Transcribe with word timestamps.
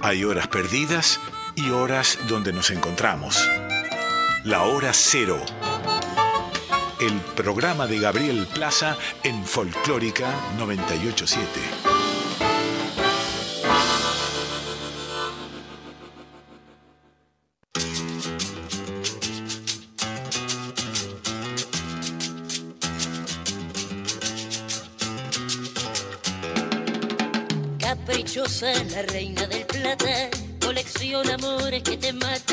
Hay 0.00 0.24
horas 0.24 0.46
perdidas 0.48 1.20
y 1.56 1.70
horas 1.70 2.18
donde 2.28 2.52
nos 2.52 2.70
encontramos. 2.70 3.48
La 4.44 4.62
hora 4.62 4.92
cero. 4.92 5.38
El 7.00 7.14
programa 7.36 7.86
de 7.86 7.98
Gabriel 7.98 8.46
Plaza 8.54 8.96
en 9.24 9.44
Folclórica 9.44 10.32
987. 10.58 11.88
la 28.98 29.02
reina 29.02 29.48
colecciona 29.48 29.57
amores 31.88 31.96
que 31.96 31.96
te 31.96 32.47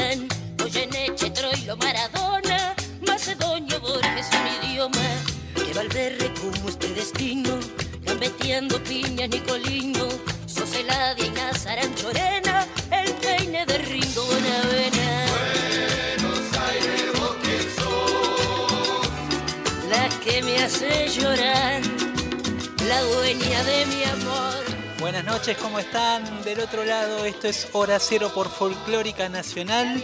noches, 25.36 25.58
¿cómo 25.58 25.80
están? 25.80 26.44
Del 26.44 26.62
otro 26.62 26.86
lado, 26.86 27.26
esto 27.26 27.50
es 27.50 27.68
Hora 27.74 28.00
Cero 28.00 28.32
por 28.34 28.48
Folclórica 28.48 29.28
Nacional. 29.28 30.02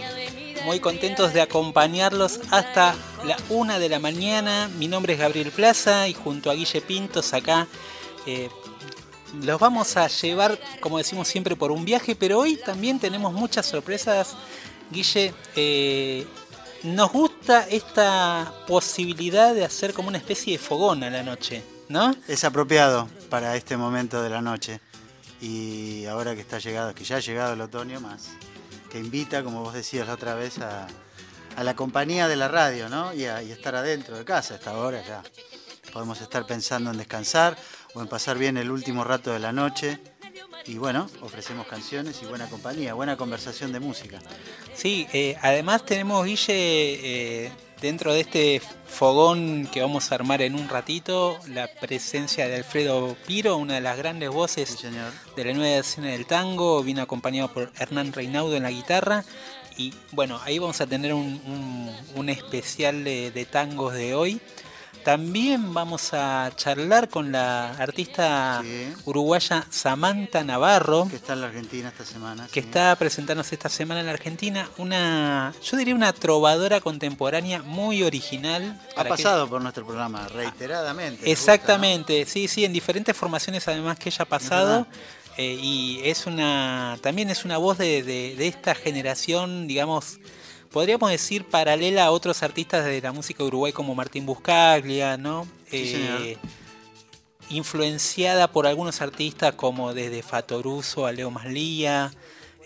Muy 0.66 0.78
contentos 0.78 1.32
de 1.32 1.40
acompañarlos 1.40 2.38
hasta 2.50 2.94
la 3.24 3.38
una 3.48 3.78
de 3.78 3.88
la 3.88 3.98
mañana. 3.98 4.68
Mi 4.76 4.88
nombre 4.88 5.14
es 5.14 5.18
Gabriel 5.18 5.50
Plaza 5.50 6.06
y 6.06 6.12
junto 6.12 6.50
a 6.50 6.54
Guille 6.54 6.82
Pintos 6.82 7.32
acá 7.32 7.66
eh, 8.26 8.50
los 9.42 9.58
vamos 9.58 9.96
a 9.96 10.06
llevar, 10.08 10.58
como 10.80 10.98
decimos 10.98 11.28
siempre, 11.28 11.56
por 11.56 11.72
un 11.72 11.86
viaje, 11.86 12.14
pero 12.14 12.40
hoy 12.40 12.56
también 12.56 12.98
tenemos 12.98 13.32
muchas 13.32 13.64
sorpresas. 13.64 14.36
Guille, 14.90 15.32
eh, 15.56 16.26
nos 16.82 17.10
gusta 17.10 17.66
esta 17.70 18.52
posibilidad 18.66 19.54
de 19.54 19.64
hacer 19.64 19.94
como 19.94 20.08
una 20.08 20.18
especie 20.18 20.52
de 20.52 20.58
fogón 20.58 21.02
a 21.04 21.08
la 21.08 21.22
noche, 21.22 21.62
¿no? 21.88 22.14
Es 22.28 22.44
apropiado 22.44 23.08
para 23.30 23.56
este 23.56 23.78
momento 23.78 24.22
de 24.22 24.28
la 24.28 24.42
noche 24.42 24.82
y 25.42 26.06
ahora 26.06 26.36
que 26.36 26.40
está 26.40 26.60
llegado, 26.60 26.94
que 26.94 27.02
ya 27.02 27.16
ha 27.16 27.20
llegado 27.20 27.54
el 27.54 27.60
otoño 27.60 28.00
más, 28.00 28.28
que 28.88 29.00
invita, 29.00 29.42
como 29.42 29.62
vos 29.62 29.74
decías 29.74 30.06
la 30.06 30.14
otra 30.14 30.36
vez, 30.36 30.60
a, 30.60 30.86
la 31.60 31.74
compañía 31.74 32.28
de 32.28 32.36
la 32.36 32.46
radio, 32.46 32.88
¿no? 32.88 33.12
Y, 33.12 33.24
a, 33.24 33.42
estar 33.42 33.74
adentro 33.74 34.16
de 34.16 34.24
casa 34.24 34.54
a 34.54 34.56
esta 34.58 34.78
hora 34.78 35.02
ya. 35.04 35.20
Podemos 35.92 36.20
estar 36.20 36.46
pensando 36.46 36.92
en 36.92 36.96
descansar 36.96 37.58
o 37.92 38.00
en 38.00 38.06
pasar 38.06 38.38
bien 38.38 38.56
el 38.56 38.70
último 38.70 39.02
rato 39.02 39.32
de 39.32 39.40
la 39.40 39.52
noche. 39.52 39.98
Y 40.64 40.78
bueno, 40.78 41.10
ofrecemos 41.22 41.66
canciones 41.66 42.22
y 42.22 42.26
buena 42.26 42.48
compañía, 42.48 42.94
buena 42.94 43.16
conversación 43.16 43.72
de 43.72 43.80
música. 43.80 44.20
Sí, 44.74 45.08
eh, 45.12 45.36
además 45.42 45.84
tenemos, 45.84 46.24
Guille, 46.24 46.54
eh, 47.46 47.52
dentro 47.82 48.14
de 48.14 48.20
este 48.20 48.62
fogón 48.86 49.68
que 49.70 49.80
vamos 49.80 50.10
a 50.10 50.14
armar 50.14 50.40
en 50.40 50.54
un 50.54 50.68
ratito, 50.68 51.36
la 51.48 51.66
presencia 51.66 52.46
de 52.46 52.56
Alfredo 52.56 53.16
Piro, 53.26 53.56
una 53.56 53.74
de 53.74 53.80
las 53.80 53.98
grandes 53.98 54.30
voces 54.30 54.78
de 55.36 55.44
la 55.44 55.52
nueva 55.52 55.80
escena 55.80 56.08
del 56.08 56.24
tango, 56.24 56.82
vino 56.84 57.02
acompañado 57.02 57.52
por 57.52 57.72
Hernán 57.76 58.12
Reinaudo 58.12 58.56
en 58.56 58.62
la 58.62 58.70
guitarra. 58.70 59.24
Y 59.76 59.92
bueno, 60.12 60.40
ahí 60.44 60.60
vamos 60.60 60.80
a 60.80 60.86
tener 60.86 61.12
un, 61.12 62.28
especial 62.28 63.02
de 63.02 63.46
tangos 63.50 63.94
de 63.94 64.14
hoy. 64.14 64.40
También 65.04 65.74
vamos 65.74 66.10
a 66.12 66.50
charlar 66.54 67.08
con 67.08 67.32
la 67.32 67.70
artista 67.70 68.62
uruguaya 69.04 69.66
Samantha 69.70 70.44
Navarro. 70.44 71.08
Que 71.08 71.16
está 71.16 71.32
en 71.32 71.40
la 71.40 71.46
Argentina 71.48 71.88
esta 71.88 72.04
semana. 72.04 72.48
Que 72.52 72.60
está 72.60 72.94
presentándose 72.96 73.54
esta 73.54 73.68
semana 73.68 74.00
en 74.00 74.06
la 74.06 74.12
Argentina. 74.12 74.68
Una, 74.78 75.52
yo 75.62 75.76
diría 75.76 75.94
una 75.94 76.12
trovadora 76.12 76.80
contemporánea 76.80 77.62
muy 77.62 78.02
original. 78.02 78.80
Ha 78.96 79.04
pasado 79.04 79.48
por 79.48 79.60
nuestro 79.60 79.84
programa 79.84 80.28
reiteradamente. 80.28 81.30
Exactamente, 81.30 82.24
sí, 82.26 82.46
sí, 82.46 82.64
en 82.64 82.72
diferentes 82.72 83.16
formaciones 83.16 83.66
además 83.66 83.98
que 83.98 84.08
ella 84.08 84.22
ha 84.22 84.26
pasado. 84.26 84.86
Eh, 85.36 85.58
y 85.60 86.00
es 86.04 86.26
una, 86.26 86.98
también 87.00 87.30
es 87.30 87.44
una 87.44 87.56
voz 87.56 87.78
de, 87.78 88.02
de 88.02 88.46
esta 88.46 88.74
generación, 88.74 89.66
digamos, 89.66 90.18
podríamos 90.72 91.10
decir 91.10 91.44
paralela 91.44 92.04
a 92.04 92.10
otros 92.10 92.42
artistas 92.42 92.84
de 92.84 93.00
la 93.00 93.12
música 93.12 93.42
de 93.42 93.48
Uruguay 93.48 93.72
como 93.72 93.94
Martín 93.94 94.26
Buscaglia, 94.26 95.16
¿no? 95.16 95.46
Eh, 95.70 96.36
influenciada 97.50 98.50
por 98.50 98.66
algunos 98.66 99.02
artistas 99.02 99.54
como 99.54 99.94
desde 99.94 100.22
Fatoruso 100.22 101.06
a 101.06 101.12
Leo 101.12 101.30
Maslía, 101.30 102.12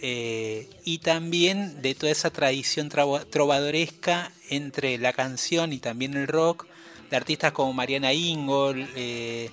eh, 0.01 0.69
y 0.85 0.99
también 0.99 1.81
de 1.83 1.95
toda 1.95 2.13
esa 2.13 2.31
tradición 2.31 2.89
trovadoresca 2.89 4.31
entre 4.51 4.99
la 4.99 5.13
canción 5.13 5.73
y 5.73 5.79
también 5.79 6.15
el 6.15 6.29
rock, 6.29 6.67
de 7.11 7.17
artistas 7.17 7.53
como 7.53 7.73
Mariana 7.73 8.13
Ingol, 8.13 8.89
eh, 8.95 9.51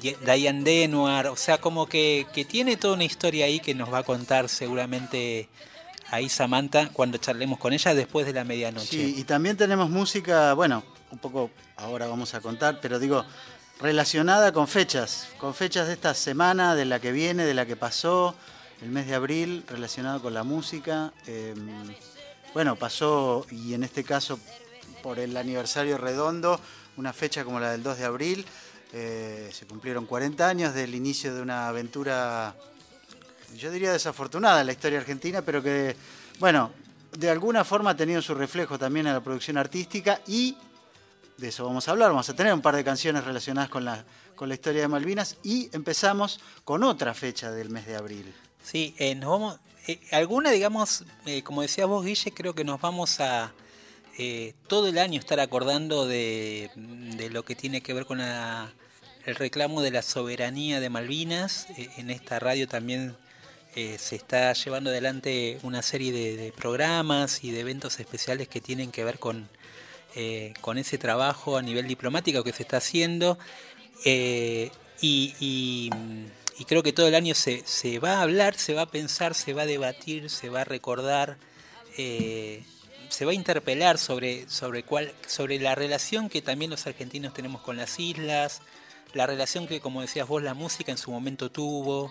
Diane 0.00 0.62
Denoir, 0.62 1.26
o 1.28 1.36
sea, 1.36 1.58
como 1.58 1.86
que, 1.86 2.26
que 2.32 2.44
tiene 2.44 2.76
toda 2.76 2.94
una 2.94 3.04
historia 3.04 3.46
ahí 3.46 3.60
que 3.60 3.74
nos 3.74 3.92
va 3.92 3.98
a 3.98 4.02
contar 4.02 4.48
seguramente 4.48 5.48
ahí 6.10 6.28
Samantha 6.28 6.88
cuando 6.92 7.18
charlemos 7.18 7.58
con 7.58 7.72
ella 7.72 7.94
después 7.94 8.26
de 8.26 8.32
la 8.32 8.44
medianoche. 8.44 8.86
Sí, 8.86 9.14
y 9.18 9.24
también 9.24 9.56
tenemos 9.56 9.90
música, 9.90 10.54
bueno, 10.54 10.84
un 11.10 11.18
poco 11.18 11.50
ahora 11.76 12.06
vamos 12.06 12.34
a 12.34 12.40
contar, 12.40 12.80
pero 12.80 12.98
digo, 12.98 13.24
relacionada 13.80 14.52
con 14.52 14.68
fechas, 14.68 15.28
con 15.38 15.54
fechas 15.54 15.86
de 15.86 15.94
esta 15.94 16.14
semana, 16.14 16.74
de 16.74 16.84
la 16.84 17.00
que 17.00 17.12
viene, 17.12 17.44
de 17.44 17.54
la 17.54 17.66
que 17.66 17.76
pasó, 17.76 18.34
el 18.82 18.90
mes 18.90 19.06
de 19.06 19.14
abril, 19.14 19.64
relacionado 19.68 20.20
con 20.22 20.34
la 20.34 20.44
música. 20.44 21.12
Em, 21.26 21.94
bueno, 22.54 22.76
pasó, 22.76 23.46
y 23.50 23.74
en 23.74 23.84
este 23.84 24.04
caso 24.04 24.38
por 25.02 25.18
el 25.18 25.36
aniversario 25.36 25.98
redondo, 25.98 26.60
una 26.96 27.12
fecha 27.12 27.44
como 27.44 27.60
la 27.60 27.70
del 27.70 27.82
2 27.82 27.98
de 27.98 28.04
abril, 28.04 28.46
eh, 28.92 29.50
se 29.52 29.66
cumplieron 29.66 30.06
40 30.06 30.48
años 30.48 30.74
del 30.74 30.94
inicio 30.94 31.34
de 31.34 31.42
una 31.42 31.68
aventura 31.68 32.54
yo 33.54 33.70
diría 33.70 33.92
desafortunada 33.92 34.64
la 34.64 34.72
historia 34.72 34.98
argentina, 34.98 35.42
pero 35.42 35.62
que, 35.62 35.96
bueno, 36.38 36.72
de 37.16 37.30
alguna 37.30 37.64
forma 37.64 37.90
ha 37.90 37.96
tenido 37.96 38.20
su 38.22 38.34
reflejo 38.34 38.78
también 38.78 39.06
en 39.06 39.14
la 39.14 39.20
producción 39.20 39.58
artística 39.58 40.20
y 40.26 40.56
de 41.36 41.48
eso 41.48 41.64
vamos 41.64 41.86
a 41.88 41.90
hablar. 41.90 42.10
Vamos 42.10 42.28
a 42.28 42.36
tener 42.36 42.52
un 42.52 42.62
par 42.62 42.76
de 42.76 42.84
canciones 42.84 43.24
relacionadas 43.24 43.68
con 43.68 43.84
la, 43.84 44.04
con 44.34 44.48
la 44.48 44.54
historia 44.54 44.82
de 44.82 44.88
Malvinas 44.88 45.36
y 45.42 45.68
empezamos 45.72 46.40
con 46.64 46.82
otra 46.82 47.14
fecha 47.14 47.50
del 47.50 47.70
mes 47.70 47.86
de 47.86 47.96
abril. 47.96 48.34
Sí, 48.62 48.94
eh, 48.98 49.14
nos 49.14 49.30
vamos. 49.30 49.60
Eh, 49.86 50.00
alguna, 50.12 50.50
digamos, 50.50 51.04
eh, 51.26 51.42
como 51.42 51.62
decías 51.62 51.86
vos, 51.86 52.04
Guille, 52.04 52.32
creo 52.32 52.54
que 52.54 52.64
nos 52.64 52.80
vamos 52.80 53.20
a 53.20 53.52
todo 54.66 54.88
el 54.88 54.96
año 54.96 55.20
estar 55.20 55.40
acordando 55.40 56.06
de, 56.06 56.70
de 56.74 57.28
lo 57.28 57.44
que 57.44 57.54
tiene 57.54 57.82
que 57.82 57.92
ver 57.92 58.06
con 58.06 58.18
el 58.18 59.34
reclamo 59.34 59.82
de 59.82 59.90
la 59.90 60.00
soberanía 60.00 60.80
de 60.80 60.88
Malvinas. 60.88 61.66
en 61.76 62.08
esta 62.08 62.38
radio 62.38 62.66
también 62.66 63.14
eh, 63.78 63.98
se 63.98 64.16
está 64.16 64.54
llevando 64.54 64.88
adelante 64.88 65.58
una 65.62 65.82
serie 65.82 66.10
de, 66.10 66.50
programas 66.52 67.44
y 67.44 67.50
de 67.50 67.60
eventos 67.60 68.00
especiales 68.00 68.48
que 68.48 68.62
tienen 68.62 68.90
que 68.90 69.04
ver 69.04 69.18
con, 69.18 69.50
eh, 70.14 70.54
con 70.62 70.78
ese 70.78 70.96
trabajo 70.96 71.58
a 71.58 71.62
nivel 71.62 71.86
diplomático 71.86 72.42
que 72.42 72.54
se 72.54 72.62
está 72.62 72.78
haciendo. 72.78 73.38
Eh, 74.06 74.70
y, 75.02 75.90
creo 76.66 76.82
que 76.82 76.94
todo 76.94 77.06
el 77.06 77.14
año 77.14 77.34
se, 77.34 77.98
va 77.98 78.14
a 78.14 78.22
hablar, 78.22 78.54
se 78.56 78.72
va 78.72 78.82
a 78.82 78.86
pensar, 78.86 79.34
se 79.34 79.52
va 79.52 79.62
a 79.62 79.66
debatir, 79.66 80.30
se 80.30 80.48
va 80.48 80.62
a 80.62 80.64
recordar, 80.64 81.36
se 81.94 83.24
va 83.26 83.32
a 83.32 83.34
interpelar 83.34 83.98
sobre, 83.98 84.48
sobre, 84.48 84.84
cuál, 84.84 85.12
sobre 85.26 85.60
la 85.60 85.74
relación 85.74 86.30
que 86.30 86.40
también 86.40 86.70
los 86.70 86.86
argentinos 86.86 87.34
tenemos 87.34 87.60
con 87.60 87.76
las 87.76 88.00
islas, 88.00 88.62
la 89.12 89.26
relación 89.26 89.66
que, 89.66 89.80
como 89.80 90.00
decías 90.00 90.26
vos, 90.26 90.42
la 90.42 90.54
música 90.54 90.92
en 90.92 90.98
su 90.98 91.10
momento 91.10 91.50
tuvo 91.50 92.10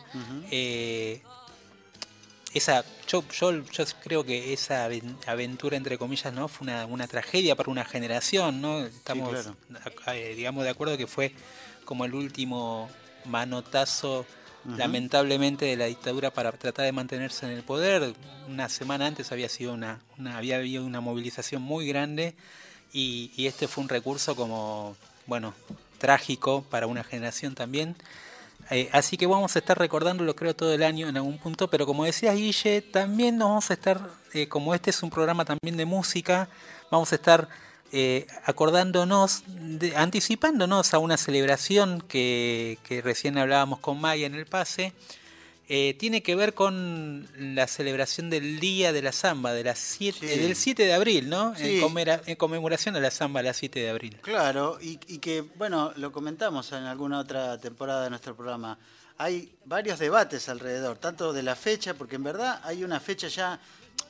esa, 2.55 2.85
yo, 3.07 3.23
yo, 3.37 3.85
creo 4.01 4.25
que 4.25 4.53
esa 4.53 4.87
aventura, 5.27 5.75
entre 5.75 5.97
comillas, 5.97 6.33
¿no? 6.33 6.47
Fue 6.47 6.65
una, 6.87 7.07
tragedia 7.07 7.55
para 7.55 7.69
una 7.69 7.83
generación, 7.83 8.61
¿no? 8.61 8.85
Estamos, 8.85 9.51
eh, 10.07 10.33
digamos, 10.37 10.63
de 10.63 10.69
acuerdo 10.69 10.97
que 10.97 11.05
fue 11.05 11.33
como 11.83 12.05
el 12.05 12.15
último 12.15 12.89
manotazo, 13.25 14.25
lamentablemente, 14.77 15.65
de 15.65 15.75
la 15.75 15.85
dictadura 15.85 16.31
para 16.31 16.53
tratar 16.53 16.85
de 16.85 16.93
mantenerse 16.93 17.45
en 17.45 17.51
el 17.51 17.63
poder. 17.63 18.13
Una 18.47 18.69
semana 18.69 19.05
antes 19.05 19.33
había 19.33 19.49
sido 19.49 19.73
una, 19.73 19.99
había 20.33 20.55
habido 20.55 20.85
una 20.85 21.01
movilización 21.01 21.61
muy 21.61 21.85
grande 21.85 22.35
y, 22.93 23.31
y 23.35 23.47
este 23.47 23.67
fue 23.67 23.83
un 23.83 23.89
recurso 23.89 24.33
como, 24.35 24.95
bueno, 25.27 25.53
trágico 25.97 26.63
para 26.69 26.87
una 26.87 27.03
generación 27.03 27.53
también. 27.53 27.97
Eh, 28.71 28.89
así 28.91 29.15
que 29.15 29.27
vamos 29.27 29.55
a 29.55 29.59
estar 29.59 29.77
recordándolo 29.77 30.35
creo 30.35 30.55
todo 30.55 30.73
el 30.73 30.81
año 30.81 31.07
en 31.07 31.17
algún 31.17 31.37
punto, 31.37 31.69
pero 31.69 31.85
como 31.85 32.05
decías 32.05 32.35
Guille, 32.35 32.81
también 32.81 33.37
nos 33.37 33.49
vamos 33.49 33.69
a 33.69 33.73
estar, 33.73 34.01
eh, 34.33 34.47
como 34.47 34.73
este 34.73 34.89
es 34.89 35.03
un 35.03 35.11
programa 35.11 35.45
también 35.45 35.77
de 35.77 35.85
música, 35.85 36.49
vamos 36.89 37.11
a 37.11 37.15
estar 37.15 37.47
eh, 37.91 38.25
acordándonos, 38.43 39.43
anticipándonos 39.95 40.93
a 40.95 40.99
una 40.99 41.17
celebración 41.17 42.01
que, 42.01 42.79
que 42.83 43.01
recién 43.01 43.37
hablábamos 43.37 43.79
con 43.79 44.01
Maya 44.01 44.25
en 44.25 44.33
el 44.33 44.47
pase. 44.47 44.93
Eh, 45.67 45.95
tiene 45.97 46.21
que 46.21 46.35
ver 46.35 46.53
con 46.53 47.27
la 47.39 47.65
celebración 47.67 48.29
del 48.29 48.59
Día 48.59 48.93
de 48.93 49.01
la 49.01 49.11
Zamba, 49.11 49.51
de 49.53 49.63
las 49.63 49.79
siete, 49.79 50.27
Sí. 50.35 50.39
del 50.39 50.55
7 50.55 50.85
de 50.85 50.93
abril, 50.93 51.27
¿no? 51.27 51.55
Sí. 51.55 51.77
En, 51.77 51.81
comera- 51.81 52.21
en 52.27 52.35
conmemoración 52.35 52.95
a 52.95 52.99
la 52.99 53.09
Zamba, 53.09 53.41
la 53.41 53.53
7 53.53 53.79
de 53.79 53.89
abril. 53.89 54.17
Claro, 54.21 54.77
y, 54.79 54.99
y 55.07 55.17
que, 55.17 55.41
bueno, 55.41 55.91
lo 55.95 56.11
comentamos 56.11 56.71
en 56.71 56.83
alguna 56.83 57.17
otra 57.19 57.57
temporada 57.59 58.03
de 58.03 58.09
nuestro 58.11 58.35
programa. 58.35 58.77
Hay 59.17 59.53
varios 59.65 59.97
debates 59.97 60.49
alrededor, 60.49 60.97
tanto 60.97 61.33
de 61.33 61.41
la 61.41 61.55
fecha, 61.55 61.93
porque 61.95 62.17
en 62.17 62.23
verdad 62.23 62.59
hay 62.63 62.83
una 62.83 62.99
fecha 62.99 63.27
ya, 63.27 63.59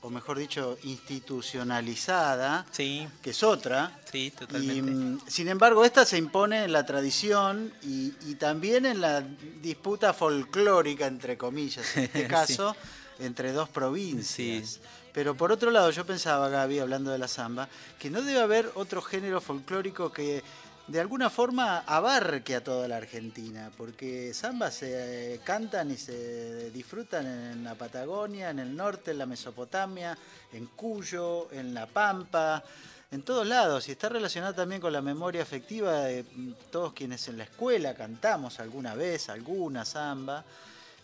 o 0.05 0.09
mejor 0.11 0.37
dicho, 0.37 0.77
institucionalizada, 0.83 2.65
Sí, 2.71 3.07
que 3.23 3.31
es 3.31 3.41
otra. 3.43 3.91
sí, 4.11 4.25
Y, 4.27 4.31
totalmente. 4.31 4.91
mm, 4.91 5.19
sin 5.27 5.47
embargo, 5.47 5.83
esta 5.83 6.05
se 6.05 6.17
impone 6.19 6.63
en 6.65 6.71
la 6.71 6.85
tradición 6.85 7.73
y, 7.81 8.13
y 8.29 8.35
también 8.35 8.85
en 8.85 9.01
la 9.01 9.21
disputa 9.61 10.13
folclórica, 10.13 11.07
entre 11.07 11.37
comillas, 11.37 11.97
en 11.97 12.03
este 12.03 12.21
Sí. 12.23 12.27
caso, 12.27 12.75
entre 13.19 13.51
dos 13.51 13.67
provincias. 13.69 14.79
Pero 15.11 15.33
por 15.35 15.51
otro 15.51 15.71
lado, 15.71 15.89
yo 15.91 16.05
pensaba, 16.05 16.49
Gaby, 16.49 16.79
hablando 16.79 17.09
de 17.09 17.17
la 17.17 17.27
samba, 17.27 17.67
que 17.97 18.09
no 18.11 18.21
debe 18.21 18.41
haber 18.41 18.69
otro 18.75 19.01
género 19.01 19.39
folclórico 19.41 20.11
que 20.11 20.43
de 20.87 20.99
alguna 20.99 21.31
forma 21.31 21.79
abarque 21.79 22.55
a 22.55 22.63
toda 22.63 22.87
la 22.87 22.97
Argentina, 22.97 23.71
porque 23.75 24.33
samba 24.33 24.69
se 24.69 25.33
eh, 25.35 25.39
cantan 25.43 25.89
y 25.89 25.97
se 25.97 26.69
disfrutan 26.69 27.25
en 27.25 27.63
la 27.63 27.73
Patagonia, 27.73 28.51
en 28.51 28.59
el 28.59 28.75
norte, 28.75 29.11
en 29.11 29.17
la 29.17 29.25
Mesopotamia, 29.25 30.15
en 30.53 30.67
Cuyo, 30.67 31.51
en 31.51 31.73
La 31.73 31.87
Pampa, 31.87 32.63
en 33.09 33.23
todos 33.23 33.47
lados, 33.47 33.87
y 33.87 33.93
está 33.93 34.09
relacionado 34.09 34.53
también 34.53 34.79
con 34.79 34.93
la 34.93 35.01
memoria 35.01 35.41
afectiva 35.41 36.01
de 36.01 36.23
mm, 36.23 36.51
todos 36.71 36.93
quienes 36.93 37.27
en 37.29 37.37
la 37.37 37.45
escuela 37.45 37.95
cantamos 37.95 38.59
alguna 38.59 38.93
vez, 38.93 39.29
alguna 39.29 39.85
samba. 39.85 40.45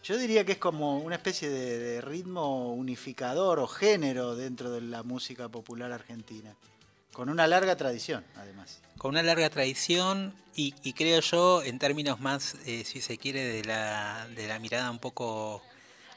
Yo 0.04 0.18
diría 0.18 0.46
que 0.46 0.54
es 0.54 0.58
como 0.58 1.00
una 1.00 1.16
especie 1.16 1.50
de 1.50 2.02
ritmo 2.02 2.74
unificador 2.74 3.60
o 3.60 3.68
género 3.68 4.36
dentro 4.36 4.72
de 4.72 4.82
la 4.82 5.04
música 5.04 5.50
popular 5.50 5.92
argentina, 5.92 6.56
con 7.14 7.30
una 7.30 7.48
larga 7.48 7.76
tradición, 7.76 8.24
además. 8.36 8.80
con 8.98 9.10
una 9.12 9.24
larga 9.24 9.50
tradición 9.50 10.34
y, 10.56 10.74
y 10.84 10.94
creo 10.94 11.20
yo, 11.22 11.64
en 11.64 11.80
términos 11.80 12.20
más, 12.20 12.56
eh, 12.66 12.84
si 12.86 13.02
se 13.02 13.18
quiere, 13.18 13.44
de 13.46 13.64
la, 13.66 14.28
de 14.36 14.48
la 14.48 14.60
mirada 14.60 14.90
un 14.92 15.00
poco 15.00 15.62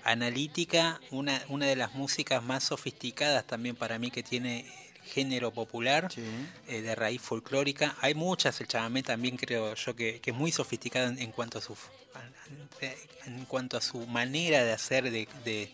analítica, 0.05 1.01
una, 1.11 1.43
una 1.49 1.67
de 1.67 1.77
las 1.77 1.95
músicas 1.95 2.43
más 2.43 2.65
sofisticadas 2.65 3.45
también 3.47 3.75
para 3.77 3.99
mí 3.99 4.11
que 4.11 4.23
tiene 4.23 4.61
el 4.61 5.03
género 5.03 5.51
popular, 5.53 6.11
Sí. 6.13 6.23
eh, 6.69 6.83
de 6.83 6.95
raíz 6.95 7.23
folclórica. 7.23 7.97
Hay 8.01 8.15
muchas, 8.15 8.61
el 8.61 8.69
chamamé 8.69 9.03
también 9.03 9.37
creo 9.37 9.75
yo 9.75 9.97
que, 9.97 10.21
que 10.21 10.31
es 10.31 10.37
muy 10.37 10.53
sofisticado 10.53 11.09
en, 11.09 11.19
en 11.19 11.33
cuanto 11.33 11.59
a 11.59 11.63
su 11.63 11.77
en 13.27 13.45
cuanto 13.47 13.77
a 13.77 13.81
su 13.81 14.07
manera 14.07 14.63
de 14.65 14.73
hacer, 14.73 15.11
de, 15.11 15.27
de, 15.45 15.73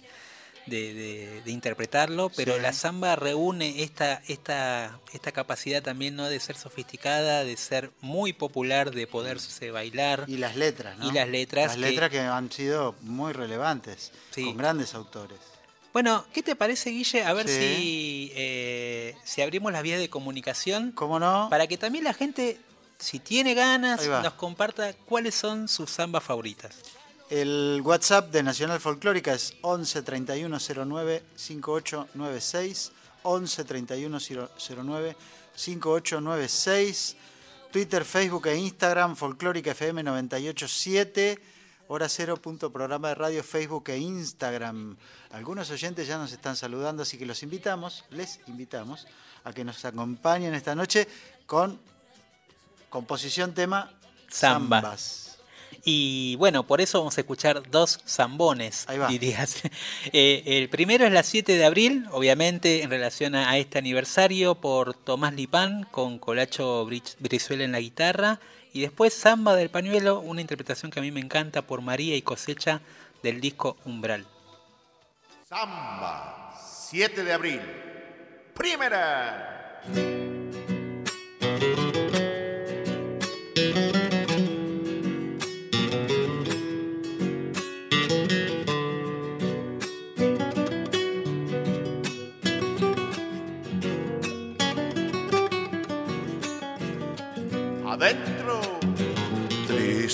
de- 0.66 0.94
de- 0.94 1.42
de 1.42 1.50
interpretarlo, 1.50 2.30
pero 2.36 2.54
Sí. 2.56 2.60
la 2.60 2.72
samba 2.72 3.16
reúne 3.16 3.82
esta, 3.82 4.22
esta, 4.28 5.00
esta 5.12 5.32
capacidad 5.32 5.82
también 5.82 6.16
¿no? 6.16 6.28
de 6.28 6.38
ser 6.40 6.56
sofisticada, 6.56 7.44
de 7.44 7.56
ser 7.56 7.90
muy 8.00 8.32
popular, 8.32 8.90
de 8.92 9.06
poderse 9.06 9.70
bailar. 9.70 10.24
Y 10.28 10.36
las 10.36 10.56
letras, 10.56 10.96
¿no? 10.98 11.08
Y 11.08 11.12
las 11.12 11.28
letras 11.28 11.66
Las 11.66 11.74
que- 11.76 11.80
letras 11.80 12.10
que 12.10 12.20
han 12.20 12.52
sido 12.52 12.94
muy 13.02 13.32
relevantes, 13.32 14.12
Sí. 14.30 14.44
con 14.44 14.56
grandes 14.56 14.94
autores. 14.94 15.38
Bueno, 15.92 16.24
¿qué 16.32 16.42
te 16.44 16.54
parece, 16.54 16.90
Guille? 16.90 17.24
A 17.24 17.32
ver 17.32 17.48
Sí. 17.48 17.54
si, 17.58 18.32
eh, 18.36 19.16
si 19.24 19.42
abrimos 19.42 19.72
las 19.72 19.82
vías 19.82 19.98
de 19.98 20.08
comunicación 20.08 20.92
¿Cómo 20.92 21.18
no? 21.18 21.48
para 21.50 21.66
que 21.66 21.76
también 21.78 22.04
la 22.04 22.14
gente, 22.14 22.60
si 22.98 23.18
tiene 23.18 23.54
ganas, 23.54 24.06
nos 24.06 24.34
comparta 24.34 24.92
cuáles 24.92 25.34
son 25.34 25.66
sus 25.66 25.90
zambas 25.90 26.22
favoritas. 26.22 26.76
El 27.30 27.80
WhatsApp 27.84 28.32
de 28.32 28.42
Nacional 28.42 28.80
Folclórica 28.80 29.32
es 29.32 29.54
11 29.62 30.02
31 30.02 30.58
09 30.58 31.22
5896. 31.36 32.92
11 33.22 33.64
31 33.64 34.18
09 34.18 35.16
5896. 35.54 37.16
Twitter, 37.70 38.04
Facebook 38.04 38.48
e 38.48 38.56
Instagram, 38.56 39.14
Folclórica 39.14 39.70
FM 39.70 40.02
987. 40.02 41.38
Hora 41.86 42.08
cero 42.08 42.36
punto 42.36 42.72
programa 42.72 43.10
de 43.10 43.14
radio, 43.14 43.44
Facebook 43.44 43.90
e 43.90 43.98
Instagram. 43.98 44.96
Algunos 45.30 45.70
oyentes 45.70 46.08
ya 46.08 46.18
nos 46.18 46.32
están 46.32 46.56
saludando, 46.56 47.04
así 47.04 47.16
que 47.16 47.26
los 47.26 47.44
invitamos, 47.44 48.04
les 48.10 48.40
invitamos 48.48 49.06
a 49.44 49.52
que 49.52 49.64
nos 49.64 49.84
acompañen 49.84 50.54
esta 50.54 50.74
noche 50.74 51.06
con 51.46 51.78
composición 52.90 53.54
tema. 53.54 53.88
Zambas. 54.28 55.29
Y 55.84 56.36
bueno, 56.36 56.66
por 56.66 56.80
eso 56.80 56.98
vamos 56.98 57.16
a 57.16 57.20
escuchar 57.22 57.62
dos 57.70 58.00
zambones, 58.06 58.84
Ahí 58.88 58.98
va. 58.98 59.08
dirías. 59.08 59.62
Eh, 60.12 60.42
el 60.46 60.68
primero 60.68 61.04
es 61.06 61.12
la 61.12 61.22
7 61.22 61.56
de 61.56 61.64
abril, 61.64 62.06
obviamente 62.10 62.82
en 62.82 62.90
relación 62.90 63.34
a, 63.34 63.56
este 63.58 63.78
aniversario 63.78 64.54
por 64.56 64.94
Tomás 64.94 65.34
Lipán 65.34 65.84
con 65.90 66.18
Colacho 66.18 66.86
Bri- 66.86 67.16
Brizuela 67.18 67.64
en 67.64 67.72
la 67.72 67.80
guitarra. 67.80 68.40
Y 68.72 68.80
después 68.80 69.12
Samba 69.14 69.54
del 69.56 69.68
Pañuelo, 69.70 70.20
una 70.20 70.40
interpretación 70.40 70.90
que 70.90 71.00
a 71.00 71.02
mí 71.02 71.10
me 71.10 71.20
encanta 71.20 71.62
por 71.62 71.80
María 71.80 72.14
y 72.16 72.22
Cosecha 72.22 72.80
del 73.22 73.40
disco 73.40 73.76
Umbral. 73.84 74.26
Samba, 75.48 76.54
7 76.88 77.24
de 77.24 77.32
abril. 77.32 77.60
Primera. 78.54 79.80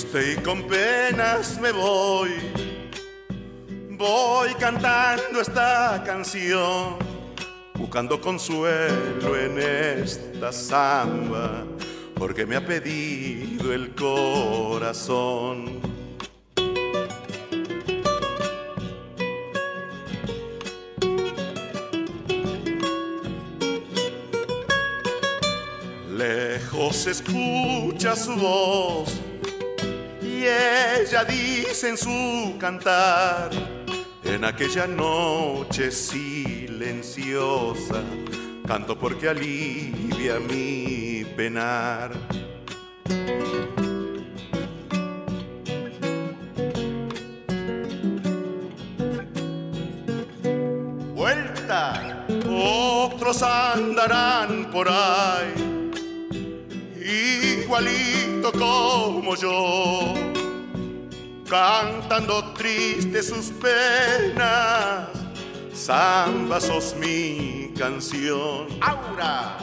Triste 0.07 0.33
y 0.33 0.43
con 0.43 0.63
penas 0.67 1.59
me 1.59 1.71
voy. 1.71 2.29
Voy 3.91 4.53
cantando 4.59 5.41
esta 5.41 6.03
canción, 6.05 6.97
buscando 7.75 8.21
consuelo 8.21 9.37
en 9.37 9.59
esta 9.59 10.51
samba, 10.51 11.63
porque 12.15 12.45
me 12.45 12.55
ha 12.55 12.65
pedido 12.65 13.73
el 13.73 13.95
corazón. 13.95 15.81
Lejos 26.15 27.07
escucha 27.07 28.15
su 28.15 28.35
voz 28.35 29.27
ella 30.47 31.23
dice 31.23 31.89
en 31.89 31.97
su 31.97 32.55
cantar, 32.59 33.49
en 34.23 34.45
aquella 34.45 34.87
noche 34.87 35.91
silenciosa, 35.91 38.01
canto 38.65 38.97
porque 38.97 39.29
alivia 39.29 40.39
mi 40.39 41.23
penar. 41.35 42.13
Vuelta, 51.13 52.25
otros 52.49 53.43
andarán 53.43 54.71
por 54.71 54.87
ahí 54.89 55.77
igualito 57.67 58.49
como 58.53 59.35
yo, 59.35 60.13
cantando 61.47 62.53
triste 62.53 63.23
sus 63.23 63.51
penas. 63.51 65.09
Samba 65.73 66.59
sos 66.59 66.95
mi 66.95 67.71
canción. 67.77 68.67
Aura, 68.81 69.57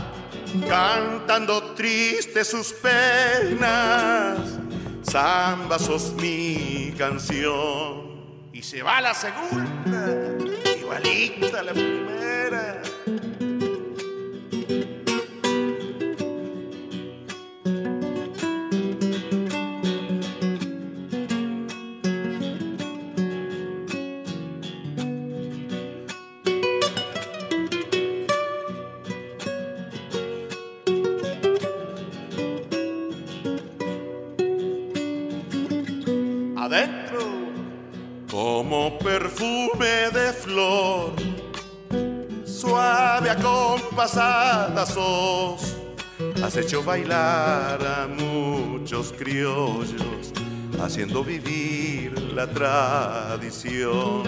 cantando 0.69 1.75
triste 1.75 2.45
sus 2.45 2.73
penas. 2.73 4.39
Samba 5.03 5.79
sos 5.79 6.13
mi 6.15 6.95
canción. 6.97 8.15
Y 8.53 8.63
se 8.63 8.83
va 8.83 9.01
la 9.01 9.15
segunda, 9.15 10.37
igualita 10.79 11.63
la 11.63 11.73
primera. 11.73 12.83
Acompasada 43.95 44.85
sos, 44.87 45.77
has 46.43 46.57
hecho 46.57 46.83
bailar 46.83 47.79
a 47.81 48.09
muchos 48.09 49.13
criollos, 49.13 50.33
haciendo 50.83 51.23
vivir 51.23 52.19
la 52.35 52.47
tradición. 52.49 54.25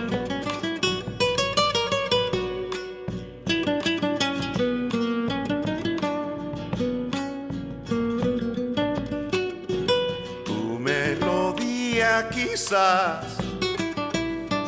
quizás 12.30 13.36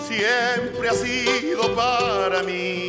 siempre 0.06 0.88
ha 0.88 0.94
sido 0.94 1.74
para 1.74 2.42
mí 2.42 2.87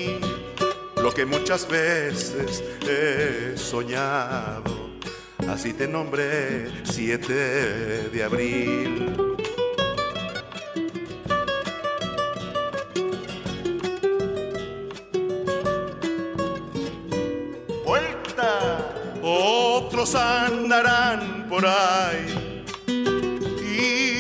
que 1.13 1.25
muchas 1.25 1.67
veces 1.67 2.63
he 2.81 3.57
soñado. 3.57 4.89
Así 5.47 5.73
te 5.73 5.87
nombré 5.87 6.69
7 6.83 7.33
de 8.09 8.23
abril. 8.23 9.15
Otros 19.21 20.15
andarán 20.15 21.47
por 21.49 21.65
ahí 21.65 22.63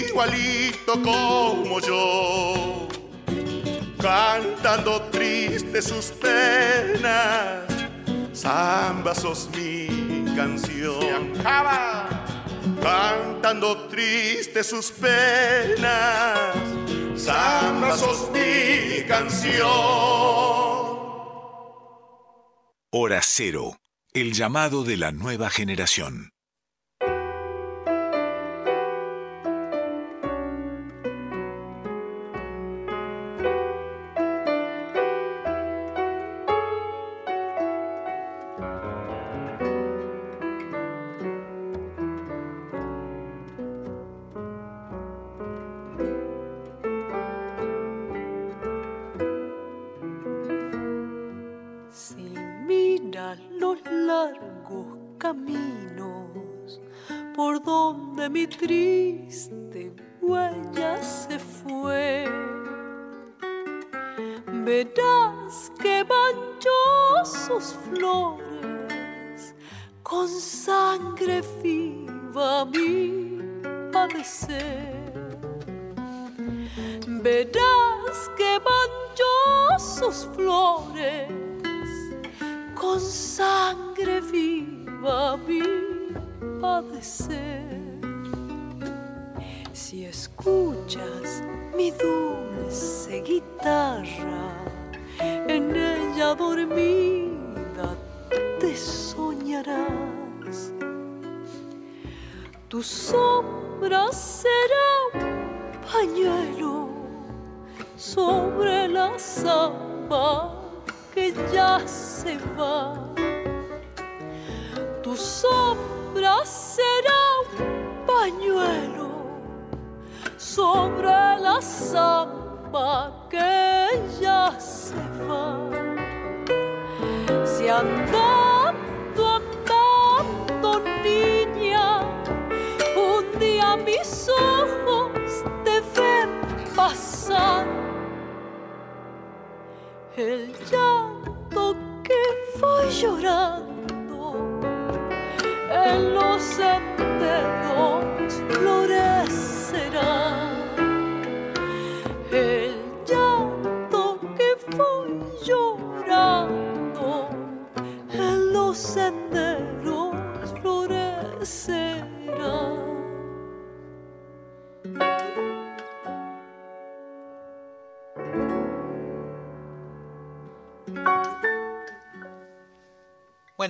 igualito 0.09 0.93
como 1.01 1.79
yo, 1.79 2.87
cantando 4.01 5.08
sus 5.81 6.05
penas, 6.07 7.63
samba 8.33 9.13
sos 9.13 9.49
mi 9.55 10.25
canción. 10.35 11.33
Cantando 12.81 13.87
triste 13.87 14.63
sus 14.63 14.91
penas, 14.91 16.55
samba 17.15 17.95
sos 17.95 18.29
mi 18.31 19.03
canción. 19.07 19.67
Hora 22.91 23.21
cero, 23.23 23.77
el 24.13 24.33
llamado 24.33 24.83
de 24.83 24.97
la 24.97 25.11
nueva 25.11 25.49
generación. 25.49 26.31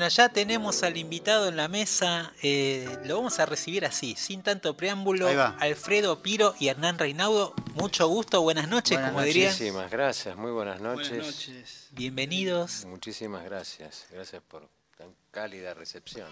Ya 0.09 0.29
tenemos 0.29 0.83
al 0.83 0.97
invitado 0.97 1.47
en 1.47 1.55
la 1.55 1.67
mesa. 1.67 2.33
Eh, 2.41 2.87
lo 3.05 3.17
vamos 3.17 3.39
a 3.39 3.45
recibir 3.45 3.85
así, 3.85 4.15
sin 4.17 4.41
tanto 4.41 4.75
preámbulo. 4.75 5.27
Alfredo 5.59 6.21
Piro 6.21 6.55
y 6.59 6.67
Hernán 6.67 6.97
Reinaudo. 6.99 7.53
Mucho 7.75 8.07
gusto, 8.07 8.41
buenas 8.41 8.67
noches, 8.67 8.99
como 8.99 9.21
dirían. 9.21 9.51
Muchísimas 9.51 9.91
gracias, 9.91 10.35
muy 10.35 10.51
buenas 10.51 10.81
noches. 10.81 11.09
Buenas 11.09 11.27
noches. 11.27 11.87
Bienvenidos. 11.91 12.85
Muchísimas 12.85 13.45
gracias. 13.45 14.05
Gracias 14.11 14.41
por 14.47 14.67
tan 14.97 15.13
cálida 15.31 15.73
recepción. 15.73 16.27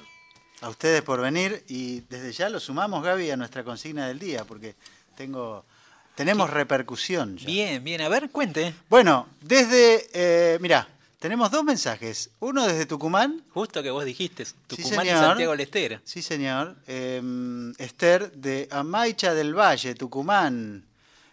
A 0.62 0.69
ustedes 0.69 1.03
por 1.03 1.22
venir 1.22 1.63
y 1.67 2.01
desde 2.01 2.31
ya 2.31 2.50
lo 2.50 2.60
sumamos, 2.60 3.03
Gaby, 3.03 3.29
a 3.31 3.38
nuestra 3.38 3.63
consigna 3.63 4.07
del 4.07 4.17
día, 4.17 4.43
porque 4.43 4.75
tengo 5.15 5.63
tenemos 6.15 6.50
repercusión. 6.50 7.36
Bien, 7.36 7.84
bien. 7.84 8.01
A 8.01 8.10
ver, 8.10 8.31
cuente. 8.31 8.74
Bueno, 8.89 9.27
desde, 9.41 10.10
eh, 10.13 10.57
mira, 10.60 10.88
tenemos 11.20 11.50
dos 11.50 11.64
mensajes. 11.64 12.30
Uno 12.40 12.68
desde 12.68 12.86
Tucumán. 12.86 13.44
Justo 13.50 13.82
que 13.82 13.90
vos 13.90 14.06
dijiste, 14.06 14.46
Tucumán 14.68 15.06
y 15.06 15.10
Santiago 15.10 15.52
del 15.52 15.62
Estero. 15.62 16.00
Sí, 16.04 16.22
señor. 16.22 16.76
Em, 16.86 17.74
Esther 17.80 18.32
de 18.34 18.68
Amaicha 18.70 19.34
del 19.34 19.58
Valle, 19.58 19.96
Tucumán. 19.96 20.86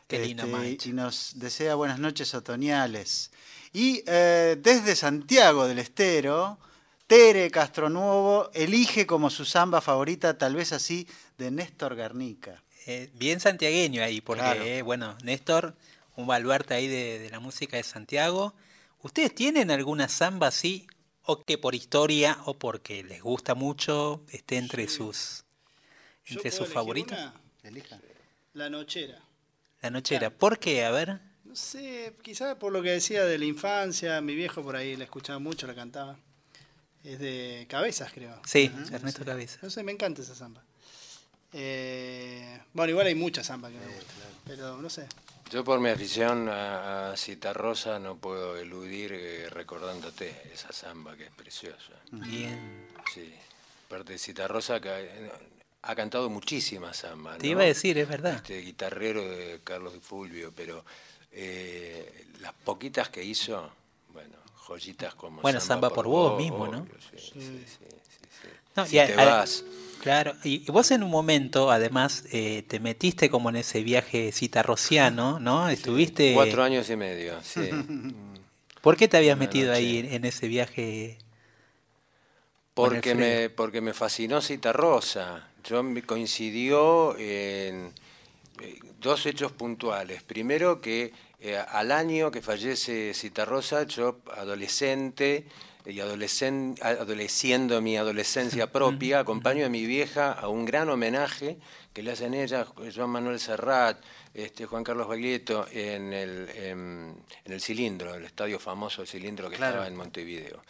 Qué 0.09 0.19
lindo, 0.19 0.45
este, 0.63 0.89
Y 0.89 0.93
nos 0.93 1.33
desea 1.37 1.75
buenas 1.75 1.99
noches 1.99 2.35
otoñales. 2.35 3.31
Y 3.73 4.03
eh, 4.07 4.57
desde 4.59 4.97
Santiago 4.97 5.67
del 5.67 5.79
Estero, 5.79 6.59
Tere 7.07 7.51
Castronuevo 7.51 8.51
elige 8.55 9.07
como 9.07 9.29
su 9.29 9.45
samba 9.45 9.81
favorita, 9.81 10.39
tal 10.39 10.55
vez 10.55 10.73
así, 10.73 11.07
de 11.37 11.51
Néstor 11.51 11.95
Garnica. 11.95 12.63
Eh, 12.87 13.11
bien 13.15 13.41
santiagueño 13.41 14.03
ahí, 14.03 14.21
porque, 14.21 14.79
eh, 14.79 14.83
bueno, 14.83 15.17
Néstor, 15.23 15.75
un 16.17 16.27
baluarte 16.27 16.75
ahí 16.75 16.87
de, 16.87 17.19
de 17.19 17.31
la 17.31 17.41
música 17.41 17.77
de 17.77 17.83
Santiago 17.83 18.55
¿Ustedes 19.05 19.35
tienen 19.35 19.71
alguna 19.71 20.09
samba 20.09 20.47
así? 20.47 20.87
O 21.27 21.43
que 21.43 21.59
por 21.59 21.75
historia 21.75 22.39
o 22.47 22.55
porque 22.55 23.05
les 23.05 23.23
gusta 23.23 23.55
mucho 23.55 24.23
esté 24.31 24.57
entre 24.57 24.89
sus 24.89 25.45
entre 26.27 26.51
sus 26.51 26.69
favoritos. 26.69 27.19
La 28.55 28.71
Nochera. 28.71 29.21
La 29.83 29.91
Nochera. 29.91 30.31
¿Por 30.31 30.59
qué? 30.59 30.87
A 30.87 30.91
ver. 30.91 31.21
No 31.45 31.55
sé, 31.55 32.17
quizás 32.23 32.57
por 32.57 32.73
lo 32.73 32.83
que 32.83 32.93
decía 32.93 33.27
de 33.27 33.37
la 33.37 33.45
infancia, 33.45 34.23
mi 34.23 34.35
viejo 34.35 34.63
por 34.63 34.75
ahí 34.75 34.97
la 34.97 35.05
escuchaba 35.05 35.39
mucho, 35.39 35.67
la 35.67 35.75
cantaba. 35.75 36.17
Es 37.03 37.19
de 37.19 37.67
Cabezas, 37.69 38.11
creo. 38.11 38.41
Sí, 38.47 38.73
Ernesto 38.91 39.23
Cabezas. 39.23 39.63
No 39.63 39.69
sé, 39.69 39.83
me 39.83 39.93
encanta 39.93 40.23
esa 40.23 40.35
samba. 40.35 40.63
Eh, 41.53 42.59
bueno, 42.73 42.91
igual 42.91 43.07
hay 43.07 43.15
muchas 43.15 43.47
zambas 43.47 43.71
que 43.71 43.79
me 43.79 43.87
gustan, 43.87 44.17
pero 44.47 44.81
no 44.81 44.89
sé. 44.89 45.07
Yo 45.55 45.63
por 45.63 45.79
mi 45.79 45.89
afición 45.89 46.49
a, 46.49 47.13
a 47.13 47.17
Citarrosa 47.17 48.01
no 48.01 48.17
puedo 48.17 48.57
eludir 48.57 49.13
eh, 49.13 49.49
recordándote 49.49 50.51
esa 50.53 50.73
samba 50.73 51.17
que 51.17 51.27
es 51.27 51.31
preciosa. 51.31 51.93
Bien. 52.11 52.89
Sí. 53.15 53.33
Aparte 53.87 54.15
de 54.15 54.19
Citarrosa 54.19 54.81
ha 55.83 55.95
cantado 55.95 56.29
muchísimas 56.29 56.99
zambas. 57.03 57.39
Te 57.39 57.47
¿no? 57.47 57.53
iba 57.53 57.63
a 57.63 57.67
decir, 57.67 57.97
es 57.99 58.09
verdad. 58.09 58.33
Este 58.35 58.59
guitarrero 58.63 59.23
de 59.23 59.61
Carlos 59.63 59.93
de 59.93 60.01
Fulvio, 60.01 60.53
pero 60.57 60.85
eh, 61.31 62.27
las 62.41 62.53
poquitas 62.53 63.09
que 63.11 63.23
hizo, 63.23 63.71
bueno, 64.13 64.37
joyitas 64.67 65.15
como 65.15 65.41
Bueno, 65.41 65.61
Samba 65.61 65.89
por 65.89 66.09
vos 66.09 66.37
mismo, 66.37 66.67
¿no? 66.67 66.85
sí, 67.13 67.17
sí, 67.17 67.31
sí, 67.33 67.65
sí, 67.65 68.29
sí. 68.43 68.49
No, 68.75 68.87
Si 68.87 68.99
y 68.99 69.07
te 69.07 69.13
a- 69.15 69.25
vas, 69.25 69.63
Claro, 70.05 70.35
y 70.45 70.71
vos 70.71 70.91
en 70.91 71.03
un 71.03 71.11
momento, 71.11 71.71
además, 71.71 72.25
eh, 72.31 72.63
te 72.69 72.79
metiste 72.79 73.31
como 73.31 73.49
en 73.49 73.57
ese 73.57 73.83
viaje 73.83 74.33
citarrociano, 74.33 75.41
¿no? 75.41 75.71
Estuviste... 75.71 76.35
cuatro 76.35 76.63
años 76.63 76.91
y 76.91 76.97
medio, 76.97 77.41
sí. 77.43 77.71
¿Por 78.83 78.99
qué 78.99 79.09
te 79.09 79.17
habías 79.17 79.37
Una 79.37 79.47
metido 79.47 79.73
ahí 79.73 80.01
en, 80.01 80.13
en 80.13 80.27
ese 80.27 80.47
viaje? 80.47 81.17
Porque 82.75 83.15
me, 83.15 83.49
porque 83.49 83.81
me 83.81 83.95
fascinó 83.95 84.43
Citarrosa. 84.43 85.49
Yo 85.65 85.83
me 85.83 86.03
coincidió 86.03 87.17
en 87.17 87.95
eh, 88.61 88.79
dos 89.01 89.25
hechos 89.25 89.53
puntuales. 89.53 90.23
Primero 90.23 90.83
que 90.83 91.15
eh, 91.41 91.57
al 91.57 91.91
año 91.91 92.31
que 92.31 92.43
fallece 92.43 93.15
Citarrosa, 93.15 93.85
yo 93.85 94.21
adolescente 94.37 95.47
y 95.87 96.01
adolescen, 96.01 96.77
adoleciendo 96.81 97.81
mi 97.83 97.97
adolescencia 97.97 98.71
propia, 98.73 99.19
acompaño 99.21 99.67
a 99.67 99.69
mi 99.69 99.85
vieja 99.87 100.33
a 100.33 100.49
un 100.49 100.65
gran 100.65 100.89
homenaje 100.89 101.59
que 101.93 102.03
le 102.03 102.13
hacen 102.13 102.35
ella, 102.35 102.67
Joan 102.95 103.11
Manuel 103.11 103.39
Serrat, 103.39 103.99
este, 104.33 104.67
Juan 104.67 104.83
Carlos 104.83 105.07
Baglietto, 105.07 105.67
en 105.71 106.13
el, 106.13 106.49
en, 106.55 107.15
en 107.45 107.53
el 107.53 107.61
cilindro, 107.61 108.15
el 108.15 108.25
estadio 108.25 108.59
famoso 108.59 109.03
del 109.03 109.09
cilindro 109.09 109.51
que 109.51 109.57
Claro. 109.57 109.75
estaba 109.75 109.87
en 109.89 109.97
Montevideo. 109.97 110.63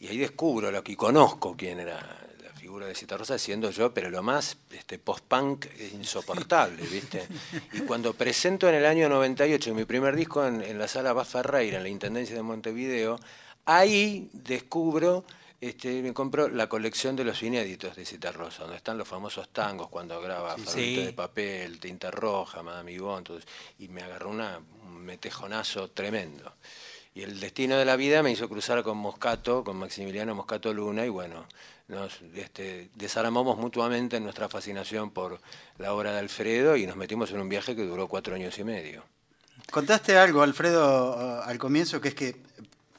Y 0.00 0.08
ahí 0.08 0.18
descubro 0.18 0.70
lo 0.70 0.82
que 0.82 0.96
conozco 0.96 1.54
quién 1.56 1.78
era 1.80 1.94
la 2.42 2.50
figura 2.58 2.86
de 2.86 2.94
Citarrosa, 2.94 3.38
siendo 3.38 3.70
yo, 3.70 3.94
pero 3.94 4.10
lo 4.10 4.22
más 4.22 4.56
este, 4.72 4.98
post-punk 4.98 5.66
es 5.78 5.92
insoportable, 5.92 6.82
¿viste? 6.86 7.26
Y 7.74 7.80
cuando 7.80 8.12
presento 8.14 8.68
en 8.68 8.74
el 8.74 8.86
año 8.86 9.08
98 9.08 9.72
mi 9.74 9.84
primer 9.84 10.16
disco 10.16 10.44
en, 10.46 10.62
en 10.62 10.78
la 10.78 10.88
sala 10.88 11.12
Baz 11.12 11.28
Ferreira, 11.28 11.76
en 11.76 11.82
la 11.84 11.88
Intendencia 11.90 12.34
de 12.34 12.42
Montevideo, 12.42 13.20
ahí 13.66 14.30
descubro, 14.32 15.24
este, 15.60 16.02
me 16.02 16.12
compro 16.12 16.48
la 16.48 16.68
colección 16.68 17.16
de 17.16 17.24
los 17.24 17.42
inéditos 17.42 17.96
de 17.96 18.04
Citarrosa, 18.04 18.62
donde 18.62 18.76
están 18.76 18.98
los 18.98 19.08
famosos 19.08 19.48
tangos 19.50 19.88
cuando 19.88 20.20
graba 20.20 20.56
Sí. 20.66 20.96
de 20.96 21.12
papel, 21.12 21.78
Tinta 21.80 22.10
Roja, 22.10 22.62
Madame 22.62 22.94
Yvonne, 22.94 23.24
eso, 23.24 23.46
y 23.78 23.88
me 23.88 24.02
agarró 24.02 24.30
una, 24.30 24.60
un 24.86 25.04
metejonazo 25.04 25.90
tremendo. 25.90 26.54
Y 27.14 27.22
el 27.22 27.40
destino 27.40 27.78
de 27.78 27.86
la 27.86 27.96
vida 27.96 28.22
me 28.22 28.30
hizo 28.30 28.48
cruzar 28.48 28.82
con 28.82 28.98
Moscato, 28.98 29.64
con 29.64 29.78
Maximiliano 29.78 30.34
Moscato 30.34 30.72
Luna, 30.74 31.06
y 31.06 31.08
bueno, 31.08 31.46
nos 31.88 32.20
este, 32.34 32.90
desarmamos 32.94 33.56
mutuamente 33.56 34.18
en 34.18 34.24
nuestra 34.24 34.48
fascinación 34.50 35.10
por 35.10 35.40
la 35.78 35.94
obra 35.94 36.12
de 36.12 36.18
Alfredo 36.18 36.76
y 36.76 36.86
nos 36.86 36.96
metimos 36.96 37.30
en 37.30 37.40
un 37.40 37.48
viaje 37.48 37.74
que 37.74 37.84
duró 37.86 38.06
cuatro 38.08 38.34
años 38.34 38.58
y 38.58 38.64
medio. 38.64 39.04
Contaste 39.70 40.18
algo, 40.18 40.42
Alfredo, 40.42 41.42
al 41.42 41.58
comienzo, 41.58 42.00
que 42.00 42.08
es 42.08 42.14
que 42.14 42.36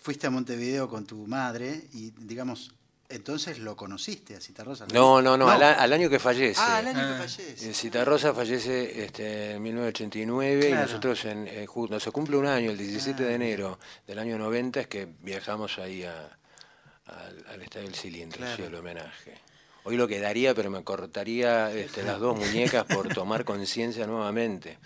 fuiste 0.08 0.26
a 0.26 0.30
Montevideo 0.30 0.88
con 0.88 1.06
tu 1.06 1.28
madre 1.28 1.82
y, 1.91 2.12
digamos, 2.12 2.72
entonces 3.10 3.60
lo 3.60 3.76
conociste 3.76 4.38
a 4.38 4.39
Citarrosa. 4.39 4.86
No, 4.93 5.22
no, 5.22 5.36
no, 5.36 5.50
Al, 5.50 5.62
al 5.62 5.91
año 5.91 6.10
que 6.10 6.17
fallece. 6.17 6.62
Ah, 6.63 6.80
el 6.80 6.88
año 6.88 7.00
Ah. 7.02 7.08
que 7.12 7.28
fallece. 7.28 7.70
Eh, 7.70 7.74
Citarrosa 7.74 8.34
fallece 8.34 9.04
este, 9.04 9.52
en 9.56 9.62
1989 9.63 10.67
Claro. 10.70 10.82
y 10.82 10.86
nosotros 10.86 11.26
en, 11.26 11.46
eh, 11.50 11.67
no, 11.89 12.00
se 12.00 12.12
cumple 12.12 12.38
un 12.38 12.46
año, 12.46 12.72
el 12.72 12.78
17 12.78 13.22
Ah. 13.22 13.28
de 13.28 13.34
enero 13.34 13.80
del 14.08 14.20
año 14.20 14.38
90 14.38 14.80
es 14.80 14.88
que 14.88 15.10
viajamos 15.24 15.78
ahí 15.78 16.04
a- 16.04 16.38
al, 17.08 17.46
al 17.50 17.62
Estadio 17.62 17.88
del 17.88 17.96
Cilindro, 17.96 18.38
Claro. 18.38 18.56
sí, 18.56 18.63
el 18.63 18.76
homenaje. 18.76 19.34
Hoy 19.84 19.98
lo 19.98 20.08
quedaría, 20.08 20.56
pero 20.56 20.70
me 20.70 20.86
cortaría 20.86 21.70
este, 21.74 22.02
las 22.04 22.17
dos 22.22 22.38
muñecas 22.38 22.86
por 22.86 23.10
tomar 23.13 23.43
conciencia 23.43 24.08
nuevamente. 24.08 24.80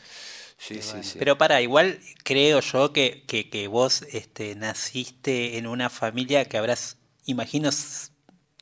Sí, 0.62 0.80
sí, 0.84 0.98
sí. 1.02 1.16
Pero 1.18 1.40
para, 1.40 1.60
igual 1.62 2.00
creo 2.24 2.60
yo 2.60 2.94
que, 2.94 3.24
que, 3.26 3.50
que 3.50 3.68
vos 3.68 4.04
este, 4.12 4.54
naciste 4.56 5.58
en 5.58 5.66
una 5.66 5.90
familia 5.90 6.46
que 6.46 6.56
habrás, 6.58 6.98
imagino, 7.26 7.72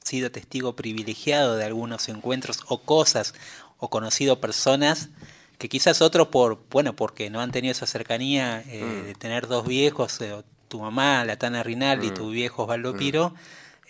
sido 0.03 0.31
testigo 0.31 0.77
privilegiado 0.77 1.57
de 1.57 1.65
algunos 1.65 2.07
encuentros 2.07 2.59
o 2.69 2.83
cosas, 2.83 3.33
o 3.79 3.89
conocido 3.89 4.39
personas 4.39 5.09
que 5.57 5.67
quizás 5.67 6.01
otros 6.01 6.29
por, 6.29 6.63
bueno, 6.69 6.95
porque 6.95 7.29
no 7.29 7.41
han 7.41 7.51
tenido 7.51 7.73
esa 7.73 7.85
cercanía 7.85 8.63
eh, 8.67 9.01
Mm. 9.03 9.05
de 9.07 9.15
tener 9.15 9.47
dos 9.47 9.67
viejos, 9.67 10.21
eh, 10.21 10.41
tu 10.69 10.79
mamá, 10.79 11.25
la 11.25 11.37
Tana 11.37 11.63
Rinaldi, 11.63 12.11
Mm. 12.11 12.13
tu 12.13 12.29
viejo 12.29 12.63
Osvaldo 12.63 12.95
Piro, 12.95 13.33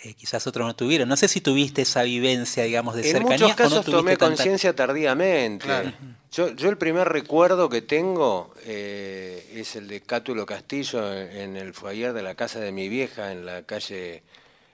eh, 0.04 0.14
quizás 0.14 0.46
otros 0.48 0.66
no 0.66 0.76
tuvieron. 0.76 1.10
No 1.10 1.18
sé 1.18 1.28
si 1.28 1.42
tuviste 1.42 1.82
esa 1.82 2.04
vivencia, 2.04 2.64
digamos, 2.64 2.96
de 2.96 3.02
en 3.02 3.12
cercanía 3.18 3.38
muchos 3.38 3.52
o 3.52 3.56
casos 3.56 3.88
no 3.88 3.94
tomé 3.94 4.18
conciencia 4.18 4.76
tardíamente. 4.76 5.66
Claro. 5.66 5.92
Yo, 6.32 6.50
yo 6.56 6.70
el 6.70 6.78
primer 6.78 7.10
recuerdo 7.10 7.70
que 7.70 7.82
tengo 7.82 8.54
eh, 8.64 9.52
es 9.56 9.76
el 9.76 9.88
de 9.88 10.02
Cátulo 10.02 10.46
Castillo 10.46 11.14
en, 11.14 11.32
en 11.36 11.58
el 11.58 11.74
foyer 11.74 12.14
de 12.14 12.22
la 12.22 12.36
casa 12.36 12.60
de 12.60 12.72
mi 12.72 12.88
vieja 12.88 13.32
en 13.32 13.46
la 13.46 13.64
calle 13.64 14.24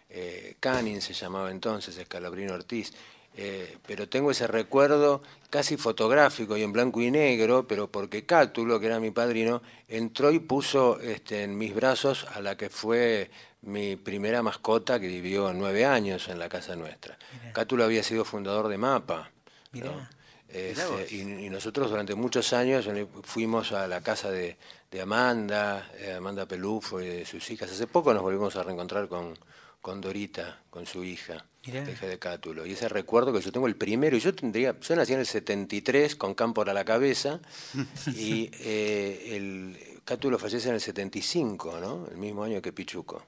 eh, 0.09 0.55
Canning, 0.59 1.01
se 1.01 1.13
llamaba 1.13 1.51
entonces, 1.51 1.97
Escalabrino 1.97 2.53
Ortiz. 2.53 2.93
Eh, 3.37 3.77
pero 3.85 4.07
tengo 4.07 4.31
ese 4.31 4.47
recuerdo 4.47 5.21
casi 5.49 5.75
fotográfico 5.75 6.55
y 6.55 6.63
en 6.63 6.71
blanco 6.71 7.01
y 7.01 7.11
negro, 7.11 7.67
pero 7.67 7.91
porque 7.91 8.25
Cátulo, 8.25 8.79
que 8.79 8.85
era 8.85 9.01
mi 9.01 9.11
padrino, 9.11 9.61
entró 9.89 10.31
y 10.31 10.39
puso 10.39 11.01
este, 11.01 11.43
en 11.43 11.57
mis 11.57 11.75
brazos 11.75 12.25
a 12.33 12.39
la 12.39 12.55
que 12.55 12.69
fue 12.69 13.29
mi 13.65 13.95
primera 13.95 14.41
mascota 14.41 14.99
que 14.99 15.07
vivió 15.07 15.53
nueve 15.53 15.85
años 15.85 16.27
en 16.29 16.39
la 16.39 16.49
casa 16.49 16.75
nuestra. 16.75 17.17
Cátulo 17.53 17.83
había 17.83 18.03
sido 18.03 18.25
fundador 18.25 18.67
de 18.67 18.77
MAPA. 18.77 19.31
¿no? 19.73 20.07
Este, 20.47 21.13
y, 21.13 21.21
y 21.21 21.49
nosotros 21.49 21.89
durante 21.89 22.15
muchos 22.15 22.53
años 22.53 22.87
fuimos 23.23 23.73
a 23.73 23.87
la 23.87 24.01
casa 24.01 24.31
de, 24.31 24.57
de 24.89 25.01
Amanda, 25.01 25.91
eh, 25.99 26.13
Amanda 26.13 26.47
Pelufo 26.47 27.01
y 27.01 27.07
de 27.07 27.25
sus 27.25 27.49
hijas. 27.51 27.69
Hace 27.69 27.87
poco 27.87 28.13
nos 28.13 28.23
volvimos 28.23 28.55
a 28.55 28.63
reencontrar 28.63 29.09
con, 29.09 29.37
con 29.81 29.99
Dorita, 29.99 30.61
con 30.69 30.85
su 30.85 31.03
hija, 31.03 31.45
Mirá. 31.65 31.83
la 31.83 31.91
hija 31.91 32.07
de 32.07 32.17
Cátulo. 32.19 32.65
Y 32.65 32.71
ese 32.71 32.87
recuerdo 32.87 33.33
que 33.33 33.41
yo 33.41 33.51
tengo 33.51 33.67
el 33.67 33.75
primero, 33.75 34.15
y 34.15 34.21
yo 34.21 34.33
tendría, 34.33 34.79
yo 34.79 34.95
nací 34.95 35.11
en 35.13 35.19
el 35.19 35.25
73 35.25 36.15
con 36.15 36.33
Cámpora 36.33 36.71
a 36.71 36.73
la 36.73 36.85
cabeza, 36.85 37.41
y 38.15 38.49
eh, 38.61 39.35
el 39.35 39.99
Cátulo 40.05 40.39
fallece 40.39 40.69
en 40.69 40.75
el 40.75 40.81
75, 40.81 41.79
¿no? 41.81 42.07
El 42.09 42.17
mismo 42.17 42.43
año 42.43 42.61
que 42.61 42.71
Pichuco. 42.71 43.25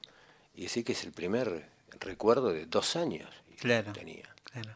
Y 0.58 0.66
así 0.66 0.82
que 0.82 0.92
es 0.92 1.04
el 1.04 1.12
primer 1.12 1.66
recuerdo 2.00 2.52
de 2.52 2.66
dos 2.66 2.96
años 2.96 3.30
que 3.60 3.82
tenía. 3.94 4.28
Claro. 4.42 4.74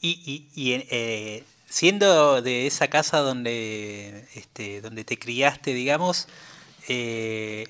Y, 0.00 0.20
y, 0.24 0.48
y, 0.54 0.72
eh, 0.90 1.42
siendo 1.68 2.40
de 2.40 2.68
esa 2.68 2.86
casa 2.86 3.18
donde, 3.18 4.28
este, 4.34 4.80
donde 4.80 5.02
te 5.02 5.18
criaste, 5.18 5.74
digamos, 5.74 6.28
eh, 6.88 7.66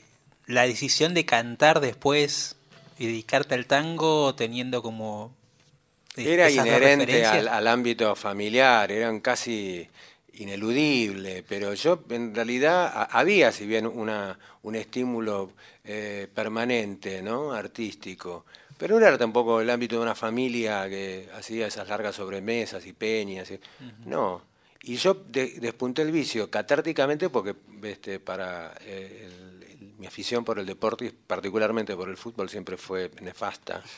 la 0.47 0.67
decisión 0.67 1.15
de 1.15 1.25
cantar 1.25 1.81
después 1.81 2.57
y 2.99 3.07
dedicarte 3.07 3.55
al 3.55 3.65
tango 3.65 4.35
teniendo 4.35 4.83
como... 4.83 5.35
Era 6.17 6.51
inherente 6.51 7.25
al 7.25 7.67
ámbito 7.67 8.15
familiar, 8.15 8.93
eran 8.93 9.21
casi 9.21 9.89
ineludible, 10.39 11.45
pero 11.49 11.75
yo 11.75 12.03
en 12.11 12.35
realidad 12.35 12.87
a- 12.87 13.05
había, 13.05 13.53
si 13.53 13.67
bien 13.67 13.87
una, 13.87 14.39
un 14.63 14.75
estímulo 14.75 15.53
eh, 15.85 16.29
permanente, 16.35 17.23
¿no? 17.23 17.53
artístico, 17.53 18.45
pero 18.79 18.99
no 18.99 19.07
era 19.07 19.17
tampoco 19.19 19.61
el 19.61 19.71
ámbito 19.71 19.97
de 19.97 20.03
una 20.03 20.15
familia 20.15 20.89
que 20.89 21.29
hacía 21.35 21.67
esas 21.67 21.89
largas 21.89 22.17
sobremesas 22.17 22.85
y 22.87 22.93
peñas, 22.93 23.51
y- 23.51 23.61
no. 24.07 24.43
Y 24.87 24.97
yo 24.97 25.15
de- 25.15 25.59
despunté 25.61 26.03
el 26.03 26.13
vicio 26.13 26.51
catárticamente 26.51 27.31
porque 27.31 27.55
este, 27.83 28.21
para 28.21 28.75
eh, 28.83 29.29
el- 29.29 29.54
mi 29.99 30.07
afición 30.07 30.45
por 30.45 30.59
el 30.59 30.67
deporte 30.67 31.07
y 31.07 31.11
particularmente 31.11 31.97
por 31.97 32.09
el 32.09 32.17
fútbol 32.17 32.49
siempre 32.49 32.77
fue 32.77 33.11
nefasta. 33.21 33.83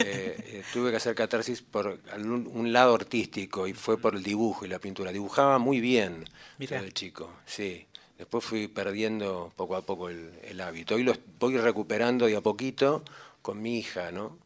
Eh, 0.00 0.36
eh, 0.46 0.62
tuve 0.72 0.90
que 0.90 0.96
hacer 0.96 1.14
catarsis 1.14 1.60
por 1.62 1.98
un 2.16 2.72
lado 2.72 2.94
artístico 2.94 3.66
y 3.66 3.74
fue 3.74 3.98
por 3.98 4.14
el 4.14 4.22
dibujo 4.22 4.64
y 4.64 4.68
la 4.68 4.78
pintura. 4.78 5.12
Dibujaba 5.12 5.58
muy 5.58 5.80
bien 5.80 6.24
de 6.58 6.92
chico, 6.92 7.32
sí. 7.44 7.86
Después 8.16 8.44
fui 8.44 8.68
perdiendo 8.68 9.52
poco 9.56 9.76
a 9.76 9.82
poco 9.82 10.08
el, 10.08 10.32
el 10.42 10.60
hábito. 10.60 10.94
Hoy 10.94 11.02
lo 11.02 11.14
voy 11.38 11.56
recuperando 11.56 12.26
de 12.26 12.36
a 12.36 12.40
poquito 12.40 13.04
con 13.42 13.60
mi 13.60 13.78
hija, 13.78 14.12
¿no? 14.12 14.38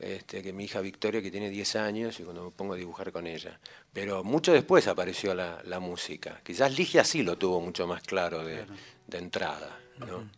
este, 0.00 0.42
que 0.42 0.52
mi 0.52 0.64
hija 0.64 0.80
Victoria, 0.80 1.22
que 1.22 1.30
tiene 1.30 1.50
10 1.50 1.76
años, 1.76 2.18
y 2.18 2.24
cuando 2.24 2.44
me 2.44 2.50
pongo 2.50 2.74
a 2.74 2.76
dibujar 2.76 3.12
con 3.12 3.26
ella. 3.26 3.60
Pero 3.92 4.24
mucho 4.24 4.52
después 4.52 4.88
apareció 4.88 5.34
la, 5.34 5.62
la 5.64 5.78
música. 5.78 6.40
Quizás 6.44 6.76
Ligia 6.76 7.04
sí 7.04 7.22
lo 7.22 7.36
tuvo 7.36 7.60
mucho 7.60 7.86
más 7.86 8.02
claro 8.02 8.44
de, 8.44 8.66
de 9.06 9.18
entrada. 9.18 9.79
¿No? 10.06 10.28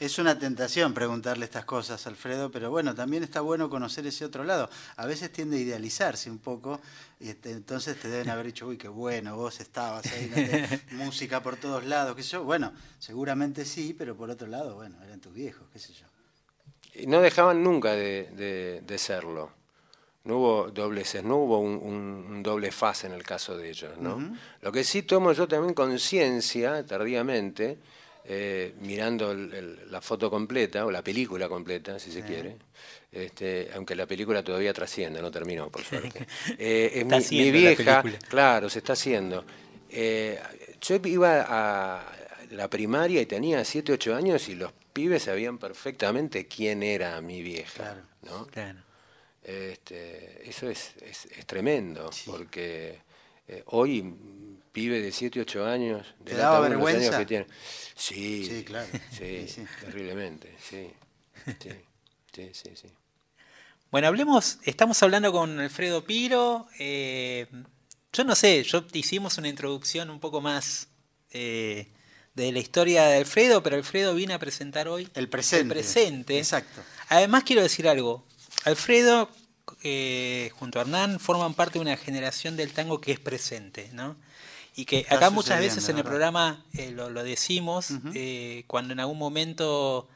Es 0.00 0.20
una 0.20 0.38
tentación 0.38 0.94
preguntarle 0.94 1.44
estas 1.44 1.64
cosas, 1.64 2.06
Alfredo, 2.06 2.52
pero 2.52 2.70
bueno, 2.70 2.94
también 2.94 3.24
está 3.24 3.40
bueno 3.40 3.68
conocer 3.68 4.06
ese 4.06 4.24
otro 4.24 4.44
lado. 4.44 4.70
A 4.96 5.06
veces 5.06 5.32
tiende 5.32 5.56
a 5.56 5.60
idealizarse 5.60 6.30
un 6.30 6.38
poco, 6.38 6.80
y 7.18 7.30
este, 7.30 7.50
entonces 7.50 7.98
te 7.98 8.08
deben 8.08 8.30
haber 8.30 8.46
dicho, 8.46 8.68
uy, 8.68 8.76
qué 8.78 8.86
bueno, 8.86 9.34
vos 9.36 9.58
estabas 9.58 10.06
ahí, 10.12 10.30
¿no? 10.30 10.96
música 11.04 11.42
por 11.42 11.56
todos 11.56 11.84
lados, 11.84 12.14
qué 12.14 12.22
sé 12.22 12.30
yo. 12.30 12.44
Bueno, 12.44 12.72
seguramente 13.00 13.64
sí, 13.64 13.92
pero 13.92 14.16
por 14.16 14.30
otro 14.30 14.46
lado, 14.46 14.76
bueno, 14.76 15.02
eran 15.02 15.20
tus 15.20 15.32
viejos, 15.34 15.66
qué 15.72 15.80
sé 15.80 15.92
yo. 15.94 16.06
Y 16.94 17.08
no 17.08 17.20
dejaban 17.20 17.64
nunca 17.64 17.92
de, 17.92 18.30
de- 18.36 18.82
de 18.86 18.98
serlo. 18.98 19.50
No 20.22 20.36
hubo 20.38 20.70
dobleces, 20.70 21.24
no 21.24 21.38
hubo 21.38 21.58
un, 21.58 21.72
un- 21.74 22.26
un 22.30 22.42
doble 22.44 22.70
faz 22.70 23.02
en 23.02 23.12
el 23.12 23.24
caso 23.24 23.56
de 23.56 23.68
ellos. 23.70 23.98
¿no? 23.98 24.32
Lo 24.60 24.70
que 24.70 24.84
sí 24.84 25.02
tomo 25.02 25.32
yo 25.32 25.48
también 25.48 25.74
conciencia, 25.74 26.84
tardíamente, 26.86 27.78
eh, 28.30 28.74
mirando 28.80 29.32
el- 29.32 29.54
el- 29.54 29.90
la 29.90 30.00
foto 30.02 30.28
completa, 30.30 30.84
o 30.84 30.90
la 30.90 31.02
película 31.02 31.48
completa, 31.48 31.98
si 31.98 32.12
se 32.12 32.22
quiere, 32.22 32.56
este, 33.10 33.70
aunque 33.74 33.96
la 33.96 34.06
película 34.06 34.42
todavía 34.42 34.74
trasciende, 34.74 35.22
no 35.22 35.30
terminó, 35.30 35.70
por 35.70 35.82
suerte. 35.82 36.26
Eh, 36.58 36.92
es 36.94 37.06
mi- 37.32 37.50
vieja, 37.50 38.02
claro, 38.28 38.68
se 38.68 38.80
está 38.80 38.92
haciendo. 38.92 39.44
Eh, 39.90 40.38
yo 40.82 40.96
iba 41.04 41.46
a 41.48 42.12
la 42.50 42.68
primaria 42.68 43.22
y 43.22 43.26
tenía 43.26 43.64
7, 43.64 43.92
8 43.92 44.14
años 44.14 44.46
y 44.50 44.54
los 44.54 44.72
pibes 44.92 45.22
sabían 45.22 45.56
perfectamente 45.58 46.46
quién 46.46 46.82
era 46.82 47.20
mi 47.22 47.40
vieja. 47.42 47.72
Claro. 47.74 48.02
¿no? 48.24 48.46
Claro. 48.48 48.80
Este, 49.42 50.48
eso 50.48 50.68
es, 50.68 50.92
es, 51.00 51.26
es 51.26 51.46
tremendo, 51.46 52.10
porque 52.26 52.98
eh, 53.46 53.62
hoy 53.66 54.02
pibe 54.78 55.00
de 55.00 55.10
7, 55.12 55.40
8 55.40 55.66
años, 55.66 56.06
¿Te 56.24 56.32
de 56.34 56.36
daba 56.38 56.58
los 56.60 56.66
años 56.68 56.84
vergüenza? 56.84 57.18
que 57.18 57.26
tiene. 57.26 57.46
Sí, 57.96 58.46
Sí, 58.48 58.64
claro. 58.64 58.86
Sí, 59.10 59.46
Sí, 59.48 59.48
sí. 59.48 59.62
terriblemente, 59.80 60.54
sí. 60.62 60.90
Sí, 61.60 61.70
sí, 62.34 62.50
sí, 62.52 62.70
sí. 62.74 62.88
Bueno, 63.90 64.08
hablemos, 64.08 64.58
estamos 64.64 65.02
hablando 65.02 65.32
con 65.32 65.58
Alfredo 65.58 66.04
Piro. 66.04 66.66
eh, 66.78 67.46
yo 68.12 68.24
no 68.24 68.34
sé, 68.34 68.62
yo 68.62 68.84
hicimos 68.92 69.38
una 69.38 69.48
introducción 69.48 70.10
un 70.10 70.20
poco 70.20 70.40
más 70.40 70.88
eh, 71.32 71.88
de 72.34 72.52
la 72.52 72.58
historia 72.58 73.04
de 73.06 73.16
Alfredo, 73.18 73.62
pero 73.62 73.76
Alfredo 73.76 74.14
viene 74.14 74.34
a 74.34 74.38
presentar 74.38 74.88
hoy 74.88 75.08
El 75.14 75.28
presente. 75.28 75.62
el 75.62 75.68
presente. 75.68 76.38
Exacto. 76.38 76.82
Además 77.08 77.44
quiero 77.44 77.62
decir 77.62 77.88
algo. 77.88 78.24
Alfredo 78.64 79.28
eh, 79.82 80.50
junto 80.54 80.78
a 80.78 80.82
Hernán 80.82 81.18
forman 81.20 81.54
parte 81.54 81.74
de 81.78 81.80
una 81.82 81.96
generación 81.96 82.56
del 82.56 82.72
tango 82.72 83.00
que 83.00 83.12
es 83.12 83.20
presente, 83.20 83.90
¿no? 83.92 84.16
Y 84.78 84.84
que 84.84 85.04
acá 85.10 85.30
muchas 85.30 85.58
veces 85.58 85.82
en 85.88 85.96
el 85.96 86.04
¿verdad? 86.04 86.08
programa 86.08 86.64
eh, 86.72 86.92
lo, 86.92 87.10
lo 87.10 87.24
decimos, 87.24 87.88
eh, 88.14 88.62
cuando 88.68 88.92
en 88.92 89.00
algún 89.00 89.18
momento 89.18 90.08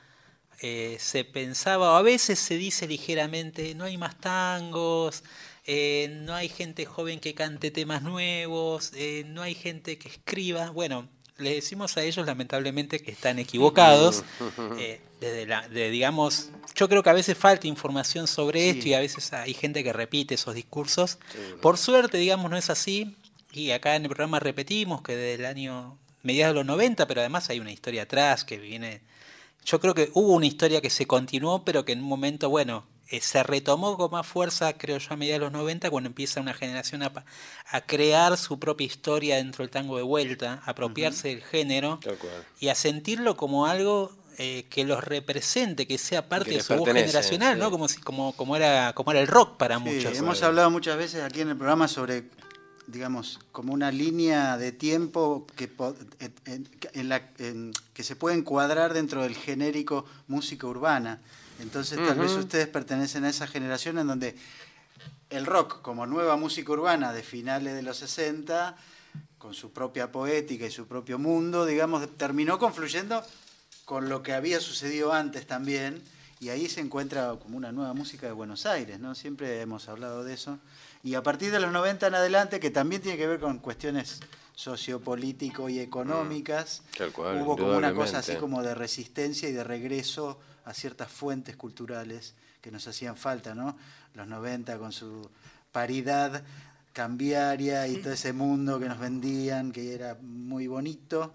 eh, 0.61 0.97
se 1.01 1.25
pensaba, 1.25 1.91
o 1.91 1.97
a 1.97 2.03
veces 2.03 2.39
se 2.39 2.57
dice 2.57 2.87
ligeramente, 2.87 3.75
no 3.75 3.83
hay 3.83 3.99
más 3.99 4.17
tangos, 4.21 5.25
no 5.67 6.35
hay 6.35 6.49
gente 6.49 6.87
joven 6.87 7.19
que 7.19 7.35
cante 7.35 7.73
temas 7.73 8.03
nuevos, 8.03 8.93
no 9.27 9.43
hay 9.43 9.57
gente 9.57 9.99
que 9.99 10.09
escriba. 10.09 10.71
Bueno, 10.71 11.09
le 11.39 11.55
decimos 11.55 11.97
a 11.97 12.03
ellos 12.03 12.25
lamentablemente 12.27 13.01
que 13.01 13.11
están 13.11 13.39
equivocados. 13.39 14.23
eh, 14.79 15.01
desde 15.21 15.47
la, 15.47 15.69
de, 15.69 15.91
digamos, 15.91 16.51
yo 16.75 16.89
creo 16.89 17.03
que 17.03 17.11
a 17.11 17.15
veces 17.15 17.37
falta 17.37 17.67
información 17.67 18.27
sobre 18.27 18.71
esto 18.71 18.89
y 18.89 18.95
a 18.95 19.01
veces 19.01 19.33
hay 19.33 19.55
gente 19.55 19.85
que 19.85 19.93
repite 19.93 20.35
esos 20.35 20.55
discursos. 20.55 21.19
Por 21.61 21.79
suerte, 21.79 22.19
digamos, 22.19 22.51
no 22.51 22.57
es 22.57 22.71
así. 22.71 23.17
Y 23.53 23.71
acá 23.71 23.97
en 23.97 24.03
el 24.03 24.09
programa 24.09 24.41
repetimos 24.41 25.03
que 25.03 25.15
desde 25.15 25.35
el 25.35 25.47
año 25.47 25.99
mediados 26.23 26.55
de 26.55 26.61
los 26.61 26.67
90, 26.67 27.07
pero 27.07 27.21
además 27.21 27.51
hay 27.51 27.61
una 27.61 27.73
historia 27.73 28.03
atrás 28.03 28.45
que 28.45 28.59
viene 28.59 29.03
yo 29.65 29.81
creo 29.81 29.95
que 29.95 30.11
hubo 30.15 30.33
una 30.33 30.47
historia 30.47 30.81
que 30.81 30.91
se 30.91 31.07
continuó, 31.07 31.65
pero 31.65 31.85
que 31.85 31.93
en 31.93 32.01
un 32.01 32.09
momento, 32.09 32.51
bueno, 32.51 32.85
eh, 33.09 33.21
se 33.21 33.43
retomó 33.43 33.97
con 33.97 34.11
más 34.11 34.27
fuerza, 34.27 34.73
creo 34.77 34.99
yo, 34.99 35.13
a 35.13 35.17
mediados 35.17 35.41
de 35.41 35.45
los 35.47 35.53
90, 35.53 35.91
cuando 35.91 36.09
empieza 36.09 36.41
una 36.41 36.55
generación 36.55 37.03
a, 37.03 37.13
a 37.71 37.81
crear 37.83 38.37
su 38.37 38.59
propia 38.59 38.87
historia 38.87 39.37
dentro 39.37 39.63
del 39.63 39.71
tango 39.71 39.97
de 39.97 40.03
vuelta, 40.03 40.63
a 40.65 40.71
apropiarse 40.71 41.29
del 41.29 41.43
género 41.43 42.01
y 42.59 42.69
a 42.69 42.75
sentirlo 42.75 43.37
como 43.37 43.67
algo 43.67 44.13
eh, 44.39 44.65
que 44.71 44.85
los 44.85 45.05
represente, 45.05 45.87
que 45.87 45.99
sea 45.99 46.29
parte 46.29 46.51
Que 46.51 46.57
de 46.57 46.63
su 46.63 46.75
voz 46.75 46.89
generacional, 46.89 47.59
¿no? 47.59 47.71
Como, 47.71 47.87
si, 47.87 48.01
como, 48.01 48.33
como, 48.33 48.57
era, 48.57 48.93
como 48.95 49.11
era 49.13 49.21
el 49.21 49.27
rock 49.29 49.59
para 49.59 49.77
Sí, 49.79 49.85
muchos. 49.85 50.19
hemos 50.19 50.43
hablado 50.43 50.71
muchas 50.71 50.97
veces 50.97 51.23
aquí 51.23 51.43
en 51.43 51.51
el 51.51 51.57
programa 51.57 51.87
sobre, 51.87 52.25
digamos, 52.87 53.39
como 53.53 53.73
una 53.73 53.91
línea 53.93 54.57
de 54.59 54.73
tiempo 54.73 55.47
que, 55.57 55.71
en- 56.47 56.69
en 56.93 57.09
la, 57.09 57.31
en- 57.39 57.73
que 57.95 58.03
se 58.03 58.17
puede 58.17 58.37
encuadrar 58.37 58.93
dentro 58.95 59.23
del 59.23 59.35
genérico 59.37 60.05
música 60.29 60.67
urbana. 60.67 61.21
Entonces, 61.61 61.99
tal 62.05 62.19
vez 62.19 62.37
ustedes 62.37 62.67
pertenecen 62.69 63.25
a 63.25 63.29
esa 63.31 63.47
generación 63.47 63.99
en 63.99 64.07
donde 64.09 64.35
el 65.31 65.47
rock, 65.47 65.81
como 65.83 66.07
nueva 66.07 66.37
música 66.37 66.73
urbana 66.73 67.13
de 67.13 67.23
finales 67.23 67.75
de 67.75 67.83
los 67.83 67.97
60, 67.99 68.77
con 69.39 69.55
su 69.55 69.73
propia 69.73 70.11
poética 70.13 70.67
y 70.67 70.71
su 70.71 70.87
propio 70.87 71.19
mundo, 71.19 71.65
digamos, 71.67 72.07
terminó 72.17 72.59
confluyendo 72.59 73.23
con 73.85 74.09
lo 74.09 74.23
que 74.23 74.33
había 74.35 74.61
sucedido 74.61 75.13
antes 75.13 75.47
también, 75.47 76.03
y 76.41 76.49
ahí 76.49 76.69
se 76.69 76.81
encuentra 76.81 77.35
como 77.41 77.57
una 77.57 77.71
nueva 77.73 77.95
música 77.95 78.27
de 78.27 78.33
Buenos 78.33 78.67
Aires, 78.67 78.99
¿no? 78.99 79.15
Siempre 79.15 79.61
hemos 79.61 79.89
hablado 79.89 80.25
de 80.25 80.35
eso. 80.35 80.59
Y 81.03 81.15
a 81.15 81.23
partir 81.23 81.51
de 81.51 81.59
los 81.61 81.73
90 81.73 82.07
en 82.07 82.15
adelante, 82.15 82.61
que 82.61 82.71
también 82.71 83.03
tiene 83.03 83.19
que 83.19 83.27
ver 83.27 83.41
con 83.41 83.59
cuestiones 83.59 84.21
sociopolítico 84.55 85.69
y 85.69 85.79
económicas, 85.81 86.83
Mm, 86.99 87.11
cual, 87.13 87.43
hubo 87.43 87.57
como 87.57 87.77
una 87.77 87.95
cosa 87.95 88.19
así 88.19 88.37
como 88.37 88.63
de 88.63 88.75
resistencia 88.75 89.49
y 89.49 89.53
de 89.53 89.65
regreso 89.65 90.39
a 90.65 90.75
ciertas 90.75 91.11
fuentes 91.11 91.57
culturales 91.57 92.35
que 92.61 92.71
nos 92.71 92.87
hacían 92.87 93.17
falta, 93.17 93.55
¿no? 93.55 93.77
Los 94.15 94.29
90 94.29 94.79
con 94.79 94.93
su 94.93 95.29
paridad 95.73 96.45
cambiaria 96.93 97.89
y 97.89 97.97
todo 97.97 98.13
ese 98.13 98.33
mundo 98.33 98.79
que 98.79 98.87
nos 98.89 98.99
vendían, 98.99 99.73
que 99.73 99.95
era 99.95 100.17
muy 100.21 100.67
bonito. 100.67 101.35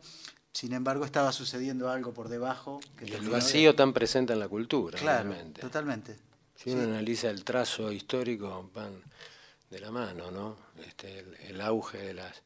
Sin 0.54 0.74
embargo, 0.74 1.04
estaba 1.04 1.32
sucediendo 1.32 1.90
algo 1.90 2.14
por 2.14 2.30
debajo. 2.30 2.80
Que 2.98 3.06
Y 3.06 3.12
el 3.14 3.30
vacío 3.30 3.76
tan 3.76 3.92
presente 3.94 4.34
en 4.34 4.40
la 4.40 4.48
cultura, 4.48 4.98
Claro, 4.98 5.30
realmente. 5.30 5.62
totalmente. 5.62 6.18
Si 6.56 6.72
uno 6.72 6.84
analiza 6.84 7.30
el 7.30 7.44
trazo 7.44 7.92
histórico, 7.92 8.70
van 8.74 9.02
de 9.70 9.80
la 9.80 9.92
mano, 9.92 10.32
¿no? 10.32 10.58
Este, 10.88 11.20
el, 11.20 11.36
el 11.50 11.62
auge 11.62 11.98
de 11.98 12.14
las 12.14 12.42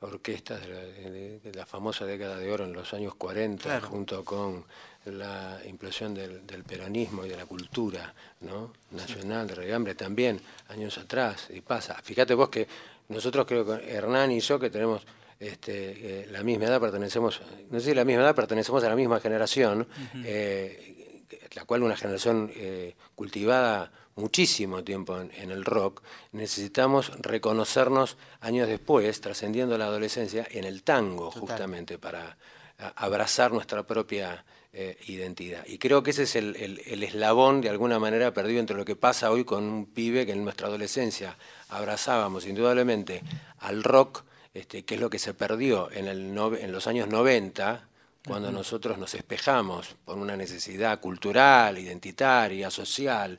orquestas 0.00 0.60
de 0.60 0.68
la, 0.68 0.80
de- 0.80 1.40
de 1.40 1.54
la 1.54 1.64
famosa 1.66 2.04
década 2.04 2.36
de 2.36 2.50
oro 2.52 2.64
en 2.64 2.72
los 2.72 2.92
años 2.94 3.14
40, 3.14 3.62
Claro. 3.62 3.88
junto 3.88 4.24
con 4.24 4.64
la 5.06 5.60
implosión 5.66 6.14
del, 6.14 6.46
del 6.46 6.64
peronismo 6.64 7.24
y 7.24 7.28
de 7.28 7.36
la 7.36 7.46
cultura 7.46 8.14
¿no? 8.40 8.72
nacional 8.90 9.46
de 9.46 9.54
regambre 9.54 9.94
también, 9.94 10.40
años 10.68 10.98
atrás, 10.98 11.48
y 11.50 11.60
pasa. 11.60 12.00
Fíjate 12.02 12.34
vos 12.34 12.48
que 12.48 12.66
nosotros 13.08 13.46
creo 13.46 13.64
que 13.66 13.90
Hernán 13.94 14.30
y 14.32 14.40
yo 14.40 14.58
que 14.58 14.70
tenemos 14.70 15.06
este, 15.40 16.22
eh, 16.22 16.26
la 16.30 16.42
misma 16.42 16.66
edad, 16.66 16.80
pertenecemos, 16.80 17.40
no 17.70 17.80
sé 17.80 17.86
si 17.90 17.94
la 17.94 18.04
misma 18.04 18.22
edad, 18.22 18.34
pertenecemos 18.34 18.82
a 18.84 18.88
la 18.88 18.96
misma 18.96 19.20
generación, 19.20 19.86
eh, 20.24 21.22
la 21.54 21.64
cual 21.64 21.82
una 21.82 21.96
generación 21.96 22.50
eh, 22.54 22.94
cultivada 23.14 23.90
muchísimo 24.16 24.84
tiempo 24.84 25.20
en, 25.20 25.30
en 25.36 25.50
el 25.50 25.64
rock, 25.64 26.02
necesitamos 26.32 27.10
reconocernos 27.20 28.16
años 28.40 28.68
después, 28.68 29.20
trascendiendo 29.20 29.76
la 29.78 29.86
adolescencia, 29.86 30.46
en 30.50 30.64
el 30.64 30.82
tango, 30.82 31.30
justamente, 31.30 31.98
para 31.98 32.36
a- 32.78 32.88
abrazar 32.96 33.52
nuestra 33.52 33.82
propia 33.86 34.44
eh, 34.76 34.98
identidad. 35.06 35.64
Y 35.66 35.78
creo 35.78 36.02
que 36.02 36.10
ese 36.10 36.24
es 36.24 36.34
el, 36.34 36.56
el- 36.56 36.82
el 36.86 37.02
eslabón, 37.04 37.60
de 37.60 37.68
alguna 37.70 38.00
manera, 38.00 38.34
perdido 38.34 38.58
entre 38.58 38.76
lo 38.76 38.84
que 38.84 38.96
pasa 38.96 39.30
hoy 39.30 39.44
con 39.44 39.62
un 39.64 39.86
pibe 39.86 40.26
que 40.26 40.32
en 40.32 40.42
nuestra 40.42 40.66
adolescencia 40.66 41.36
abrazábamos 41.68 42.44
indudablemente 42.46 43.22
al 43.60 43.84
rock, 43.84 44.24
este, 44.52 44.84
que 44.84 44.94
es 44.96 45.00
lo 45.00 45.10
que 45.10 45.18
se 45.20 45.32
perdió 45.34 45.90
en, 45.92 46.06
el 46.08 46.36
en 46.60 46.72
los 46.72 46.86
años 46.88 47.08
90, 47.08 47.88
cuando 48.26 48.50
nosotros 48.50 48.96
nos 48.98 49.14
espejamos 49.14 49.96
por 50.04 50.16
una 50.16 50.34
necesidad 50.36 50.98
cultural, 50.98 51.78
identitaria, 51.78 52.70
social, 52.70 53.38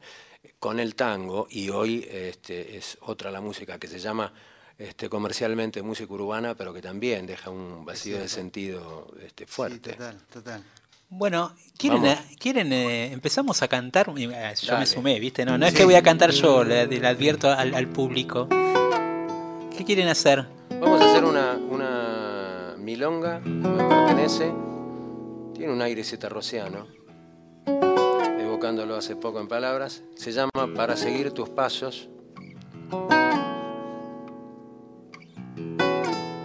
con 0.60 0.80
el 0.80 0.96
tango, 0.96 1.48
y 1.50 1.70
hoy 1.70 2.08
este, 2.10 2.78
es 2.78 2.98
otra 3.02 3.32
la 3.32 3.42
música 3.42 3.78
que 3.80 3.88
se 3.88 4.00
llama 4.00 4.32
este, 4.78 5.10
comercialmente 5.10 5.82
música 5.82 6.12
urbana, 6.14 6.56
pero 6.56 6.74
que 6.74 6.82
también 6.82 7.26
deja 7.26 7.50
un 7.50 7.86
vacío 7.86 8.18
de 8.20 8.28
sentido 8.28 9.08
este, 9.26 9.46
Sí, 9.46 9.52
fuerte. 9.52 9.94
total, 9.94 10.18
total. 10.32 10.64
Bueno, 11.08 11.54
¿quieren, 11.78 12.02
Vamos. 12.02 12.20
eh, 12.20 12.36
quieren 12.40 12.74
eh, 12.74 13.12
empezamos 13.14 13.62
a 13.62 13.68
cantar? 13.68 14.08
Yo 14.14 14.78
me 14.80 14.86
sumé, 14.86 15.20
¿viste? 15.20 15.46
No, 15.46 15.58
no 15.58 15.66
es 15.68 15.74
que 15.74 15.86
voy 15.86 15.96
a 15.96 16.02
cantar 16.04 16.32
yo, 16.32 16.64
le, 16.64 16.88
le 16.88 17.08
advierto 17.08 17.50
al, 17.50 17.74
al 17.76 17.88
público. 17.88 18.48
¿Qué 18.50 19.84
quieren 19.86 20.08
hacer? 20.08 20.46
Vamos 20.72 21.00
a 21.02 21.10
hacer 21.12 21.24
una, 21.24 21.54
una 21.54 22.76
milonga, 22.80 23.40
me 23.40 23.84
pertenece, 23.84 24.52
tiene 25.54 25.72
un 25.72 25.82
aire 25.82 26.04
cetarrociano, 26.04 26.88
hace 28.66 29.16
poco 29.16 29.40
en 29.40 29.48
palabras. 29.48 30.02
Se 30.16 30.32
llama 30.32 30.50
Para 30.76 30.96
seguir 30.96 31.32
tus 31.32 31.50
pasos. 31.50 32.10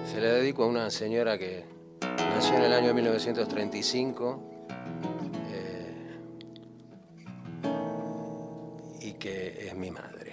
Se 0.05 0.21
le 0.21 0.29
dedico 0.29 0.65
a 0.65 0.67
una 0.67 0.91
señora 0.91 1.39
que 1.39 1.65
nació 2.19 2.57
en 2.57 2.63
el 2.65 2.73
año 2.75 2.93
1935 2.93 4.43
eh, 5.51 6.19
y 9.01 9.13
que 9.15 9.69
es 9.69 9.75
mi 9.75 9.91
madre. 9.91 10.30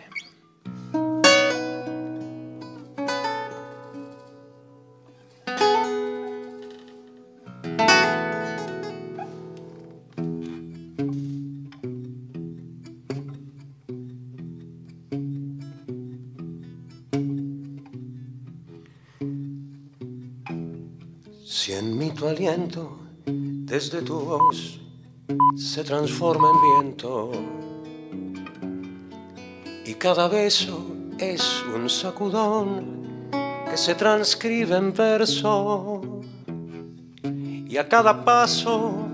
Si 21.60 21.74
en 21.74 21.98
mí 21.98 22.12
tu 22.12 22.28
aliento 22.28 23.00
desde 23.26 24.04
tu 24.04 24.20
voz 24.20 24.80
se 25.56 25.84
transforma 25.84 26.52
en 26.52 26.62
viento 26.62 27.32
y 29.84 29.96
cada 29.96 30.28
beso 30.28 30.86
es 31.17 31.63
un 31.63 31.89
sacudón 31.89 33.30
que 33.67 33.76
se 33.76 33.96
transcribe 33.96 34.78
en 34.78 34.93
verso 34.93 36.22
y 37.24 37.76
a 37.76 37.89
cada 37.89 38.24
paso 38.24 39.08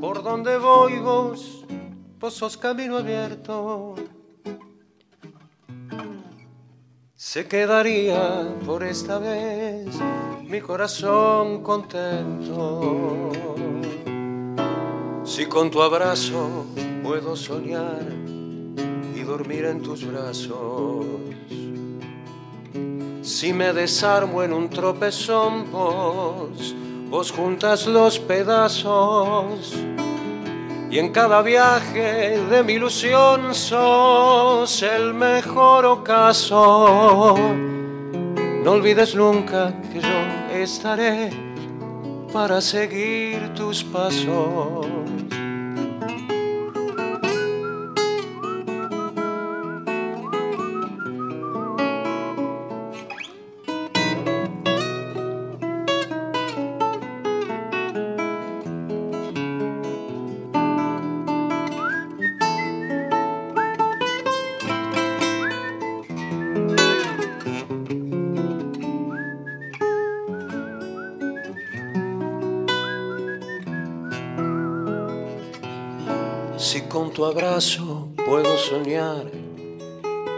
por 0.00 0.22
donde 0.22 0.58
voy 0.58 1.00
vos, 1.00 1.64
vos 2.20 2.34
sos 2.34 2.56
camino 2.56 2.98
abierto. 2.98 3.96
Se 7.16 7.48
quedaría 7.48 8.54
por 8.64 8.84
esta 8.84 9.18
vez 9.18 9.88
mi 10.50 10.60
corazón 10.60 11.62
contento. 11.62 13.30
Si 15.22 15.46
con 15.46 15.70
tu 15.70 15.80
abrazo 15.80 16.66
puedo 17.04 17.36
soñar 17.36 18.02
y 19.14 19.20
dormir 19.22 19.66
en 19.66 19.80
tus 19.80 20.04
brazos. 20.04 21.06
Si 23.22 23.52
me 23.52 23.72
desarmo 23.72 24.42
en 24.42 24.52
un 24.52 24.68
tropezón, 24.68 25.70
vos, 25.70 26.74
vos 27.08 27.30
juntas 27.30 27.86
los 27.86 28.18
pedazos. 28.18 29.72
Y 30.90 30.98
en 30.98 31.12
cada 31.12 31.42
viaje 31.42 32.40
de 32.50 32.64
mi 32.64 32.72
ilusión 32.72 33.54
sos 33.54 34.82
el 34.82 35.14
mejor 35.14 35.86
ocaso. 35.86 37.36
No 38.64 38.72
olvides 38.72 39.14
nunca 39.14 39.72
que 39.92 40.00
yo 40.00 40.29
estaré 40.62 41.30
para 42.32 42.60
seguir 42.60 43.54
tus 43.54 43.82
pasos. 43.82 44.99
Tu 77.20 77.26
abrazo 77.26 78.08
puedo 78.24 78.56
soñar 78.56 79.30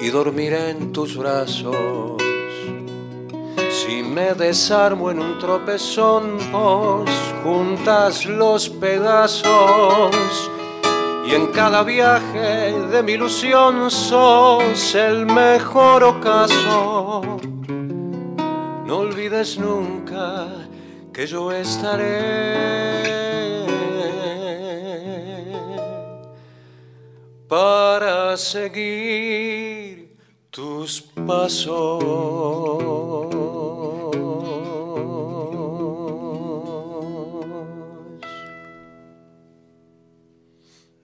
y 0.01 0.09
dormir 0.09 0.53
en 0.53 0.92
tus 0.92 1.16
brazos. 1.16 2.21
Si 3.71 4.03
me 4.03 4.35
desarmo 4.35 5.12
en 5.12 5.21
un 5.21 5.38
tropezón, 5.38 6.38
vos 6.51 7.09
juntas 7.45 8.27
los 8.27 8.68
pedazos. 8.68 10.51
Y 11.25 11.37
en 11.37 11.53
cada 11.53 11.85
viaje 11.85 12.73
de 12.90 13.01
mi 13.05 13.12
ilusión 13.12 13.88
sos 13.88 14.97
el 14.97 15.27
mejor 15.27 16.03
ocaso. 16.03 17.38
No 18.88 18.97
olvides 18.97 19.57
nunca 19.57 20.49
que 21.12 21.29
yo 21.29 21.53
estaré 21.53 23.32
para 27.53 28.35
seguir 28.38 30.17
tus 30.51 31.03
pasos. 31.27 32.01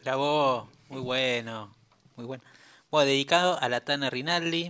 Bravo, 0.02 0.70
muy 0.88 1.00
bueno, 1.00 1.74
muy 2.16 2.24
bueno. 2.26 2.42
Bueno, 2.90 3.06
dedicado 3.06 3.60
a 3.60 3.68
la 3.68 3.80
Tana 3.84 4.08
Rinaldi, 4.08 4.68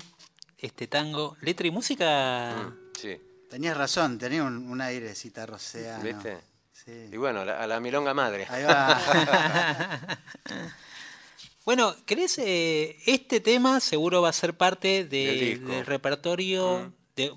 este 0.59 0.87
tango, 0.88 1.37
letra 1.41 1.67
y 1.67 1.71
música. 1.71 2.73
Sí, 3.01 3.21
Tenías 3.49 3.77
razón, 3.77 4.19
tenía 4.19 4.43
un, 4.43 4.69
un 4.71 4.81
aire 4.81 5.14
cita 5.14 5.47
roseano. 5.47 6.03
¿viste? 6.03 6.38
Sí. 6.73 7.09
Y 7.12 7.17
bueno, 7.17 7.45
la- 7.45 7.62
a 7.62 7.67
la 7.67 7.81
milonga 7.81 8.12
madre. 8.12 8.47
Ahí 8.51 8.64
va. 8.64 8.99
Bueno, 11.68 11.94
¿querés? 12.07 12.38
eh, 12.38 12.96
este 13.04 13.40
tema 13.40 13.78
seguro 13.81 14.22
va 14.22 14.31
a 14.31 14.33
ser 14.33 14.57
parte 14.57 15.04
de- 15.04 15.59
Del 15.59 15.85
repertorio 15.85 16.78
Mm. 16.78 16.92
de, 17.14 17.35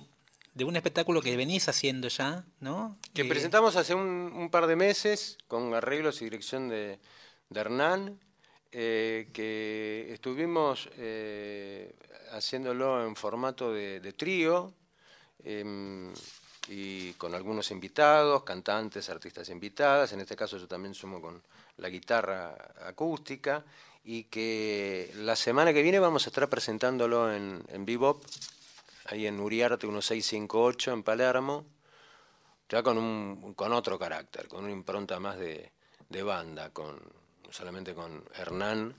de 0.54 0.64
un 0.64 0.78
espectáculo 0.78 1.22
que 1.22 1.36
venís 1.36 1.68
haciendo 1.68 2.08
ya, 2.08 2.46
¿no? 2.62 2.98
Que 3.14 3.24
Eh, 3.24 3.26
presentamos 3.26 3.76
hace 3.76 3.94
un, 3.94 4.32
un 4.34 4.50
par 4.50 4.68
de 4.68 4.78
meses 4.78 5.38
con 5.50 5.74
arreglos 5.74 6.22
y 6.22 6.24
dirección 6.24 6.70
de, 6.70 6.98
de 7.50 7.60
Hernán, 7.60 8.22
eh, 8.72 9.28
que 9.34 10.08
estuvimos 10.14 10.88
haciéndolo 12.32 13.06
en 13.06 13.18
formato 13.18 13.74
de, 13.74 14.00
de 14.00 14.14
trío 14.14 14.74
em, 15.44 16.14
y 16.70 17.12
con 17.16 17.36
algunos 17.36 17.70
invitados, 17.72 18.44
cantantes, 18.44 19.10
artistas 19.10 19.50
invitadas. 19.50 20.14
En 20.14 20.22
este 20.22 20.38
caso 20.38 20.58
yo 20.58 20.70
también 20.70 20.94
sumo 20.94 21.20
con 21.20 21.44
la 21.76 21.90
guitarra 21.90 22.56
acústica 22.86 23.66
y 24.04 24.26
que 24.26 25.12
la 25.16 25.36
semana 25.36 25.74
que 25.74 25.84
viene 25.84 26.00
vamos 26.00 26.26
a 26.26 26.30
estar 26.30 26.50
presentándolo 26.50 27.34
en, 27.34 27.64
en 27.70 27.86
Bebop, 27.86 28.24
ahí 29.06 29.28
en 29.28 29.40
Uriarte 29.40 29.88
1658 29.88 30.94
en 30.94 31.04
Palermo 31.04 31.66
ya 32.72 32.82
con, 32.82 32.98
un, 32.98 33.54
con 33.54 33.74
otro 33.74 34.00
carácter, 34.00 34.48
con 34.48 34.64
una 34.64 34.72
impronta 34.72 35.20
más 35.20 35.38
de, 35.38 35.74
de 36.08 36.24
banda, 36.24 36.70
con, 36.70 36.96
no 36.96 37.52
solamente 37.52 37.94
con 37.94 38.24
Hernán 38.34 38.96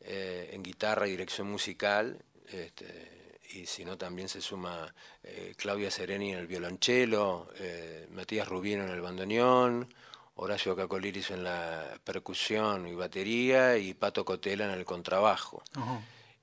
eh, 0.00 0.50
en 0.52 0.62
guitarra 0.62 1.08
y 1.08 1.12
dirección 1.12 1.50
musical, 1.50 2.22
este, 2.46 3.38
y 3.54 3.64
sino 3.64 3.96
también 3.96 4.28
se 4.28 4.42
suma 4.42 4.94
eh, 5.22 5.54
Claudia 5.56 5.90
Sereni 5.90 6.32
en 6.32 6.40
el 6.40 6.46
violonchelo, 6.46 7.48
eh, 7.58 8.06
Matías 8.10 8.46
Rubino 8.46 8.84
en 8.84 8.90
el 8.90 9.00
bandoneón, 9.00 9.88
Horacio 10.36 10.76
Cacoliris 10.76 11.30
en 11.30 11.44
la 11.44 11.98
percusión 12.04 12.86
y 12.86 12.94
batería, 12.94 13.78
y 13.78 13.94
Pato 13.94 14.24
Cotela 14.24 14.64
en 14.66 14.70
el 14.70 14.84
contrabajo. 14.84 15.62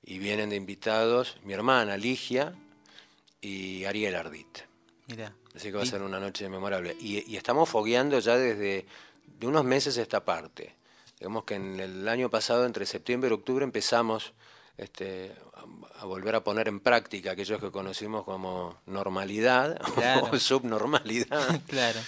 Y 0.02 0.18
vienen 0.18 0.50
de 0.50 0.56
invitados 0.56 1.36
mi 1.44 1.52
hermana 1.54 1.96
Ligia 1.96 2.54
y 3.40 3.84
Ariel 3.84 4.16
Ardit. 4.16 4.58
Mirá. 5.06 5.32
Así 5.54 5.68
que 5.70 5.76
va 5.76 5.82
a 5.82 5.86
ser 5.86 6.02
una 6.02 6.18
noche 6.18 6.48
memorable. 6.48 6.96
Y, 7.00 7.30
y 7.32 7.36
estamos 7.36 7.68
fogueando 7.68 8.18
ya 8.18 8.36
desde 8.36 8.84
de 9.38 9.46
unos 9.46 9.64
meses 9.64 9.96
esta 9.96 10.24
parte. 10.24 10.74
Digamos 11.18 11.44
que 11.44 11.54
en 11.54 11.78
el 11.78 12.08
año 12.08 12.28
pasado, 12.28 12.66
entre 12.66 12.86
septiembre 12.86 13.30
y 13.30 13.32
octubre, 13.32 13.64
empezamos 13.64 14.32
este, 14.76 15.32
a, 15.54 16.00
a 16.02 16.04
volver 16.04 16.34
a 16.34 16.42
poner 16.42 16.66
en 16.66 16.80
práctica 16.80 17.30
aquellos 17.32 17.60
que 17.60 17.70
conocimos 17.70 18.24
como 18.24 18.76
normalidad 18.86 19.80
Claro. 19.94 20.30
o 20.32 20.38
subnormalidad. 20.38 21.60
Claro. 21.68 22.00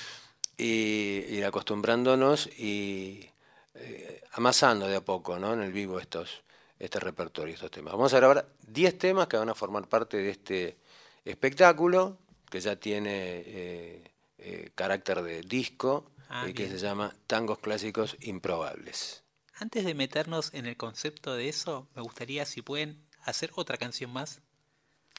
Y 0.57 1.25
ir 1.29 1.45
acostumbrándonos 1.45 2.47
y 2.59 3.29
eh, 3.75 4.23
amasando 4.33 4.87
de 4.88 4.97
a 4.97 5.05
poco 5.05 5.38
¿no? 5.38 5.53
en 5.53 5.61
el 5.62 5.73
vivo 5.73 5.99
estos, 6.01 6.42
este 6.79 6.99
repertorio, 7.01 7.55
estos 7.55 7.71
temas. 7.71 7.92
Vamos 7.92 8.12
a 8.14 8.16
grabar 8.19 8.49
10 8.66 8.99
temas 8.99 9.27
que 9.29 9.37
van 9.37 9.49
a 9.49 9.55
formar 9.55 9.87
parte 9.88 10.16
de 10.19 10.31
este 10.31 10.77
espectáculo, 11.25 12.19
que 12.51 12.61
ya 12.61 12.77
tiene 12.77 13.11
eh, 13.45 14.11
eh, 14.38 14.71
carácter 14.75 15.23
de 15.23 15.40
disco 15.42 16.11
Ah, 16.29 16.45
y 16.49 16.55
que 16.55 16.64
bien. 16.64 16.77
se 16.77 16.85
llama 16.85 17.14
Tangos 17.29 17.61
Clásicos 17.61 18.16
Improbables. 18.21 19.23
antes 19.55 19.85
de 19.85 19.95
meternos 19.95 20.53
en 20.55 20.66
el 20.66 20.77
concepto 20.77 21.35
de 21.37 21.49
eso, 21.49 21.87
me 21.95 22.03
gustaría 22.03 22.45
si 22.45 22.62
pueden 22.62 23.01
hacer 23.23 23.53
otra 23.55 23.77
canción 23.77 24.12
más. 24.12 24.40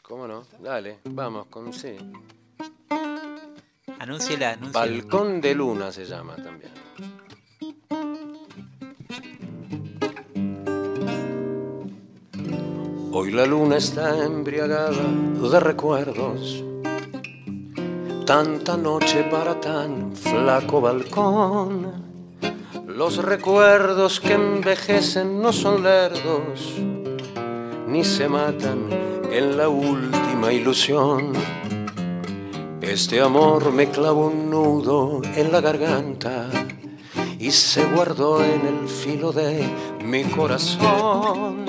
¿Cómo 0.03 0.27
no? 0.27 0.45
Dale, 0.59 0.99
vamos 1.05 1.47
con 1.47 1.71
sí. 1.71 1.95
Anúnciela, 3.99 4.51
anúnciela. 4.51 4.79
Balcón 4.79 5.41
de 5.41 5.55
Luna 5.55 5.91
se 5.91 6.05
llama 6.05 6.35
también. 6.35 6.71
Hoy 13.19 13.31
la 13.31 13.47
luna 13.47 13.77
está 13.77 14.23
embriagada 14.23 14.91
de 14.91 15.59
recuerdos. 15.59 16.63
Tanta 18.27 18.77
noche 18.77 19.23
para 19.31 19.59
tan 19.59 20.15
flaco 20.15 20.81
balcón. 20.81 22.05
Los 22.85 23.17
recuerdos 23.17 24.19
que 24.19 24.33
envejecen 24.33 25.41
no 25.41 25.51
son 25.51 25.81
lerdos, 25.81 26.75
ni 27.87 28.03
se 28.03 28.29
matan 28.29 28.87
en 29.31 29.57
la 29.57 29.67
última 29.67 30.53
ilusión. 30.53 31.33
Este 32.87 33.19
amor 33.19 33.73
me 33.73 33.89
clavó 33.89 34.27
un 34.27 34.49
nudo 34.49 35.21
en 35.35 35.51
la 35.51 35.59
garganta 35.59 36.49
y 37.37 37.51
se 37.51 37.83
guardó 37.83 38.41
en 38.41 38.65
el 38.65 38.87
filo 38.87 39.33
de 39.33 39.61
mi 40.05 40.23
corazón 40.23 41.65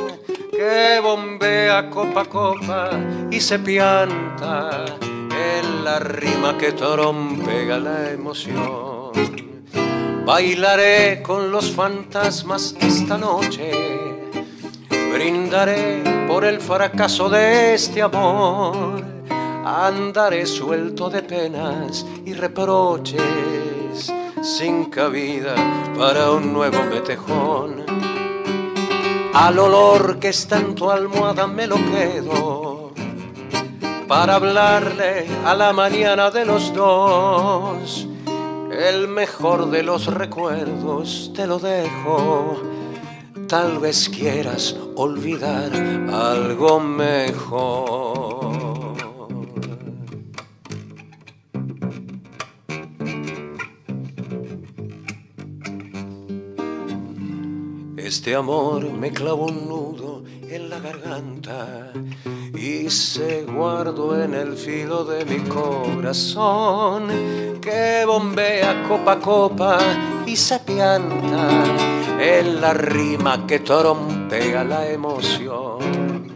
que 0.52 1.00
bombea 1.02 1.90
copa 1.90 2.20
a 2.20 2.24
copa 2.24 2.90
y 3.32 3.40
se 3.40 3.58
pianta 3.58 4.84
en 5.10 5.84
la 5.84 5.98
rima 5.98 6.56
que 6.56 6.70
trompega 6.70 7.78
la 7.78 8.12
emoción. 8.12 9.10
Bailaré 10.24 11.20
con 11.20 11.50
los 11.50 11.72
fantasmas 11.72 12.76
esta 12.78 13.18
noche, 13.18 13.72
brindaré 15.12 16.26
por 16.28 16.44
el 16.44 16.60
fracaso 16.60 17.28
de 17.28 17.74
este 17.74 18.02
amor, 18.02 19.17
andaré 19.86 20.46
suelto 20.46 21.10
de 21.10 21.22
penas 21.22 22.04
y 22.24 22.34
reproches, 22.34 24.12
sin 24.42 24.86
cabida 24.86 25.54
para 25.96 26.30
un 26.32 26.52
nuevo 26.52 26.82
metejón 26.84 27.78
al 29.38 29.58
olor 29.60 30.18
que 30.18 30.30
está 30.30 30.58
en 30.58 30.74
tu 30.74 30.90
almohada 30.90 31.46
me 31.46 31.68
lo 31.68 31.76
quedo 31.76 32.92
para 34.08 34.34
hablarle 34.34 35.26
a 35.44 35.54
la 35.54 35.72
mañana 35.72 36.30
de 36.32 36.44
los 36.44 36.74
dos. 36.74 38.08
El 38.72 39.06
mejor 39.06 39.70
de 39.70 39.84
los 39.84 40.06
recuerdos 40.06 41.30
te 41.36 41.46
lo 41.46 41.60
dejo. 41.60 42.60
Tal 43.46 43.78
vez 43.78 44.08
quieras 44.08 44.74
olvidar 44.96 45.70
algo 46.12 46.80
mejor. 46.80 48.67
Este 58.08 58.34
amor 58.34 58.90
me 58.90 59.12
clavó 59.12 59.48
un 59.48 59.68
nudo 59.68 60.22
en 60.48 60.70
la 60.70 60.78
garganta 60.78 61.92
y 62.56 62.88
se 62.88 63.42
guardó 63.42 64.18
en 64.24 64.32
el 64.32 64.56
filo 64.56 65.04
de 65.04 65.26
mi 65.26 65.40
corazón 65.46 67.08
que 67.60 68.04
bombea 68.06 68.82
copa 68.88 69.12
a 69.12 69.20
copa 69.20 69.78
y 70.24 70.36
se 70.36 70.58
pianta 70.60 71.50
en 72.18 72.62
la 72.62 72.72
rima 72.72 73.46
que 73.46 73.58
trompea 73.58 74.64
la 74.64 74.88
emoción. 74.88 76.34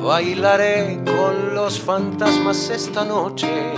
Bailaré 0.00 1.00
con 1.04 1.52
los 1.52 1.80
fantasmas 1.80 2.70
esta 2.70 3.04
noche, 3.04 3.72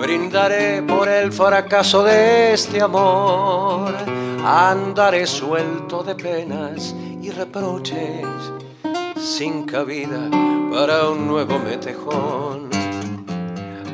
brindaré 0.00 0.80
por 0.82 1.08
el 1.08 1.32
fracaso 1.32 2.04
de 2.04 2.52
este 2.52 2.80
amor 2.80 4.19
andaré 4.44 5.26
suelto 5.26 6.02
de 6.02 6.14
penas 6.14 6.94
y 7.22 7.30
reproches, 7.30 8.26
sin 9.16 9.64
cabida 9.64 10.28
para 10.72 11.08
un 11.10 11.26
nuevo 11.26 11.58
metejón. 11.58 12.70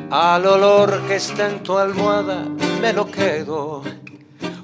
Al 0.09 0.45
olor 0.45 1.01
que 1.07 1.15
está 1.15 1.49
en 1.49 1.63
tu 1.63 1.77
almohada 1.77 2.45
me 2.81 2.93
lo 2.93 3.05
quedo 3.05 3.83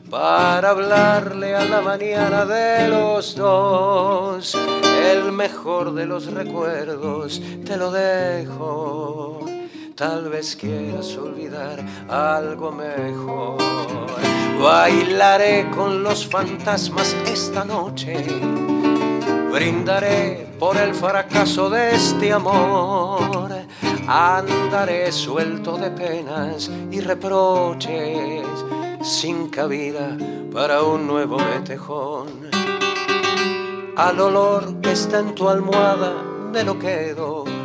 para 0.10 0.70
hablarle 0.70 1.56
a 1.56 1.66
la 1.66 1.82
mañana 1.82 2.46
de 2.46 2.88
los 2.88 3.36
dos. 3.36 4.56
El 5.04 5.32
mejor 5.32 5.94
de 5.94 6.06
los 6.06 6.32
recuerdos 6.32 7.42
te 7.66 7.76
lo 7.76 7.92
dejo. 7.92 9.53
Tal 9.96 10.28
vez 10.28 10.56
quieras 10.56 11.16
olvidar 11.18 11.80
algo 12.10 12.72
mejor. 12.72 13.60
Bailaré 14.60 15.70
con 15.70 16.02
los 16.02 16.26
fantasmas 16.26 17.16
esta 17.28 17.64
noche. 17.64 18.16
Brindaré 19.52 20.48
por 20.58 20.78
el 20.78 20.96
fracaso 20.96 21.70
de 21.70 21.94
este 21.94 22.34
amor. 22.34 23.52
Andaré 24.08 25.12
suelto 25.12 25.78
de 25.78 25.92
penas 25.92 26.72
y 26.90 27.00
reproches, 27.00 28.48
sin 29.04 29.48
cabida 29.50 30.18
para 30.52 30.82
un 30.82 31.06
nuevo 31.06 31.38
metejón. 31.38 32.50
Al 33.96 34.20
olor 34.20 34.82
que 34.82 34.94
está 34.94 35.20
en 35.20 35.36
tu 35.36 35.48
almohada 35.48 36.16
me 36.52 36.64
lo 36.64 36.80
quedo 36.80 37.63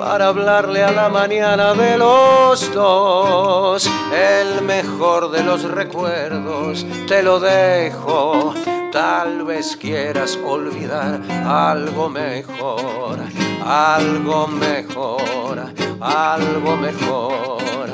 para 0.00 0.28
hablarle 0.28 0.82
a 0.82 0.92
la 0.92 1.10
mañana 1.10 1.74
de 1.74 1.98
los 1.98 2.72
dos. 2.72 3.86
El 4.14 4.62
mejor 4.62 5.30
de 5.30 5.44
los 5.44 5.62
recuerdos 5.62 6.86
te 7.06 7.22
lo 7.22 7.38
dejo. 7.38 8.54
Tal 8.90 9.44
vez 9.44 9.76
quieras 9.76 10.38
olvidar 10.42 11.20
algo 11.46 12.08
mejor, 12.08 13.18
algo 13.62 14.46
mejor, 14.48 15.70
algo 16.00 16.76
mejor, 16.78 17.90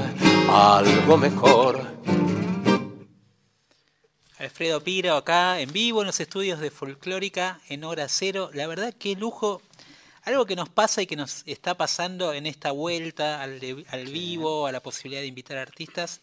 algo 0.49 1.17
mejor. 1.19 1.97
Alfredo 4.39 4.81
Piro 4.81 5.17
acá 5.17 5.61
en 5.61 5.73
vivo 5.73 6.03
en 6.03 6.07
los 6.07 6.21
estudios 6.21 6.61
de 6.61 6.71
Folclórica 6.71 7.59
en 7.69 7.83
hora 7.83 8.07
cero. 8.09 8.51
La 8.53 8.69
verdad, 8.69 8.95
qué 8.97 9.17
lujo 9.17 9.61
algo 10.27 10.45
que 10.45 10.57
nos 10.57 10.69
pasa 10.69 11.01
y 11.01 11.07
que 11.07 11.15
nos 11.15 11.45
está 11.47 11.77
pasando 11.77 12.35
en 12.35 12.47
esta 12.47 12.73
vuelta 12.73 13.41
al, 13.41 13.61
vivo, 14.11 14.67
a 14.67 14.73
la 14.73 14.83
posibilidad 14.83 15.23
de 15.23 15.29
invitar 15.29 15.57
artistas, 15.57 16.21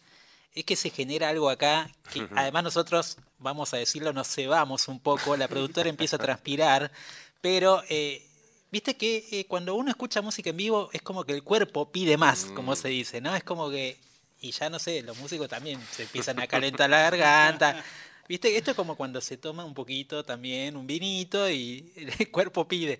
es 0.54 0.64
que 0.64 0.76
se 0.76 0.90
genera 0.90 1.30
algo 1.30 1.48
acá 1.48 1.90
que 2.12 2.28
además 2.36 2.64
nosotros, 2.64 3.16
vamos 3.38 3.72
a 3.72 3.78
decirlo, 3.78 4.12
nos 4.12 4.28
cebamos 4.28 4.88
un 4.88 5.00
poco, 5.00 5.36
la 5.38 5.48
productora 5.48 5.88
empieza 5.88 6.16
a 6.16 6.18
transpirar, 6.18 6.92
pero 7.40 7.82
eh, 7.88 8.24
viste 8.70 8.94
que 8.94 9.26
eh, 9.32 9.46
cuando 9.46 9.74
uno 9.74 9.88
escucha 9.90 10.20
música 10.20 10.50
en 10.50 10.58
vivo 10.58 10.90
es 10.92 11.00
como 11.00 11.24
que 11.24 11.32
el 11.32 11.42
cuerpo 11.42 11.90
pide 11.90 12.18
más, 12.18 12.44
como 12.54 12.72
mm. 12.72 12.76
se 12.76 12.88
dice, 12.88 13.20
¿no? 13.22 13.34
Es 13.34 13.42
como 13.42 13.70
que, 13.70 13.98
y 14.42 14.50
ya 14.50 14.68
no 14.68 14.78
sé, 14.78 15.02
los 15.02 15.16
músicos 15.16 15.48
también 15.48 15.80
se 15.90 16.02
empiezan 16.02 16.38
a 16.40 16.46
calentar 16.46 16.90
la 16.90 17.10
garganta. 17.10 17.82
Viste, 18.28 18.56
esto 18.56 18.70
es 18.70 18.76
como 18.76 18.96
cuando 18.96 19.20
se 19.20 19.36
toma 19.36 19.64
un 19.64 19.74
poquito 19.74 20.24
también, 20.24 20.76
un 20.76 20.86
vinito 20.86 21.48
y 21.50 21.92
el 22.18 22.30
cuerpo 22.30 22.66
pide. 22.66 22.98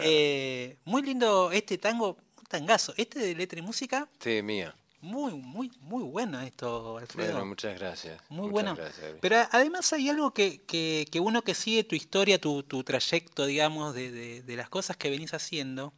Eh, 0.00 0.76
muy 0.84 1.02
lindo 1.02 1.50
este 1.52 1.78
tango, 1.78 2.16
un 2.38 2.44
tangazo. 2.48 2.92
Este 2.96 3.18
de 3.20 3.34
letra 3.34 3.58
y 3.58 3.62
música. 3.62 4.08
Sí, 4.20 4.42
mía. 4.42 4.74
Muy, 5.00 5.34
muy, 5.34 5.70
muy 5.80 6.02
bueno 6.02 6.40
esto, 6.40 6.98
Alfredo. 6.98 7.32
Bueno, 7.32 7.46
muchas 7.46 7.78
gracias. 7.78 8.20
Muy 8.28 8.48
bueno. 8.50 8.76
Pero 9.20 9.36
además 9.52 9.92
hay 9.92 10.08
algo 10.08 10.32
que, 10.32 10.62
que, 10.62 11.06
que, 11.10 11.20
uno 11.20 11.42
que 11.42 11.54
sigue 11.54 11.84
tu 11.84 11.94
historia, 11.94 12.40
tu, 12.40 12.62
tu 12.62 12.82
trayecto, 12.82 13.46
digamos, 13.46 13.94
de, 13.94 14.10
de, 14.10 14.42
de, 14.42 14.56
las 14.56 14.68
cosas 14.68 14.96
que 14.96 15.10
venís 15.10 15.32
haciendo, 15.32 15.92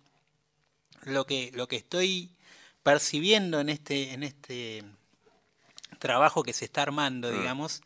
lo 1.04 1.26
que, 1.26 1.52
lo 1.54 1.68
que 1.68 1.76
estoy 1.76 2.36
percibiendo 2.82 3.60
en 3.60 3.68
este, 3.68 4.12
en 4.12 4.24
este 4.24 4.84
trabajo 5.98 6.42
que 6.42 6.52
se 6.52 6.64
está 6.64 6.82
armando, 6.82 7.30
mm. 7.30 7.38
digamos, 7.38 7.82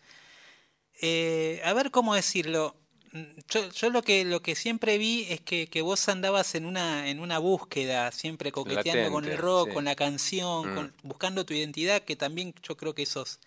eh, 1.02 1.60
a 1.64 1.72
ver 1.74 1.90
cómo 1.90 2.14
decirlo. 2.14 2.76
Mm, 3.12 3.24
yo, 3.48 3.68
yo, 3.70 3.90
lo 3.90 4.02
que 4.02 4.24
lo 4.24 4.40
que 4.40 4.54
siempre 4.54 4.96
vi 4.96 5.26
es 5.28 5.40
que, 5.40 5.66
que, 5.66 5.82
vos 5.82 6.08
andabas 6.08 6.54
en 6.54 6.64
una 6.64 7.08
en 7.08 7.20
una 7.20 7.38
búsqueda, 7.38 8.10
siempre 8.12 8.52
coqueteando 8.52 9.10
con 9.10 9.24
el 9.26 9.36
rock, 9.36 9.72
con 9.74 9.84
la 9.84 9.96
canción, 9.96 10.74
mm. 10.74 10.92
buscando 11.02 11.44
tu 11.44 11.54
identidad, 11.54 12.02
que 12.02 12.16
también 12.16 12.54
yo 12.62 12.76
creo 12.76 12.94
que 12.94 13.02
esos, 13.02 13.40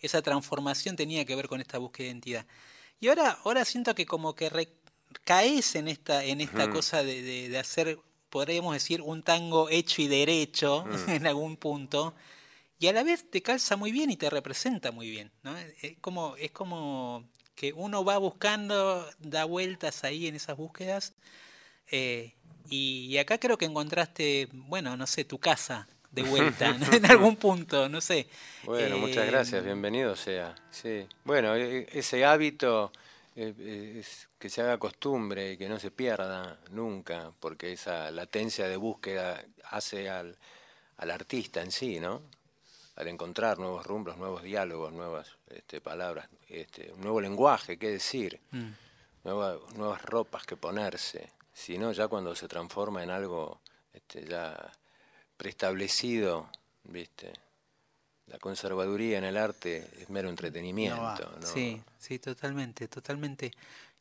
esa 0.00 0.22
transformación 0.22 0.96
tenía 0.96 1.24
que 1.24 1.36
ver 1.36 1.48
con 1.48 1.60
esta 1.60 1.78
búsqueda 1.78 2.04
de 2.06 2.10
identidad. 2.12 2.46
Y 2.98 3.08
ahora, 3.08 3.38
ahora 3.44 3.64
siento 3.64 3.94
que 3.94 4.06
como 4.06 4.34
que 4.34 4.68
caes 5.24 5.74
en 5.74 5.88
esta, 5.88 6.24
en 6.24 6.40
esta 6.40 6.70
cosa 6.70 7.02
de, 7.02 7.48
de, 7.48 7.58
hacer, 7.58 7.98
podríamos 8.30 8.72
decir, 8.72 9.02
un 9.02 9.22
tango 9.22 9.68
hecho 9.68 10.00
y 10.02 10.08
derecho 10.08 10.84
mm. 10.86 11.10
en 11.10 11.26
algún 11.26 11.56
punto 11.56 12.14
y 12.82 12.88
a 12.88 12.92
la 12.92 13.04
vez 13.04 13.30
te 13.30 13.42
calza 13.42 13.76
muy 13.76 13.92
bien 13.92 14.10
y 14.10 14.16
te 14.16 14.28
representa 14.28 14.90
muy 14.90 15.08
bien. 15.08 15.30
¿no? 15.44 15.56
Es 15.56 15.98
como, 16.00 16.34
es 16.36 16.50
como 16.50 17.24
que 17.54 17.72
uno 17.72 18.04
va 18.04 18.18
buscando, 18.18 19.08
da 19.20 19.44
vueltas 19.44 20.02
ahí 20.02 20.26
en 20.26 20.34
esas 20.34 20.56
búsquedas. 20.56 21.14
Eh, 21.92 22.32
y, 22.68 23.16
acá 23.18 23.38
creo 23.38 23.56
que 23.56 23.66
encontraste, 23.66 24.48
bueno, 24.52 24.96
no 24.96 25.06
sé, 25.06 25.24
tu 25.24 25.38
casa 25.38 25.86
de 26.10 26.24
vuelta 26.24 26.76
en 26.92 27.06
algún 27.06 27.36
punto, 27.36 27.88
no 27.88 28.00
sé. 28.00 28.26
Bueno, 28.64 28.98
muchas 28.98 29.28
gracias, 29.28 29.62
eh, 29.62 29.64
bienvenido 29.64 30.16
sea. 30.16 30.56
Sí. 30.72 31.06
Bueno, 31.22 31.54
e, 31.54 31.82
e, 31.82 31.88
ese 31.92 32.24
hábito 32.24 32.90
eh, 33.36 34.00
es 34.00 34.28
que 34.40 34.50
se 34.50 34.60
haga 34.60 34.78
costumbre 34.78 35.52
y 35.52 35.56
que 35.56 35.68
no 35.68 35.78
se 35.78 35.92
pierda 35.92 36.58
nunca, 36.72 37.30
porque 37.38 37.74
esa 37.74 38.10
latencia 38.10 38.66
de 38.66 38.76
búsqueda 38.76 39.40
hace 39.70 40.10
al, 40.10 40.36
al 40.96 41.10
artista 41.12 41.62
en 41.62 41.70
sí, 41.70 42.00
¿no? 42.00 42.22
Al 42.96 43.08
encontrar 43.08 43.58
nuevos 43.58 43.86
rumbos, 43.86 44.16
nuevos 44.18 44.42
diálogos, 44.42 44.92
nuevas 44.92 45.28
este, 45.48 45.80
palabras, 45.80 46.28
este, 46.48 46.92
un 46.92 47.00
nuevo 47.00 47.20
lenguaje, 47.20 47.78
qué 47.78 47.90
decir, 47.90 48.40
mm. 48.50 48.68
nuevas 49.24 50.02
ropas 50.02 50.44
que 50.44 50.56
ponerse, 50.56 51.32
sino 51.52 51.92
ya 51.92 52.08
cuando 52.08 52.34
se 52.34 52.48
transforma 52.48 53.02
en 53.02 53.10
algo 53.10 53.60
este, 53.92 54.26
ya 54.26 54.72
preestablecido, 55.36 56.50
¿viste? 56.84 57.32
La 58.26 58.38
conservaduría 58.38 59.18
en 59.18 59.24
el 59.24 59.36
arte 59.36 59.88
es 60.00 60.08
mero 60.08 60.28
entretenimiento. 60.28 61.32
No, 61.40 61.46
Sí, 61.46 61.82
sí, 61.98 62.18
totalmente, 62.18 62.88
totalmente. 62.88 63.52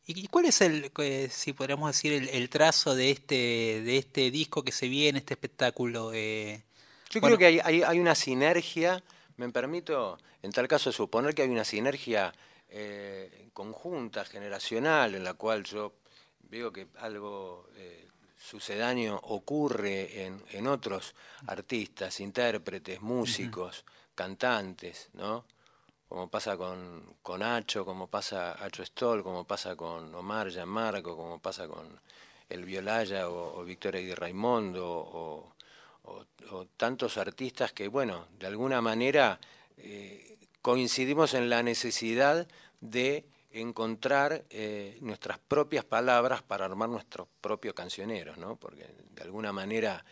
¿Y 0.06 0.28
cuál 0.28 0.46
es 0.46 0.62
el, 0.62 0.92
eh, 0.98 1.30
si 1.32 1.54
podríamos 1.54 1.90
decir, 1.90 2.30
el, 2.32 2.50
trazo 2.50 2.96
de 2.96 3.12
este, 3.12 3.36
de 3.84 3.98
este 3.98 4.32
disco 4.32 4.64
que 4.64 4.72
se 4.72 4.88
viene, 4.88 5.20
este 5.20 5.34
espectáculo? 5.34 6.12
Eh? 6.14 6.64
Yo 7.12 7.22
creo 7.22 7.38
que 7.38 7.46
hay, 7.46 7.60
hay, 7.64 7.84
hay, 7.84 8.00
una 8.00 8.16
sinergia, 8.16 9.04
me 9.38 9.50
permito 9.50 10.18
en 10.42 10.52
tal 10.52 10.68
caso 10.68 10.92
suponer 10.92 11.36
que 11.36 11.42
hay 11.42 11.50
una 11.50 11.66
sinergia 11.66 12.34
eh, 12.70 13.50
conjunta, 13.54 14.24
generacional, 14.24 15.16
en 15.16 15.24
la 15.24 15.34
cual 15.34 15.64
yo 15.64 15.94
veo 16.44 16.72
que 16.72 16.88
algo 17.00 17.68
eh, 17.76 18.08
sucedáneo 18.38 19.20
ocurre 19.24 20.24
en, 20.24 20.42
en, 20.52 20.68
otros 20.68 21.14
artistas, 21.48 22.20
intérpretes, 22.22 23.02
músicos, 23.02 23.86
cantantes, 24.16 25.10
¿no? 25.14 25.46
Como 26.08 26.30
pasa 26.30 26.58
con, 26.58 27.16
con 27.22 27.44
Hacho, 27.44 27.86
como 27.86 28.08
pasa 28.08 28.54
Hacho 28.64 28.84
Stoll, 28.84 29.24
como 29.24 29.46
pasa 29.46 29.76
con 29.76 30.14
Omar 30.16 30.50
Gianmarco, 30.50 31.16
como 31.16 31.40
pasa 31.40 31.68
con 31.68 32.00
el 32.50 32.66
Violaya 32.66 33.30
o, 33.30 33.60
o 33.60 33.64
Víctor 33.64 33.96
Eddie 33.96 34.16
Raimondo 34.16 34.86
o, 34.86 35.51
o, 36.52 36.66
tantos 36.78 37.18
artistas 37.18 37.72
que, 37.74 37.88
bueno, 37.88 38.28
de 38.40 38.48
alguna 38.48 38.82
manera 38.82 39.40
eh, 39.78 40.38
coincidimos 40.62 41.34
en 41.34 41.50
la 41.50 41.64
necesidad 41.64 42.48
de 42.82 43.26
encontrar 43.52 44.46
eh, 44.50 44.98
nuestras 45.02 45.40
propias 45.40 45.84
palabras 45.84 46.42
para 46.42 46.66
armar 46.66 46.90
nuestros 46.90 47.28
propios 47.42 47.74
cancioneros, 47.74 48.38
¿no? 48.38 48.56
Porque 48.56 48.88
de 49.14 49.22
alguna 49.24 49.52
manera 49.52 50.06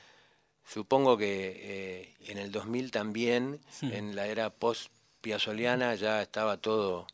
supongo 0.65 1.17
que 1.17 1.55
eh, 1.55 2.15
en 2.31 2.37
el 2.37 2.51
2000 2.51 2.91
también, 2.91 3.59
en 3.81 4.15
la 4.15 4.27
era 4.27 4.49
post-piazoliana, 4.49 5.95
ya 5.95 6.21
estaba 6.21 6.57
todo 6.57 7.07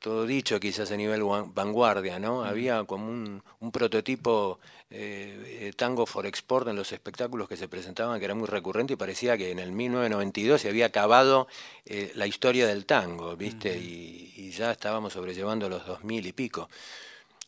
todo 0.00 0.26
dicho 0.26 0.58
quizás 0.58 0.90
a 0.90 0.96
nivel 0.96 1.22
vanguardia, 1.22 2.18
¿no? 2.18 2.42
Había 2.42 2.84
como 2.84 3.06
un, 3.08 3.70
prototipo 3.70 4.58
eh, 4.90 5.72
tango 5.76 6.06
for 6.06 6.26
export 6.26 6.66
en 6.68 6.76
los 6.76 6.90
espectáculos 6.92 7.48
que 7.48 7.56
se 7.56 7.68
presentaban 7.68 8.18
que 8.18 8.24
era 8.24 8.34
muy 8.34 8.48
recurrente 8.48 8.94
y 8.94 8.96
parecía 8.96 9.36
que 9.36 9.50
en 9.50 9.58
el 9.58 9.72
1992 9.72 10.62
se 10.62 10.70
había 10.70 10.86
acabado 10.86 11.46
eh, 11.84 12.12
la 12.14 12.26
historia 12.26 12.66
del 12.66 12.86
tango, 12.86 13.36
¿viste? 13.36 13.76
y, 13.76 14.50
ya 14.50 14.72
estábamos 14.72 15.12
sobrellevando 15.12 15.68
los 15.68 15.86
2000 15.86 16.26
y 16.26 16.32
pico. 16.32 16.68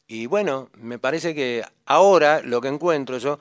Y 0.07 0.27
bueno, 0.27 0.69
me 0.75 1.01
parece 1.01 1.35
que 1.35 1.65
ahora 1.85 2.43
lo 2.43 2.61
que 2.61 2.69
encuentro 2.69 3.19
yo, 3.19 3.41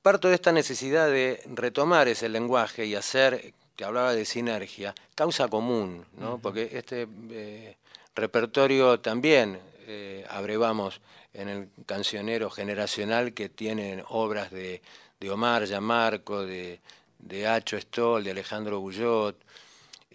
parto 0.00 0.28
de 0.28 0.36
esta 0.36 0.52
necesidad 0.52 1.10
de 1.10 1.42
retomar 1.52 2.08
ese 2.08 2.30
lenguaje 2.30 2.86
y 2.86 2.94
hacer, 2.94 3.52
que 3.76 3.84
hablaba 3.84 4.14
de 4.14 4.24
sinergia, 4.24 4.94
causa 5.14 5.48
común, 5.48 6.06
¿no? 6.16 6.38
Porque 6.38 6.70
este... 6.72 7.06
Eh, 7.30 7.76
repertorio 8.14 9.00
también 9.00 9.58
eh, 9.86 10.24
abrevamos 10.28 11.00
en 11.32 11.48
el 11.48 11.68
cancionero 11.86 12.50
generacional 12.50 13.34
que 13.34 13.48
tienen 13.48 14.02
obras 14.08 14.50
de, 14.50 14.82
de 15.20 15.30
Omar 15.30 15.64
Yamarco, 15.64 16.44
de, 16.44 16.80
de 17.18 17.46
Hacho 17.46 17.78
Stoll, 17.78 18.24
de 18.24 18.30
Alejandro 18.30 18.80
Bullot, 18.80 19.36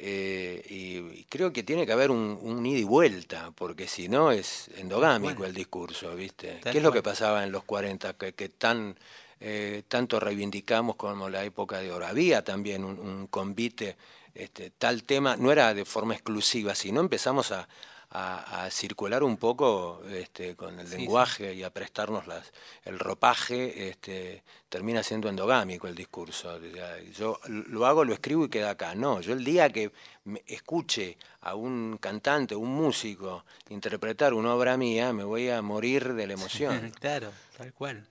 eh, 0.01 0.63
y, 0.69 1.25
creo 1.25 1.51
que 1.51 1.63
tiene 1.63 1.85
que 1.85 1.91
haber 1.91 2.09
un, 2.09 2.65
ida 2.65 2.79
y 2.79 2.83
vuelta, 2.85 3.51
porque 3.53 3.85
si 3.85 4.07
no 4.07 4.31
es 4.31 4.69
endogámico 4.77 5.43
el 5.43 5.53
discurso, 5.53 6.15
¿viste? 6.15 6.61
¿Qué 6.63 6.77
es 6.77 6.83
lo 6.83 6.93
que 6.93 7.03
pasaba 7.03 7.43
en 7.43 7.51
los 7.51 7.65
40 7.65 8.13
que, 8.13 8.31
que 8.31 8.47
tan 8.47 8.95
eh, 9.41 9.83
tanto 9.89 10.19
reivindicamos 10.21 10.95
como 10.95 11.27
la 11.27 11.43
época 11.43 11.79
de 11.79 11.91
oro? 11.91 12.07
Había 12.07 12.45
también 12.45 12.85
un, 12.85 12.97
un 12.97 13.27
convite 13.27 13.97
este, 14.35 14.69
tal 14.71 15.03
tema, 15.03 15.35
no 15.37 15.51
era 15.51 15.73
de 15.73 15.85
forma 15.85 16.13
exclusiva, 16.13 16.75
sino 16.75 16.99
empezamos 17.01 17.51
a, 17.51 17.67
circular 18.71 19.21
un 19.21 19.37
poco 19.37 20.01
este, 20.09 20.55
con 20.55 20.79
el 20.79 20.89
lenguaje 20.89 21.53
y 21.53 21.61
a 21.61 21.69
prestarnos 21.69 22.25
las, 22.25 22.51
el 22.83 22.97
ropaje, 22.97 23.89
este, 23.89 24.41
termina 24.67 25.03
siendo 25.03 25.29
endogámico 25.29 25.87
el 25.87 25.93
discurso. 25.93 26.59
Yo 27.15 27.39
lo 27.45 27.85
hago, 27.85 28.03
lo 28.03 28.13
escribo 28.13 28.45
y 28.45 28.49
queda 28.49 28.71
acá. 28.71 28.95
No, 28.95 29.21
yo 29.21 29.33
el 29.33 29.43
día 29.43 29.69
que 29.69 29.91
escuche 30.47 31.19
a 31.41 31.53
un 31.53 31.99
cantante, 32.01 32.55
un 32.55 32.69
músico 32.69 33.45
interpretar 33.69 34.33
una 34.33 34.55
obra 34.55 34.75
mía, 34.75 35.13
me 35.13 35.23
voy 35.23 35.49
a 35.49 35.61
morir 35.61 36.15
de 36.15 36.25
la 36.25 36.33
emoción. 36.33 36.91
claro, 36.99 37.31
tal 37.57 37.71
cual. 37.73 38.07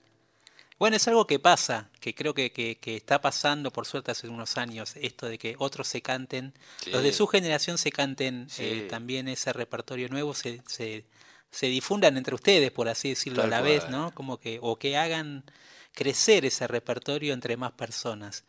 Bueno, 0.79 0.95
es 0.95 1.05
algo 1.09 1.27
que 1.27 1.39
pasa, 1.39 1.89
que 1.99 2.15
creo 2.15 2.33
que, 2.33 2.51
que, 2.51 2.95
está 2.95 3.19
pasando 3.19 3.69
por 3.69 3.85
suerte 3.85 4.11
hace 4.11 4.29
unos 4.29 4.57
años, 4.57 4.95
esto 4.95 5.27
de 5.27 5.37
que 5.37 5.55
otros 5.59 5.89
se 5.89 6.01
canten, 6.01 6.53
los 6.87 7.03
de 7.03 7.11
su 7.11 7.27
generación 7.27 7.77
se 7.77 7.91
canten 7.91 8.47
eh, 8.57 8.87
también 8.89 9.27
ese 9.27 9.51
repertorio 9.51 10.07
nuevo, 10.07 10.33
se, 10.33 10.61
se, 10.67 11.03
se, 11.51 11.65
difundan 11.67 12.15
entre 12.15 12.33
ustedes, 12.33 12.71
por 12.71 12.87
así 12.87 13.09
decirlo, 13.09 13.43
a 13.43 13.47
la 13.47 13.59
vez, 13.59 13.89
¿no? 13.89 14.15
Como 14.15 14.37
que, 14.37 14.57
o 14.61 14.77
que 14.77 14.95
hagan 14.95 15.43
crecer 15.91 16.45
ese 16.45 16.65
repertorio 16.65 17.33
entre 17.33 17.57
más 17.57 17.73
personas. 17.73 18.45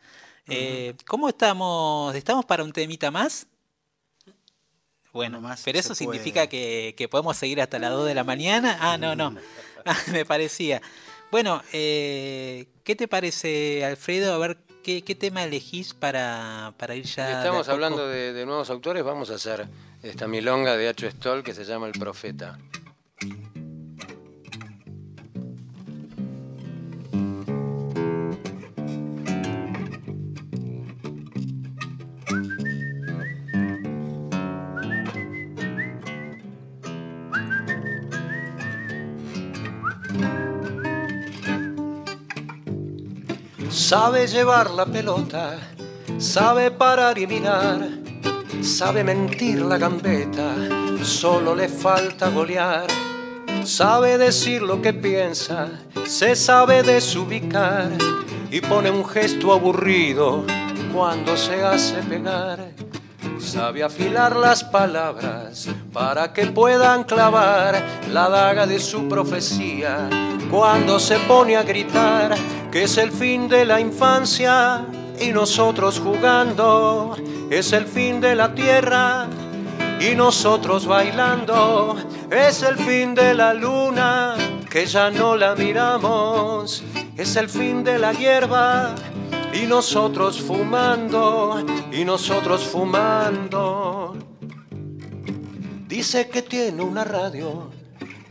Eh, 0.47 0.95
¿Cómo 1.05 1.27
estamos? 1.27 2.15
¿Estamos 2.15 2.45
para 2.45 2.63
un 2.63 2.71
temita 2.71 3.11
más? 3.11 3.45
Bueno, 5.11 5.41
más 5.41 5.61
pero 5.65 5.77
eso 5.77 5.93
significa 5.93 6.47
que, 6.47 6.95
que, 6.97 7.09
podemos 7.09 7.35
seguir 7.35 7.59
hasta 7.59 7.77
las 7.77 7.91
2 7.91 8.07
de 8.07 8.15
la 8.15 8.23
mañana. 8.23 8.77
Ah, 8.79 8.97
no, 8.97 9.17
no. 9.17 9.35
me 10.13 10.25
parecía. 10.25 10.81
Bueno, 11.31 11.61
eh, 11.71 12.67
¿qué 12.83 12.95
te 12.97 13.07
parece, 13.07 13.85
Alfredo? 13.85 14.33
A 14.33 14.37
ver, 14.37 14.57
¿qué, 14.83 15.01
tema 15.17 15.45
elegís 15.45 15.93
para, 15.93 16.73
para 16.77 16.93
ir 16.93 17.05
ya? 17.05 17.37
Estamos 17.37 17.69
hablando 17.69 18.05
de, 18.07 18.45
nuevos 18.45 18.69
autores, 18.69 19.01
vamos 19.03 19.31
a 19.31 19.35
hacer 19.35 19.65
esta 20.03 20.27
milonga 20.27 20.75
de 20.75 20.89
H. 20.89 21.09
Stoll 21.11 21.41
que 21.41 21.53
se 21.53 21.63
llama 21.63 21.87
El 21.87 21.93
Profeta. 21.93 22.59
Sabe 43.91 44.25
llevar 44.25 44.71
la 44.71 44.85
pelota, 44.85 45.59
sabe 46.17 46.71
parar 46.71 47.17
y 47.17 47.27
mirar, 47.27 47.89
sabe 48.61 49.03
mentir 49.03 49.63
la 49.63 49.77
gambeta, 49.77 50.55
solo 51.03 51.53
le 51.53 51.67
falta 51.67 52.29
golear. 52.29 52.87
Sabe 53.65 54.17
decir 54.17 54.61
lo 54.61 54.81
que 54.81 54.93
piensa, 54.93 55.67
se 56.07 56.37
sabe 56.37 56.83
desubicar 56.83 57.91
y 58.49 58.61
pone 58.61 58.89
un 58.89 59.03
gesto 59.03 59.51
aburrido 59.51 60.45
cuando 60.93 61.35
se 61.35 61.61
hace 61.61 61.95
pegar. 62.03 62.71
Sabe 63.41 63.83
afilar 63.83 64.35
las 64.35 64.63
palabras 64.63 65.67
para 65.91 66.31
que 66.31 66.45
puedan 66.47 67.03
clavar 67.03 67.83
la 68.09 68.29
daga 68.29 68.67
de 68.67 68.79
su 68.79 69.09
profecía. 69.09 70.09
Cuando 70.49 70.99
se 70.99 71.17
pone 71.19 71.57
a 71.57 71.63
gritar 71.63 72.35
que 72.71 72.83
es 72.83 72.97
el 72.97 73.11
fin 73.11 73.49
de 73.49 73.65
la 73.65 73.81
infancia 73.81 74.85
y 75.19 75.33
nosotros 75.33 75.99
jugando, 75.99 77.17
es 77.49 77.73
el 77.73 77.85
fin 77.85 78.21
de 78.21 78.35
la 78.35 78.53
tierra 78.53 79.27
y 79.99 80.15
nosotros 80.15 80.85
bailando, 80.85 81.97
es 82.29 82.63
el 82.63 82.77
fin 82.77 83.13
de 83.15 83.33
la 83.33 83.53
luna 83.53 84.35
que 84.69 84.85
ya 84.85 85.09
no 85.09 85.35
la 85.35 85.55
miramos, 85.55 86.83
es 87.17 87.35
el 87.35 87.49
fin 87.49 87.83
de 87.83 87.99
la 87.99 88.13
hierba 88.13 88.95
y 89.53 89.67
nosotros 89.67 90.41
fumando, 90.41 91.63
y 91.91 92.05
nosotros 92.05 92.63
fumando. 92.63 94.17
Dice 95.87 96.29
que 96.29 96.41
tiene 96.41 96.81
una 96.83 97.03
radio 97.03 97.69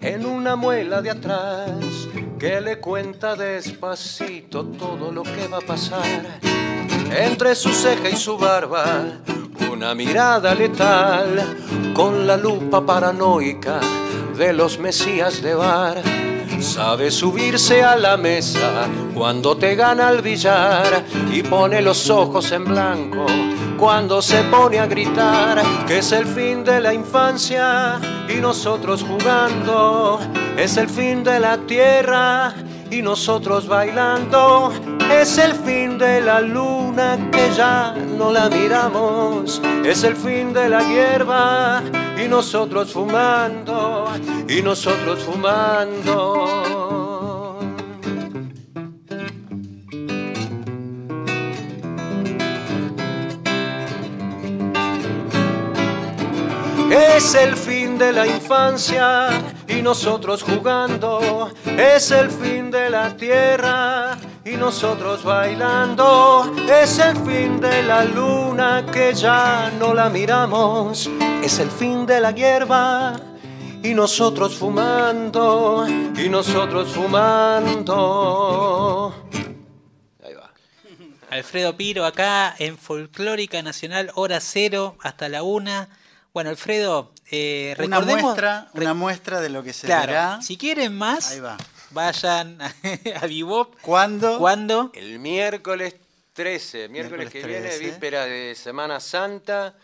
en 0.01 0.25
una 0.25 0.57
muela 0.57 1.03
de 1.03 1.11
atrás 1.11 2.09
que 2.39 2.61
le 2.61 2.81
cuenta 2.81 3.37
despacito 3.37 4.65
todo 4.65 5.13
lo 5.13 5.23
que 5.23 5.47
va 5.47 5.59
a 5.59 5.61
pasar. 5.61 6.41
Entre 7.11 7.55
su 7.55 7.71
ceja 7.71 8.09
y 8.09 8.17
su 8.17 8.39
barba, 8.39 9.21
una 9.71 9.95
mirada 9.95 10.55
letal 10.55 11.93
con 11.93 12.27
la 12.27 12.37
lupa 12.37 12.85
paranoica 12.85 13.81
de 14.37 14.53
los 14.55 14.79
mesías 14.79 15.43
de 15.43 15.55
bar. 15.55 16.20
Sabe 16.71 17.11
subirse 17.11 17.83
a 17.83 17.97
la 17.97 18.17
mesa 18.17 18.89
cuando 19.13 19.57
te 19.57 19.75
gana 19.75 20.09
el 20.11 20.23
billar 20.23 21.05
y 21.33 21.43
pone 21.43 21.83
los 21.83 22.09
ojos 22.09 22.53
en 22.53 22.65
blanco 22.65 23.27
cuando 23.77 24.21
se 24.21 24.43
pone 24.45 24.79
a 24.79 24.87
gritar 24.87 25.63
que 25.87 25.99
es 25.99 26.13
el 26.13 26.27
fin 26.27 26.63
de 26.63 26.81
la 26.81 26.93
infancia 26.93 27.99
y 28.29 28.39
nosotros 28.39 29.03
jugando, 29.03 30.21
es 30.57 30.77
el 30.77 30.89
fin 30.89 31.25
de 31.25 31.41
la 31.41 31.57
tierra 31.67 32.55
y 32.91 33.01
nosotros 33.01 33.67
bailando, 33.67 34.71
es 35.11 35.39
el 35.39 35.55
fin 35.55 35.99
de 35.99 36.21
la 36.21 36.41
luna 36.41 37.19
que 37.31 37.51
ya 37.57 37.95
no 38.19 38.31
la 38.33 38.49
miramos, 38.49 39.61
es 39.85 40.05
el 40.05 40.17
fin 40.17 40.53
de 40.53 40.69
la 40.69 40.83
hierba 40.83 41.83
y 42.23 42.29
nosotros 42.29 42.93
fumando, 42.93 44.09
y 44.49 44.63
nosotros 44.63 45.23
fumando. 45.25 46.81
Es 56.91 57.35
el 57.35 57.55
fin 57.55 57.99
de 57.99 58.13
la 58.13 58.27
infancia 58.27 59.29
y 59.69 59.83
nosotros 59.83 60.43
jugando. 60.43 61.51
Es 61.77 62.11
el 62.11 62.31
fin 62.31 62.71
de 62.71 62.91
la 62.91 63.17
tierra 63.17 64.17
y 64.45 64.57
nosotros 64.57 65.23
bailando. 65.25 66.53
Es 66.69 66.99
el 66.99 67.17
fin 67.17 67.61
de 67.61 67.83
la 67.83 68.05
luna 68.05 68.85
que 68.93 69.15
ya 69.15 69.71
no 69.79 69.95
la 69.95 70.09
miramos. 70.09 71.09
Es 71.43 71.59
el 71.59 71.71
fin 71.71 72.07
de 72.07 72.21
la 72.21 72.31
hierba 72.33 73.15
y 73.83 73.95
nosotros 73.95 74.55
fumando. 74.57 75.87
Y 76.17 76.29
nosotros 76.29 76.89
fumando. 76.93 78.05
Ahí 80.25 80.35
va. 80.35 80.51
Alfredo 81.31 81.77
Piro 81.77 82.05
acá 82.05 82.55
en 82.59 82.77
Folclórica 82.79 83.63
Nacional, 83.63 84.11
hora 84.15 84.41
cero 84.41 84.97
hasta 85.03 85.29
la 85.29 85.43
una. 85.43 85.89
Bueno, 86.33 86.51
Alfredo, 86.51 87.13
eh, 87.33 87.75
Una 87.85 87.99
muestra, 88.01 88.69
una 88.75 88.95
muestra 88.95 89.41
de 89.41 89.49
lo 89.49 89.65
que 89.65 89.73
se 89.73 89.87
Claro, 89.89 90.07
verá. 90.09 90.41
si 90.43 90.57
quieren 90.57 90.97
más, 90.97 91.33
Ahí 91.33 91.41
va. 91.41 91.57
Vayan 91.91 92.61
a, 92.61 92.67
a 93.23 93.27
Bebop. 93.27 93.75
¿Cuándo? 93.81 94.39
¿Cuándo? 94.39 94.91
El 94.95 95.19
miércoles 95.19 95.97
13, 96.33 96.89
miércoles, 96.89 97.19
Miércoles 97.19 97.33
que 97.33 97.47
viene, 97.47 97.69
13. 97.69 97.85
víspera 97.85 98.25
de 98.25 98.55
Semana 98.55 99.01
Santa, 99.01 99.75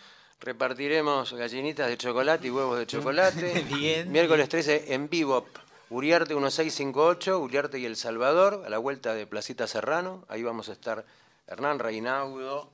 repartiremos 0.40 1.32
gallinitas 1.34 1.88
de 1.88 1.98
chocolate 1.98 2.46
y 2.46 2.50
huevos 2.50 2.78
de 2.78 2.86
chocolate. 2.86 3.64
Bien. 3.74 4.10
Miércoles 4.10 4.48
13 4.48 4.94
en 4.94 5.08
vivo, 5.08 5.46
Uriarte 5.90 6.34
1658, 6.34 7.38
Uriarte 7.38 7.78
y 7.78 7.84
El 7.84 7.96
Salvador, 7.96 8.62
a 8.64 8.70
la 8.70 8.78
vuelta 8.78 9.14
de 9.14 9.26
Placita 9.26 9.66
Serrano. 9.66 10.24
Ahí 10.28 10.42
vamos 10.42 10.68
a 10.68 10.72
estar 10.72 11.04
Hernán 11.46 11.78
Reinaudo 11.78 12.70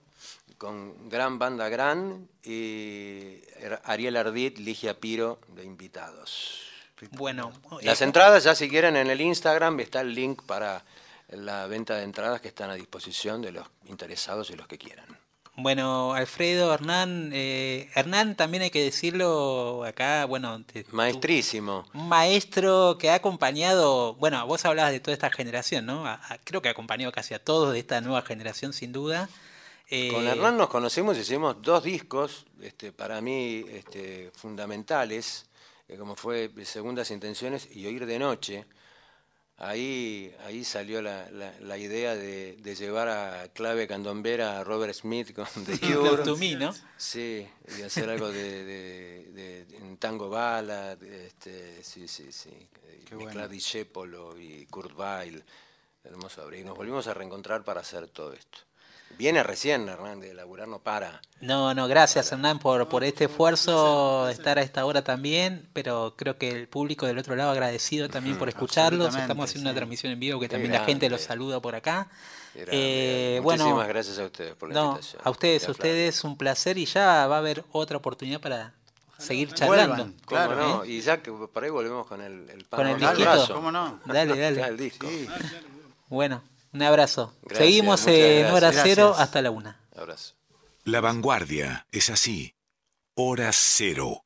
con 0.59 1.09
gran 1.09 1.39
banda 1.39 1.69
gran 1.69 2.29
y 2.45 3.41
Ariel 3.85 4.17
Ardit, 4.17 4.59
Ligia 4.59 5.01
Piro 5.01 5.41
de 5.49 5.65
invitados. 5.65 6.72
Bueno, 7.11 7.53
Las 7.83 8.01
eh, 8.01 8.05
entradas 8.05 8.45
ya 8.45 8.55
si 8.55 8.69
quieren 8.69 8.97
en 8.97 9.11
el 9.11 9.21
Instagram 9.21 9.81
está 9.81 10.01
el 10.01 10.15
link 10.15 10.43
para 10.43 10.85
la 11.29 11.67
venta 11.67 11.97
de 11.97 12.05
entradas 12.05 12.41
que 12.41 12.49
están 12.49 12.71
a 12.71 12.75
disposición 12.75 13.43
de 13.43 13.53
los 13.53 13.67
interesados 13.87 14.51
y 14.51 14.57
los 14.57 14.67
que 14.67 14.79
quieran. 14.79 15.07
Bueno, 15.55 16.15
Alfredo, 16.15 16.73
Hernán, 16.73 17.31
eh, 17.35 17.91
Hernán 17.95 18.37
también 18.37 18.63
hay 18.63 18.71
que 18.71 18.83
decirlo 18.83 19.85
acá, 19.85 20.25
bueno, 20.25 20.63
te- 20.65 20.87
Maestrísimo. 20.93 21.85
un 21.93 22.09
maestro 22.09 22.97
que 22.99 23.11
ha 23.11 23.17
acompañado, 23.17 24.15
bueno, 24.15 24.47
vos 24.47 24.65
hablabas 24.65 24.93
de 24.93 25.01
toda 25.01 25.13
esta 25.13 25.31
generación, 25.31 25.85
¿no? 25.85 26.07
A- 26.07 26.15
a- 26.15 26.39
creo 26.43 26.63
que 26.63 26.69
ha 26.69 26.73
acompañado 26.73 27.13
casi 27.13 27.35
a 27.35 27.39
todos 27.39 27.75
de 27.75 27.81
esta 27.81 28.01
nueva 28.01 28.23
generación, 28.23 28.73
sin 28.73 28.93
duda. 28.93 29.29
Eh, 29.91 30.11
Con 30.11 30.27
Hernán 30.27 30.57
nos 30.57 30.71
conocimos, 30.71 31.19
hicimos 31.19 31.57
dos 31.61 31.85
discos, 31.85 32.47
este, 32.63 32.91
para 32.93 33.21
mí 33.21 33.63
este, 33.69 34.31
fundamentales, 34.35 35.45
eh, 35.93 35.97
como 35.99 36.17
fue 36.17 36.51
Segundas 36.65 37.11
Intenciones 37.11 37.69
y 37.75 37.87
Oír 37.87 38.07
de 38.07 38.19
Noche. 38.19 38.65
Ahí, 39.59 40.35
ahí 40.45 40.65
salió 40.65 41.01
la, 41.03 41.31
la- 41.31 41.55
la 41.61 41.79
idea 41.79 42.17
de, 42.17 42.57
de 42.57 42.75
llevar 42.75 43.09
a 43.09 43.49
clave 43.53 43.87
candombera 43.87 44.59
a 44.59 44.65
Robert 44.65 44.93
Smith 44.95 45.33
con 45.35 45.47
The 45.67 45.79
Cure. 45.79 46.25
to 46.25 46.37
Me, 46.37 46.57
¿no? 46.57 46.75
Sí, 46.97 47.47
y 47.79 47.83
hacer 47.83 48.09
algo 48.11 48.29
de, 48.33 48.65
de, 48.65 49.25
de- 49.33 49.77
en 49.77 49.99
tango 49.99 50.29
bala, 50.31 50.97
este, 51.01 51.85
sí, 51.85 52.09
sí, 52.09 52.33
sí. 52.33 52.51
Discepolo 53.49 54.37
y 54.39 54.67
Kurt 54.67 54.99
Weill, 54.99 55.45
hermoso 56.03 56.43
abril. 56.43 56.65
Nos 56.65 56.77
volvimos 56.77 57.07
a 57.07 57.15
reencontrar 57.15 57.63
para 57.63 57.83
hacer 57.83 58.09
todo 58.09 58.33
esto. 58.33 58.59
Viene 59.19 59.43
recién, 59.43 59.89
Hernán, 59.89 60.21
de 60.21 60.35
laburar 60.35 60.69
no 60.69 60.79
para. 60.79 61.21
No, 61.41 61.75
no, 61.75 61.87
gracias 61.89 62.31
Hernán 62.33 62.59
por, 62.59 62.89
por 62.89 63.05
este 63.05 63.25
esfuerzo 63.25 64.27
de 64.27 64.33
estar 64.33 64.59
a 64.59 64.63
esta 64.63 64.85
hora 64.85 65.03
también, 65.05 65.69
pero 65.73 66.15
creo 66.17 66.39
que 66.39 66.49
el 66.51 66.69
público 66.69 67.07
del 67.07 67.19
otro 67.19 67.37
lado 67.37 67.51
agradecido 67.51 68.09
también 68.09 68.39
por 68.39 68.49
escucharlos. 68.49 69.15
Estamos 69.15 69.51
haciendo 69.51 69.71
una 69.71 69.77
transmisión 69.77 70.13
en 70.13 70.21
vivo 70.21 70.41
que 70.41 70.47
Qué 70.49 70.53
también 70.55 70.73
la 70.73 70.85
gente 70.85 71.09
los 71.11 71.21
saluda 71.21 71.61
por 71.61 71.75
acá. 71.75 72.09
Eh, 72.55 72.61
grande. 73.37 73.41
bueno, 73.43 73.65
Muchísimas 73.65 73.89
gracias 73.89 74.19
a 74.19 74.25
ustedes 74.27 74.55
por 74.55 74.69
la 74.69 74.75
no, 74.75 74.89
invitación. 74.91 75.23
a 75.25 75.31
ustedes, 75.31 75.69
a 75.69 75.71
ustedes 75.71 76.25
un 76.25 76.37
placer 76.37 76.77
y 76.79 76.85
ya 76.85 77.27
va 77.27 77.37
a 77.37 77.39
haber 77.39 77.65
otra 77.73 77.97
oportunidad 77.97 78.41
para 78.41 78.73
seguir 79.19 79.53
charlando. 79.55 79.95
Vuelvan, 79.97 80.13
¿Cómo 80.25 80.27
claro. 80.27 80.57
no? 80.57 80.85
¿eh? 80.85 80.89
Y 80.91 81.01
ya 81.01 81.23
que 81.23 81.33
por 81.33 81.65
ahí 81.65 81.71
volvemos 81.71 82.07
con 82.07 82.21
el, 82.21 82.51
el 82.51 82.65
pan 82.65 82.81
Con 82.81 82.89
el 82.89 82.99
disquito. 83.01 83.55
¿Cómo 83.55 83.73
no? 83.73 84.01
Dale, 84.05 84.37
Ya 84.37 84.43
dale. 84.43 84.63
el 84.67 84.77
disco. 84.77 85.07
Sí. 85.09 85.27
Bueno, 86.09 86.43
un 86.73 86.83
abrazo. 86.83 87.35
Gracias, 87.43 87.59
Seguimos 87.59 88.07
en 88.07 88.47
hora 88.47 88.71
gracias. 88.71 88.83
cero 88.85 89.07
Gracias. 89.09 89.25
hasta 89.29 89.43
la 89.43 89.51
una. 89.51 89.81
Abrazo. 89.95 90.35
La 90.85 91.01
vanguardia 91.01 91.87
es 91.93 92.11
así. 92.11 92.55
Hora 93.15 93.51
cero. 93.53 94.25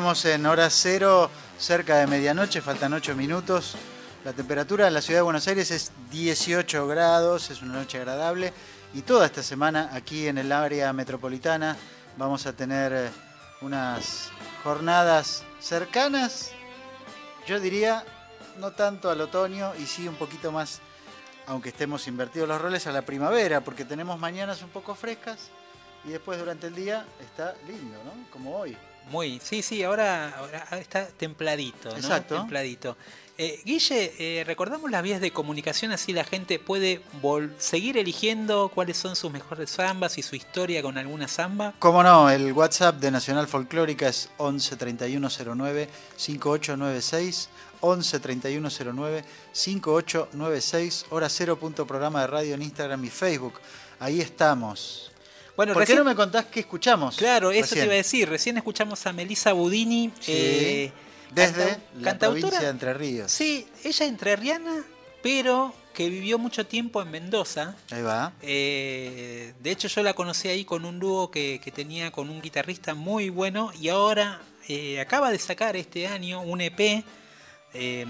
Estamos 0.00 0.24
en 0.24 0.46
hora 0.46 0.70
cero, 0.70 1.30
cerca 1.58 1.98
de 1.98 2.06
medianoche, 2.06 2.62
faltan 2.62 2.94
8 2.94 3.14
minutos. 3.14 3.74
La 4.24 4.32
temperatura 4.32 4.88
en 4.88 4.94
la 4.94 5.02
ciudad 5.02 5.18
de 5.18 5.24
Buenos 5.24 5.46
Aires 5.46 5.70
es 5.70 5.92
18 6.10 6.86
grados, 6.86 7.50
es 7.50 7.60
una 7.60 7.74
noche 7.74 7.98
agradable. 7.98 8.54
Y 8.94 9.02
toda 9.02 9.26
esta 9.26 9.42
semana 9.42 9.90
aquí 9.92 10.26
en 10.26 10.38
el 10.38 10.52
área 10.52 10.90
metropolitana 10.94 11.76
vamos 12.16 12.46
a 12.46 12.54
tener 12.54 12.92
eh, 12.94 13.10
unas 13.60 14.30
jornadas 14.64 15.44
cercanas, 15.60 16.52
yo 17.46 17.60
diría, 17.60 18.02
no 18.58 18.70
tanto 18.70 19.10
al 19.10 19.20
otoño 19.20 19.74
y 19.78 19.84
sí 19.84 20.08
un 20.08 20.16
poquito 20.16 20.50
más, 20.50 20.80
aunque 21.46 21.68
estemos 21.68 22.08
invertidos 22.08 22.48
los 22.48 22.58
roles, 22.58 22.86
a 22.86 22.92
la 22.92 23.02
primavera, 23.02 23.60
porque 23.60 23.84
tenemos 23.84 24.18
mañanas 24.18 24.62
un 24.62 24.70
poco 24.70 24.94
frescas 24.94 25.50
y 26.06 26.08
después 26.08 26.38
durante 26.38 26.68
el 26.68 26.74
día 26.74 27.04
está 27.20 27.54
lindo, 27.66 27.98
¿no? 28.02 28.30
Como 28.32 28.56
hoy. 28.56 28.78
Muy, 29.10 29.40
sí, 29.42 29.60
sí, 29.62 29.82
ahora, 29.82 30.32
ahora 30.38 30.78
está 30.78 31.06
templadito, 31.06 31.90
¿no? 31.90 31.96
Exacto. 31.96 32.36
Templadito. 32.36 32.96
Eh, 33.42 33.58
Guille, 33.64 34.12
eh, 34.18 34.44
recordamos 34.44 34.90
las 34.90 35.02
vías 35.02 35.20
de 35.20 35.30
comunicación, 35.30 35.92
así 35.92 36.12
la 36.12 36.24
gente 36.24 36.58
puede 36.58 37.00
seguir 37.56 37.96
eligiendo 37.96 38.70
cuáles 38.72 38.98
son 38.98 39.16
sus 39.16 39.32
mejores 39.32 39.70
zambas 39.70 40.18
y 40.18 40.22
su 40.22 40.36
historia 40.36 40.82
con 40.82 40.98
alguna 40.98 41.26
zamba. 41.26 41.72
Como 41.78 42.02
no, 42.02 42.28
el 42.28 42.52
WhatsApp 42.52 42.96
de 42.96 43.10
Nacional 43.10 43.48
Folclórica 43.48 44.08
es 44.08 44.28
11 44.36 44.76
3109 44.76 45.88
5896. 46.16 47.48
11 47.80 48.20
3109 48.20 49.24
5896. 49.52 51.06
Hora 51.08 51.28
cero 51.30 51.58
punto 51.58 51.86
programa 51.86 52.20
de 52.20 52.26
radio 52.26 52.54
en 52.54 52.62
Instagram 52.62 53.02
y 53.06 53.08
Facebook. 53.08 53.54
Ahí 53.98 54.20
estamos. 54.20 55.09
Bueno, 55.60 55.74
¿Por 55.74 55.82
recién- 55.82 55.98
qué 55.98 56.04
no 56.04 56.08
me 56.08 56.16
contás 56.16 56.46
qué 56.46 56.60
escuchamos? 56.60 57.16
Claro, 57.18 57.50
eso 57.50 57.74
te 57.74 57.84
iba 57.84 57.92
a 57.92 57.96
decir. 57.96 58.26
Recién 58.30 58.56
escuchamos 58.56 59.04
a 59.06 59.12
Melissa 59.12 59.52
Budini. 59.52 60.10
Sí, 60.18 60.32
eh, 60.34 60.92
Desde 61.32 61.76
la 61.98 62.12
cantautora. 62.12 62.18
provincia 62.40 62.60
de 62.60 62.68
Entre 62.68 62.94
Ríos. 62.94 63.30
Sí, 63.30 63.66
ella 63.84 63.90
es 63.90 64.00
entrerriana, 64.00 64.82
pero 65.22 65.74
que 65.92 66.08
vivió 66.08 66.38
mucho 66.38 66.64
tiempo 66.66 67.02
en 67.02 67.10
Mendoza. 67.10 67.76
Ahí 67.90 68.00
va. 68.00 68.32
Eh, 68.40 69.52
de 69.60 69.70
hecho, 69.70 69.86
yo 69.88 70.02
la 70.02 70.14
conocí 70.14 70.48
ahí 70.48 70.64
con 70.64 70.86
un 70.86 70.98
dúo 70.98 71.30
que, 71.30 71.60
que 71.62 71.70
tenía 71.70 72.10
con 72.10 72.30
un 72.30 72.40
guitarrista 72.40 72.94
muy 72.94 73.28
bueno 73.28 73.70
y 73.78 73.90
ahora 73.90 74.40
eh, 74.66 74.98
acaba 74.98 75.30
de 75.30 75.38
sacar 75.38 75.76
este 75.76 76.06
año 76.06 76.40
un 76.40 76.62
EP 76.62 77.04
eh, 77.74 78.06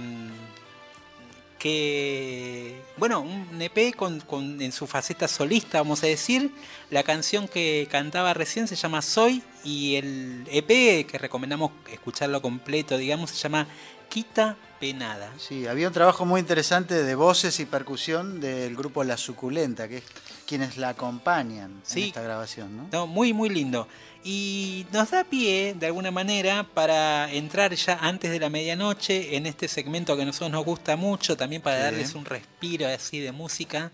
que, 1.60 2.80
bueno, 2.96 3.20
un 3.20 3.60
EP 3.60 3.94
con, 3.94 4.18
con- 4.20 4.60
en 4.60 4.72
su 4.72 4.86
faceta 4.86 5.28
solista, 5.28 5.78
vamos 5.78 6.02
a 6.02 6.06
decir. 6.06 6.50
La 6.90 7.02
canción 7.02 7.46
que 7.46 7.86
cantaba 7.90 8.34
recién 8.34 8.66
se 8.66 8.74
llama 8.76 9.02
Soy 9.02 9.42
y 9.62 9.96
el 9.96 10.44
EP 10.50 11.06
que 11.06 11.18
recomendamos 11.18 11.70
escucharlo 11.92 12.42
completo, 12.42 12.96
digamos, 12.98 13.30
se 13.30 13.36
llama 13.36 13.66
Quita 14.08 14.56
Penada. 14.80 15.32
Sí, 15.38 15.66
había 15.66 15.86
un 15.88 15.92
trabajo 15.94 16.24
muy 16.24 16.40
interesante 16.40 17.04
de 17.04 17.14
voces 17.14 17.60
y 17.60 17.66
percusión 17.66 18.40
del 18.40 18.74
grupo 18.74 19.04
La 19.04 19.16
Suculenta, 19.16 19.86
que 19.86 19.98
es 19.98 20.04
quienes 20.50 20.76
la 20.76 20.88
acompañan 20.90 21.80
Sí. 21.84 22.00
en 22.02 22.06
esta 22.08 22.22
grabación, 22.22 22.76
¿no? 22.76 22.88
No, 22.92 23.06
muy, 23.06 23.32
muy 23.32 23.48
lindo. 23.48 23.86
Y 24.24 24.84
nos 24.92 25.12
da 25.12 25.22
pie, 25.22 25.74
de 25.78 25.86
alguna 25.86 26.10
manera, 26.10 26.66
para 26.74 27.32
entrar 27.32 27.72
ya 27.74 27.98
antes 28.02 28.32
de 28.32 28.40
la 28.40 28.50
medianoche 28.50 29.36
en 29.36 29.46
este 29.46 29.68
segmento 29.68 30.16
que 30.16 30.22
a 30.22 30.24
nosotros 30.26 30.50
nos 30.50 30.64
gusta 30.64 30.96
mucho, 30.96 31.36
también 31.36 31.62
para 31.62 31.76
Sí. 31.76 31.82
darles 31.84 32.14
un 32.16 32.24
respiro 32.24 32.88
así 32.88 33.20
de 33.20 33.30
música 33.32 33.92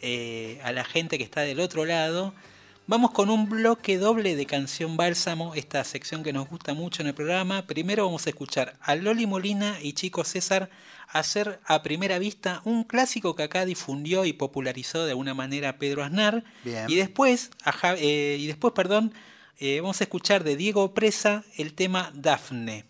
eh, 0.00 0.60
a 0.62 0.70
la 0.70 0.84
gente 0.84 1.18
que 1.18 1.24
está 1.24 1.40
del 1.40 1.58
otro 1.58 1.84
lado. 1.84 2.32
Vamos 2.90 3.10
con 3.10 3.28
un 3.28 3.50
bloque 3.50 3.98
doble 3.98 4.34
de 4.34 4.46
canción 4.46 4.96
bálsamo, 4.96 5.54
esta 5.54 5.84
sección 5.84 6.22
que 6.22 6.32
nos 6.32 6.48
gusta 6.48 6.72
mucho 6.72 7.02
en 7.02 7.08
el 7.08 7.14
programa. 7.14 7.66
Primero 7.66 8.06
vamos 8.06 8.26
a 8.26 8.30
escuchar 8.30 8.78
a 8.80 8.94
Loli 8.94 9.26
Molina 9.26 9.76
y 9.82 9.92
Chico 9.92 10.24
César 10.24 10.70
hacer 11.06 11.60
a 11.66 11.82
primera 11.82 12.18
vista 12.18 12.62
un 12.64 12.84
clásico 12.84 13.36
que 13.36 13.42
acá 13.42 13.66
difundió 13.66 14.24
y 14.24 14.32
popularizó 14.32 15.04
de 15.04 15.10
alguna 15.10 15.34
manera 15.34 15.78
Pedro 15.78 16.02
Aznar. 16.02 16.44
Bien. 16.64 16.86
Y 16.88 16.94
después, 16.94 17.50
a 17.62 17.72
Ja- 17.72 17.94
eh, 17.98 18.38
y 18.40 18.46
después, 18.46 18.72
perdón, 18.72 19.12
eh, 19.58 19.80
vamos 19.82 20.00
a 20.00 20.04
escuchar 20.04 20.42
de 20.42 20.56
Diego 20.56 20.94
Presa 20.94 21.44
el 21.58 21.74
tema 21.74 22.10
Dafne. 22.14 22.86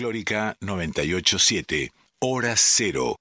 Folclórica 0.00 0.56
987, 0.62 1.92
Hora 2.20 2.54
Cero. 2.56 3.16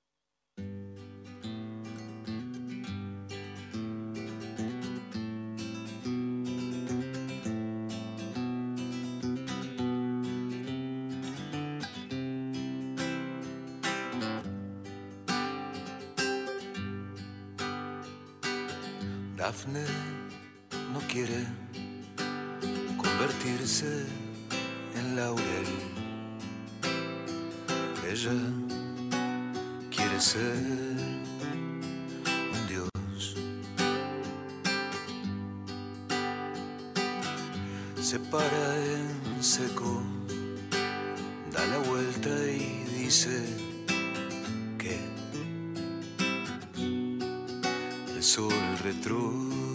Dafne 19.36 19.84
no 20.94 21.02
quiere 21.10 21.46
convertirse 22.98 24.06
en 24.96 25.18
laurel 25.18 25.99
ella 28.12 28.32
quiere 29.92 30.20
ser 30.20 30.56
un 32.54 32.68
dios. 32.68 33.36
Se 38.02 38.20
para 38.20 38.78
en 38.78 39.44
seco, 39.44 40.02
da 41.52 41.64
la 41.68 41.78
vuelta 41.90 42.30
y 42.30 42.84
dice 42.98 43.44
que 44.80 44.98
el 48.16 48.24
sol 48.24 48.52
retro 48.84 49.69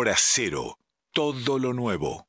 Hora 0.00 0.14
cero. 0.16 0.78
Todo 1.12 1.58
lo 1.58 1.72
nuevo. 1.72 2.27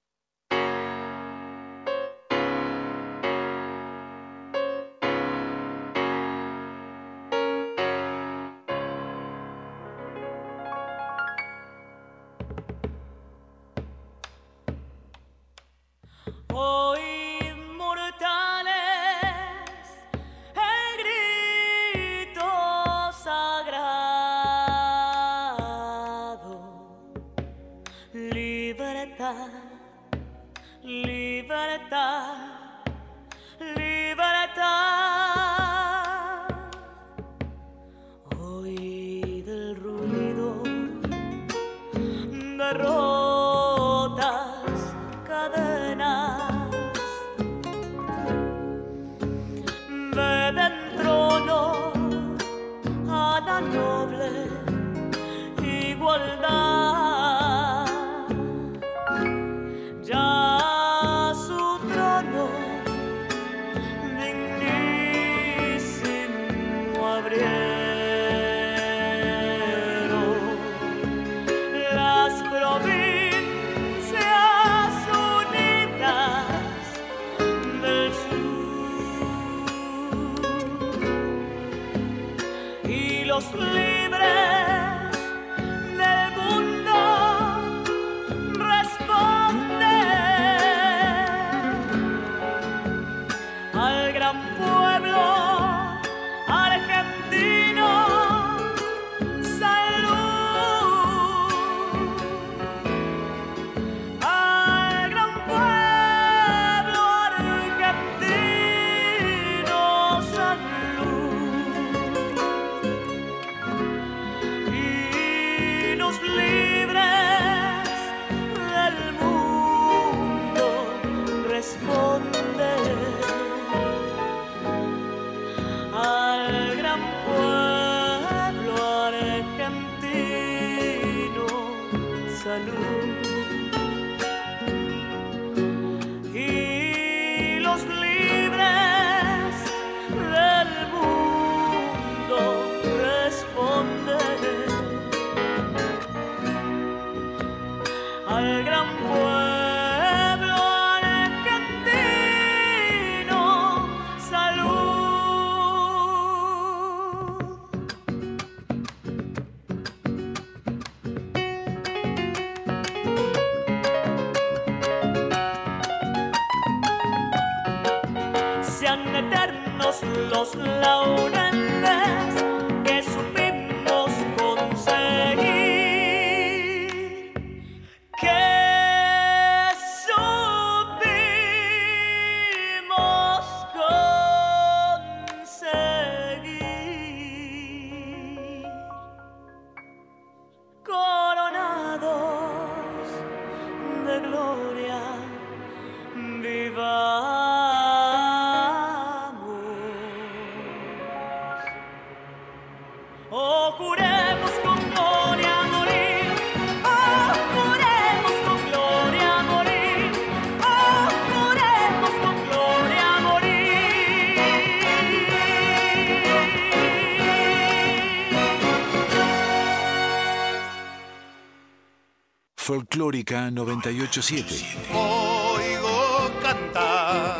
Folclórica 223.09 223.49
987. 223.49 224.77
Oigo 224.93 226.29
cantar, 226.43 227.39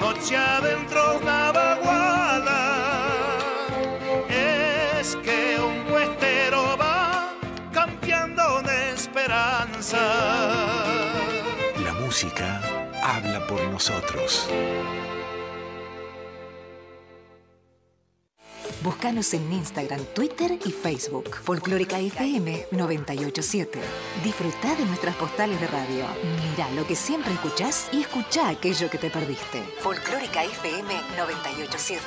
noche 0.00 0.36
adentro 0.36 1.18
una 1.22 1.52
vaguada. 1.52 2.58
Es 4.28 5.14
que 5.22 5.60
un 5.60 5.84
cuestero 5.84 6.76
va 6.76 7.32
cambiando 7.72 8.62
de 8.62 8.94
esperanza. 8.94 10.02
La 11.84 11.92
música 12.00 12.60
habla 13.00 13.46
por 13.46 13.62
nosotros. 13.68 14.48
Búscanos 19.06 19.34
en 19.34 19.52
Instagram, 19.52 20.04
Twitter 20.16 20.58
y 20.64 20.72
Facebook. 20.72 21.36
Folclórica 21.44 22.00
FM 22.00 22.66
987. 22.72 23.78
Disfruta 24.24 24.74
de 24.74 24.84
nuestras 24.84 25.14
postales 25.14 25.60
de 25.60 25.68
radio. 25.68 26.04
Mira 26.50 26.68
lo 26.72 26.84
que 26.84 26.96
siempre 26.96 27.32
escuchás 27.32 27.88
y 27.92 28.00
escucha 28.00 28.48
aquello 28.48 28.90
que 28.90 28.98
te 28.98 29.08
perdiste. 29.08 29.62
Folclórica 29.78 30.42
FM 30.42 30.92
987. 31.16 32.02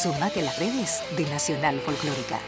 Sumate 0.00 0.38
a 0.38 0.44
las 0.44 0.58
redes 0.60 1.02
de 1.16 1.24
Nacional 1.24 1.80
Folclórica. 1.80 2.38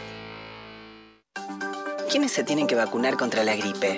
¿Quiénes 2.09 2.31
se 2.31 2.45
tienen 2.45 2.67
que 2.67 2.75
vacunar 2.75 3.17
contra 3.17 3.43
la 3.43 3.57
gripe? 3.57 3.97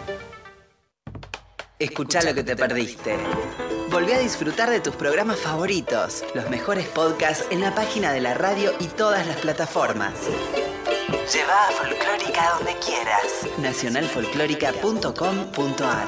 Escucha 1.81 2.21
lo 2.21 2.33
que 2.35 2.43
te 2.43 2.55
perdiste. 2.55 3.17
Volví 3.89 4.11
a 4.11 4.19
disfrutar 4.19 4.69
de 4.69 4.81
tus 4.81 4.95
programas 4.95 5.39
favoritos, 5.39 6.23
los 6.35 6.47
mejores 6.47 6.87
podcasts 6.87 7.47
en 7.49 7.59
la 7.59 7.73
página 7.73 8.13
de 8.13 8.21
la 8.21 8.35
radio 8.35 8.71
y 8.79 8.85
todas 8.85 9.25
las 9.25 9.37
plataformas. 9.37 10.13
Lleva 11.33 11.67
a 11.67 11.71
Folclórica 11.71 12.51
donde 12.55 12.75
quieras. 12.85 13.47
Nacionalfolclórica.com.ar 13.57 16.07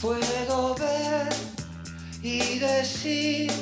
Puedo 0.00 0.74
ver 0.74 1.28
y 2.22 2.58
decir, 2.58 3.52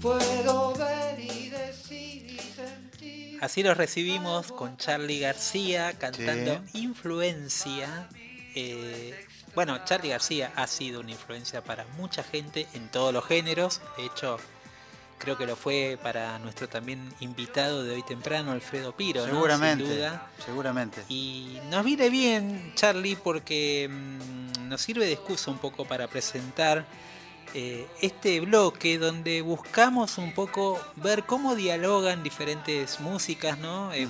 puedo 0.00 0.74
ver 0.74 1.20
y 1.20 1.48
decir 1.50 2.26
y 2.30 2.38
sentir. 2.38 3.38
Así 3.42 3.62
los 3.62 3.76
recibimos 3.76 4.52
con 4.52 4.76
Charlie 4.76 5.20
García 5.20 5.92
cantando 5.98 6.62
Influencia. 6.74 8.08
Eh, 8.54 9.26
bueno, 9.54 9.84
Charlie 9.84 10.10
García 10.10 10.52
ha 10.56 10.66
sido 10.66 11.00
una 11.00 11.10
influencia 11.12 11.62
para 11.62 11.84
mucha 11.96 12.22
gente 12.22 12.66
en 12.74 12.88
todos 12.88 13.12
los 13.12 13.24
géneros. 13.24 13.80
De 13.96 14.06
hecho, 14.06 14.38
creo 15.18 15.36
que 15.36 15.46
lo 15.46 15.56
fue 15.56 15.98
para 16.02 16.38
nuestro 16.38 16.68
también 16.68 17.12
invitado 17.20 17.82
de 17.84 17.94
hoy 17.94 18.02
temprano, 18.02 18.52
Alfredo 18.52 18.94
Piro. 18.96 19.26
¿no? 19.26 19.32
Seguramente, 19.32 19.84
Sin 19.84 19.94
duda. 19.96 20.30
seguramente. 20.44 21.02
Y 21.08 21.58
nos 21.70 21.84
viene 21.84 22.10
bien, 22.10 22.72
Charlie, 22.74 23.16
porque 23.16 23.88
mm, 23.90 24.68
nos 24.68 24.80
sirve 24.80 25.06
de 25.06 25.12
excusa 25.12 25.50
un 25.50 25.58
poco 25.58 25.84
para 25.84 26.08
presentar 26.08 26.86
eh, 27.54 27.86
este 28.00 28.40
bloque 28.40 28.98
donde 28.98 29.42
buscamos 29.42 30.18
un 30.18 30.32
poco 30.32 30.80
ver 30.96 31.24
cómo 31.24 31.56
dialogan 31.56 32.22
diferentes 32.22 33.00
músicas, 33.00 33.58
¿no? 33.58 33.92
Eh, 33.92 34.08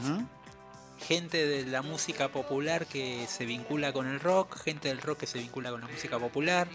Gente 1.07 1.47
de 1.47 1.65
la 1.65 1.81
música 1.81 2.29
popular 2.29 2.85
que 2.85 3.27
se 3.27 3.47
vincula 3.47 3.91
con 3.91 4.07
el 4.07 4.21
rock, 4.21 4.59
gente 4.63 4.89
del 4.89 5.01
rock 5.01 5.21
que 5.21 5.27
se 5.27 5.39
vincula 5.39 5.71
con 5.71 5.81
la 5.81 5.89
música 5.89 6.19
popular, 6.19 6.69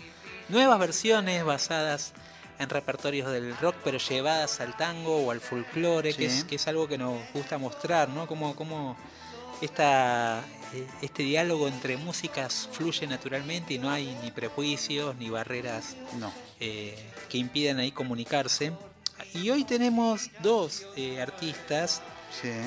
nuevas 0.49 0.79
versiones 0.79 1.45
basadas 1.45 2.13
en 2.57 2.67
repertorios 2.69 3.31
del 3.31 3.55
rock 3.57 3.75
pero 3.83 3.99
llevadas 3.99 4.61
al 4.61 4.75
tango 4.75 5.17
o 5.17 5.29
al 5.29 5.41
folclore, 5.41 6.15
que, 6.15 6.25
es, 6.25 6.43
que 6.43 6.55
es 6.55 6.67
algo 6.67 6.87
que 6.87 6.97
nos 6.97 7.19
gusta 7.35 7.59
mostrar, 7.59 8.09
¿no? 8.09 8.25
Cómo, 8.25 8.55
cómo 8.55 8.97
esta, 9.61 10.43
eh, 10.73 10.87
este 11.03 11.21
diálogo 11.21 11.67
entre 11.67 11.97
músicas 11.97 12.67
fluye 12.71 13.05
naturalmente 13.05 13.75
y 13.75 13.77
no 13.77 13.91
hay 13.91 14.17
ni 14.23 14.31
prejuicios 14.31 15.15
ni 15.17 15.29
barreras 15.29 15.95
No. 16.19 16.31
Eh, 16.59 16.95
que 17.29 17.37
impidan 17.37 17.79
ahí 17.79 17.91
comunicarse. 17.91 18.73
Y 19.33 19.49
hoy 19.49 19.63
tenemos 19.63 20.29
dos 20.41 20.85
eh, 20.95 21.21
artistas. 21.21 22.01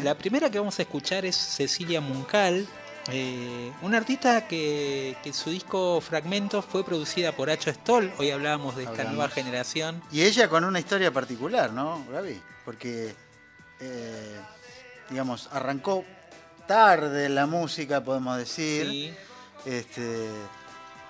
La 0.02 0.16
primera 0.16 0.50
que 0.50 0.58
vamos 0.58 0.78
a 0.78 0.82
escuchar 0.82 1.26
es 1.26 1.36
Cecilia 1.36 2.00
Muncal, 2.00 2.66
eh, 3.10 3.72
una 3.82 3.96
artista 3.98 4.46
que, 4.46 5.16
que 5.22 5.32
su 5.32 5.50
disco 5.50 6.00
Fragmentos 6.00 6.64
fue 6.64 6.84
producida 6.84 7.32
por 7.32 7.48
Hacho 7.50 7.70
Stoll. 7.72 8.12
Hoy 8.18 8.30
hablábamos 8.30 8.76
de 8.76 8.82
esta 8.82 8.92
Hablamos. 8.92 9.14
nueva 9.14 9.28
generación. 9.30 10.02
Y 10.12 10.22
ella 10.22 10.48
con 10.48 10.64
una 10.64 10.78
historia 10.78 11.10
particular, 11.10 11.72
¿no, 11.72 12.04
Gaby? 12.10 12.40
Porque, 12.64 13.14
eh, 13.80 14.36
digamos, 15.10 15.48
arrancó 15.52 16.04
tarde 16.66 17.28
la 17.30 17.46
música, 17.46 18.02
podemos 18.04 18.36
decir. 18.36 18.86
Sí. 18.86 19.14
Este, 19.64 20.28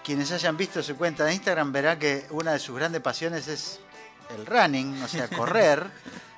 quienes 0.08 0.32
hayan 0.32 0.56
visto 0.56 0.82
su 0.82 0.96
cuenta 0.96 1.26
de 1.26 1.34
Instagram 1.34 1.70
verán 1.70 1.98
que 1.98 2.24
una 2.30 2.52
de 2.52 2.58
sus 2.58 2.74
grandes 2.74 3.02
pasiones 3.02 3.46
es 3.46 3.78
el 4.34 4.46
running, 4.46 5.02
o 5.02 5.06
sea, 5.06 5.28
correr, 5.36 5.86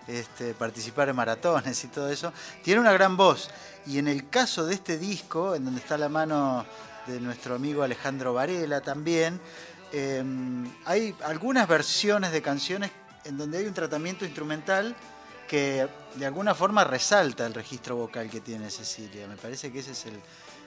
este, 0.09 0.55
participar 0.55 1.09
en 1.09 1.15
maratones 1.15 1.85
y 1.85 1.87
todo 1.87 2.11
eso. 2.11 2.33
Tiene 2.65 2.81
una 2.81 2.93
gran 2.93 3.17
voz. 3.17 3.49
Y 3.87 3.99
en 3.99 4.09
el 4.09 4.29
caso 4.29 4.67
de 4.67 4.75
este 4.75 4.99
disco, 4.99 5.55
en 5.55 5.65
donde 5.65 5.81
está 5.81 5.97
la 5.97 6.09
mano 6.09 6.67
de 7.07 7.21
nuestro 7.21 7.55
amigo 7.55 7.85
Alejandro 7.85 8.35
Varela 8.35 8.81
también, 8.81 9.41
eh, 9.93 10.21
hay 10.85 11.15
algunas 11.23 11.69
versiones 11.69 12.33
de 12.33 12.43
canciones 12.43 12.91
en 13.25 13.39
donde 13.39 13.59
hay 13.59 13.67
un 13.67 13.75
tratamiento 13.75 14.25
instrumental 14.25 14.97
que 15.47 15.87
de 16.17 16.27
alguna 16.27 16.57
forma 16.57 16.83
resalta 16.83 17.47
el 17.47 17.55
registro 17.55 17.95
vocal 17.95 18.29
que 18.29 18.41
tiene 18.41 18.69
Cecilia. 18.69 19.29
Me 19.29 19.37
parece 19.37 19.71
que 19.71 19.79
ese 19.79 19.93
es 19.93 20.07
el, 20.07 20.21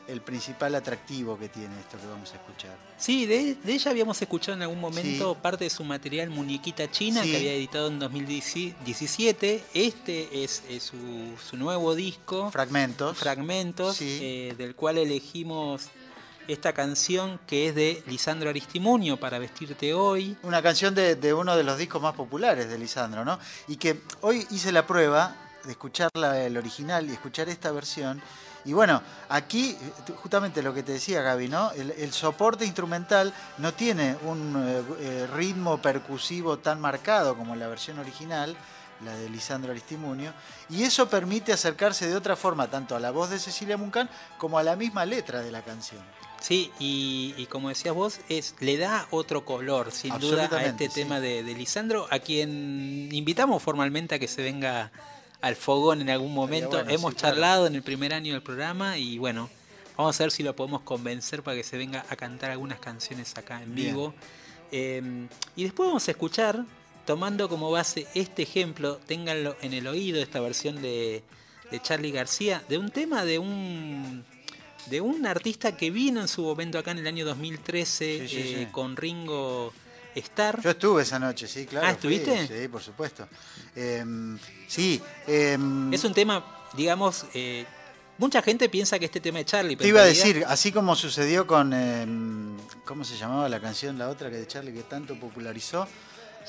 el 0.07 0.21
principal 0.21 0.75
atractivo 0.75 1.37
que 1.39 1.49
tiene 1.49 1.79
esto 1.79 1.97
que 1.97 2.05
vamos 2.07 2.31
a 2.33 2.35
escuchar. 2.35 2.75
Sí, 2.97 3.25
de, 3.25 3.55
de 3.55 3.73
ella 3.73 3.91
habíamos 3.91 4.21
escuchado 4.21 4.55
en 4.55 4.61
algún 4.63 4.79
momento 4.81 5.33
Sí. 5.33 5.39
parte 5.41 5.63
de 5.63 5.69
su 5.69 5.83
material 5.83 6.29
Muñequita 6.29 6.89
China 6.91 7.23
Sí. 7.23 7.31
que 7.31 7.37
había 7.37 7.53
editado 7.53 7.87
en 7.87 7.99
2017. 7.99 9.63
Este 9.73 10.43
es, 10.43 10.63
es 10.69 10.83
su, 10.83 10.97
su 11.49 11.57
nuevo 11.57 11.95
disco. 11.95 12.51
Fragmentos. 12.51 13.17
Fragmentos, 13.17 13.97
eh, 14.01 14.53
del 14.57 14.75
cual 14.75 14.97
elegimos 14.97 15.89
esta 16.47 16.73
canción 16.73 17.39
que 17.47 17.69
es 17.69 17.75
de 17.75 18.03
Lisandro 18.07 18.49
Aristimuño 18.49 19.17
para 19.17 19.39
vestirte 19.39 19.93
hoy. 19.93 20.35
Una 20.43 20.61
canción 20.61 20.93
de, 20.93 21.15
de 21.15 21.33
uno 21.33 21.55
de 21.55 21.63
los 21.63 21.77
discos 21.77 22.01
más 22.01 22.13
populares 22.15 22.67
de 22.69 22.77
Lisandro, 22.77 23.23
¿no? 23.23 23.39
Y 23.67 23.77
que 23.77 24.01
hoy 24.21 24.45
hice 24.51 24.71
la 24.73 24.85
prueba 24.85 25.35
de 25.63 25.71
escuchar 25.71 26.09
la- 26.15 26.43
el 26.45 26.57
original 26.57 27.09
y 27.09 27.13
escuchar 27.13 27.47
esta 27.47 27.71
versión. 27.71 28.21
Y 28.65 28.73
bueno, 28.73 29.01
aquí 29.29 29.71
eh, 29.71 30.11
justamente 30.15 30.61
lo 30.61 30.73
que 30.73 30.83
te 30.83 30.93
decía 30.93 31.21
Gaby, 31.21 31.49
¿no? 31.49 31.71
El, 31.71 31.91
el 31.91 32.13
soporte 32.13 32.65
instrumental 32.65 33.33
no 33.57 33.73
tiene 33.73 34.15
un 34.23 34.55
eh, 34.57 34.83
eh, 34.99 35.27
ritmo 35.35 35.81
percusivo 35.81 36.59
tan 36.59 36.79
marcado 36.79 37.35
como 37.35 37.55
la 37.55 37.67
versión 37.67 37.99
original, 37.99 38.55
la 39.03 39.15
de 39.15 39.29
Lisandro 39.29 39.71
Aristimuño, 39.71 40.33
y 40.69 40.83
eso 40.83 41.09
permite 41.09 41.51
acercarse 41.51 42.07
de 42.07 42.15
otra 42.15 42.35
forma 42.35 42.67
tanto 42.69 42.95
a 42.95 42.99
la 42.99 43.11
voz 43.11 43.29
de 43.29 43.39
Cecilia 43.39 43.75
Muncan 43.75 44.09
como 44.37 44.57
a 44.57 44.63
la 44.63 44.75
misma 44.75 45.05
letra 45.05 45.41
de 45.41 45.51
la 45.51 45.61
canción. 45.61 46.01
Sí, 46.39 46.71
y, 46.77 47.33
y 47.37 47.45
como 47.45 47.69
decías 47.69 47.95
vos, 47.95 48.19
es, 48.27 48.55
le 48.59 48.77
da 48.77 49.07
otro 49.11 49.45
color, 49.45 49.91
sin 49.91 50.17
duda, 50.19 50.49
a 50.51 50.65
este 50.65 50.89
sí. 50.89 50.93
tema 50.93 51.21
de, 51.21 51.41
de 51.41 51.53
Lisandro, 51.53 52.05
a 52.11 52.19
quien 52.19 53.09
invitamos 53.13 53.63
formalmente 53.63 54.15
a 54.15 54.19
que 54.19 54.27
se 54.27 54.41
venga 54.41 54.91
al 55.43 55.57
fogón 55.57 55.99
en 56.01 56.09
algún 56.09 56.33
momento. 56.33 56.69
bueno, 56.69 56.89
Hemos 56.89 57.13
sí, 57.13 57.19
claro. 57.19 57.35
charlado 57.35 57.67
en 57.67 57.75
el 57.75 57.83
primer 57.83 58.13
año 58.13 58.31
del 58.31 58.41
programa 58.41 58.97
y 58.97 59.17
bueno, 59.17 59.49
vamos 59.97 60.17
a 60.19 60.23
ver 60.23 60.31
si 60.31 60.41
lo 60.41 60.55
podemos 60.55 60.81
convencer 60.83 61.43
para 61.43 61.57
que 61.57 61.63
se 61.65 61.77
venga 61.77 62.05
a 62.09 62.15
cantar 62.15 62.51
algunas 62.51 62.79
canciones 62.79 63.37
acá 63.37 63.61
en 63.61 63.75
Bien. 63.75 63.89
vivo. 63.89 64.13
Eh, 64.71 65.01
y 65.57 65.63
después 65.63 65.87
vamos 65.87 66.07
a 66.07 66.11
escuchar, 66.11 66.63
tomando 67.05 67.49
como 67.49 67.69
base 67.69 68.07
este 68.15 68.43
ejemplo, 68.43 69.01
ténganlo 69.05 69.57
en 69.61 69.73
el 69.73 69.85
oído, 69.87 70.21
esta 70.21 70.39
versión 70.39 70.81
de, 70.81 71.23
de 71.69 71.81
Charlie 71.81 72.11
García, 72.11 72.63
de 72.69 72.77
un 72.77 72.89
tema 72.89 73.25
de 73.25 73.37
un 73.39 74.23
de 74.87 75.01
un 75.01 75.25
artista 75.25 75.75
que 75.77 75.91
vino 75.91 76.21
en 76.21 76.27
su 76.29 76.41
momento 76.43 76.77
acá 76.77 76.91
en 76.91 76.99
el 76.99 77.07
año 77.07 77.25
2013 77.25 78.19
Sí, 78.21 78.27
sí, 78.27 78.37
eh, 78.37 78.55
sí. 78.59 78.65
con 78.71 78.95
Ringo 78.97 79.73
Starr. 80.15 80.61
Yo 80.61 80.71
estuve 80.71 81.01
esa 81.03 81.19
noche, 81.19 81.47
sí, 81.47 81.65
claro. 81.65 81.87
Ah, 81.87 81.95
fui, 81.99 82.15
¿estuviste? 82.15 82.61
sí, 82.61 82.67
por 82.67 82.81
supuesto. 82.81 83.27
Em, 83.75 84.37
sí. 84.67 85.01
em, 85.27 85.93
Es 85.93 86.03
un 86.03 86.13
tema, 86.13 86.43
digamos, 86.73 87.25
eh, 87.33 87.65
mucha 88.17 88.41
gente 88.41 88.69
piensa 88.69 88.99
que 88.99 89.05
este 89.05 89.19
tema 89.19 89.39
es 89.39 89.45
Charlie. 89.47 89.75
pero 89.75 89.83
te 89.85 89.89
iba 89.89 90.01
a 90.01 90.05
decir, 90.05 90.43
así 90.47 90.71
como 90.71 90.95
sucedió 90.95 91.47
con. 91.47 91.73
em, 91.73 92.57
¿Cómo 92.85 93.03
se 93.03 93.17
llamaba 93.17 93.47
la 93.49 93.59
canción, 93.59 93.97
la 93.97 94.09
otra 94.09 94.29
que 94.29 94.35
de 94.37 94.47
Charlie 94.47 94.73
que 94.73 94.83
tanto 94.83 95.15
popularizó? 95.19 95.87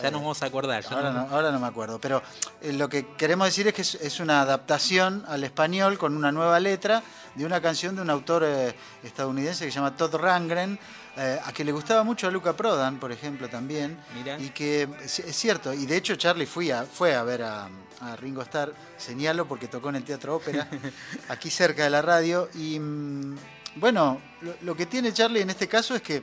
Ya 0.03 0.11
nos 0.11 0.23
vamos 0.23 0.43
a 0.43 0.47
acordar. 0.47 0.85
Ahora 0.91 1.13
no, 1.13 1.21
ahora 1.31 1.53
no 1.53 1.61
me 1.61 1.69
acuerdo, 1.69 2.01
pero 2.01 2.21
eh, 2.61 2.73
lo 2.73 2.89
que 2.89 3.07
queremos 3.17 3.47
decir 3.47 3.69
es 3.69 3.75
que 3.75 3.83
es, 3.83 3.95
es 3.95 4.19
una 4.19 4.41
adaptación 4.41 5.25
al 5.29 5.45
español 5.45 5.99
con 5.99 6.17
una 6.17 6.33
nueva 6.33 6.59
letra 6.59 7.01
de 7.37 7.47
una 7.47 7.61
canción 7.61 7.95
de 7.95 8.03
un 8.03 8.11
autor 8.11 8.43
eh, 8.45 8.75
estadounidense 9.05 9.65
que 9.65 9.71
se 9.71 9.77
llama 9.77 9.97
Todd 9.97 10.17
Rangren, 10.17 10.81
eh, 11.17 11.39
a 11.45 11.53
que 11.53 11.65
le 11.65 11.73
gustaba 11.73 12.03
mucho 12.03 12.27
a 12.27 12.31
Luca 12.31 12.55
Prodan, 12.55 12.99
por 12.99 13.13
ejemplo, 13.13 13.49
también. 13.49 13.97
Mirá. 14.15 14.39
Y 14.39 14.51
que 14.51 14.89
es, 15.03 15.23
cierto, 15.37 15.73
y 15.73 15.87
de 15.87 15.97
hecho 15.97 16.17
Charlie 16.17 16.47
fui 16.47 16.71
a, 16.71 16.85
fue 16.85 17.15
a 17.15 17.23
ver 17.23 17.43
a, 17.43 17.69
a 18.01 18.17
Ringo 18.17 18.43
Starr, 18.43 18.75
señalo 18.97 19.47
porque 19.47 19.69
tocó 19.69 19.91
en 19.91 19.97
el 19.97 20.05
Teatro 20.05 20.37
Ópera, 20.37 20.69
aquí 21.29 21.51
cerca 21.51 21.85
de 21.85 21.91
la 21.91 22.03
radio, 22.03 22.49
y 22.55 22.79
mm, 22.81 23.37
bueno, 23.77 24.21
lo, 24.41 24.55
lo 24.63 24.77
que 24.77 24.87
tiene 24.87 25.13
Charlie 25.13 25.43
en 25.43 25.51
este 25.51 25.69
caso 25.69 25.95
es 25.95 26.03
que 26.03 26.23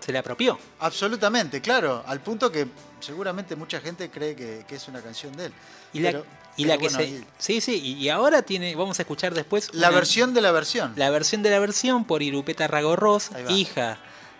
se 0.00 0.12
la 0.12 0.20
apropió. 0.20 0.58
Absolutamente, 0.80 1.60
claro, 1.60 2.02
al 2.06 2.20
punto 2.20 2.50
que 2.50 2.66
seguramente 3.00 3.54
mucha 3.54 3.80
gente 3.80 4.10
cree 4.10 4.34
que, 4.34 4.64
que 4.66 4.76
es 4.76 4.88
una 4.88 5.00
canción 5.00 5.36
de 5.36 5.46
él. 5.46 5.52
Y 5.92 6.00
la, 6.00 6.22
Pero- 6.62 6.64
y 6.64 6.64
la 6.64 6.76
que 6.78 6.84
bueno, 6.88 6.98
se. 6.98 7.04
y- 7.06 7.24
Sí, 7.38 7.60
sí, 7.60 7.76
y, 7.98 8.08
ahora 8.08 8.42
tiene. 8.42 8.74
Vamos 8.74 8.98
a 8.98 9.02
escuchar 9.02 9.34
después. 9.34 9.70
La 9.74 9.88
una- 9.88 9.96
versión 9.96 10.34
de 10.34 10.40
la 10.40 10.52
versión. 10.52 10.92
La 10.96 11.10
versión 11.10 11.42
de 11.42 11.50
la 11.50 11.58
versión 11.58 12.04
por 12.04 12.22
Irupeta 12.22 12.66
va. 12.68 13.50
hija 13.52 13.98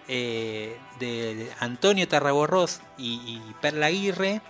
eh, 0.09 0.77
de 0.99 1.51
Antonio 1.61 2.07
Tarragorros 2.09 2.81
y, 2.99 3.15
y 3.27 3.43
Perla 3.61 3.87
Aguirre. 3.87 4.41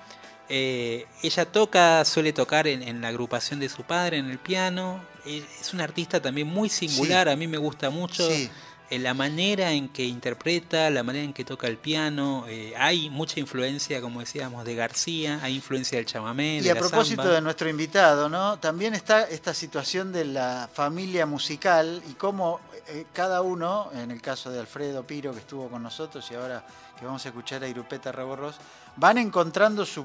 Eh, 0.49 1.07
ella 1.23 1.45
toca, 1.45 2.05
suele 2.05 2.33
tocar 2.33 2.67
en, 2.67 2.83
en 2.83 3.01
la 3.01 3.09
agrupación 3.09 3.61
de 3.61 3.69
su 3.69 3.85
padre 3.85 4.17
en 4.19 4.31
el 4.31 4.39
piano. 4.39 5.05
Es 5.25 5.73
una 5.75 5.85
artista 5.85 6.21
también 6.21 6.47
muy 6.49 6.69
singular, 6.71 7.29
a 7.29 7.37
mí 7.37 7.47
me 7.47 7.59
gusta 7.59 7.91
mucho. 7.91 8.29
Sí. 8.29 8.51
Eh, 8.91 8.99
la 8.99 9.15
manera 9.15 9.73
en 9.73 9.89
que 9.89 10.05
interpreta, 10.05 10.91
la 10.91 11.03
manera 11.03 11.25
en 11.25 11.33
que 11.33 11.45
toca 11.45 11.67
el 11.69 11.77
piano, 11.79 12.45
eh, 12.49 12.75
hay 12.77 13.09
mucha 13.11 13.39
influencia, 13.41 14.01
como 14.01 14.21
decíamos, 14.21 14.65
de 14.65 14.75
García, 14.75 15.39
hay 15.43 15.55
influencia 15.55 15.97
del 15.97 16.07
chamamé, 16.07 16.57
Y 16.57 16.61
de 16.61 16.73
a 16.73 16.75
la 16.75 16.81
propósito 16.81 17.23
samba. 17.23 17.35
de 17.37 17.41
nuestro 17.41 17.69
invitado, 17.69 18.29
¿no? 18.29 18.59
También 18.59 18.95
está 18.95 19.23
esta 19.23 19.55
situación 19.55 20.13
de 20.13 20.25
la 20.25 20.69
familia 20.73 21.25
musical 21.27 22.03
y 22.11 22.15
cómo 22.15 22.61
eh, 22.89 23.07
cada 23.13 23.41
uno, 23.43 23.91
en 23.95 24.11
el 24.11 24.21
caso 24.21 24.51
de 24.51 24.59
Alfredo 24.61 25.07
Piro, 25.07 25.33
que 25.33 25.39
estuvo 25.39 25.69
con 25.69 25.83
nosotros, 25.83 26.29
y 26.31 26.35
ahora 26.35 26.65
que 26.99 27.05
vamos 27.07 27.25
a 27.25 27.29
escuchar 27.29 27.63
a 27.63 27.69
Irupeta 27.69 28.11
Reborros, 28.13 28.57
van 28.97 29.19
encontrando 29.19 29.87
su, 29.87 30.05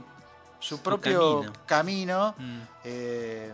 su 0.60 0.80
propio 0.80 1.42
camino. 1.42 1.54
camino, 1.66 2.36
Mm. 2.38 2.60
eh, 2.86 3.52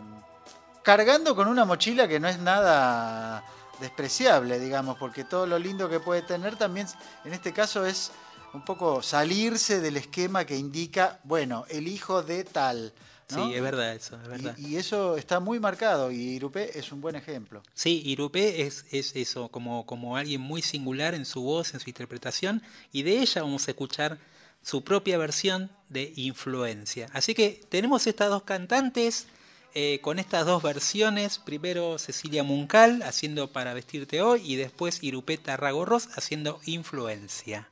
cargando 0.84 1.36
con 1.36 1.47
una 1.47 1.63
mochila 1.65 2.07
que 2.07 2.19
no 2.19 2.27
es 2.27 2.39
nada 2.39 3.43
despreciable, 3.82 4.59
digamos, 4.59 4.97
porque 4.97 5.25
todo 5.25 5.45
lo 5.45 5.59
lindo 5.59 5.89
que 5.89 5.99
puede 5.99 6.21
tener 6.21 6.55
también, 6.55 6.88
en 7.25 7.34
este 7.34 7.51
caso, 7.51 7.86
es 7.86 8.11
un 8.53 8.63
poco 8.63 9.01
salirse 9.01 9.82
del 9.82 9.97
esquema 9.97 10.45
que 10.45 10.55
indica, 10.55 11.19
bueno, 11.23 11.65
el 11.69 11.88
hijo 11.88 12.21
de 12.23 12.43
tal. 12.43 12.93
¿no? 13.32 13.47
Sí, 13.47 13.55
es 13.55 13.61
verdad 13.61 13.93
eso, 13.93 14.21
es 14.21 14.27
verdad. 14.27 14.55
Y, 14.57 14.67
y 14.67 14.77
eso 14.77 15.17
está 15.17 15.39
muy 15.39 15.59
marcado 15.59 16.11
y 16.11 16.17
Irupé 16.17 16.77
es 16.77 16.91
un 16.91 17.01
buen 17.01 17.15
ejemplo. 17.15 17.63
Sí, 17.73 18.01
Irupé 18.05 18.63
es, 18.63 18.86
es 18.91 19.15
eso, 19.15 19.49
como, 19.49 19.86
como 19.86 20.17
alguien 20.17 20.41
muy 20.41 20.61
singular 20.61 21.15
en 21.15 21.25
su 21.25 21.41
voz, 21.41 21.73
en 21.73 21.79
su 21.79 21.89
interpretación, 21.89 22.61
y 22.91 23.03
de 23.03 23.19
ella 23.19 23.41
vamos 23.41 23.67
a 23.67 23.71
escuchar 23.71 24.19
su 24.61 24.84
propia 24.84 25.17
versión 25.17 25.71
de 25.89 26.13
Influencia. 26.15 27.07
Así 27.13 27.34
que 27.34 27.61
tenemos 27.69 28.05
estas 28.05 28.29
dos 28.29 28.43
cantantes 28.43 29.27
eh, 29.74 29.99
con 30.01 30.19
estas 30.19 30.45
dos 30.45 30.61
versiones, 30.61 31.39
primero 31.39 31.97
Cecilia 31.97 32.43
Muncal 32.43 33.01
haciendo 33.03 33.47
Para 33.47 33.74
vestirte 33.74 34.22
hoy 34.22 34.41
y 34.43 34.55
después 34.55 35.01
Irupé 35.01 35.38
Tarragorros 35.38 36.09
haciendo 36.17 36.59
Influencia. 36.65 37.69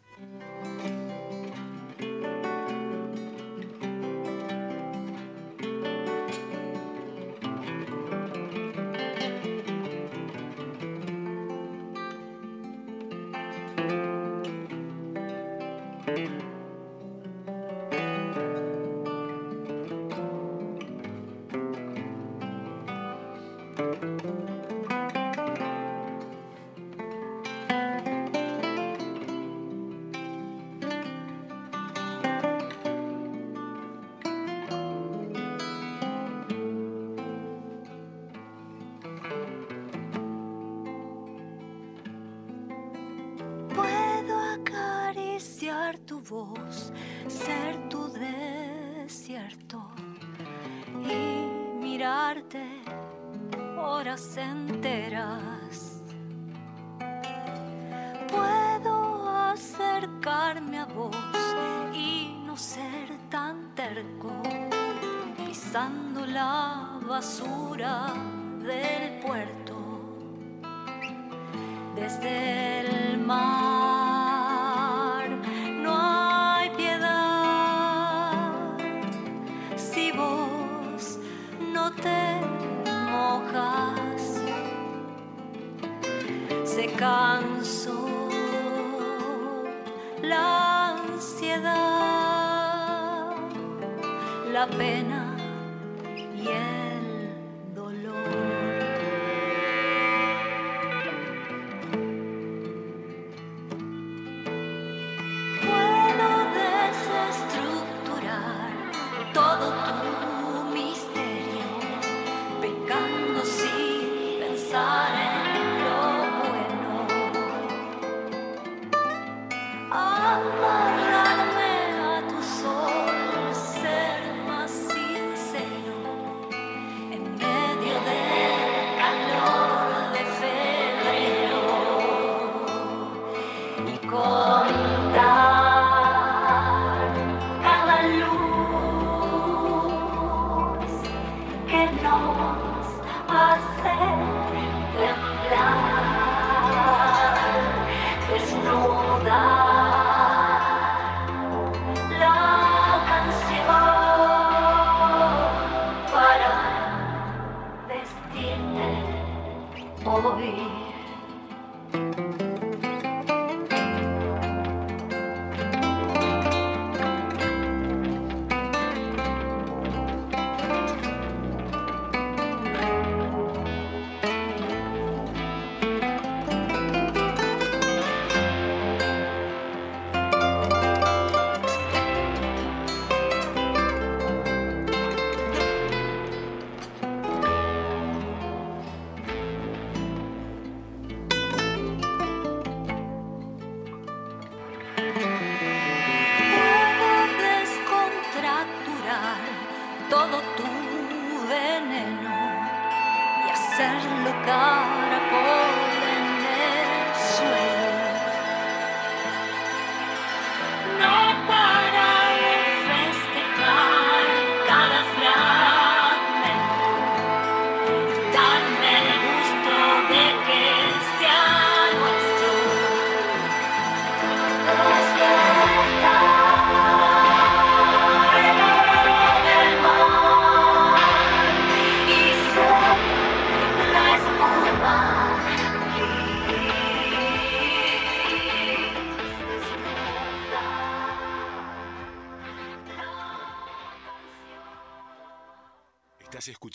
Desde 72.00 72.59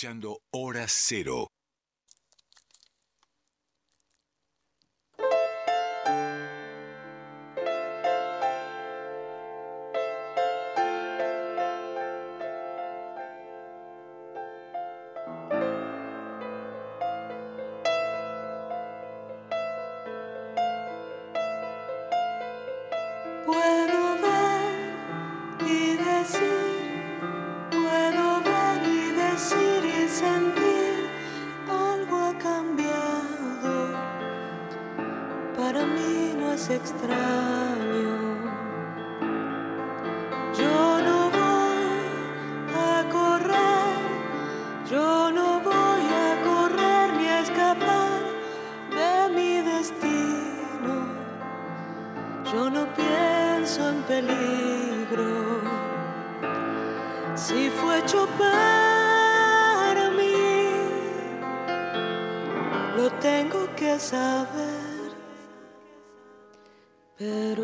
escuchando 0.04 0.42
Hora 0.52 0.84
Cero. 0.86 1.53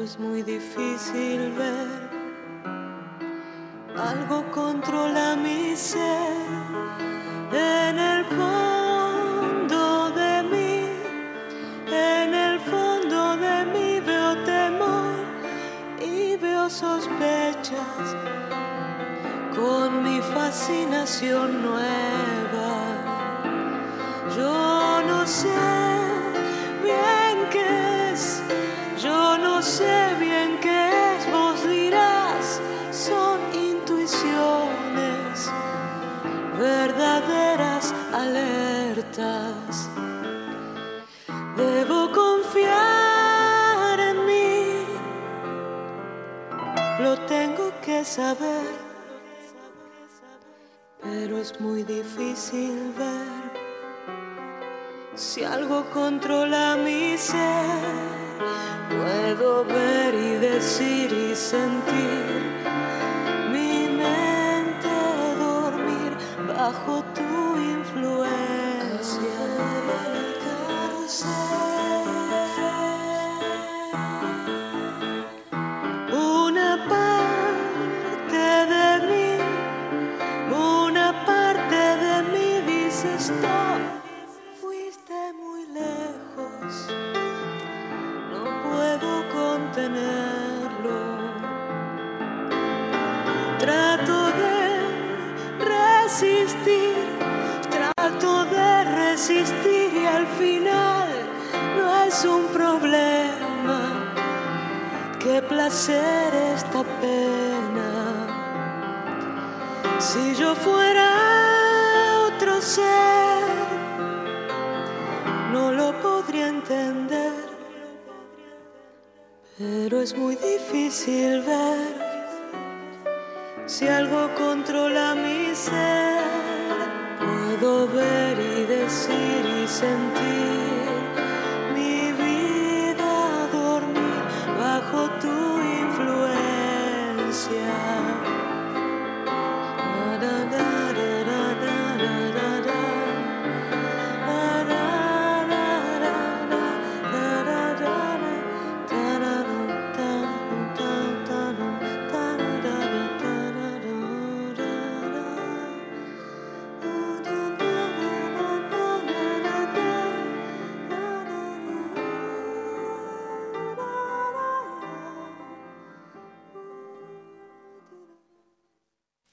es 0.03 0.19
muy 0.19 0.43
difícil 0.43 1.53
ver. 1.53 2.11
Algo 3.97 4.51
controla 4.51 5.37
mi 5.37 5.77
ser. 5.77 6.20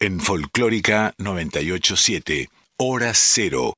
en 0.07 0.21
Folclórica 0.21 1.13
987, 1.17 2.47
Hora 2.77 3.11
Cero. 3.13 3.73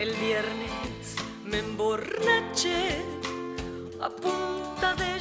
El 0.00 0.12
viernes 0.14 1.14
me 1.44 1.58
emborraché 1.60 3.02
a 4.00 4.10
punta 4.10 4.96
de 4.96 5.20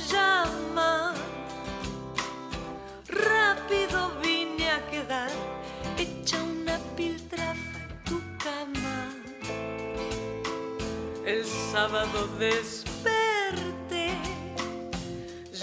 sábado 11.87 12.27
desperté 12.37 14.07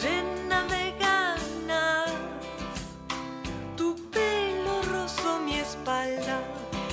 llena 0.01 0.65
de 0.75 0.95
ganas. 0.99 2.13
Tu 3.77 3.95
pelo 4.11 4.81
rozó 4.91 5.39
mi 5.41 5.57
espalda 5.57 6.41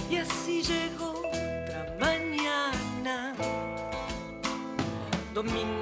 y 0.10 0.18
así 0.18 0.62
llegó 0.62 1.12
otra 1.30 1.95
mañana. 1.98 3.34
Domingo 5.34 5.81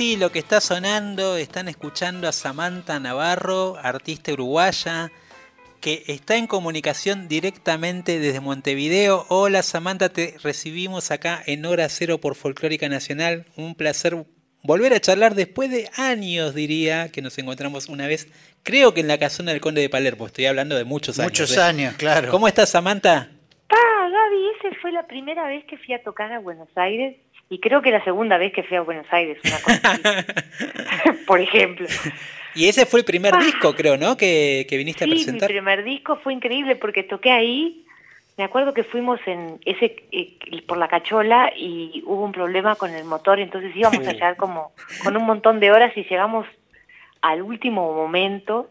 sí, 0.00 0.16
lo 0.16 0.32
que 0.32 0.38
está 0.38 0.62
sonando, 0.62 1.36
están 1.36 1.68
escuchando 1.68 2.26
a 2.26 2.32
Samantha 2.32 2.98
Navarro, 2.98 3.76
artista 3.76 4.32
uruguaya, 4.32 5.12
que 5.82 6.04
está 6.06 6.36
en 6.36 6.46
comunicación 6.46 7.28
directamente 7.28 8.18
desde 8.18 8.40
Montevideo. 8.40 9.26
Hola 9.28 9.62
Samantha, 9.62 10.08
te 10.08 10.36
recibimos 10.42 11.10
acá 11.10 11.42
en 11.44 11.66
Hora 11.66 11.86
Cero 11.90 12.16
por 12.16 12.34
Folclórica 12.34 12.88
Nacional. 12.88 13.44
Un 13.56 13.74
placer 13.74 14.16
volver 14.62 14.94
a 14.94 15.00
charlar 15.00 15.34
después 15.34 15.70
de 15.70 15.90
años, 15.98 16.54
diría, 16.54 17.12
que 17.12 17.20
nos 17.20 17.36
encontramos 17.36 17.90
una 17.90 18.06
vez, 18.06 18.26
creo 18.62 18.94
que 18.94 19.00
en 19.00 19.08
la 19.08 19.18
casona 19.18 19.52
del 19.52 19.60
Conde 19.60 19.82
de 19.82 19.90
Palermo. 19.90 20.24
Estoy 20.24 20.46
hablando 20.46 20.76
de 20.76 20.84
muchos 20.84 21.18
años. 21.18 21.32
Muchos 21.32 21.54
¿eh? 21.58 21.60
años, 21.60 21.94
claro. 21.96 22.30
¿Cómo 22.30 22.48
estás, 22.48 22.70
Samantha? 22.70 23.28
Ah, 23.68 24.08
Gaby, 24.10 24.46
esa 24.60 24.80
fue 24.80 24.92
la 24.92 25.06
primera 25.06 25.46
vez 25.46 25.62
que 25.66 25.76
fui 25.76 25.92
a 25.92 26.02
tocar 26.02 26.32
a 26.32 26.38
Buenos 26.38 26.70
Aires 26.74 27.18
y 27.50 27.58
creo 27.60 27.82
que 27.82 27.90
la 27.90 28.02
segunda 28.04 28.38
vez 28.38 28.52
que 28.52 28.62
fui 28.62 28.76
a 28.76 28.80
Buenos 28.82 29.06
Aires, 29.10 29.38
una 29.44 29.58
cosa 29.60 29.92
así. 29.92 31.12
por 31.26 31.40
ejemplo. 31.40 31.86
Y 32.54 32.68
ese 32.68 32.86
fue 32.86 33.00
el 33.00 33.04
primer 33.04 33.36
disco, 33.38 33.74
creo, 33.74 33.96
¿no? 33.96 34.16
Que, 34.16 34.66
que 34.68 34.76
viniste 34.76 35.04
a 35.04 35.06
Sí, 35.06 35.10
mi 35.12 35.16
presentar. 35.18 35.48
primer 35.48 35.84
disco 35.84 36.16
fue 36.22 36.32
increíble 36.32 36.76
porque 36.76 37.02
toqué 37.02 37.32
ahí. 37.32 37.84
Me 38.38 38.44
acuerdo 38.44 38.72
que 38.72 38.84
fuimos 38.84 39.20
en 39.26 39.58
ese 39.66 39.96
eh, 40.12 40.62
por 40.66 40.78
la 40.78 40.88
cachola 40.88 41.52
y 41.54 42.02
hubo 42.06 42.24
un 42.24 42.32
problema 42.32 42.74
con 42.76 42.90
el 42.94 43.04
motor, 43.04 43.38
entonces 43.38 43.74
íbamos 43.76 44.06
a 44.06 44.12
llegar 44.12 44.36
como 44.36 44.72
con 45.04 45.16
un 45.16 45.24
montón 45.26 45.60
de 45.60 45.70
horas 45.72 45.92
y 45.96 46.04
llegamos 46.04 46.46
al 47.20 47.42
último 47.42 47.92
momento. 47.94 48.70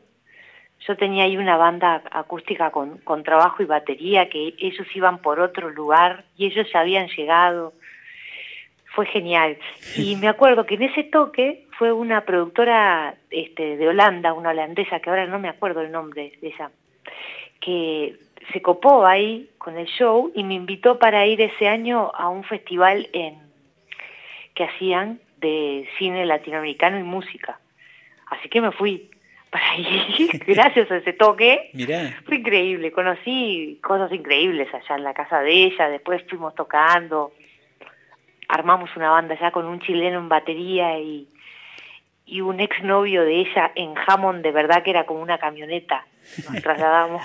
Yo 0.87 0.95
tenía 0.95 1.25
ahí 1.25 1.37
una 1.37 1.57
banda 1.57 2.01
acústica 2.11 2.71
con, 2.71 2.97
con 2.99 3.23
trabajo 3.23 3.61
y 3.61 3.65
batería, 3.65 4.29
que 4.29 4.55
ellos 4.57 4.87
iban 4.95 5.19
por 5.21 5.39
otro 5.41 5.69
lugar 5.69 6.23
y 6.37 6.47
ellos 6.47 6.67
ya 6.73 6.79
habían 6.79 7.07
llegado. 7.09 7.73
Fue 8.93 9.05
genial. 9.05 9.57
Y 9.95 10.15
me 10.21 10.27
acuerdo 10.27 10.65
que 10.65 10.75
en 10.75 10.83
ese 10.83 11.03
toque 11.03 11.65
fue 11.77 11.91
una 11.91 12.25
productora 12.25 13.15
este, 13.29 13.77
de 13.77 13.87
Holanda, 13.87 14.33
una 14.33 14.49
holandesa, 14.49 14.99
que 14.99 15.09
ahora 15.09 15.27
no 15.27 15.39
me 15.39 15.49
acuerdo 15.49 15.81
el 15.81 15.91
nombre 15.91 16.33
de 16.41 16.47
ella, 16.47 16.71
que 17.61 18.15
se 18.51 18.61
copó 18.61 19.05
ahí 19.05 19.49
con 19.57 19.77
el 19.77 19.87
show 19.87 20.31
y 20.35 20.43
me 20.43 20.55
invitó 20.55 20.99
para 20.99 21.25
ir 21.25 21.41
ese 21.41 21.67
año 21.67 22.11
a 22.13 22.29
un 22.29 22.43
festival 22.43 23.07
en 23.13 23.37
que 24.55 24.63
hacían 24.63 25.19
de 25.37 25.87
cine 25.97 26.25
latinoamericano 26.25 26.99
y 26.99 27.03
música. 27.03 27.59
Así 28.27 28.49
que 28.49 28.61
me 28.61 28.71
fui 28.71 29.09
para 29.49 29.77
ir, 29.77 30.43
gracias 30.47 30.91
a 30.91 30.97
ese 30.97 31.13
toque. 31.13 31.69
Mirá. 31.73 32.15
Fue 32.25 32.37
increíble, 32.37 32.91
conocí 32.91 33.79
cosas 33.81 34.11
increíbles 34.11 34.67
allá 34.73 34.95
en 34.95 35.03
la 35.03 35.13
casa 35.13 35.41
de 35.41 35.51
ella, 35.51 35.89
después 35.89 36.23
fuimos 36.29 36.53
tocando, 36.55 37.31
armamos 38.49 38.89
una 38.97 39.09
banda 39.11 39.35
allá 39.35 39.51
con 39.51 39.65
un 39.65 39.79
chileno 39.79 40.19
en 40.19 40.27
batería 40.27 40.99
y, 40.99 41.27
y 42.25 42.41
un 42.41 42.59
exnovio 42.59 43.23
de 43.23 43.39
ella 43.41 43.71
en 43.75 43.93
Hammond, 44.07 44.43
de 44.43 44.51
verdad 44.51 44.83
que 44.83 44.89
era 44.89 45.05
como 45.05 45.21
una 45.21 45.37
camioneta, 45.37 46.05
nos 46.51 46.61
trasladamos. 46.63 47.23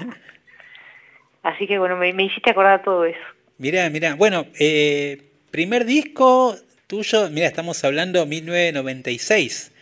Así 1.42 1.66
que 1.66 1.78
bueno, 1.78 1.96
me, 1.96 2.12
me 2.12 2.24
hiciste 2.24 2.50
acordar 2.50 2.82
todo 2.82 3.04
eso. 3.04 3.18
Mirá, 3.58 3.88
mirá. 3.90 4.14
Bueno, 4.14 4.46
eh, 4.58 5.30
primer 5.50 5.84
disco 5.84 6.54
tuyo, 6.86 7.28
mira, 7.30 7.46
estamos 7.46 7.82
hablando 7.84 8.24
1996. 8.26 9.72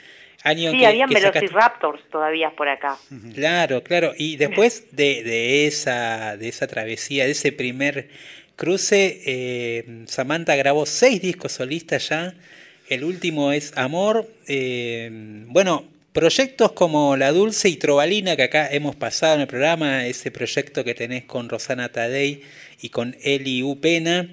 Año 0.44 0.73
Sí, 0.73 0.78
que, 0.78 0.86
habían 0.89 1.09
que 1.09 1.14
sacaste- 1.20 1.40
Velociraptors 1.40 2.02
todavía 2.10 2.51
por 2.51 2.69
acá. 2.69 2.97
Claro, 3.35 3.85
claro. 3.85 4.12
Y 4.19 4.36
después 4.36 4.89
de, 4.97 5.23
de 5.23 5.69
esa, 5.69 6.36
de 6.36 6.48
esa 6.48 6.66
travesía, 6.66 7.27
de 7.27 7.31
ese 7.31 7.52
primer 7.52 8.09
cruce, 8.57 9.20
eh, 9.27 10.05
Samantha 10.07 10.55
grabó 10.57 10.87
seis 10.87 11.20
discos 11.20 11.53
solistas 11.53 12.09
ya. 12.09 12.35
El 12.89 13.05
último 13.05 13.53
es 13.53 13.73
Amor. 13.77 14.29
eh, 14.47 15.09
bueno, 15.47 15.85
proyectos 16.12 16.73
como 16.73 17.16
La 17.16 17.33
Dulce 17.33 17.69
y 17.69 17.77
Trovalina, 17.77 18.37
que 18.37 18.43
acá 18.43 18.69
hemos 18.70 18.97
pasado 18.97 19.37
en 19.37 19.41
el 19.43 19.47
programa, 19.47 20.07
ese 20.07 20.31
proyecto 20.31 20.85
que 20.85 20.95
tenés 20.95 21.24
con 21.24 21.49
Rosana 21.49 21.91
Tadei 21.91 22.43
y 22.83 22.91
con 22.91 23.16
Eli 23.23 23.62
Upena. 23.62 24.29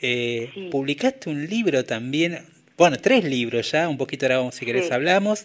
Eh, 0.00 0.50
Publicaste 0.70 1.30
un 1.30 1.46
libro 1.48 1.84
también, 1.84 2.40
bueno, 2.76 2.98
tres 2.98 3.24
libros 3.24 3.72
ya, 3.72 3.88
un 3.88 3.96
poquito 3.96 4.26
ahora 4.26 4.38
vamos, 4.38 4.54
si 4.54 4.66
querés 4.66 4.86
Sí. 4.86 4.92
hablamos. 4.92 5.44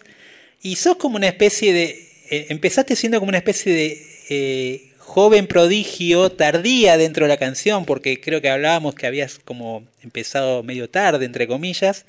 Y 0.62 0.76
sos 0.76 0.96
como 0.96 1.16
una 1.16 1.28
especie 1.28 1.72
de. 1.72 2.06
eh, 2.30 2.46
empezaste 2.50 2.94
siendo 2.94 3.18
como 3.18 3.30
una 3.30 3.38
especie 3.38 3.72
de 3.72 4.89
joven 5.10 5.48
prodigio, 5.48 6.30
tardía 6.30 6.96
dentro 6.96 7.24
de 7.24 7.30
la 7.30 7.36
canción, 7.36 7.84
porque 7.84 8.20
creo 8.20 8.40
que 8.40 8.48
hablábamos 8.48 8.94
que 8.94 9.08
habías 9.08 9.40
como 9.40 9.84
empezado 10.02 10.62
medio 10.62 10.88
tarde, 10.88 11.26
entre 11.26 11.48
comillas. 11.48 12.06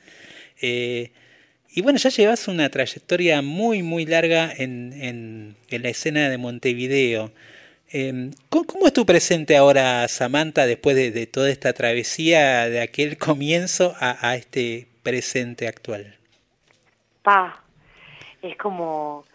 Eh, 0.61 1.10
y 1.73 1.82
bueno, 1.82 1.98
ya 1.98 2.11
llevas 2.11 2.48
una 2.48 2.69
trayectoria 2.69 3.41
muy, 3.41 3.82
muy 3.82 4.06
larga 4.06 4.53
en, 4.56 4.94
en- 4.94 5.82
la 5.82 5.90
escena 5.90 6.30
de 6.30 6.38
Montevideo. 6.38 7.32
Eh, 7.91 8.30
¿cómo, 8.49 8.86
es 8.86 8.94
tu 8.94 9.03
presente 9.06 9.57
ahora, 9.57 10.07
Samantha, 10.07 10.68
después 10.68 10.95
de, 10.95 11.10
de 11.10 11.26
toda 11.26 11.49
esta 11.49 11.73
travesía 11.73 12.69
de 12.69 12.82
aquel 12.82 13.18
comienzo 13.18 13.95
a, 13.99 14.30
a 14.30 14.36
este 14.36 14.88
presente 15.02 15.68
actual? 15.68 16.18
Pa, 17.23 17.64
es 18.44 18.56
como, 18.57 19.26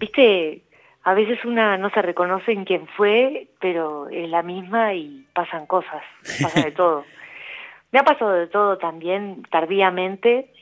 viste, 0.00 0.62
a 1.08 1.14
veces 1.14 1.42
una 1.46 1.78
no 1.78 1.88
se 1.88 2.02
reconoce 2.02 2.52
en 2.52 2.66
quién 2.66 2.86
fue, 2.86 3.48
pero 3.62 4.10
es 4.10 4.28
la 4.28 4.42
misma 4.42 4.92
y 4.92 5.26
pasan 5.32 5.64
cosas, 5.64 6.02
pasa 6.42 6.60
de 6.60 6.70
todo. 6.82 7.06
Me 7.90 7.98
ha 7.98 8.04
pasado 8.04 8.32
de 8.32 8.46
todo 8.46 8.76
también 8.76 9.42
tardíamente, 9.50 10.52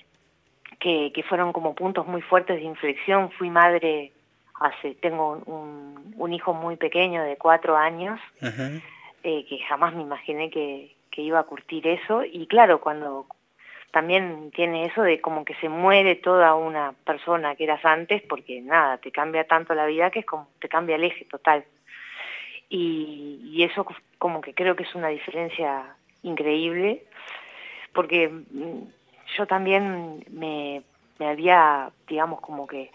que, 0.79 1.11
que 1.13 1.25
fueron 1.25 1.53
como 1.53 1.75
puntos 1.75 2.07
muy 2.07 2.23
fuertes 2.23 2.59
de 2.59 2.63
inflexión. 2.63 3.33
Fui 3.33 3.51
madre 3.51 4.13
hace, 4.61 4.95
tengo 4.95 5.43
un, 5.47 6.15
un 6.17 6.33
hijo 6.33 6.55
muy 6.55 6.77
pequeño 6.77 7.25
de 7.25 7.37
cuatro 7.37 7.77
años, 7.77 8.21
eh, 9.25 9.45
que 9.49 9.59
jamás 9.69 9.97
me 9.97 10.03
imaginé 10.03 10.49
que, 10.51 10.95
que 11.11 11.23
iba 11.23 11.41
a 11.41 11.43
curtir 11.43 11.89
eso. 11.89 12.23
Y 12.23 12.47
claro, 12.47 12.81
cuando 12.81 13.27
también 13.91 14.51
tiene 14.51 14.87
eso 14.87 15.03
de 15.03 15.21
como 15.21 15.45
que 15.45 15.55
se 15.55 15.69
muere 15.69 16.17
toda 16.17 16.55
una 16.55 16.93
persona 17.05 17.55
que 17.55 17.65
eras 17.65 17.85
antes, 17.85 18.23
porque 18.23 18.61
nada, 18.61 18.99
te 18.99 19.11
cambia 19.11 19.47
tanto 19.47 19.75
la 19.75 19.87
vida 19.87 20.11
que 20.11 20.21
es 20.21 20.27
como 20.27 20.49
te 20.61 20.69
cambia 20.69 20.97
el 20.97 21.05
eje 21.05 21.25
total. 21.25 21.65
Y, 22.69 23.41
y 23.45 23.63
eso 23.63 23.87
como 24.19 24.41
que 24.41 24.55
creo 24.55 24.77
que 24.77 24.83
es 24.83 24.95
una 24.95 25.09
diferencia 25.09 25.97
increíble, 26.23 27.05
porque 27.93 28.29
mm, 28.29 28.83
yo 29.37 29.47
también 29.47 30.25
me, 30.31 30.83
me 31.19 31.29
había, 31.29 31.91
digamos, 32.09 32.41
como 32.41 32.67
que 32.67 32.91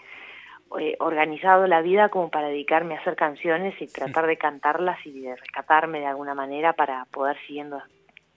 eh, 0.79 0.95
organizado 0.99 1.67
la 1.67 1.81
vida 1.81 2.09
como 2.09 2.29
para 2.29 2.47
dedicarme 2.47 2.95
a 2.95 2.99
hacer 2.99 3.15
canciones 3.15 3.79
y 3.81 3.87
tratar 3.87 4.25
de 4.25 4.37
cantarlas 4.37 5.05
y 5.05 5.19
de 5.19 5.35
rescatarme 5.35 5.99
de 5.99 6.05
alguna 6.05 6.33
manera 6.33 6.73
para 6.73 7.05
poder 7.11 7.37
siguiendo 7.45 7.81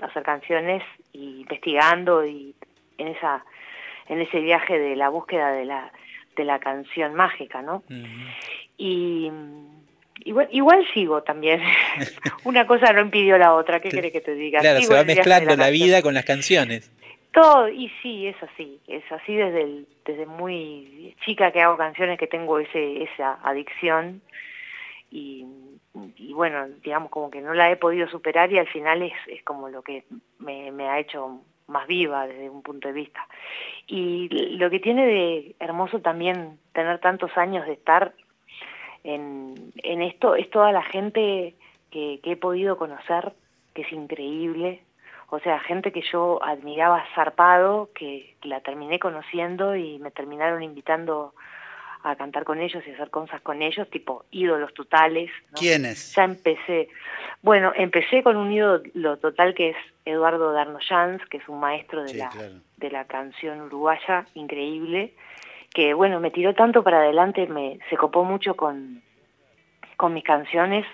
hacer 0.01 0.23
canciones 0.23 0.83
y 1.13 1.41
investigando 1.43 2.25
y 2.27 2.55
en 2.99 3.09
esa 3.09 3.45
en 4.09 4.21
ese 4.21 4.41
viaje 4.41 4.79
de 4.79 4.97
la 4.97 5.09
búsqueda 5.09 5.53
de 5.53 5.65
la 5.65 5.91
de 6.37 6.45
la 6.45 6.59
canción 6.59 7.15
mágica, 7.15 7.63
¿no? 7.63 7.83
Y 8.77 9.31
igual, 10.25 10.49
igual 10.51 10.85
sigo 10.93 11.23
también. 11.23 11.63
Una 12.45 12.67
cosa 12.67 12.93
no 12.93 13.01
impidió 13.01 13.39
la 13.39 13.55
otra, 13.55 13.81
¿qué 13.81 13.89
querés 13.89 14.13
que 14.13 14.21
te 14.21 14.35
diga? 14.35 14.61
Claro, 14.61 14.81
Sigo 14.81 14.93
se 14.93 14.99
va 14.99 15.05
mezclando 15.05 15.57
la 15.57 15.71
vida 15.71 16.03
con 16.03 16.13
las 16.15 16.25
canciones. 16.25 16.91
Todo, 17.33 17.69
y 17.69 17.91
sí, 18.03 18.27
es 18.29 18.37
así, 18.43 18.79
es 18.87 19.03
así 19.11 19.35
desde 19.35 19.63
el- 19.63 19.89
desde 20.05 20.27
muy 20.27 21.17
chica 21.25 21.51
que 21.51 21.61
hago 21.63 21.77
canciones 21.77 22.19
que 22.19 22.27
tengo 22.27 22.59
ese 22.61 23.03
esa 23.05 23.39
adicción 23.43 24.21
y, 25.11 25.45
y 26.17 26.33
bueno, 26.33 26.67
digamos 26.83 27.11
como 27.11 27.31
que 27.31 27.41
no 27.41 27.55
la 27.55 27.71
he 27.71 27.77
podido 27.77 28.09
superar 28.09 28.53
y 28.53 28.59
al 28.59 28.67
final 28.67 29.03
es, 29.03 29.13
es 29.29 29.43
como 29.45 29.69
lo 29.69 29.83
que 29.83 30.05
me, 30.39 30.89
ha 30.89 30.99
hecho 30.99 31.41
más 31.69 31.87
viva 31.87 32.27
desde 32.27 32.51
un 32.51 32.63
punto 32.63 32.89
de 32.89 32.95
vista. 32.95 33.27
Y 33.87 34.29
lo 34.57 34.71
que 34.71 34.81
tiene 34.81 35.07
de 35.07 35.57
hermoso 35.61 36.01
también 36.01 36.59
tener 36.73 36.99
tantos 36.99 37.37
años 37.37 37.67
de 37.67 37.75
estar 37.75 38.13
en, 39.05 39.73
en 39.83 40.03
esto 40.03 40.35
es 40.35 40.51
toda 40.51 40.73
la 40.73 40.83
gente 40.83 41.55
que, 41.91 42.21
que 42.23 42.33
he 42.33 42.37
podido 42.37 42.77
conocer, 42.77 43.33
que 43.73 43.83
es 43.83 43.93
increíble. 43.93 44.83
O 45.31 45.39
sea, 45.41 45.61
gente 45.61 45.93
que 45.93 46.03
yo 46.03 46.43
admiraba 46.43 47.05
zarpado, 47.15 47.91
que 47.95 48.37
la 48.43 48.61
terminé 48.61 48.99
conociendo 48.99 49.77
y 49.77 49.99
me 49.99 50.11
terminaron 50.11 50.63
invitando 50.63 51.35
a 52.05 52.17
cantar 52.17 52.45
con 52.45 52.61
ellos 52.61 52.83
y 52.87 52.91
hacer 52.91 53.11
cosas 53.11 53.41
con 53.41 53.63
ellos, 53.63 53.89
tipo 53.91 54.25
ídolos 54.31 54.73
totales. 54.75 55.31
¿no? 55.51 55.59
¿Quiénes? 55.59 56.15
Ya 56.15 56.25
empecé, 56.25 56.89
bueno, 57.43 57.73
empecé 57.75 58.23
con 58.23 58.37
un 58.37 58.53
ídolo 58.53 59.17
total 59.19 59.55
que 59.55 59.71
es 59.71 59.77
Eduardo 60.05 60.53
Darnoyans, 60.53 61.25
que 61.27 61.39
es 61.39 61.49
un 61.49 61.61
maestro 61.61 62.03
de, 62.03 62.09
Sí, 62.11 62.19
la, 62.19 62.29
claro. 62.29 62.55
de 62.77 62.91
la 62.91 63.05
canción 63.07 63.63
uruguaya, 63.63 64.27
increíble, 64.35 65.15
que 65.73 65.95
bueno, 65.95 66.21
me 66.21 66.31
tiró 66.31 66.55
tanto 66.55 66.83
para 66.85 66.99
adelante, 66.99 67.47
me 67.47 67.79
se 67.89 67.97
copó 67.97 68.23
mucho 68.25 68.55
con, 68.55 69.03
con 69.97 70.13
mis 70.13 70.25
canciones, 70.25 70.87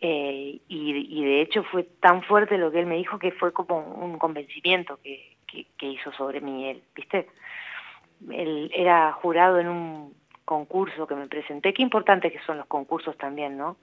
eh, 0.00 0.58
y, 0.68 1.18
y 1.18 1.24
de 1.24 1.40
hecho 1.40 1.62
fue 1.64 1.82
tan 1.84 2.22
fuerte 2.22 2.58
lo 2.58 2.70
que 2.70 2.80
él 2.80 2.86
me 2.86 2.96
dijo 2.96 3.18
que 3.18 3.32
fue 3.32 3.52
como 3.52 3.78
un 3.80 4.18
convencimiento 4.18 4.98
que, 5.02 5.36
que, 5.46 5.66
que 5.76 5.86
hizo 5.86 6.12
sobre 6.12 6.40
mí 6.40 6.68
él, 6.70 6.82
¿viste? 6.94 7.26
Él 8.30 8.70
era 8.74 9.12
jurado 9.12 9.58
en 9.58 9.68
un 9.68 10.14
concurso 10.44 11.06
que 11.06 11.14
me 11.14 11.26
presenté, 11.28 11.74
qué 11.74 11.82
importante 11.82 12.32
que 12.32 12.40
son 12.40 12.56
los 12.56 12.66
concursos 12.66 13.16
también, 13.18 13.56
¿no? 13.58 13.76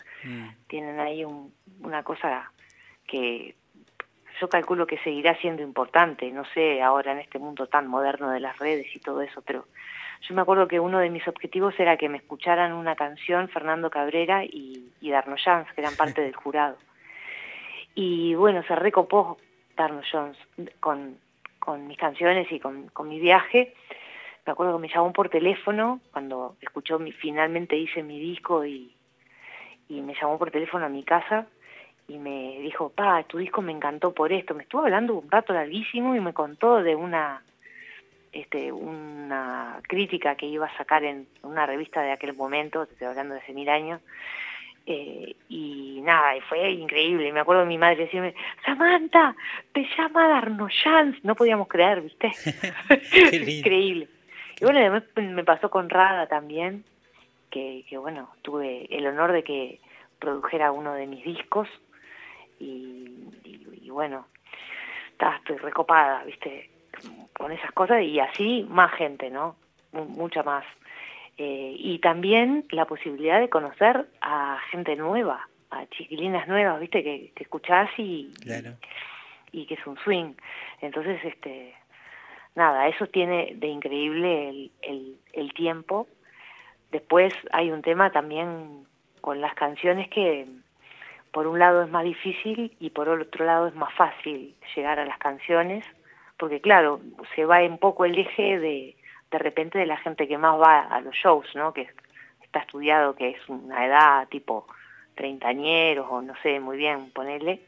Tienen 0.68 1.00
ahí 1.00 1.24
un- 1.24 1.54
una 1.82 2.04
cosa 2.04 2.52
que 3.08 3.56
yo 4.42 4.50
calculo 4.50 4.86
que 4.88 4.98
seguirá 5.00 5.36
siendo 5.38 5.62
importante, 5.62 6.30
no 6.32 6.44
sé, 6.54 6.82
ahora 6.82 7.12
en 7.14 7.20
este 7.20 7.40
mundo 7.40 7.68
tan 7.68 7.88
moderno 7.88 8.32
de 8.32 8.40
las 8.40 8.58
redes 8.58 8.88
y 8.96 9.00
todo 9.00 9.22
eso, 9.22 9.42
pero 9.44 9.66
yo 10.22 10.34
me 10.36 10.42
acuerdo 10.42 10.68
que 10.68 10.80
uno 10.80 10.98
de 11.00 11.10
mis 11.10 11.28
objetivos 11.28 11.80
era 11.80 11.98
que 11.98 12.10
me 12.10 12.18
escucharan 12.18 12.74
una 12.74 12.96
canción 12.96 13.48
Fernando 13.50 13.90
Cabrera 13.92 14.44
y, 14.44 14.92
y 15.02 15.10
Darno 15.12 15.36
Jans, 15.38 15.72
que 15.74 15.82
eran 15.82 15.96
parte 15.96 16.22
del 16.22 16.36
jurado. 16.36 16.78
Y 17.94 18.34
bueno, 18.36 18.64
se 18.64 18.76
recopó 18.76 19.38
Darno 19.78 20.02
Jones 20.12 20.38
con, 20.80 21.18
con 21.60 21.88
mis 21.88 21.98
canciones 21.98 22.52
y 22.52 22.60
con, 22.60 22.88
con 22.90 23.08
mi 23.08 23.20
viaje. 23.20 23.74
Me 24.46 24.52
acuerdo 24.52 24.76
que 24.76 24.82
me 24.82 24.94
llamó 24.94 25.12
por 25.12 25.30
teléfono 25.30 26.00
cuando 26.12 26.56
escuchó, 26.62 27.00
mi, 27.00 27.12
finalmente 27.12 27.76
hice 27.76 28.04
mi 28.04 28.20
disco 28.20 28.66
y, 28.66 28.94
y 29.90 30.02
me 30.02 30.14
llamó 30.14 30.38
por 30.38 30.52
teléfono 30.52 30.86
a 30.86 30.90
mi 30.90 31.04
casa 31.04 31.48
y 32.08 32.18
me 32.18 32.60
dijo, 32.60 32.90
pa, 32.90 33.24
tu 33.24 33.40
disco 33.40 33.62
me 33.62 33.72
encantó 33.72 34.14
por 34.14 34.32
esto. 34.32 34.54
Me 34.54 34.64
estuvo 34.64 34.82
hablando 34.82 35.16
un 35.16 35.30
rato 35.32 35.54
larguísimo 35.54 36.16
y 36.16 36.20
me 36.20 36.34
contó 36.34 36.84
de 36.84 36.96
una 36.96 37.42
este, 38.36 38.72
una 38.72 39.80
crítica 39.88 40.36
que 40.36 40.46
iba 40.46 40.66
a 40.66 40.78
sacar 40.78 41.06
en 41.06 41.26
una 41.42 41.66
revista 41.66 42.02
de 42.02 42.12
aquel 42.12 42.36
momento, 42.36 42.86
te 42.86 42.92
estoy 42.92 43.08
hablando 43.08 43.34
de 43.34 43.40
hace 43.40 43.54
mil 43.54 43.70
años, 43.70 44.02
eh, 44.86 45.36
y 45.48 46.02
nada, 46.04 46.36
y 46.36 46.42
fue 46.42 46.70
increíble. 46.72 47.32
Me 47.32 47.40
acuerdo 47.40 47.62
de 47.62 47.70
mi 47.70 47.78
madre 47.78 48.04
decirme, 48.04 48.36
Samantha, 48.66 49.36
te 49.74 49.88
llama 49.98 50.28
Darno 50.28 50.68
Jans. 50.84 51.24
No 51.24 51.34
podíamos 51.34 51.68
creer, 51.68 52.02
¿viste? 52.02 52.32
increíble. 53.52 54.10
Y 54.60 54.64
bueno, 54.64 54.80
además 54.80 55.04
me 55.16 55.44
pasó 55.44 55.70
con 55.70 55.90
Rada 55.90 56.28
también, 56.28 56.84
que, 57.50 57.86
que 57.90 57.98
bueno, 57.98 58.30
tuve 58.42 58.86
el 58.96 59.06
honor 59.08 59.32
de 59.32 59.44
que 59.44 59.80
produjera 60.20 60.72
uno 60.72 60.94
de 60.94 61.08
mis 61.08 61.24
discos 61.24 61.68
y, 62.60 63.30
y- 63.44 63.80
y 63.84 63.90
bueno, 63.90 64.28
ta, 65.18 65.38
estoy 65.38 65.58
recopada, 65.58 66.24
¿viste? 66.24 66.70
Con 67.38 67.52
esas 67.52 67.72
cosas 67.74 68.02
y 68.02 68.20
así 68.20 68.66
más 68.70 68.94
gente, 68.94 69.30
¿no? 69.30 69.56
Mu- 69.92 70.06
mucha 70.06 70.44
más. 70.44 70.66
Eh, 71.38 71.76
y 71.78 72.00
también 72.00 72.66
la 72.72 72.86
posibilidad 72.86 73.40
de 73.42 73.50
conocer 73.50 74.06
a 74.22 74.58
gente 74.72 74.96
nueva, 74.96 75.48
a 75.70 75.86
chiquilinas 75.88 76.48
nuevas, 76.48 76.80
¿viste? 76.80 77.04
Que, 77.04 77.32
que 77.36 77.44
escuchás 77.44 77.90
y, 77.98 78.32
Claro. 78.42 78.72
y 79.52 79.66
que 79.66 79.74
es 79.74 79.86
un 79.86 79.98
swing. 79.98 80.34
Entonces, 80.80 81.20
este, 81.26 81.74
nada, 82.56 82.88
eso 82.88 83.08
tiene 83.08 83.54
de 83.56 83.68
increíble 83.68 84.72
el, 84.82 85.54
tiempo. 85.54 86.08
Después 86.92 87.34
hay 87.52 87.72
un 87.72 87.82
tema 87.82 88.12
también 88.12 88.86
con 89.22 89.42
las 89.42 89.54
canciones 89.54 90.10
que 90.10 90.46
por 91.32 91.48
un 91.48 91.60
lado 91.60 91.84
es 91.84 91.90
más 91.90 92.04
difícil 92.04 92.76
y 92.80 92.90
por 92.90 93.10
otro 93.10 93.46
lado 93.46 93.68
es 93.68 93.76
más 93.76 93.94
fácil 93.94 94.56
llegar 94.76 95.00
a 95.00 95.06
las 95.06 95.18
canciones, 95.18 95.86
porque 96.38 96.62
claro, 96.62 97.02
se 97.36 97.46
va 97.46 97.62
un 97.64 97.78
poco 97.78 98.06
el 98.06 98.18
eje 98.18 98.60
de 98.60 98.96
de 99.32 99.40
repente 99.40 99.78
de 99.78 99.86
la 99.86 99.98
gente 99.98 100.28
que 100.28 100.38
más 100.38 100.60
va 100.60 100.82
a 100.82 101.02
los 101.02 101.16
shows, 101.16 101.48
¿no? 101.56 101.74
Que 101.74 101.90
está 102.42 102.60
estudiado 102.60 103.16
que 103.16 103.32
es 103.32 103.50
una 103.50 103.86
edad 103.86 104.28
tipo 104.30 104.68
treintañeros 105.16 106.08
o 106.10 106.22
no 106.22 106.34
sé 106.42 106.60
muy 106.60 106.78
bien 106.78 107.12
ponerle 107.12 107.62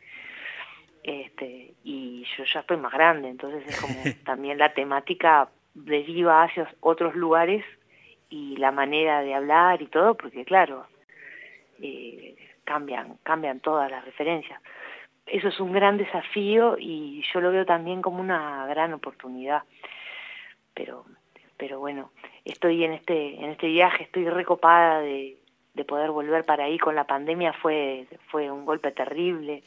este 1.08 1.74
y 1.86 2.26
yo 2.38 2.44
ya 2.44 2.60
estoy 2.60 2.78
más 2.78 2.92
grande 2.92 3.30
entonces 3.30 3.66
es 3.66 3.80
como 3.80 3.96
también 4.26 4.58
la 4.58 4.74
temática 4.74 5.50
deriva 5.74 6.44
hacia 6.44 6.70
otros 6.82 7.16
lugares 7.16 7.64
y 8.30 8.58
la 8.58 8.72
manera 8.72 9.22
de 9.22 9.34
hablar 9.34 9.82
y 9.82 9.88
todo 9.88 10.16
porque 10.16 10.44
claro 10.44 10.86
eh, 11.82 12.36
cambian 12.66 13.18
cambian 13.24 13.62
todas 13.62 13.90
las 13.90 14.04
referencias. 14.04 14.62
Eso 15.26 15.50
es 15.50 15.60
un 15.60 15.74
gran 15.74 15.98
desafío 15.98 16.78
y 16.78 17.24
yo 17.34 17.42
lo 17.42 17.52
veo 17.52 17.66
también 17.66 18.02
como 18.02 18.20
una 18.20 18.66
gran 18.68 18.94
oportunidad. 18.94 19.64
Pero 20.74 21.06
pero 21.58 21.80
bueno 21.80 22.12
estoy 22.44 22.84
en 22.84 22.94
este 22.94 23.36
en 23.36 23.52
este 23.52 23.68
viaje 23.68 24.04
estoy 24.04 24.30
recopada 24.30 25.00
de, 25.00 25.38
de 25.74 25.86
poder 25.86 26.12
volver 26.12 26.44
para 26.46 26.66
ahí 26.66 26.78
con 26.78 26.96
la 26.96 27.06
pandemia 27.06 27.54
fue 27.54 28.08
fue 28.30 28.52
un 28.52 28.66
golpe 28.66 28.92
terrible 28.92 29.64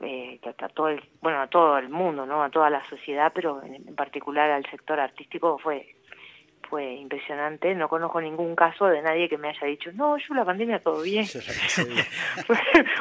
eh, 0.00 0.38
a 0.44 0.64
a 0.64 0.68
todo 0.68 0.88
el, 0.88 1.02
bueno 1.20 1.40
a 1.40 1.46
todo 1.48 1.76
el 1.78 1.88
mundo 1.88 2.24
no 2.26 2.42
a 2.42 2.50
toda 2.50 2.70
la 2.70 2.88
sociedad 2.88 3.32
pero 3.34 3.62
en, 3.62 3.74
en 3.74 3.94
particular 3.94 4.50
al 4.50 4.64
sector 4.70 4.98
artístico 5.00 5.58
fue 5.58 5.94
fue 6.68 6.96
impresionante. 6.96 7.74
No 7.74 7.88
conozco 7.88 8.20
ningún 8.20 8.54
caso 8.54 8.88
de 8.88 9.00
nadie 9.00 9.26
que 9.30 9.38
me 9.38 9.48
haya 9.48 9.66
dicho 9.66 9.90
no 9.92 10.18
yo 10.18 10.34
la 10.34 10.44
pandemia 10.44 10.80
todo 10.80 11.00
bien 11.02 11.24
fue 12.46 12.58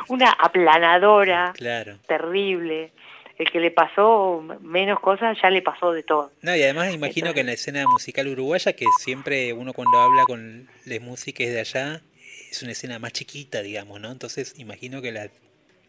una 0.07 0.31
aplanadora 0.31 1.53
Claro. 1.55 1.97
terrible. 2.07 2.91
El 3.37 3.51
que 3.51 3.59
le 3.59 3.69
pasó 3.69 4.41
menos 4.61 4.99
cosas 4.99 5.37
ya 5.39 5.51
le 5.51 5.61
pasó 5.61 5.91
de 5.91 6.01
todo. 6.01 6.31
No, 6.41 6.55
y 6.55 6.63
además 6.63 6.91
imagino 6.91 7.35
que 7.35 7.41
en 7.41 7.45
la 7.47 7.51
escena 7.53 7.83
musical 7.87 8.27
uruguaya, 8.27 8.73
que 8.73 8.85
siempre 8.99 9.53
uno 9.53 9.73
cuando 9.73 9.99
habla 9.99 10.23
con 10.25 10.67
las 10.85 11.01
músicas 11.01 11.45
de 11.47 11.59
allá, 11.59 12.01
es 12.49 12.63
una 12.63 12.71
escena 12.71 12.97
más 12.97 13.13
chiquita, 13.13 13.61
digamos, 13.61 14.01
¿no? 14.01 14.11
Entonces 14.11 14.55
imagino 14.57 15.03
que 15.03 15.11
la- 15.11 15.27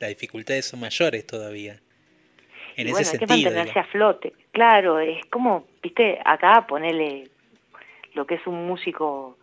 las 0.01 0.11
dificultades 0.11 0.67
son 0.67 0.81
mayores 0.81 1.27
todavía. 1.27 1.81
En 2.77 2.87
Y 2.87 2.91
ese 2.91 2.93
bueno, 2.93 2.99
hay 2.99 3.05
que 3.05 3.27
sentido. 3.27 3.51
mantenerse 3.51 3.71
digamos. 3.71 3.89
a 3.89 3.93
flote. 3.93 4.33
Claro, 4.53 4.99
es 5.01 5.25
como, 5.27 5.67
viste, 5.83 6.19
acá 6.25 6.67
ponele 6.67 7.29
lo 8.15 8.27
que 8.27 8.37
es 8.37 8.47
un 8.47 8.67
músico 8.67 9.37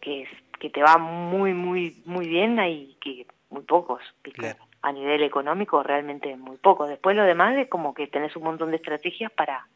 que 0.00 0.22
es, 0.22 0.28
que 0.60 0.70
te 0.70 0.82
va 0.82 0.98
muy, 0.98 1.52
muy, 1.54 1.96
muy 2.04 2.28
bien, 2.28 2.58
hay 2.58 2.96
que 3.00 3.26
muy 3.50 3.62
pocos, 3.62 4.02
¿viste? 4.22 4.56
A 4.82 4.92
nivel 4.92 5.22
económico 5.22 5.82
realmente 5.82 6.36
muy 6.36 6.56
pocos. 6.58 6.88
Después 6.88 7.16
lo 7.16 7.24
demás 7.24 7.56
es 7.56 7.68
como 7.68 7.94
que 7.94 8.06
tenés 8.06 8.36
un 8.36 8.42
montón 8.44 8.70
de 8.70 8.76
estrategias 8.76 9.32
para 9.32 9.66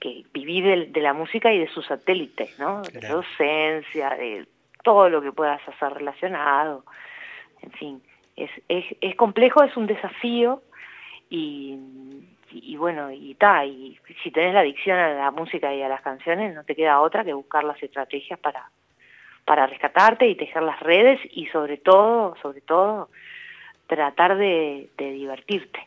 que 0.00 0.24
vivir 0.32 0.64
de, 0.64 0.86
de 0.86 1.00
la 1.00 1.12
música 1.12 1.52
y 1.52 1.58
de 1.58 1.68
sus 1.68 1.86
satélites, 1.86 2.58
¿no? 2.58 2.82
De 2.82 3.00
la 3.02 3.10
docencia, 3.10 4.10
de 4.10 4.46
todo 4.84 5.10
lo 5.10 5.20
que 5.20 5.32
puedas 5.32 5.60
hacer 5.68 5.92
relacionado. 5.92 6.84
En 7.60 7.72
fin, 7.72 8.02
es, 8.38 8.50
es, 8.68 8.84
es 9.00 9.16
complejo, 9.16 9.62
es 9.62 9.76
un 9.76 9.86
desafío 9.86 10.62
y, 11.30 11.78
y 12.52 12.76
bueno, 12.76 13.10
y 13.12 13.34
ta, 13.34 13.64
y 13.64 13.98
si 14.22 14.30
tenés 14.30 14.54
la 14.54 14.60
adicción 14.60 14.98
a 14.98 15.14
la 15.14 15.30
música 15.30 15.74
y 15.74 15.82
a 15.82 15.88
las 15.88 16.02
canciones, 16.02 16.54
no 16.54 16.64
te 16.64 16.74
queda 16.74 17.00
otra 17.00 17.24
que 17.24 17.32
buscar 17.32 17.64
las 17.64 17.82
estrategias 17.82 18.38
para, 18.38 18.70
para 19.44 19.66
rescatarte 19.66 20.26
y 20.26 20.34
tejer 20.34 20.62
las 20.62 20.80
redes 20.80 21.20
y 21.32 21.46
sobre 21.46 21.78
todo, 21.78 22.36
sobre 22.42 22.60
todo, 22.60 23.08
tratar 23.86 24.36
de, 24.36 24.88
divertirte. 24.98 25.80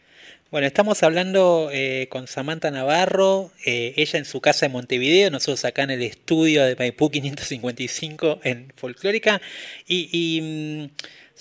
Bueno, 0.50 0.68
estamos 0.68 1.02
hablando 1.04 1.70
eh, 1.72 2.08
con 2.10 2.28
Samantha 2.28 2.72
Navarro, 2.72 3.52
eh, 3.66 3.94
ella 3.96 4.20
en 4.20 4.26
su 4.26 4.42
casa 4.42 4.66
en 4.66 4.74
Montevideo, 4.74 5.32
nosotros 5.32 5.64
acá 5.64 5.84
en 5.84 5.92
el 5.92 6.02
estudio 6.02 6.66
de 6.66 6.76
Maipú 6.76 7.10
555 7.10 8.40
en 8.44 8.74
Folclórica. 8.76 9.40
Y, 9.88 10.10
y, 10.12 10.42
mm, 10.42 10.90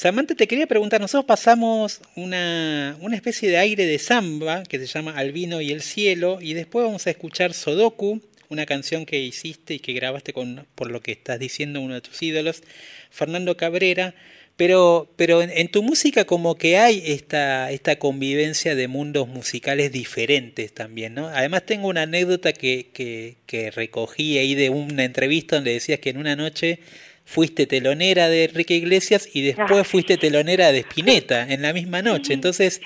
Samantha, 0.01 0.35
te 0.35 0.49
quería 0.49 0.67
preguntar, 0.67 0.99
nosotros 0.99 1.27
pasamos 1.27 2.01
una, 2.17 2.97
una 3.03 3.17
especie 3.17 3.51
de 3.51 3.59
aire 3.59 3.85
de 3.85 3.99
samba 3.99 4.63
que 4.63 4.79
se 4.79 4.87
llama 4.87 5.13
Al 5.15 5.31
vino 5.31 5.61
y 5.61 5.73
el 5.73 5.83
cielo, 5.83 6.39
y 6.41 6.55
después 6.55 6.87
vamos 6.87 7.07
a 7.07 7.11
escuchar 7.11 7.53
Sodoku, 7.53 8.23
una 8.49 8.65
canción 8.65 9.05
que 9.05 9.19
hiciste 9.19 9.75
y 9.75 9.79
que 9.79 9.93
grabaste 9.93 10.33
con, 10.33 10.67
por 10.75 10.91
lo 10.91 11.03
que 11.03 11.13
estás 11.13 11.39
diciendo, 11.39 11.83
uno 11.83 11.93
de 11.93 12.01
tus 12.01 12.23
ídolos, 12.23 12.63
Fernando 13.11 13.59
Cabrera. 13.59 14.15
Pero, 14.57 15.13
pero 15.17 15.43
en, 15.43 15.51
en 15.51 15.69
tu 15.69 15.83
música 15.83 16.25
como 16.25 16.55
que 16.55 16.79
hay 16.79 17.03
esta, 17.05 17.71
esta 17.71 17.99
convivencia 17.99 18.75
de 18.75 18.89
mundos 18.89 19.29
musicales 19.29 19.93
diferentes 19.93 20.73
también, 20.73 21.15
¿no? 21.15 21.29
Además 21.29 21.65
tengo 21.67 21.89
una 21.89 22.03
anécdota 22.03 22.53
que, 22.55 22.89
que, 22.93 23.37
que 23.47 23.71
recogí 23.71 24.39
ahí 24.39 24.55
de 24.55 24.71
una 24.71 25.05
entrevista 25.05 25.57
donde 25.57 25.73
decías 25.73 25.99
que 26.01 26.11
en 26.11 26.19
una 26.19 26.37
noche 26.37 26.81
fuiste 27.31 27.67
telonera 27.67 28.29
de 28.29 28.45
Enrique 28.45 28.75
Iglesias 28.75 29.29
y 29.33 29.43
después 29.43 29.87
fuiste 29.87 30.17
telonera 30.19 30.73
de 30.73 30.81
Spinetta 30.81 31.47
en 31.49 31.63
la 31.63 31.73
misma 31.73 32.03
noche. 32.03 32.33
Entonces, 32.35 32.81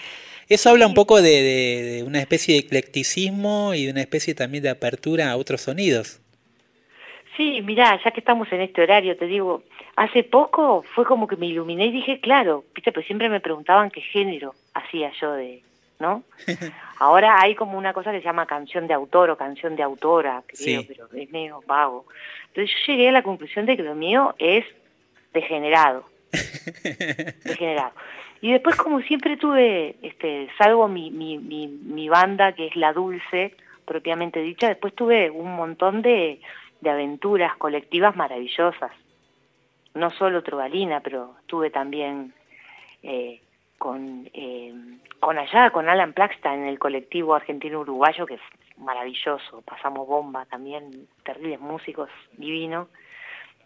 Eso 0.46 0.68
habla 0.68 0.86
un 0.86 0.92
poco 0.92 1.22
de, 1.22 1.30
de- 1.42 1.82
de 1.94 2.02
una 2.02 2.20
especie 2.20 2.52
de 2.52 2.60
eclecticismo 2.60 3.72
y 3.72 3.86
de 3.86 3.92
una 3.92 4.02
especie 4.02 4.34
también 4.34 4.62
de 4.62 4.68
apertura 4.68 5.30
a 5.30 5.36
otros 5.38 5.62
sonidos. 5.62 6.20
Sí, 7.36 7.62
mirá, 7.62 7.98
ya 8.04 8.10
que 8.10 8.20
estamos 8.20 8.46
en 8.52 8.60
este 8.60 8.82
horario, 8.82 9.16
te 9.16 9.26
digo, 9.26 9.62
hace 9.96 10.22
poco 10.22 10.84
fue 10.94 11.06
como 11.06 11.26
que 11.26 11.36
me 11.36 11.46
iluminé 11.46 11.86
y 11.86 11.92
dije, 11.92 12.20
claro, 12.20 12.62
viste, 12.74 12.92
pues 12.92 13.06
siempre 13.06 13.30
me 13.30 13.40
preguntaban 13.40 13.90
qué 13.90 14.02
género 14.02 14.54
hacía 14.74 15.10
yo 15.20 15.32
de, 15.32 15.62
¿no? 16.05 16.22
Ahora 16.98 17.40
hay 17.40 17.55
como 17.55 17.78
una 17.78 17.93
cosa 17.93 18.12
que 18.12 18.18
se 18.18 18.24
llama 18.24 18.47
canción 18.47 18.86
de 18.86 18.94
autor 18.94 19.31
o 19.31 19.36
canción 19.36 19.74
de 19.76 19.82
autora, 19.82 20.43
creo, 20.47 20.81
Sí. 20.82 20.85
pero 20.86 21.09
es 21.12 21.31
medio 21.31 21.62
vago. 21.66 22.05
Entonces 22.48 22.70
yo 22.76 22.93
llegué 22.93 23.09
a 23.09 23.12
la 23.12 23.22
conclusión 23.22 23.64
de 23.66 23.76
que 23.76 23.82
lo 23.82 23.94
mío 23.94 24.35
es 24.39 24.64
degenerado. 25.32 26.05
degenerado. 27.44 27.93
Y 28.40 28.52
después 28.52 28.76
como 28.76 29.01
siempre 29.01 29.36
tuve, 29.39 29.97
este, 30.02 30.48
salvo 30.59 30.86
mi, 30.86 31.10
mi, 31.10 31.39
mi, 31.39 31.66
mi 31.68 32.09
banda 32.09 32.52
que 32.52 32.66
es 32.66 32.76
La 32.76 32.93
Dulce, 32.93 33.56
propiamente 33.86 34.40
dicha, 34.40 34.68
después 34.68 34.94
tuve 34.94 35.31
un 35.31 35.56
montón 35.56 36.02
de, 36.02 36.40
de 36.81 36.90
aventuras 36.90 37.56
colectivas 37.56 38.14
maravillosas. 38.14 38.93
No 39.94 40.10
solo 40.10 40.43
Trovalina, 40.43 41.01
pero 41.01 41.35
tuve 41.47 41.70
también 41.70 42.35
eh, 43.02 43.40
con, 43.85 44.31
eh, 44.32 44.73
con 45.20 45.36
allá, 45.36 45.69
con 45.69 45.90
Alan 45.90 46.15
Plaxta 46.15 46.55
en 46.55 46.65
el 46.65 46.78
colectivo 46.78 47.35
argentino-uruguayo, 47.35 48.24
que 48.24 48.36
es 48.36 48.40
maravilloso. 48.78 49.61
Pasamos 49.61 50.09
bomba 50.09 50.47
también, 50.47 51.06
terribles 51.23 51.61
músicos, 51.61 52.09
divinos. 52.39 52.89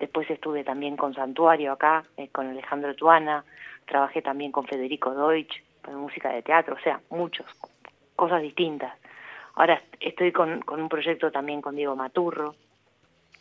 Después 0.01 0.28
estuve 0.28 0.65
también 0.65 0.97
con 0.97 1.15
Santuario 1.15 1.70
acá, 1.70 2.03
eh, 2.16 2.27
con 2.31 2.49
Alejandro 2.49 2.97
Tuana. 2.97 3.45
Trabajé 3.86 4.20
también 4.20 4.51
con 4.51 4.66
Federico 4.66 5.15
Deutsch, 5.15 5.62
con 5.85 5.95
música 5.95 6.31
de 6.31 6.43
teatro, 6.43 6.74
o 6.74 6.81
sea, 6.81 7.01
muchos, 7.11 7.47
cosas 8.16 8.43
distintas. 8.43 8.93
Ahora 9.55 9.81
estoy 10.01 10.32
con, 10.32 10.62
con 10.62 10.82
un 10.82 10.89
proyecto 10.89 11.31
también 11.31 11.62
con 11.62 11.77
Diego 11.77 11.95
Maturro. 11.95 12.57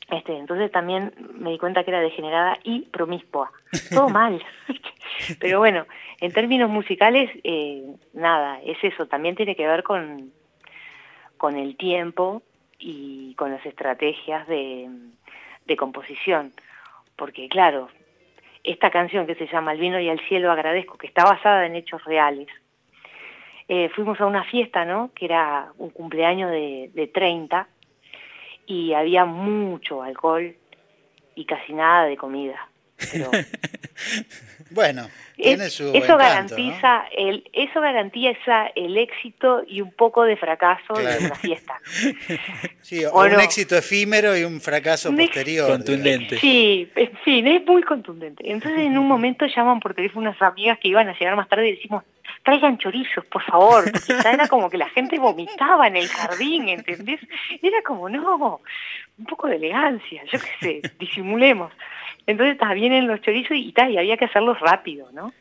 Este, 0.10 0.38
entonces 0.38 0.72
también 0.72 1.14
me 1.34 1.52
di 1.52 1.58
cuenta 1.58 1.84
que 1.84 1.92
era 1.92 2.00
degenerada 2.00 2.58
y 2.64 2.82
promiscua. 2.84 3.52
Todo 3.94 4.10
mal. 4.10 4.42
Pero 5.40 5.60
bueno, 5.60 5.86
en 6.22 6.32
términos 6.32 6.70
musicales, 6.70 7.30
eh, 7.44 7.84
nada, 8.14 8.62
es 8.64 8.78
eso. 8.84 9.08
También 9.08 9.36
tiene 9.36 9.56
que 9.56 9.68
ver 9.68 9.84
con, 9.84 10.32
con 11.36 11.58
el 11.58 11.76
tiempo 11.76 12.42
y 12.80 13.36
con 13.36 13.52
las 13.52 13.66
estrategias 13.66 14.48
de, 14.48 14.90
composición. 15.78 16.54
Porque 17.18 17.50
claro, 17.50 17.90
esta 18.64 18.90
canción 18.90 19.28
que 19.28 19.36
se 19.36 19.48
llama 19.48 19.74
El 19.74 19.80
vino 19.80 20.00
y 20.00 20.08
el 20.08 20.22
cielo 20.28 20.52
agradezco, 20.52 20.98
que 20.98 21.08
está 21.08 21.26
basada 21.26 21.66
en 21.66 21.76
hechos 21.76 22.04
reales, 22.06 22.48
eh, 23.68 23.90
fuimos 23.90 24.22
a 24.22 24.26
una 24.26 24.46
fiesta, 24.46 24.86
¿no? 24.86 25.12
Que 25.14 25.26
era 25.26 25.74
un 25.78 25.90
cumpleaños 25.90 26.50
de, 26.52 26.90
de 26.94 27.08
30 27.08 27.68
y 28.68 28.94
había 28.94 29.26
mucho 29.26 30.04
alcohol 30.04 30.56
y 31.36 31.46
casi 31.46 31.74
nada 31.74 32.06
de 32.06 32.18
comida. 32.18 32.70
Pero 33.12 33.32
Bueno, 34.72 35.08
tiene 35.36 35.70
su 35.70 35.86
eso 35.90 35.96
encanto, 35.98 36.18
garantiza 36.18 37.06
el 37.16 37.50
eso 37.54 37.80
garantiza 37.82 38.68
el 38.76 38.98
éxito 38.98 39.64
y 39.68 39.82
un 39.82 39.92
poco 39.92 40.24
de 40.24 40.36
fracaso 40.38 40.94
Claro. 40.94 41.20
de 41.20 41.26
una 41.26 41.36
fiesta. 41.36 41.76
Sí, 42.82 43.04
o 43.06 43.12
¿O 43.12 43.26
un 43.26 43.34
no? 43.34 43.40
éxito 43.42 43.76
efímero 43.76 44.38
y 44.38 44.44
un 44.46 44.62
fracaso 44.62 45.10
Un 45.10 45.18
posterior. 45.18 45.70
Contundente. 45.70 46.38
Sí, 46.40 46.90
en 46.96 47.18
fin, 47.18 47.46
es 47.48 47.66
muy 47.66 47.84
contundente. 47.84 48.50
Entonces 48.50 48.80
en 48.80 48.98
un 48.98 49.08
momento 49.08 49.46
llaman 49.46 49.80
por 49.82 49.94
teléfono 49.94 50.30
unas 50.30 50.42
amigas 50.42 50.78
que 50.80 50.88
iban 50.88 51.10
a 51.10 51.18
llegar 51.18 51.36
más 51.36 51.50
tarde 51.50 51.68
y 51.68 51.76
decimos, 51.76 52.04
traigan 52.44 52.78
chorizos, 52.78 53.26
por 53.26 53.44
favor, 53.44 53.92
porque 53.92 54.14
era 54.30 54.48
como 54.48 54.70
que 54.70 54.78
la 54.78 54.88
gente 54.90 55.20
vomitaba 55.20 55.88
en 55.88 55.98
el 55.98 56.08
jardín, 56.08 56.70
¿entendés? 56.70 57.20
Era 57.62 57.82
como, 57.86 58.08
no, 58.08 58.62
un 59.18 59.26
poco 59.26 59.48
de 59.48 59.58
elegancia, 59.58 60.24
yo 60.32 60.40
qué 60.40 60.82
sé, 60.82 60.92
disimulemos. 60.98 61.74
Entonces 62.28 62.58
ta, 62.58 62.74
vienen 62.74 63.08
los 63.08 63.22
chorizos 63.22 63.58
y, 63.58 63.72
ta, 63.72 63.90
y 63.90 63.98
había 63.98 64.18
que 64.18 64.26
hacerlos 64.26 64.60
rápido, 64.60 65.10
¿no? 65.14 65.34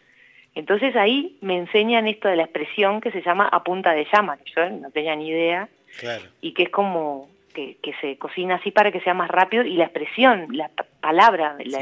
Entonces 0.55 0.97
ahí 0.97 1.37
me 1.43 1.59
enseñan 1.59 2.07
esto 2.09 2.29
de 2.29 2.37
la 2.37 2.45
expresión 2.45 3.01
que 3.03 3.11
se 3.11 3.21
llama 3.21 3.47
a 3.53 3.63
punta 3.63 3.93
de 3.93 4.07
llama, 4.11 4.39
que 4.39 4.51
yo 4.57 4.71
no 4.71 4.91
tenía 4.91 5.15
ni 5.15 5.29
idea, 5.29 5.69
Claro. 6.01 6.25
y 6.41 6.53
que 6.53 6.65
es 6.65 6.71
como 6.71 7.29
que, 7.55 7.77
que 7.83 7.93
se 8.01 8.17
cocina 8.17 8.57
así 8.57 8.71
para 8.71 8.91
que 8.93 9.01
sea 9.01 9.15
más 9.15 9.29
rápido 9.31 9.65
y 9.65 9.75
la 9.77 9.85
expresión, 9.85 10.47
la 10.53 10.71
palabra, 11.01 11.57
la, 11.65 11.81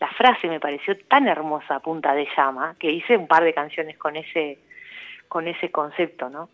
la 0.00 0.08
frase 0.08 0.48
me 0.48 0.60
pareció 0.60 0.96
tan 1.08 1.28
hermosa 1.28 1.76
a 1.76 1.80
punta 1.80 2.14
de 2.14 2.26
llama 2.36 2.74
que 2.78 2.90
hice 2.90 3.16
un 3.16 3.26
par 3.28 3.44
de 3.44 3.52
canciones 3.52 3.96
con 3.98 4.16
ese 4.16 4.58
con 5.32 5.48
ese 5.48 5.70
concepto, 5.70 6.28
¿no? 6.28 6.50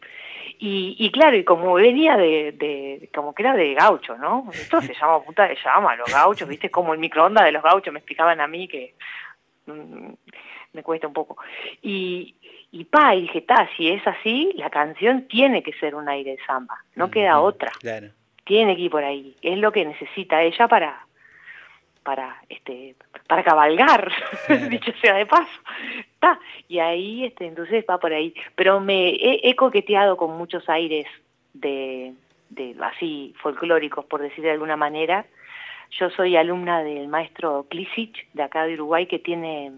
Y, 0.61 0.95
y 1.01 1.11
claro, 1.11 1.37
y 1.37 1.43
como 1.43 1.75
venía 1.75 2.17
de, 2.17 2.53
de, 2.53 3.11
como 3.13 3.35
que 3.35 3.43
era 3.43 3.55
de 3.57 3.75
gaucho, 3.75 4.17
¿no? 4.17 4.49
Esto 4.53 4.81
se 4.81 4.95
llama 4.95 5.21
punta 5.25 5.49
de 5.49 5.57
llama, 5.57 5.97
los 5.97 6.09
gauchos, 6.13 6.49
¿viste? 6.49 6.71
Como 6.71 6.93
el 6.93 7.01
microondas 7.01 7.45
de 7.45 7.51
los 7.51 7.63
gauchos, 7.65 7.93
me 7.93 7.99
explicaban 7.99 8.41
a 8.41 8.47
mí 8.47 8.69
que 8.69 8.95
mm, 9.67 10.13
me 10.75 10.83
cuesta 10.85 11.09
un 11.09 11.13
poco. 11.13 11.39
Y, 11.83 12.37
y 12.71 12.85
pa, 12.85 13.17
y 13.17 13.23
dije, 13.23 13.41
ta, 13.41 13.69
si 13.77 13.91
es 13.91 14.07
así, 14.07 14.53
la 14.55 14.71
canción 14.71 15.27
tiene 15.27 15.65
que 15.65 15.73
ser 15.73 15.97
un 15.97 16.09
aire 16.09 16.37
de 16.37 16.45
samba, 16.47 16.77
no 16.95 17.11
queda 17.11 17.41
otra 17.41 17.73
Claro. 17.81 18.11
tiene 18.45 18.77
que 18.77 18.83
ir 18.83 18.91
por 18.93 19.03
ahí 19.03 19.35
es 19.43 19.59
lo 19.59 19.73
que 19.73 19.85
necesita 19.85 20.41
ella 20.43 20.69
para 20.69 21.05
para 22.09 22.41
este 22.49 22.95
para 23.27 23.45
cabalgar 23.45 24.11
dicho 24.71 24.93
sea 25.03 25.13
de 25.17 25.27
paso. 25.27 25.61
Ta, 26.19 26.41
y 26.67 26.79
ahí 26.79 27.27
este 27.27 27.45
entonces 27.45 27.85
va 27.89 27.99
por 27.99 28.15
ahí. 28.15 28.33
Pero 28.55 28.81
me 28.81 29.11
he, 29.11 29.41
he 29.43 29.55
coqueteado 29.55 30.17
con 30.17 30.39
muchos 30.39 30.67
aires 30.71 31.07
de, 31.53 32.15
de 32.49 32.75
así 32.81 33.35
folclóricos 33.43 34.07
por 34.07 34.23
decir 34.23 34.43
de 34.43 34.53
alguna 34.53 34.79
manera. 34.79 35.27
Yo 35.91 36.09
soy 36.09 36.35
alumna 36.37 36.83
del 36.83 37.09
maestro 37.09 37.67
Klisic 37.69 38.33
de 38.33 38.43
acá 38.43 38.65
de 38.65 38.73
Uruguay 38.73 39.05
que 39.05 39.19
tiene 39.19 39.73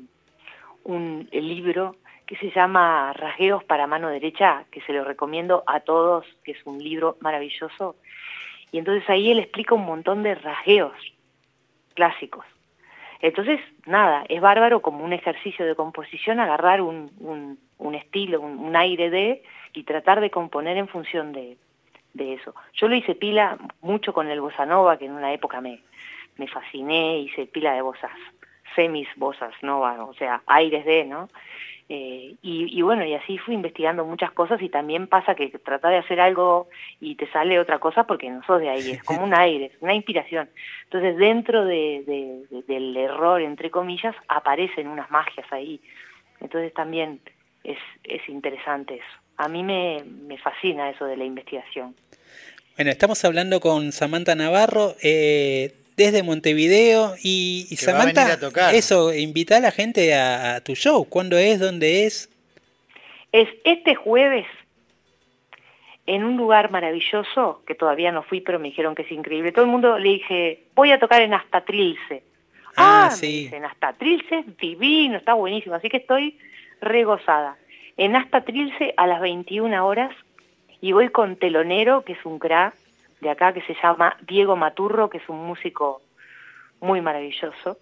un 0.85 1.29
libro 1.33 1.97
que 2.27 2.37
se 2.37 2.53
llama 2.53 3.13
Rasgueos 3.13 3.65
para 3.65 3.89
mano 3.89 4.09
derecha, 4.09 4.67
que 4.71 4.81
se 4.83 4.93
lo 4.93 5.03
recomiendo 5.03 5.65
a 5.67 5.81
todos, 5.81 6.25
que 6.45 6.53
es 6.53 6.65
un 6.65 6.79
libro 6.79 7.17
maravilloso. 7.19 7.97
Y 8.71 8.79
entonces 8.79 9.11
ahí 9.11 9.33
él 9.33 9.41
explica 9.41 9.75
un 9.75 9.85
montón 9.85 10.23
de 10.23 10.37
rasgueos 10.37 10.95
clásicos. 12.01 12.47
Entonces, 13.21 13.61
nada, 13.85 14.25
es 14.31 14.41
bárbaro 14.41 14.81
como 14.81 15.05
un 15.05 15.13
ejercicio 15.13 15.67
de 15.67 15.75
composición 15.75 16.41
agarrar 16.41 16.81
un, 16.81 17.11
un, 17.19 17.59
un 17.77 17.95
estilo, 17.95 18.41
un, 18.41 18.75
aire 18.75 19.11
de, 19.11 19.43
y 19.75 19.83
tratar 19.83 20.23
de 20.23 20.31
componer 20.31 20.79
en 20.79 20.89
función 20.89 21.33
de, 21.33 21.59
de 22.15 22.33
eso. 22.33 22.55
Yo 22.73 22.89
lo 22.89 22.95
hice 22.95 23.15
pila 23.15 23.59
mucho 23.83 24.15
con 24.15 24.31
el 24.31 24.41
bossa 24.41 24.65
nova, 24.65 24.97
que 24.97 25.05
en 25.05 25.13
una 25.13 25.35
época 25.35 25.61
me, 25.61 25.81
me 26.39 26.49
fasciné, 26.49 27.19
hice 27.19 27.45
pila 27.45 27.75
de 27.75 27.83
bossas, 27.83 28.19
semis 28.75 29.09
bossas 29.17 29.53
nova, 29.61 30.03
o 30.03 30.15
sea, 30.15 30.41
aires 30.47 30.87
de, 30.87 31.05
¿no? 31.05 31.29
Eh, 31.93 32.37
y, 32.41 32.79
y 32.79 32.83
bueno, 32.83 33.05
y 33.05 33.15
así 33.15 33.37
fui 33.39 33.53
investigando 33.55 34.05
muchas 34.05 34.31
cosas 34.31 34.63
y 34.63 34.69
también 34.69 35.09
pasa 35.09 35.35
que 35.35 35.49
tratás 35.59 35.91
de 35.91 35.97
hacer 35.99 36.21
algo 36.21 36.69
y 37.01 37.17
te 37.17 37.27
sale 37.33 37.59
otra 37.59 37.81
cosa 37.81 38.05
porque 38.05 38.31
no 38.31 38.45
sos 38.45 38.61
de 38.61 38.69
ahí, 38.69 38.93
es 38.93 39.03
como 39.03 39.25
un 39.25 39.35
aire, 39.39 39.67
es 39.67 39.73
una 39.83 39.93
inspiración. 39.95 40.49
Entonces 40.85 41.17
dentro 41.17 41.65
de, 41.65 42.05
de- 42.07 42.45
de- 42.49 42.63
del 42.63 42.97
error, 42.97 43.41
entre 43.43 43.71
comillas, 43.73 44.15
aparecen 44.29 44.87
unas 44.87 45.11
magias 45.11 45.47
ahí. 45.51 45.81
Entonces 46.41 46.73
también 46.75 47.19
es, 47.65 47.79
es 48.05 48.27
interesante 48.29 48.95
eso. 48.95 49.21
A 49.37 49.49
mí 49.49 49.65
me, 49.65 50.05
me 50.05 50.39
fascina 50.39 50.91
eso 50.91 51.07
de 51.07 51.17
la 51.17 51.25
investigación. 51.25 51.97
Bueno, 52.77 52.93
estamos 52.93 53.25
hablando 53.25 53.59
con 53.59 53.91
Samantha 53.91 54.37
Navarro 54.37 54.95
eh, 55.03 55.73
desde 56.05 56.23
Montevideo 56.23 57.15
y, 57.23 57.67
y 57.71 57.75
a 57.75 57.79
Samantha, 57.79 58.23
venir 58.25 58.33
a 58.33 58.41
tocar. 58.41 58.75
eso, 58.75 59.13
invita 59.13 59.59
a 59.59 59.61
la 59.61 59.71
gente 59.71 60.15
a, 60.15 60.57
a 60.57 60.61
tu 60.63 60.75
show. 60.75 61.05
¿Cuándo 61.05 61.37
es? 61.37 61.61
¿Dónde 61.61 62.07
es? 62.07 62.31
Es 63.33 63.49
este 63.65 63.95
jueves 63.95 64.47
en 66.07 66.25
un 66.25 66.37
lugar 66.39 66.71
maravilloso, 66.71 67.63
que 67.67 67.75
todavía 67.75 68.11
no 68.11 68.23
fui, 68.23 68.41
pero 68.41 68.59
me 68.59 68.69
dijeron 68.69 68.95
que 68.95 69.03
es 69.03 69.13
increíble. 69.13 69.53
Todo 69.53 69.67
el 69.67 69.71
mundo 69.71 69.99
le 69.99 70.09
dije, 70.09 70.65
voy 70.75 70.91
a 70.91 70.99
tocar 70.99 71.21
en 71.21 71.35
Astatrilce. 71.35 72.23
Ah, 72.77 73.09
me 73.11 73.17
sí. 73.17 73.45
dicen, 73.45 73.65
Astatrilce 73.65 74.39
es 74.39 74.57
divino, 74.57 75.19
está 75.19 75.35
buenísimo, 75.35 75.75
así 75.75 75.89
que 75.89 75.99
estoy 75.99 76.39
regozada. 76.81 77.57
En 77.97 78.17
Astatrilce 78.17 78.95
a 78.97 79.07
las 79.07 79.21
21 79.21 79.87
horas 79.87 80.13
y 80.81 80.93
voy 80.93 81.11
con 81.11 81.37
Telonero, 81.37 82.03
que 82.05 82.15
es 82.15 82.25
un 82.25 82.39
crack 82.39 82.75
de 83.21 83.31
acá, 83.31 83.53
que 83.53 83.63
se 83.63 83.75
llama 83.83 84.17
Diego 84.27 84.57
Maturro, 84.57 85.11
que 85.11 85.19
es 85.19 85.29
un 85.29 85.45
músico 85.47 86.03
muy 86.81 87.01
maravilloso. 87.01 87.79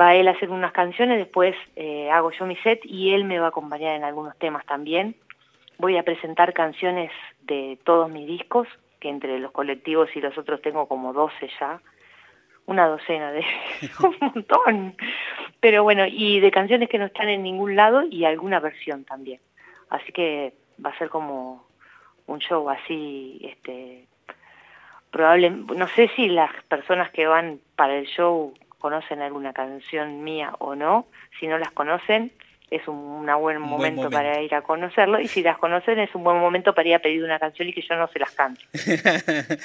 Va 0.00 0.14
él 0.14 0.28
a 0.28 0.32
hacer 0.32 0.50
unas 0.50 0.72
canciones, 0.72 1.18
después 1.18 1.54
eh, 1.76 2.10
hago 2.10 2.30
yo 2.30 2.46
mi 2.46 2.56
set 2.56 2.80
y 2.84 3.12
él 3.12 3.24
me 3.24 3.38
va 3.38 3.46
a 3.46 3.48
acompañar 3.48 3.94
en 3.94 4.04
algunos 4.04 4.36
temas 4.38 4.64
también. 4.66 5.16
Voy 5.78 5.96
a 5.96 6.02
presentar 6.02 6.52
canciones 6.52 7.10
de 7.42 7.78
todos 7.84 8.10
mis 8.10 8.26
discos, 8.26 8.68
que 9.00 9.08
entre 9.08 9.38
los 9.38 9.52
colectivos 9.52 10.08
y 10.14 10.20
los 10.20 10.36
otros 10.38 10.62
tengo 10.62 10.86
como 10.86 11.12
12 11.12 11.50
ya, 11.60 11.80
una 12.66 12.86
docena 12.86 13.32
de 13.32 13.44
un 14.04 14.16
montón. 14.20 14.96
Pero 15.60 15.82
bueno, 15.82 16.06
y 16.06 16.40
de 16.40 16.50
canciones 16.50 16.88
que 16.88 16.98
no 16.98 17.06
están 17.06 17.28
en 17.28 17.42
ningún 17.42 17.76
lado 17.76 18.02
y 18.02 18.24
alguna 18.24 18.60
versión 18.60 19.04
también. 19.04 19.40
Así 19.90 20.12
que 20.12 20.54
va 20.84 20.90
a 20.90 20.98
ser 20.98 21.10
como 21.10 21.66
un 22.26 22.38
show 22.40 22.68
así, 22.70 23.40
este, 23.42 24.06
probable, 25.10 25.50
no 25.50 25.86
sé 25.88 26.08
si 26.16 26.28
las 26.28 26.50
personas 26.64 27.10
que 27.10 27.26
van 27.26 27.60
para 27.76 27.96
el 27.96 28.06
show 28.06 28.54
conocen 28.78 29.22
alguna 29.22 29.52
canción 29.52 30.24
mía 30.24 30.54
o 30.58 30.74
no, 30.74 31.06
si 31.38 31.46
no 31.46 31.58
las 31.58 31.70
conocen 31.72 32.32
es 32.72 32.88
un 32.88 33.26
buen, 33.26 33.40
buen 33.40 33.60
momento, 33.60 34.02
momento. 34.02 34.10
para 34.10 34.40
ir 34.40 34.54
a 34.54 34.62
conocerlo 34.62 35.20
y 35.20 35.28
si 35.28 35.42
las 35.42 35.58
conocen 35.58 35.98
es 35.98 36.14
un 36.14 36.24
buen 36.24 36.38
momento 36.38 36.74
para 36.74 36.88
ir 36.88 36.94
a 36.94 36.98
pedir 37.00 37.22
una 37.22 37.38
canción 37.38 37.68
y 37.68 37.74
que 37.74 37.82
yo 37.82 37.94
no 37.96 38.08
se 38.08 38.18
las 38.18 38.32
cante. 38.32 38.62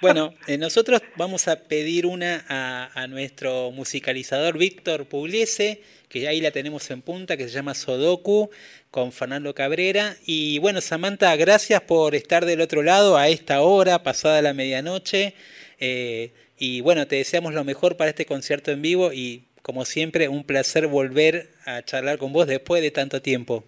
Bueno, 0.00 0.34
eh, 0.46 0.58
nosotros 0.58 1.02
vamos 1.16 1.48
a 1.48 1.56
pedir 1.56 2.04
una 2.04 2.44
a, 2.48 2.90
a 2.94 3.06
nuestro 3.06 3.70
musicalizador 3.70 4.58
Víctor 4.58 5.06
Pugliese, 5.06 5.82
que 6.08 6.20
ya 6.20 6.30
ahí 6.30 6.42
la 6.42 6.50
tenemos 6.50 6.90
en 6.90 7.00
punta, 7.00 7.38
que 7.38 7.44
se 7.44 7.54
llama 7.54 7.72
Sodoku, 7.72 8.50
con 8.90 9.12
Fernando 9.12 9.54
Cabrera. 9.54 10.14
Y 10.26 10.58
bueno, 10.58 10.82
Samantha, 10.82 11.34
gracias 11.36 11.80
por 11.80 12.14
estar 12.14 12.44
del 12.44 12.60
otro 12.60 12.82
lado 12.82 13.16
a 13.16 13.28
esta 13.28 13.62
hora, 13.62 14.02
pasada 14.02 14.42
la 14.42 14.52
medianoche. 14.52 15.34
Eh, 15.80 16.32
y 16.58 16.82
bueno, 16.82 17.06
te 17.06 17.16
deseamos 17.16 17.54
lo 17.54 17.64
mejor 17.64 17.96
para 17.96 18.10
este 18.10 18.26
concierto 18.26 18.70
en 18.70 18.82
vivo 18.82 19.12
y 19.12 19.44
como 19.64 19.86
siempre, 19.86 20.28
un 20.28 20.44
placer 20.44 20.86
volver 20.88 21.48
a 21.64 21.80
charlar 21.80 22.18
con 22.18 22.34
vos 22.34 22.46
después 22.46 22.82
de 22.82 22.90
tanto 22.90 23.22
tiempo. 23.22 23.64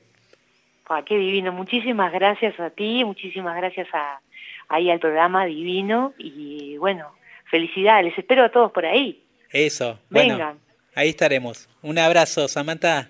Ah, 0.90 1.02
qué 1.06 1.16
divino. 1.16 1.52
Muchísimas 1.52 2.12
gracias 2.12 2.60
a 2.60 2.68
ti, 2.68 3.02
muchísimas 3.02 3.56
gracias 3.56 3.88
a, 3.94 4.20
ahí 4.68 4.90
al 4.90 5.00
programa 5.00 5.46
divino 5.46 6.12
y 6.18 6.76
bueno, 6.76 7.10
felicidades. 7.50 8.04
Les 8.04 8.18
espero 8.18 8.44
a 8.44 8.50
todos 8.50 8.72
por 8.72 8.84
ahí. 8.84 9.22
Eso, 9.50 9.98
bueno, 10.10 10.34
Vengan. 10.34 10.58
ahí 10.94 11.08
estaremos. 11.08 11.66
Un 11.80 11.98
abrazo, 11.98 12.46
Samantha. 12.46 13.08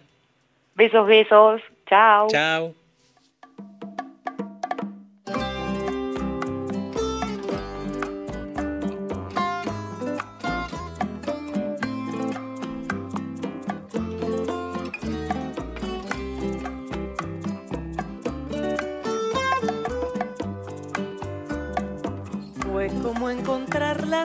Besos, 0.77 1.09
besos. 1.09 1.63
Chao. 1.89 2.29
Chao. 2.29 2.86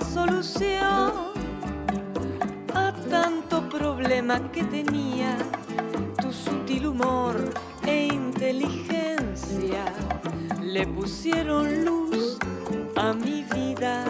Solución 0.03 1.31
a 2.73 2.93
tanto 3.09 3.67
problema 3.69 4.39
que 4.51 4.63
tenía. 4.63 5.37
Tu 6.21 6.31
sutil 6.31 6.87
humor 6.87 7.35
e 7.85 8.07
inteligencia 8.07 9.85
le 10.61 10.87
pusieron 10.87 11.85
luz 11.85 12.37
a 12.95 13.13
mi 13.13 13.43
vida. 13.55 14.05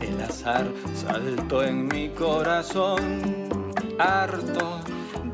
El 0.00 0.22
azar 0.22 0.66
saltó 0.94 1.62
en 1.62 1.88
mi 1.88 2.08
corazón, 2.10 3.22
harto 3.98 4.80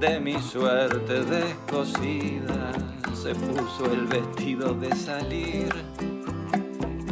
de 0.01 0.21
mi 0.21 0.41
suerte 0.41 1.25
descosida. 1.25 2.73
Se 3.15 3.35
puso 3.35 3.87
el 3.91 4.07
vestido 4.07 4.75
de 4.75 4.95
salir 4.95 5.73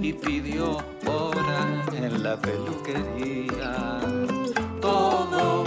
y 0.05 0.13
pidió 0.13 0.79
hora 1.07 1.85
en 1.93 2.23
la 2.23 2.37
peluquería. 2.41 4.01
Todo 4.81 5.65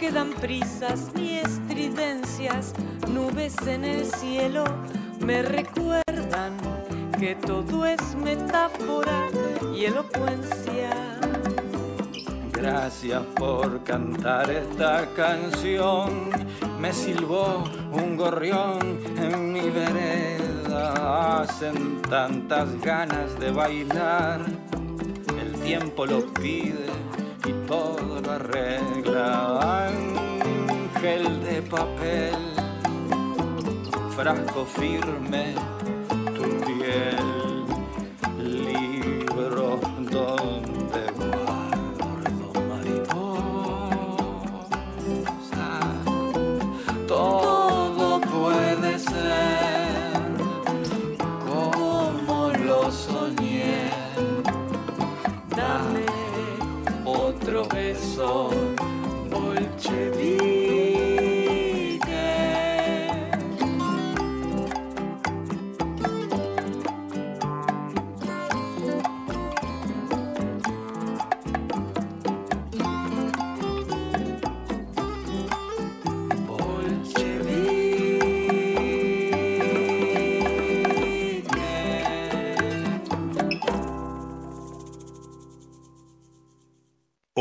quedan 0.00 0.32
prisas 0.32 1.12
ni 1.14 1.36
estridencias. 1.36 2.72
Nubes 3.12 3.54
en 3.66 3.84
el 3.84 4.06
cielo 4.06 4.64
me 5.20 5.42
recuerdan 5.42 6.56
que 7.18 7.34
todo 7.34 7.84
es 7.84 8.14
metáfora 8.14 9.28
y 9.76 9.84
elocuencia. 9.84 10.90
Gracias 12.50 13.22
por 13.36 13.84
cantar 13.84 14.50
esta 14.50 15.06
canción. 15.14 16.30
Me 16.80 16.94
silbó 16.94 17.64
un 17.92 18.16
gorrión 18.16 18.78
en 19.18 19.52
mi 19.52 19.68
vereda. 19.68 21.42
Hacen 21.42 22.00
tantas 22.08 22.80
ganas 22.80 23.38
de 23.38 23.50
bailar. 23.50 24.40
El 25.38 25.52
tiempo 25.60 26.06
lo 26.06 26.24
pide 26.32 26.89
y 27.50 27.52
todo 27.66 28.20
lo 28.24 28.30
arregla. 28.30 29.86
Ángel 29.88 31.42
de 31.42 31.62
papel, 31.62 32.36
frasco 34.16 34.64
firme, 34.64 35.54
tu 36.36 36.44
piel, 36.66 37.39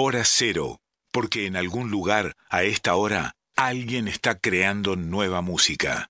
Hora 0.09 0.23
cero, 0.25 0.81
porque 1.11 1.45
en 1.45 1.55
algún 1.55 1.91
lugar, 1.91 2.35
a 2.49 2.63
esta 2.63 2.95
hora, 2.95 3.35
alguien 3.55 4.07
está 4.07 4.39
creando 4.39 4.95
nueva 4.95 5.41
música. 5.43 6.09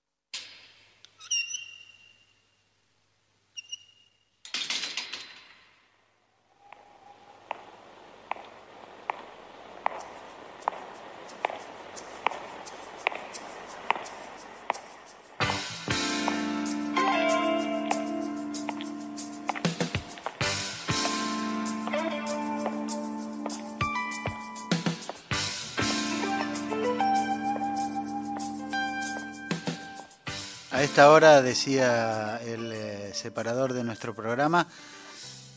Esta 31.00 31.12
hora, 31.12 31.40
decía 31.40 32.38
el 32.44 32.72
eh, 32.74 33.12
separador 33.14 33.72
de 33.72 33.84
nuestro 33.84 34.14
programa, 34.14 34.66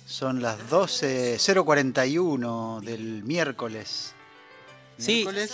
son 0.06 0.41
las 0.41 0.57
12.041 0.70 2.80
del 2.80 3.24
miércoles. 3.26 4.14
Sí. 4.98 5.26
Miércoles 5.26 5.52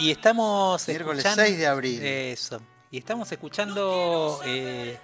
Y 0.00 0.10
estamos 0.10 0.86
Miércoles 0.86 1.24
escuchando- 1.24 1.46
6 1.46 1.56
de 1.58 1.66
abril. 1.66 2.02
Eso. 2.02 2.60
Y 2.90 2.98
estamos 2.98 3.32
escuchando 3.32 4.38
eh, 4.44 4.98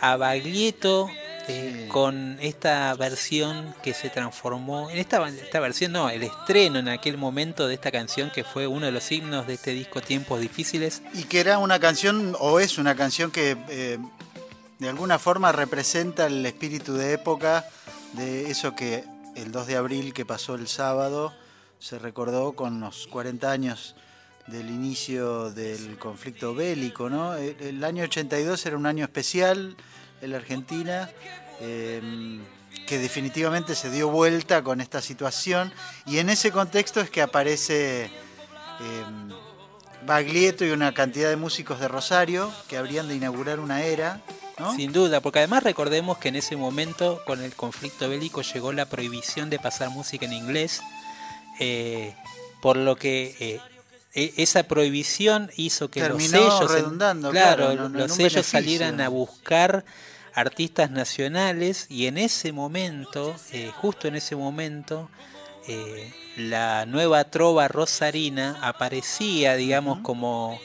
a 0.00 0.16
Baglietto 0.16 1.08
eh, 1.48 1.88
con 1.88 2.38
esta 2.40 2.94
versión 2.94 3.74
que 3.82 3.94
se 3.94 4.10
transformó, 4.10 4.90
en 4.90 4.98
esta, 4.98 5.26
esta 5.28 5.58
versión 5.58 5.92
no, 5.92 6.08
el 6.08 6.22
estreno 6.22 6.78
en 6.78 6.88
aquel 6.88 7.18
momento 7.18 7.66
de 7.66 7.74
esta 7.74 7.90
canción 7.90 8.30
que 8.30 8.44
fue 8.44 8.68
uno 8.68 8.86
de 8.86 8.92
los 8.92 9.10
himnos 9.10 9.46
de 9.48 9.54
este 9.54 9.72
disco 9.72 10.00
Tiempos 10.00 10.40
Difíciles. 10.40 11.02
Y 11.14 11.24
que 11.24 11.40
era 11.40 11.58
una 11.58 11.80
canción, 11.80 12.36
o 12.38 12.60
es 12.60 12.78
una 12.78 12.94
canción 12.94 13.32
que 13.32 13.56
eh, 13.68 13.98
de 14.78 14.88
alguna 14.88 15.18
forma 15.18 15.50
representa 15.50 16.26
el 16.26 16.46
espíritu 16.46 16.94
de 16.94 17.14
época 17.14 17.64
de 18.12 18.50
eso 18.50 18.76
que 18.76 19.04
el 19.34 19.50
2 19.50 19.66
de 19.66 19.76
abril 19.76 20.14
que 20.14 20.24
pasó 20.24 20.54
el 20.54 20.68
sábado 20.68 21.32
se 21.80 21.98
recordó 21.98 22.52
con 22.52 22.80
los 22.80 23.08
40 23.08 23.50
años 23.50 23.96
del 24.46 24.70
inicio 24.70 25.50
del 25.50 25.98
conflicto 25.98 26.54
bélico, 26.54 27.10
¿no? 27.10 27.34
El, 27.34 27.56
el 27.60 27.84
año 27.84 28.04
82 28.04 28.66
era 28.66 28.76
un 28.76 28.86
año 28.86 29.04
especial 29.04 29.76
en 30.22 30.30
la 30.30 30.38
Argentina, 30.38 31.10
eh, 31.60 32.00
que 32.86 32.98
definitivamente 32.98 33.74
se 33.74 33.90
dio 33.90 34.08
vuelta 34.08 34.62
con 34.62 34.80
esta 34.80 35.02
situación, 35.02 35.72
y 36.06 36.18
en 36.18 36.30
ese 36.30 36.50
contexto 36.50 37.00
es 37.00 37.10
que 37.10 37.20
aparece 37.22 38.04
eh, 38.04 38.10
Baglietto 40.06 40.64
y 40.64 40.70
una 40.70 40.92
cantidad 40.94 41.28
de 41.28 41.36
músicos 41.36 41.78
de 41.80 41.88
Rosario 41.88 42.50
que 42.68 42.76
habrían 42.76 43.06
de 43.08 43.14
inaugurar 43.16 43.60
una 43.60 43.82
era, 43.82 44.20
¿no? 44.58 44.74
Sin 44.74 44.92
duda, 44.92 45.20
porque 45.20 45.38
además 45.40 45.62
recordemos 45.62 46.18
que 46.18 46.28
en 46.28 46.36
ese 46.36 46.56
momento, 46.56 47.20
con 47.26 47.40
el 47.42 47.54
conflicto 47.54 48.08
bélico, 48.08 48.42
llegó 48.42 48.72
la 48.72 48.86
prohibición 48.86 49.48
de 49.50 49.58
pasar 49.58 49.90
música 49.90 50.24
en 50.26 50.32
inglés, 50.32 50.82
eh, 51.60 52.14
por 52.60 52.76
lo 52.76 52.96
que 52.96 53.36
eh, 53.40 53.60
e- 54.14 54.34
esa 54.42 54.64
prohibición 54.64 55.50
hizo 55.56 55.88
que 55.90 56.00
Terminó 56.00 56.38
los 56.38 56.54
sellos, 56.58 56.70
redundando, 56.72 57.30
claro, 57.30 57.66
claro, 57.66 57.74
no- 57.74 57.88
no 57.88 57.98
en 58.02 58.08
los 58.08 58.12
sellos 58.16 58.46
salieran 58.46 59.00
a 59.00 59.08
buscar 59.08 59.84
artistas 60.34 60.90
nacionales 60.90 61.86
y 61.88 62.06
en 62.06 62.18
ese 62.18 62.52
momento, 62.52 63.34
eh, 63.52 63.70
justo 63.76 64.08
en 64.08 64.16
ese 64.16 64.36
momento, 64.36 65.10
eh, 65.68 66.12
la 66.36 66.86
nueva 66.86 67.24
trova 67.24 67.68
rosarina 67.68 68.58
aparecía, 68.62 69.54
digamos, 69.56 70.00
como, 70.00 70.58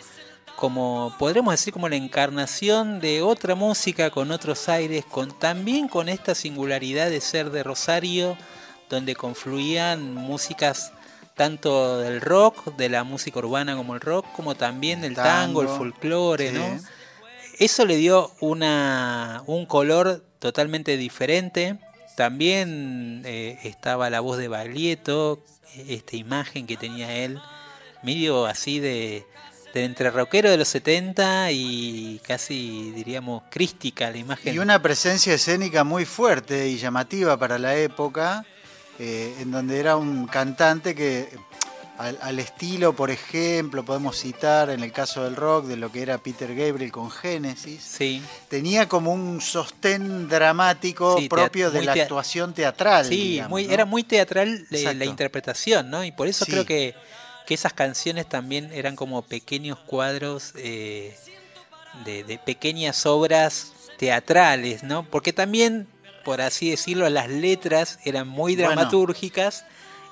como, 0.56 1.14
podremos 1.19 1.53
decir, 1.53 1.73
como 1.73 1.89
la 1.89 1.98
encarnación 1.98 2.99
de 2.99 3.22
otra 3.22 3.56
música 3.56 4.10
con 4.10 4.31
otros 4.31 4.69
aires, 4.69 5.06
con, 5.06 5.38
también 5.38 5.88
con 5.88 6.10
esta 6.10 6.34
singularidad 6.35 7.10
de 7.10 7.22
ser 7.22 7.52
de 7.52 7.64
Rosario, 7.64 8.38
donde 8.89 9.15
confluían 9.15 10.14
músicas 10.14 10.94
tanto 11.35 11.99
del 11.99 12.22
rock, 12.22 12.76
de 12.77 12.89
la 12.89 13.03
música 13.03 13.39
urbana 13.39 13.76
como 13.76 13.94
el 13.94 14.02
rock, 14.02 14.26
como 14.35 14.56
también 14.56 15.02
del 15.02 15.14
tango, 15.14 15.61
el 15.61 15.68
folclore, 15.68 16.49
sí. 16.49 16.57
¿no? 16.57 16.97
Eso 17.60 17.86
le 17.86 17.96
dio 17.96 18.32
una, 18.40 19.44
un 19.48 19.66
color 19.66 20.24
totalmente 20.40 20.96
diferente. 20.96 21.78
También 22.16 23.24
eh, 23.26 23.60
estaba 23.64 24.10
la 24.10 24.20
voz 24.20 24.38
de 24.38 24.48
Baglietto, 24.48 25.44
esta 25.88 26.16
imagen 26.16 26.68
que 26.68 26.78
tenía 26.78 27.16
él, 27.16 27.40
medio 28.04 28.46
así 28.46 28.80
de, 28.80 29.26
de 29.74 29.84
entre 29.84 30.12
rockero 30.12 30.50
de 30.50 30.58
los 30.58 30.68
70 30.68 31.52
y 31.52 32.22
casi 32.26 32.92
diríamos 32.92 33.44
crística 33.50 34.10
la 34.12 34.18
imagen. 34.18 34.54
Y 34.54 34.60
una 34.60 34.82
presencia 34.82 35.34
escénica 35.34 35.84
muy 35.84 36.06
fuerte 36.06 36.68
y 36.68 36.78
llamativa 36.78 37.38
para 37.38 37.58
la 37.58 37.76
época, 37.76 38.46
eh, 39.00 39.36
en 39.40 39.52
donde 39.52 39.80
era 39.80 39.96
un 39.96 40.28
cantante 40.28 40.96
que, 40.96 41.30
al, 41.98 42.18
al 42.22 42.40
estilo, 42.40 42.94
por 42.94 43.10
ejemplo, 43.11 43.84
podemos 43.84 44.18
citar 44.18 44.69
en 44.69 44.84
el 44.84 44.91
caso 44.91 45.24
del 45.24 45.36
rock, 45.36 45.65
de 45.65 45.78
lo 45.78 45.91
que 45.91 46.02
era 46.02 46.18
Peter 46.19 46.53
Gabriel 46.56 46.91
con 46.91 47.10
Génesis, 47.10 47.82
Sí. 47.84 48.22
tenía 48.49 48.88
como 48.88 49.11
un 49.11 49.41
sostén 49.41 50.28
dramático 50.30 51.18
Sí, 51.19 51.28
propio 51.28 51.72
de 51.72 51.84
la 51.84 51.94
actuación 51.94 52.53
teatral. 52.53 53.06
Sí, 53.06 53.15
digamos, 53.32 53.49
muy, 53.49 53.65
¿no? 53.68 53.74
era 53.74 53.86
muy 53.86 54.03
teatral 54.03 54.65
la 54.69 55.06
interpretación, 55.06 55.90
¿no? 55.90 56.03
Y 56.03 56.11
por 56.11 56.28
eso 56.28 56.45
Sí. 56.45 56.52
creo 56.52 56.65
que, 56.65 56.94
que 57.48 57.53
esas 57.53 57.74
canciones 57.74 58.28
también 58.28 58.72
eran 58.74 58.95
como 58.95 59.22
pequeños 59.22 59.80
cuadros 59.80 60.53
eh, 60.56 61.15
de, 62.06 62.24
de 62.24 62.38
pequeñas 62.38 63.06
obras 63.06 63.74
teatrales, 63.98 64.84
¿no? 64.84 65.03
Porque 65.10 65.34
también, 65.34 65.88
por 66.24 66.41
así 66.41 66.69
decirlo, 66.69 67.10
las 67.10 67.30
letras 67.30 67.98
eran 68.03 68.28
muy 68.28 68.56
Bueno. 68.56 68.69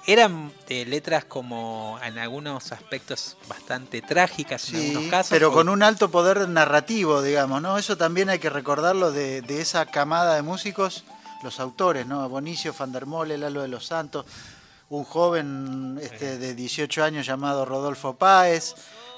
Eran 0.08 0.52
eh, 0.70 0.86
letras 0.86 1.26
como 1.26 2.00
en 2.04 2.18
algunos 2.20 2.72
aspectos 2.72 3.38
bastante 3.48 4.02
trágicas 4.02 4.70
en 4.70 4.76
algunos 4.76 5.10
casos. 5.10 5.30
pero 5.32 5.52
con 5.52 5.70
un 5.70 5.82
alto 5.84 6.12
poder 6.12 6.48
narrativo, 6.48 7.22
digamos, 7.22 7.62
¿no? 7.62 7.78
Eso 7.78 7.98
también 7.98 8.30
hay 8.30 8.40
que 8.40 8.50
recordarlo 8.50 9.12
de, 9.12 9.42
de 9.42 9.62
esa 9.62 9.86
camada 9.86 10.36
de 10.36 10.42
músicos, 10.42 11.06
los 11.44 11.60
autores, 11.60 12.06
¿no? 12.06 12.28
Bonicio, 12.30 12.74
Van 12.78 12.92
der 12.92 13.06
Mole, 13.06 13.38
Lalo 13.38 13.62
de 13.62 13.68
los 13.68 13.86
Santos, 13.86 14.26
un 14.90 15.04
joven 15.04 16.00
este, 16.02 16.38
de 16.38 16.54
18 16.54 17.04
años 17.04 17.26
llamado 17.26 17.66
Rodolfo 17.66 18.16
Páez. 18.16 18.76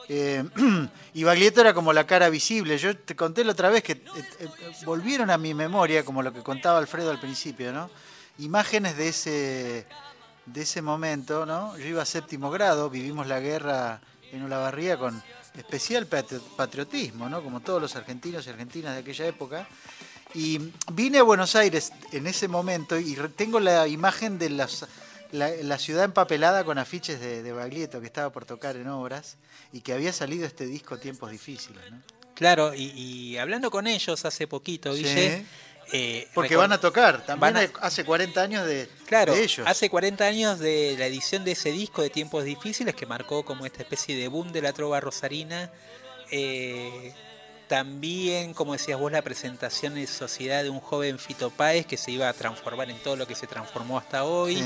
eh, 0.10 0.44
y 1.14 1.24
Baglietto 1.24 1.62
era 1.62 1.74
como 1.74 1.94
la 1.94 2.06
cara 2.06 2.30
visible. 2.30 2.78
Yo 2.78 2.98
te 2.98 3.16
conté 3.16 3.44
la 3.44 3.52
otra 3.52 3.70
vez 3.70 3.84
que 3.84 3.94
eh, 3.94 4.04
eh, 4.40 4.48
volvieron 4.86 5.30
a 5.30 5.38
mi 5.38 5.54
memoria, 5.54 6.06
como 6.06 6.24
lo 6.24 6.34
que 6.34 6.44
contaba 6.44 6.80
Alfredo 6.80 7.12
al 7.12 7.20
principio, 7.20 7.74
¿no? 7.74 7.90
Imágenes 8.40 8.96
de 8.98 9.08
ese, 9.10 9.88
de 10.48 10.62
ese 10.62 10.82
momento, 10.82 11.46
¿no? 11.46 11.78
Yo 11.78 11.86
iba 11.86 12.02
a 12.02 12.06
séptimo 12.06 12.50
grado, 12.50 12.90
vivimos 12.90 13.28
la 13.28 13.40
guerra 13.40 14.02
en 14.32 14.44
Olavarría 14.44 14.98
con 14.98 15.22
especial 15.58 16.10
patri- 16.10 16.42
patriotismo, 16.56 17.30
¿no? 17.30 17.42
Como 17.44 17.60
todos 17.62 17.82
los 17.82 17.96
argentinos 17.96 18.46
y 18.46 18.50
argentinas 18.50 18.94
de 18.94 19.00
aquella 19.02 19.28
época. 19.28 19.68
Y 20.34 20.72
vine 20.92 21.20
a 21.20 21.24
Buenos 21.24 21.56
Aires 21.56 21.92
en 22.12 22.28
ese 22.28 22.48
momento 22.48 22.98
y 23.00 23.16
tengo 23.36 23.60
la 23.60 23.88
imagen 23.88 24.38
de 24.38 24.50
las- 24.50 24.86
la, 25.32 25.50
la 25.50 25.78
ciudad 25.78 26.04
empapelada 26.06 26.64
con 26.64 26.78
afiches 26.78 27.20
de, 27.20 27.44
de 27.44 27.52
Baglietto 27.52 28.00
que 28.00 28.08
estaba 28.08 28.30
por 28.32 28.46
tocar 28.46 28.76
en 28.76 28.88
obras 28.88 29.38
y 29.74 29.82
que 29.82 29.94
había 29.94 30.14
salido 30.14 30.46
este 30.46 30.66
disco 30.66 30.98
Tiempos 30.98 31.32
Difíciles, 31.32 31.82
¿no? 31.92 32.02
Claro, 32.36 32.74
y, 32.74 32.84
y 32.92 33.38
hablando 33.38 33.72
con 33.72 33.88
ellos 33.88 34.24
hace 34.26 34.48
poquito, 34.48 34.94
Sí. 34.94 35.46
Eh, 35.94 36.28
Porque 36.34 36.56
van 36.58 36.72
a 36.74 36.80
tocar, 36.80 37.26
también 37.26 37.54
van 37.54 37.64
a- 37.64 37.86
hace 37.86 38.04
40 38.04 38.42
años 38.42 38.66
de, 38.68 38.90
Claro, 39.06 39.34
de 39.34 39.44
ellos. 39.44 39.66
hace 39.68 39.90
40 39.90 40.26
años 40.26 40.60
de 40.60 40.96
la 41.00 41.06
edición 41.06 41.46
de 41.46 41.52
ese 41.54 41.72
disco 41.72 42.02
de 42.02 42.10
Tiempos 42.10 42.44
Difíciles 42.44 42.94
que 42.94 43.06
marcó 43.06 43.46
como 43.46 43.66
esta 43.66 43.84
especie 43.84 44.18
de 44.18 44.28
boom 44.28 44.52
de 44.52 44.62
la 44.62 44.74
trova 44.74 45.00
rosarina. 45.00 45.72
Eh, 46.30 47.14
también, 47.68 48.54
como 48.54 48.74
decías 48.74 49.00
vos, 49.00 49.12
la 49.12 49.22
presentación 49.22 49.98
en 49.98 50.08
sociedad 50.08 50.64
de 50.64 50.70
un 50.70 50.80
joven 50.80 51.20
Fito 51.20 51.50
Páez 51.50 51.86
que 51.86 51.98
se 51.98 52.12
iba 52.12 52.30
a 52.30 52.34
transformar 52.34 52.90
en 52.90 52.98
todo 53.00 53.16
lo 53.16 53.28
que 53.28 53.36
se 53.36 53.48
transformó 53.48 53.98
hasta 53.98 54.24
hoy. 54.24 54.56
Sí. 54.58 54.64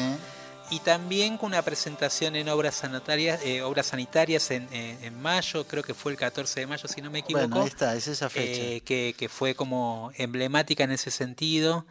Y 0.72 0.80
también 0.80 1.38
con 1.38 1.48
una 1.48 1.62
presentación 1.62 2.36
en 2.38 2.48
obras 2.50 2.76
sanitarias, 2.76 3.42
eh, 3.44 3.62
obras 3.62 3.88
sanitarias 3.88 4.50
en, 4.52 4.68
en- 4.74 5.04
en 5.04 5.22
mayo, 5.22 5.68
creo 5.68 5.84
que 5.84 5.94
fue 5.94 6.14
el 6.14 6.18
14 6.18 6.62
de 6.62 6.68
mayo, 6.68 6.88
si 6.88 7.02
no 7.02 7.12
me 7.12 7.20
equivoco. 7.20 7.48
Bueno, 7.50 7.62
ahí 7.64 7.68
está, 7.68 7.94
es 7.96 8.08
esa 8.08 8.30
fecha. 8.30 8.62
eh, 8.62 8.82
que, 8.86 9.14
que 9.18 9.28
fue 9.28 9.54
como 9.54 10.12
emblemática 10.16 10.86
en 10.86 10.92
ese 10.92 11.12
sentido, 11.12 11.86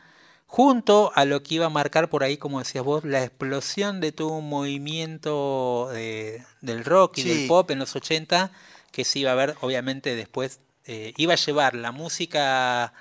junto 0.46 1.12
a 1.14 1.26
lo 1.26 1.42
que 1.42 1.56
iba 1.56 1.66
a 1.66 1.70
marcar 1.70 2.08
por 2.08 2.24
ahí, 2.24 2.38
como 2.38 2.58
decías 2.58 2.82
vos, 2.82 3.04
la 3.04 3.22
explosión 3.22 4.00
de 4.00 4.12
todo 4.12 4.28
un 4.28 4.48
movimiento 4.48 5.90
de- 5.92 6.42
del 6.62 6.84
rock 6.84 7.18
y 7.18 7.22
Sí. 7.22 7.28
del 7.28 7.48
pop 7.48 7.70
en 7.70 7.78
los 7.80 7.94
80, 7.94 8.50
que 8.92 9.04
se 9.04 9.18
iba 9.20 9.30
a 9.32 9.34
ver, 9.34 9.56
obviamente, 9.60 10.16
después, 10.16 10.58
eh, 10.86 11.12
iba 11.18 11.34
a 11.34 11.36
llevar 11.36 11.74
la 11.74 11.92
música 11.92 12.92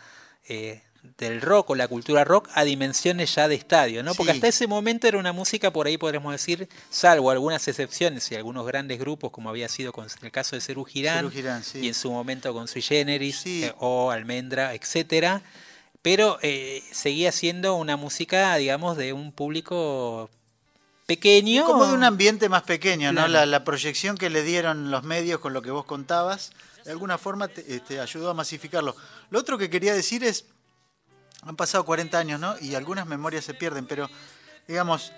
eh, 0.52 0.82
del 1.18 1.42
rock 1.42 1.72
o 1.72 1.76
la 1.76 1.88
cultura 1.88 2.24
rock 2.24 2.50
a 2.54 2.64
dimensiones 2.64 3.34
ya 3.36 3.48
de 3.48 3.56
estadio, 3.56 4.04
¿no? 4.04 4.14
Porque 4.14 4.32
Sí. 4.32 4.38
hasta 4.38 4.48
ese 4.48 4.68
momento 4.68 5.08
era 5.08 5.18
una 5.18 5.34
música, 5.34 5.72
por 5.72 5.88
ahí 5.88 5.98
podríamos 5.98 6.32
decir, 6.32 6.70
salvo 6.90 7.32
algunas 7.32 7.68
excepciones 7.68 8.32
y 8.32 8.36
algunos 8.36 8.66
grandes 8.66 9.00
grupos, 9.00 9.32
como 9.32 9.50
había 9.50 9.68
sido 9.70 9.92
con 9.92 10.08
el 10.22 10.32
caso 10.32 10.56
de 10.56 10.62
Cerú 10.62 10.86
Girán, 10.86 11.18
Cerú 11.18 11.32
Girán, 11.32 11.64
sí. 11.64 11.80
y 11.80 11.88
en 11.88 11.94
su 11.94 12.12
momento 12.12 12.54
con 12.54 12.68
Sui 12.68 12.82
Generis 12.82 13.46
eh, 13.46 13.74
o 13.80 14.12
Almendra, 14.12 14.74
etcétera, 14.74 15.42
pero 16.02 16.38
eh, 16.42 16.82
seguía 16.92 17.32
siendo 17.32 17.76
una 17.76 17.98
música, 17.98 18.56
digamos, 18.56 18.96
de 18.96 19.12
un 19.12 19.32
público 19.34 20.30
pequeño. 21.06 21.66
Como 21.66 21.86
de 21.88 21.94
un 21.94 22.04
ambiente 22.04 22.50
más 22.50 22.64
pequeño, 22.64 23.12
¿no? 23.12 23.28
La, 23.28 23.46
la 23.46 23.64
proyección 23.64 24.18
que 24.18 24.30
le 24.30 24.44
dieron 24.44 24.92
los 24.92 25.04
medios 25.04 25.40
con 25.40 25.54
lo 25.54 25.62
que 25.62 25.72
vos 25.72 25.86
contabas, 25.86 26.52
de 26.86 26.92
alguna 26.92 27.18
forma 27.18 27.48
te, 27.48 27.76
este, 27.76 28.00
ayudó 28.00 28.30
a 28.30 28.34
masificarlo. 28.34 28.96
Lo 29.30 29.40
otro 29.40 29.58
que 29.58 29.70
quería 29.70 29.94
decir 29.94 30.24
es, 30.24 30.46
han 31.44 31.56
pasado 31.56 31.86
40 31.86 32.18
años, 32.18 32.40
¿no? 32.40 32.56
Y 32.60 32.76
algunas 32.76 33.08
memorias 33.08 33.46
se 33.46 33.54
pierden, 33.54 33.86
pero, 33.86 34.10
digamos, 34.68 35.12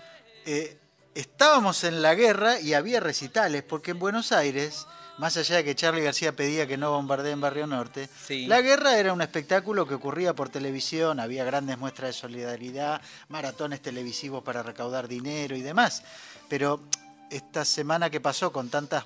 eh, 0.45 0.77
estábamos 1.15 1.84
en 1.84 2.02
la 2.02 2.15
guerra 2.15 2.60
y 2.60 2.73
había 2.73 2.99
recitales, 2.99 3.64
porque 3.64 3.91
en 3.91 3.99
Buenos 3.99 4.31
Aires, 4.31 4.85
más 5.18 5.35
allá 5.38 5.57
de 5.57 5.64
que 5.64 5.76
Charlie 5.76 6.03
García 6.03 6.35
pedía 6.35 6.68
que 6.68 6.77
no 6.77 6.91
bombardeen 6.91 7.41
Barrio 7.41 7.68
Norte, 7.68 8.10
Sí. 8.26 8.45
la 8.48 8.61
guerra 8.61 8.98
era 8.98 9.14
un 9.14 9.22
espectáculo 9.22 9.88
que 9.88 9.95
ocurría 9.95 10.34
por 10.34 10.49
televisión, 10.49 11.19
había 11.19 11.43
grandes 11.43 11.77
muestras 11.77 12.10
de 12.10 12.14
solidaridad, 12.22 13.02
maratones 13.30 13.81
televisivos 13.81 14.43
para 14.43 14.64
recaudar 14.64 15.07
dinero 15.07 15.56
y 15.56 15.61
demás. 15.61 16.03
Pero 16.48 16.81
esta 17.30 17.65
semana 17.65 18.10
que 18.10 18.19
pasó 18.22 18.52
con 18.52 18.69
tantas 18.69 19.06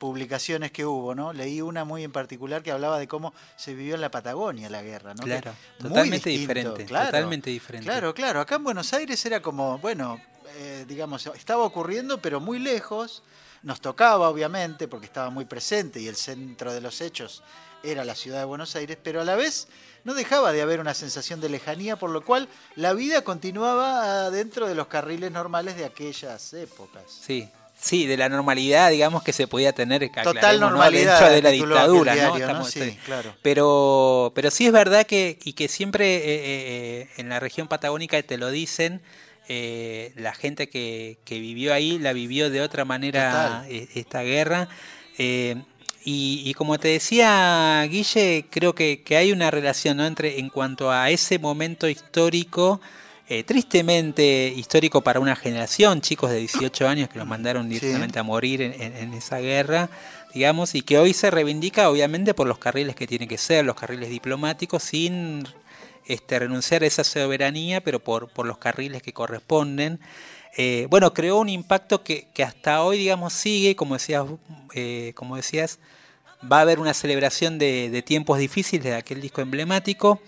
publicaciones 0.00 0.72
que 0.72 0.86
hubo, 0.86 1.14
¿no? 1.14 1.32
Leí 1.34 1.60
una 1.60 1.84
muy 1.84 2.02
en 2.02 2.10
particular 2.10 2.62
que 2.62 2.72
hablaba 2.72 2.98
de 2.98 3.06
cómo 3.06 3.34
se 3.54 3.74
vivió 3.74 3.94
en 3.94 4.00
la 4.00 4.10
Patagonia 4.10 4.70
la 4.70 4.82
guerra, 4.82 5.12
¿no? 5.12 5.22
Claro, 5.22 5.52
totalmente 5.78 6.30
distinto, 6.30 6.54
diferente, 6.54 6.84
claro. 6.86 7.06
totalmente 7.06 7.50
diferente. 7.50 7.86
Claro, 7.86 8.14
claro. 8.14 8.40
Acá 8.40 8.56
en 8.56 8.64
Buenos 8.64 8.92
Aires 8.94 9.24
era 9.26 9.42
como, 9.42 9.78
bueno, 9.78 10.18
eh, 10.56 10.86
digamos, 10.88 11.26
estaba 11.26 11.64
ocurriendo, 11.64 12.20
pero 12.20 12.40
muy 12.40 12.58
lejos. 12.58 13.22
Nos 13.62 13.82
tocaba, 13.82 14.30
obviamente, 14.30 14.88
porque 14.88 15.04
estaba 15.04 15.28
muy 15.28 15.44
presente 15.44 16.00
y 16.00 16.08
el 16.08 16.16
centro 16.16 16.72
de 16.72 16.80
los 16.80 17.02
hechos 17.02 17.42
era 17.82 18.02
la 18.02 18.14
ciudad 18.14 18.38
de 18.38 18.46
Buenos 18.46 18.74
Aires, 18.76 18.96
pero 19.02 19.20
a 19.20 19.24
la 19.24 19.36
vez 19.36 19.68
no 20.04 20.14
dejaba 20.14 20.52
de 20.52 20.62
haber 20.62 20.80
una 20.80 20.94
sensación 20.94 21.42
de 21.42 21.50
lejanía, 21.50 21.96
por 21.96 22.08
lo 22.08 22.24
cual 22.24 22.48
la 22.74 22.94
vida 22.94 23.22
continuaba 23.22 24.30
dentro 24.30 24.66
de 24.66 24.74
los 24.74 24.86
carriles 24.86 25.30
normales 25.30 25.76
de 25.76 25.84
aquellas 25.84 26.54
épocas. 26.54 27.04
Sí, 27.20 27.50
sí, 27.80 28.06
de 28.06 28.16
la 28.16 28.28
normalidad, 28.28 28.90
digamos, 28.90 29.22
que 29.22 29.32
se 29.32 29.46
podía 29.46 29.72
tener 29.72 30.10
Total 30.10 30.60
normalidad, 30.60 31.18
dentro 31.18 31.34
de 31.34 31.42
la 31.42 31.50
dictadura, 31.50 32.14
¿no? 32.14 32.64
Sí, 32.64 32.98
claro. 33.04 33.34
Pero, 33.42 34.32
pero 34.34 34.50
sí 34.50 34.66
es 34.66 34.72
verdad 34.72 35.06
que, 35.06 35.38
y 35.42 35.52
que 35.54 35.68
siempre 35.68 36.16
eh, 36.16 36.22
eh, 36.26 37.08
en 37.16 37.28
la 37.28 37.40
región 37.40 37.68
patagónica 37.68 38.20
te 38.22 38.38
lo 38.38 38.50
dicen, 38.50 39.00
eh, 39.48 40.12
la 40.16 40.32
gente 40.32 40.68
que, 40.68 41.18
que 41.24 41.40
vivió 41.40 41.74
ahí 41.74 41.98
la 41.98 42.12
vivió 42.12 42.50
de 42.50 42.60
otra 42.60 42.84
manera 42.84 43.32
Total. 43.62 43.72
eh, 43.72 43.88
esta 43.94 44.22
guerra. 44.22 44.68
eh, 45.18 45.56
y, 46.02 46.42
y 46.46 46.54
como 46.54 46.78
te 46.78 46.88
decía 46.88 47.84
Guille, 47.90 48.46
creo 48.48 48.74
que, 48.74 49.02
que 49.02 49.16
hay 49.16 49.32
una 49.32 49.50
relación 49.50 49.98
¿no? 49.98 50.06
entre 50.06 50.38
en 50.38 50.48
cuanto 50.48 50.90
a 50.90 51.10
ese 51.10 51.38
momento 51.38 51.88
histórico, 51.88 52.80
eh, 53.30 53.44
tristemente 53.44 54.52
histórico 54.56 55.02
para 55.02 55.20
una 55.20 55.36
generación, 55.36 56.00
chicos 56.00 56.30
de 56.30 56.38
18 56.38 56.88
años 56.88 57.08
que 57.08 57.18
los 57.18 57.28
mandaron 57.28 57.68
directamente 57.68 58.18
a 58.18 58.22
morir 58.24 58.60
en, 58.60 58.72
en- 58.82 58.96
en 58.96 59.14
esa 59.14 59.38
guerra, 59.38 59.88
digamos, 60.34 60.74
y 60.74 60.82
que 60.82 60.98
hoy 60.98 61.14
se 61.14 61.30
reivindica 61.30 61.88
obviamente 61.90 62.34
por 62.34 62.46
los 62.48 62.58
carriles 62.58 62.96
que 62.96 63.06
tienen 63.06 63.28
que 63.28 63.38
ser, 63.38 63.64
los 63.64 63.76
carriles 63.76 64.10
diplomáticos, 64.10 64.82
sin 64.82 65.46
este, 66.06 66.40
renunciar 66.40 66.82
a 66.82 66.86
esa 66.86 67.04
soberanía, 67.04 67.80
pero 67.82 68.00
por, 68.00 68.28
por 68.28 68.46
los 68.46 68.58
carriles 68.58 69.00
que 69.00 69.12
corresponden. 69.12 70.00
Eh, 70.56 70.88
bueno, 70.90 71.14
creó 71.14 71.38
un 71.38 71.48
impacto 71.48 72.02
que, 72.02 72.26
que 72.34 72.42
hasta 72.42 72.82
hoy, 72.82 72.98
digamos, 72.98 73.32
sigue, 73.32 73.76
como 73.76 73.94
decías, 73.94 74.24
eh, 74.74 75.12
como 75.14 75.36
decías, 75.36 75.78
va 76.50 76.58
a 76.58 76.62
haber 76.62 76.80
una 76.80 76.94
celebración 76.94 77.58
de, 77.58 77.90
de 77.90 78.02
tiempos 78.02 78.38
difíciles 78.38 78.84
de 78.84 78.94
aquel 78.96 79.20
disco 79.20 79.40
emblemático. 79.40 80.20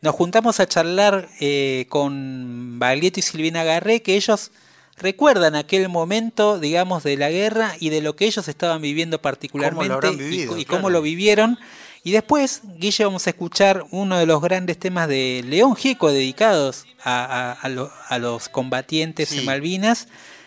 Nos 0.00 0.14
juntamos 0.14 0.60
a 0.60 0.66
charlar 0.68 1.28
eh, 1.40 1.86
con 1.88 2.78
Baglietto 2.78 3.18
y 3.18 3.22
Silvina 3.22 3.64
Garré, 3.64 4.00
que 4.02 4.14
ellos 4.14 4.52
recuerdan 4.96 5.56
aquel 5.56 5.88
momento, 5.88 6.58
digamos, 6.60 7.02
de 7.02 7.16
la 7.16 7.30
guerra 7.30 7.72
y 7.80 7.90
de 7.90 8.00
lo 8.00 8.14
que 8.14 8.26
ellos 8.26 8.46
estaban 8.48 8.80
viviendo 8.80 9.20
particularmente 9.20 10.08
y- 10.12 10.16
vivido, 10.16 10.56
y, 10.56 10.64
claro. 10.64 10.78
cómo 10.82 10.90
lo 10.90 11.02
vivieron. 11.02 11.58
Y 12.04 12.12
después, 12.12 12.60
Guille, 12.76 13.04
vamos 13.04 13.26
a 13.26 13.30
escuchar 13.30 13.84
uno 13.90 14.18
de 14.18 14.26
los 14.26 14.40
grandes 14.40 14.78
temas 14.78 15.08
de 15.08 15.42
León 15.44 15.74
Gieco 15.74 16.12
dedicados 16.12 16.86
a, 17.02 17.24
a- 17.24 17.52
a 17.52 17.68
lo- 17.68 17.90
a 18.08 18.18
los 18.18 18.48
combatientes 18.48 19.30
Sí. 19.30 19.40
en 19.40 19.44
Malvinas 19.46 20.06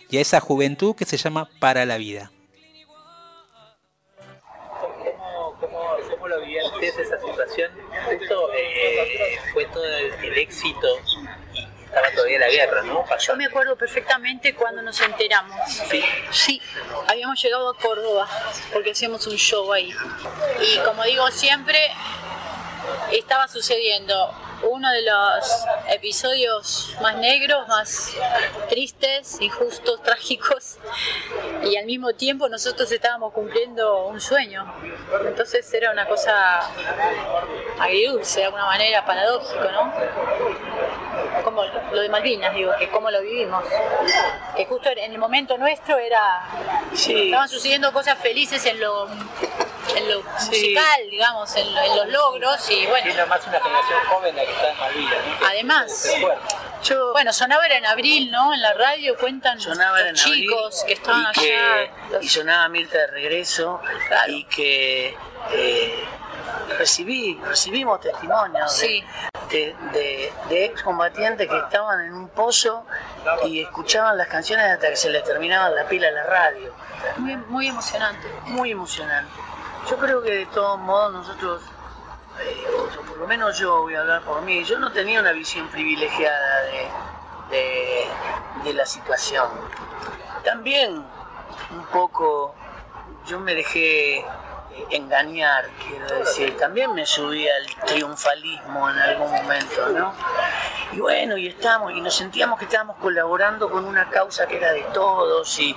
y 0.09 0.17
a 0.17 0.21
esa 0.21 0.39
juventud 0.39 0.95
que 0.95 1.05
se 1.05 1.17
llama 1.17 1.49
Para 1.59 1.85
la 1.85 1.97
Vida. 1.97 2.31
¿Cómo, 4.79 5.55
cómo, 5.59 5.79
cómo 6.09 6.27
lo 6.29 6.39
vivían 6.41 6.65
ustedes 6.73 6.97
esa 6.99 7.19
situación? 7.19 7.71
Justo 8.05 8.53
eh, 8.53 9.39
fue 9.53 9.65
todo 9.65 9.85
el, 9.85 10.13
el 10.23 10.37
éxito 10.37 10.87
y 11.53 11.67
estaba 11.91 12.09
todavía 12.11 12.39
la 12.39 12.49
guerra, 12.49 12.83
¿no? 12.83 13.05
Yo 13.19 13.35
me 13.35 13.45
acuerdo 13.45 13.75
perfectamente 13.75 14.55
cuando 14.55 14.81
nos 14.81 14.99
enteramos. 15.01 15.57
Sí. 16.31 16.61
habíamos 17.07 17.41
llegado 17.41 17.69
a 17.69 17.77
Córdoba 17.77 18.27
porque 18.71 18.91
hacíamos 18.91 19.27
un 19.27 19.35
show 19.35 19.71
ahí. 19.73 19.93
Y 20.61 20.77
como 20.79 21.03
digo 21.03 21.29
siempre, 21.31 21.91
estaba 23.11 23.47
sucediendo 23.47 24.33
uno 24.63 24.91
de 24.91 25.01
los 25.01 25.65
episodios 25.89 26.95
más 27.01 27.15
negros, 27.17 27.67
más 27.67 28.13
tristes, 28.69 29.39
injustos, 29.41 30.01
trágicos. 30.03 30.77
Y 31.63 31.75
al 31.77 31.85
mismo 31.85 32.13
tiempo 32.13 32.47
nosotros 32.49 32.91
estábamos 32.91 33.33
cumpliendo 33.33 34.05
un 34.05 34.21
sueño. 34.21 34.73
Entonces 35.25 35.71
era 35.73 35.91
una 35.91 36.05
cosa 36.07 36.61
agridulce, 37.79 38.41
de 38.41 38.45
alguna 38.45 38.65
manera, 38.65 39.05
paradójico, 39.05 39.71
¿no? 39.71 39.93
como 41.43 41.63
lo 41.63 42.01
de 42.01 42.09
Malvinas, 42.09 42.53
digo, 42.53 42.71
que 42.77 42.89
cómo 42.89 43.09
lo 43.09 43.21
vivimos. 43.21 43.63
Que 44.55 44.65
justo 44.65 44.89
en 44.89 45.11
el 45.11 45.17
momento 45.17 45.57
nuestro 45.57 45.97
era. 45.97 46.43
Estaban 46.93 47.49
sucediendo 47.49 47.91
cosas 47.91 48.17
felices 48.19 48.65
en 48.65 48.79
lo, 48.79 49.07
en 49.95 50.09
lo 50.09 50.21
musical, 50.23 51.09
digamos, 51.09 51.55
en, 51.55 51.73
lo- 51.73 51.81
en 51.81 51.95
los 51.97 52.07
logros 52.09 52.69
y 52.69 52.85
bueno. 52.87 53.03
Tiene 53.05 53.25
más 53.25 53.45
una 53.47 53.59
generación 53.59 53.99
joven 54.09 54.35
la 54.35 54.45
que 54.45 54.51
está 54.51 54.69
en 54.71 54.77
Malvinas, 54.79 55.17
¿no? 55.41 55.47
Además, 55.47 56.09
yo, 56.83 57.11
bueno, 57.13 57.33
sonaba 57.33 57.65
era 57.65 57.77
en 57.77 57.85
abril, 57.85 58.31
¿no? 58.31 58.53
En 58.53 58.61
la 58.61 58.73
radio 58.73 59.15
cuentan 59.17 59.59
Sonaba 59.59 59.99
los 60.01 60.09
en 60.09 60.19
abril 60.19 60.41
chicos 60.49 60.83
que 60.85 60.93
estaban 60.93 61.25
y 61.35 61.39
que- 61.39 61.57
allá. 61.59 61.91
y 62.21 62.27
sonaba 62.29 62.69
Mirta 62.69 62.97
de 62.97 63.07
regreso 63.07 63.81
y 64.27 64.43
que 64.45 65.15
eh, 65.51 66.03
recibí, 66.77 67.39
recibimos 67.45 67.99
testimonios 68.01 68.79
de- 68.79 68.87
Sí. 68.87 69.03
de, 69.49 69.75
de, 69.91 70.33
de 70.49 70.65
excombatientes 70.65 71.47
que 71.49 71.57
estaban 71.57 72.01
en 72.05 72.13
un 72.13 72.29
pozo 72.29 72.85
y 73.45 73.61
escuchaban 73.61 74.17
las 74.17 74.27
canciones 74.27 74.65
hasta 74.71 74.89
que 74.89 74.95
se 74.95 75.09
les 75.09 75.23
terminaba 75.23 75.69
la 75.69 75.85
pila 75.85 76.07
a 76.07 76.11
la 76.11 76.23
radio. 76.23 76.73
Muy, 77.17 77.35
muy 77.35 77.67
emocionante. 77.67 78.27
Muy 78.45 78.71
emocionante. 78.71 79.31
Yo 79.89 79.97
creo 79.97 80.21
que 80.21 80.31
de 80.31 80.45
todos 80.47 80.79
modos 80.79 81.13
nosotros, 81.13 81.61
eh, 82.39 82.65
o 82.77 83.01
por 83.05 83.17
lo 83.17 83.27
menos 83.27 83.57
yo 83.57 83.81
voy 83.81 83.95
a 83.95 84.01
hablar 84.01 84.21
por 84.23 84.41
mí, 84.41 84.63
yo 84.63 84.79
no 84.79 84.91
tenía 84.91 85.19
una 85.19 85.31
visión 85.31 85.67
privilegiada 85.67 86.61
de, 87.51 88.07
de, 88.63 88.73
la 88.73 88.85
situación. 88.85 89.49
También 90.43 90.95
un 91.71 91.85
poco 91.91 92.55
yo 93.25 93.39
me 93.39 93.53
dejé 93.53 94.25
engañar, 94.89 95.65
quiero 95.87 96.07
decir, 96.19 96.57
también 96.57 96.93
me 96.93 97.05
subí 97.05 97.47
al 97.47 97.65
triunfalismo 97.87 98.89
en 98.89 98.97
algún 98.99 99.31
momento, 99.31 99.89
¿no? 99.89 100.13
Y 100.93 100.99
bueno, 100.99 101.37
y 101.37 101.47
estamos, 101.47 101.91
y 101.93 102.01
nos 102.01 102.15
sentíamos 102.15 102.59
que 102.59 102.65
estábamos 102.65 102.97
colaborando 102.97 103.69
con 103.69 103.85
una 103.85 104.09
causa 104.09 104.47
que 104.47 104.57
era 104.57 104.73
de 104.73 104.83
todos, 104.93 105.57
y 105.59 105.75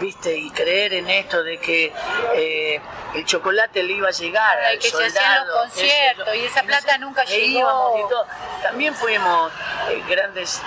viste, 0.00 0.36
y 0.36 0.50
creer 0.50 0.92
en 0.94 1.08
esto 1.10 1.42
de 1.42 1.58
que 1.58 1.92
eh, 2.34 2.80
el 3.14 3.24
chocolate 3.24 3.82
le 3.82 3.94
iba 3.94 4.08
a 4.08 4.12
llegar 4.12 4.58
al 4.60 4.78
que 4.78 4.90
se 4.90 4.90
soldado. 4.90 5.08
hacían 5.18 5.46
los 5.48 5.56
conciertos 5.62 6.34
y 6.36 6.44
esa 6.44 6.62
plata 6.62 6.98
nunca 6.98 7.24
llegó. 7.24 7.98
y 7.98 8.08
todo. 8.08 8.26
También 8.62 8.94
fuimos 8.94 9.50
eh, 9.90 10.02
grandes 10.08 10.60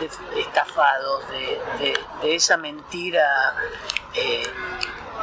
de- 0.00 0.40
estafados 0.40 1.28
de, 1.28 1.60
de- 1.80 2.00
de 2.22 2.34
esa 2.36 2.56
mentira 2.56 3.54
eh, 4.14 4.46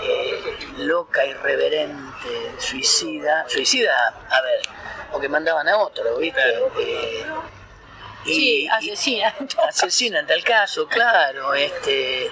eh, 0.03 0.57
loca, 0.79 1.25
irreverente, 1.25 2.53
suicida. 2.57 3.45
Suicida, 3.47 4.07
a 4.29 4.41
ver, 4.41 4.59
porque 5.11 5.29
mandaban 5.29 5.67
a 5.67 5.77
otro, 5.77 6.17
¿viste? 6.17 6.41
Eh, 6.79 7.25
Sí, 8.25 8.67
asesina. 8.67 9.33
asesina 9.69 10.19
en 10.19 10.27
tal 10.27 10.43
caso, 10.43 10.87
claro, 10.87 11.53
este, 11.53 12.31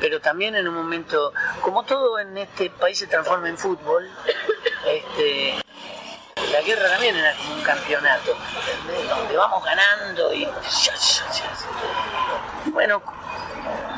pero 0.00 0.20
también 0.20 0.54
en 0.54 0.68
un 0.68 0.74
momento, 0.74 1.32
como 1.60 1.82
todo 1.84 2.20
en 2.20 2.38
este 2.38 2.70
país 2.70 2.98
se 2.98 3.08
transforma 3.08 3.48
en 3.48 3.58
fútbol, 3.58 4.08
este, 4.86 5.54
la 6.52 6.60
guerra 6.62 6.88
también 6.88 7.16
era 7.16 7.34
como 7.34 7.54
un 7.54 7.62
campeonato, 7.62 8.36
¿entendés? 8.84 9.08
donde 9.08 9.36
vamos 9.36 9.64
ganando 9.64 10.32
y 10.32 10.44
ya, 10.44 10.94
ya, 10.94 11.32
ya. 11.32 12.70
bueno, 12.70 13.02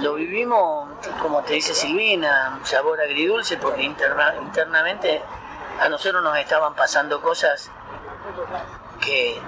lo 0.00 0.14
vivimos, 0.14 0.88
como 1.20 1.42
te 1.42 1.54
dice 1.54 1.74
Silvina, 1.74 2.58
sabor 2.64 3.00
agridulce 3.00 3.56
porque 3.56 3.82
interna- 3.82 4.34
internamente 4.40 5.22
a 5.80 5.88
nosotros 5.88 6.22
nos 6.22 6.36
estaban 6.38 6.74
pasando 6.74 7.20
cosas 7.20 7.70
que, 9.00 9.40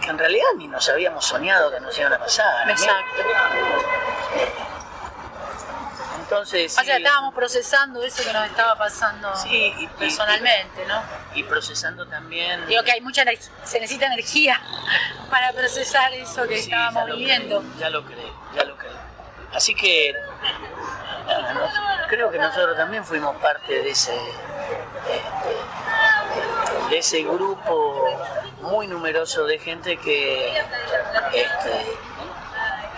que 0.00 0.10
en 0.10 0.18
realidad 0.18 0.46
ni 0.56 0.68
nos 0.68 0.88
habíamos 0.88 1.24
soñado 1.24 1.70
que 1.70 1.80
nos 1.80 1.96
iban 1.98 2.12
a 2.12 2.18
pasar. 2.18 2.66
¿no? 2.66 2.72
Exacto. 2.72 3.22
Entonces, 6.20 6.78
O 6.78 6.82
sea, 6.82 6.96
estábamos 6.96 7.34
procesando 7.34 8.02
eso 8.02 8.22
que 8.24 8.32
nos 8.32 8.46
estaba 8.46 8.74
pasando 8.76 9.30
personalmente, 9.98 10.86
¿no? 10.86 11.02
y 11.34 11.42
procesando 11.42 12.06
también... 12.06 12.66
Digo 12.66 12.82
que 12.84 12.92
hay 12.92 13.00
mucha 13.02 13.22
se 13.64 13.80
necesita 13.80 14.06
energía 14.06 14.58
para 15.30 15.52
procesar 15.52 16.10
eso 16.14 16.46
que 16.48 16.56
Sí, 16.56 16.70
estábamos 16.70 17.06
ya 17.08 17.14
viviendo. 17.14 17.58
creo, 17.60 17.78
ya 17.78 17.90
lo 17.90 18.04
creo, 18.06 18.34
ya 18.54 18.64
lo 18.64 18.76
creo. 18.78 18.81
Así 19.54 19.74
que 19.74 20.14
creo 22.08 22.30
que 22.30 22.38
nosotros 22.38 22.76
también 22.76 23.04
fuimos 23.04 23.36
parte 23.36 23.82
de 23.82 23.90
ese 23.90 24.14
este, 25.10 25.56
de 26.90 26.98
ese 26.98 27.22
grupo 27.22 28.06
muy 28.62 28.86
numeroso 28.86 29.44
de 29.46 29.58
gente 29.58 29.96
que 29.96 30.56
este, 31.32 31.96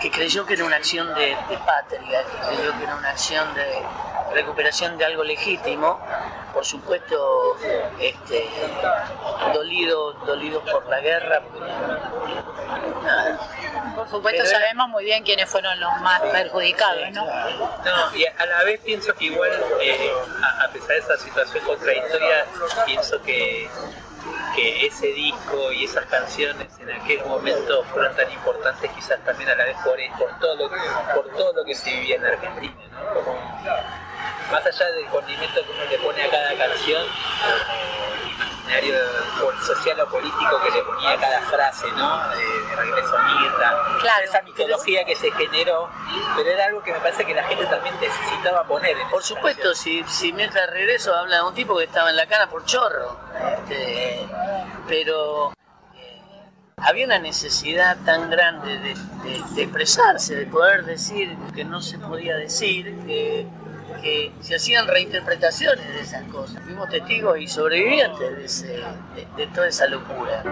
que 0.01 0.11
creyó 0.11 0.45
que 0.45 0.53
era 0.53 0.65
una 0.65 0.75
acción 0.75 1.13
de, 1.15 1.35
de 1.49 1.57
patria, 1.65 2.23
que 2.23 2.47
creyó 2.47 2.77
que 2.77 2.83
era 2.83 2.95
una 2.95 3.09
acción 3.09 3.53
de 3.55 3.83
recuperación 4.35 4.97
de 4.97 5.05
algo 5.05 5.23
legítimo, 5.23 5.99
por 6.53 6.63
supuesto 6.65 7.57
este, 7.99 8.47
dolidos 9.53 10.25
dolidos 10.25 10.63
por 10.69 10.85
la 10.87 10.99
guerra, 10.99 11.41
nada. 13.03 13.39
Por 13.95 14.09
supuesto, 14.09 14.41
Pero 14.43 14.49
era- 14.49 14.59
sabemos 14.59 14.89
muy 14.89 15.05
bien 15.05 15.23
quiénes 15.23 15.49
fueron 15.49 15.79
los 15.79 15.91
más 16.01 16.21
perjudicados, 16.21 17.11
¿no? 17.11 17.25
No, 17.25 18.15
y 18.15 18.25
a 18.25 18.45
la 18.45 18.63
vez 18.63 18.79
pienso 18.81 19.13
que 19.15 19.25
igual, 19.25 19.51
eh, 19.81 20.11
a, 20.43 20.63
a 20.65 20.67
pesar 20.69 20.89
de 20.89 20.97
esa 20.97 21.17
situación 21.17 21.63
contradictoria, 21.65 22.45
pienso 22.85 23.21
que, 23.21 23.69
que 24.55 24.87
ese 24.87 25.07
disco 25.07 25.71
y 25.71 25.85
esas 25.85 26.05
canciones 26.07 26.67
en 26.79 26.91
aquel 26.91 27.23
momento 27.25 27.83
fueron 27.85 28.15
tan 28.15 28.29
importantes 28.31 28.91
quizás 28.91 29.19
también 29.23 29.49
a 29.49 29.55
la 29.55 29.65
vez 29.65 29.77
por, 29.83 29.97
por, 30.17 30.39
todo, 30.39 30.55
lo, 30.55 30.69
que- 30.69 30.79
por 31.13 31.29
todo 31.37 31.53
lo 31.53 31.63
que 31.63 31.75
se 31.75 31.89
vivía 31.91 32.15
en 32.17 32.25
Argentina, 32.25 32.73
¿no? 32.91 33.13
Como, 33.13 33.37
más 34.51 34.65
allá 34.65 34.91
del 34.91 35.05
condimento 35.07 35.61
que 35.65 35.71
uno 35.71 35.83
le 35.89 35.97
pone 35.99 36.23
a 36.23 36.29
cada 36.29 36.55
canción, 36.57 37.03
social 39.65 39.99
o 40.01 40.07
político 40.09 40.61
que 40.63 40.71
le 40.71 40.83
ponía 40.83 41.11
a 41.11 41.17
cada 41.17 41.41
frase, 41.41 41.87
¿no? 41.91 42.29
De, 42.29 42.37
de 42.37 42.75
regreso 42.75 43.17
a 43.17 43.23
Mirta, 43.23 43.97
Claro. 44.01 44.23
esa 44.25 44.41
mitología 44.43 45.03
que 45.05 45.15
se 45.15 45.31
generó, 45.31 45.89
pero 46.35 46.49
era 46.51 46.65
algo 46.65 46.83
que 46.83 46.91
me 46.93 46.99
parece 46.99 47.25
que 47.25 47.33
la 47.33 47.43
gente 47.43 47.65
también 47.65 47.95
necesitaba 47.99 48.63
poner. 48.65 48.97
en 48.97 49.09
Por 49.09 49.23
supuesto, 49.23 49.73
si, 49.73 50.03
si 50.07 50.31
mientras 50.33 50.69
regreso 50.69 51.15
habla 51.15 51.37
de 51.37 51.43
un 51.43 51.53
tipo 51.53 51.77
que 51.77 51.85
estaba 51.85 52.09
en 52.09 52.15
la 52.17 52.27
cana 52.27 52.47
por 52.49 52.63
chorro, 52.65 53.17
este, 53.69 54.27
pero 54.87 55.53
eh, 55.95 56.21
había 56.77 57.05
una 57.05 57.19
necesidad 57.19 57.97
tan 58.05 58.29
grande 58.29 58.77
de, 58.79 58.93
de- 59.23 59.43
de 59.55 59.61
expresarse, 59.63 60.35
de 60.35 60.45
poder 60.45 60.85
decir 60.85 61.35
que 61.55 61.63
no 61.63 61.81
se 61.81 61.97
podía 61.97 62.35
decir, 62.35 62.95
que, 63.05 63.47
que 64.01 64.31
se 64.41 64.55
hacían 64.55 64.87
reinterpretaciones 64.87 65.87
de 65.93 66.01
esas 66.01 66.23
cosas. 66.31 66.61
Fuimos 66.63 66.89
testigos 66.89 67.39
y 67.39 67.47
sobrevivientes 67.47 68.37
de, 68.37 68.45
ese- 68.45 68.67
de- 69.15 69.27
de 69.37 69.47
toda 69.53 69.67
esa 69.67 69.87
locura. 69.87 70.43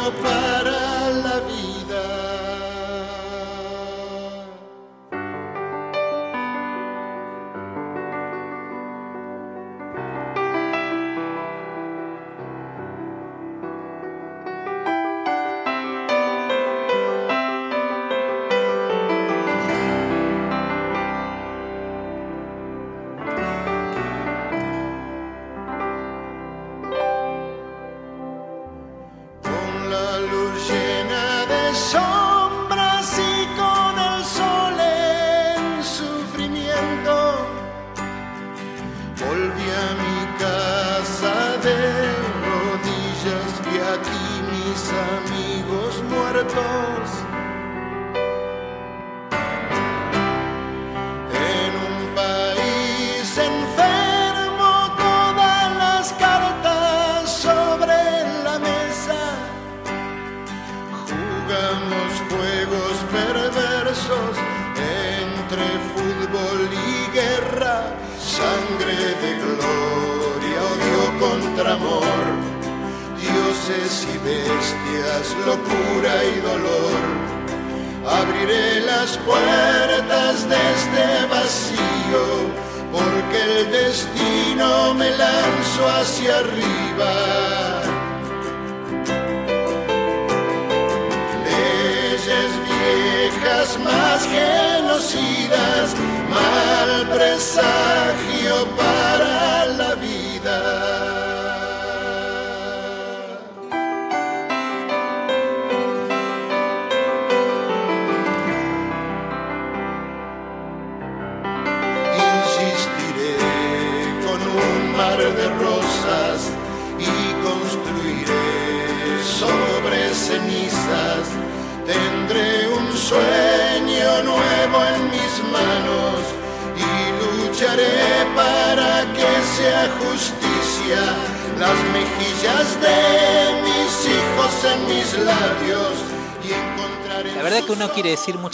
Presagio 0.00 0.12
para 0.12 0.69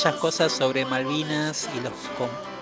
muchas 0.07 0.21
cosas 0.21 0.53
sobre 0.53 0.85
Malvinas 0.85 1.69
y 1.77 1.81
los 1.81 1.93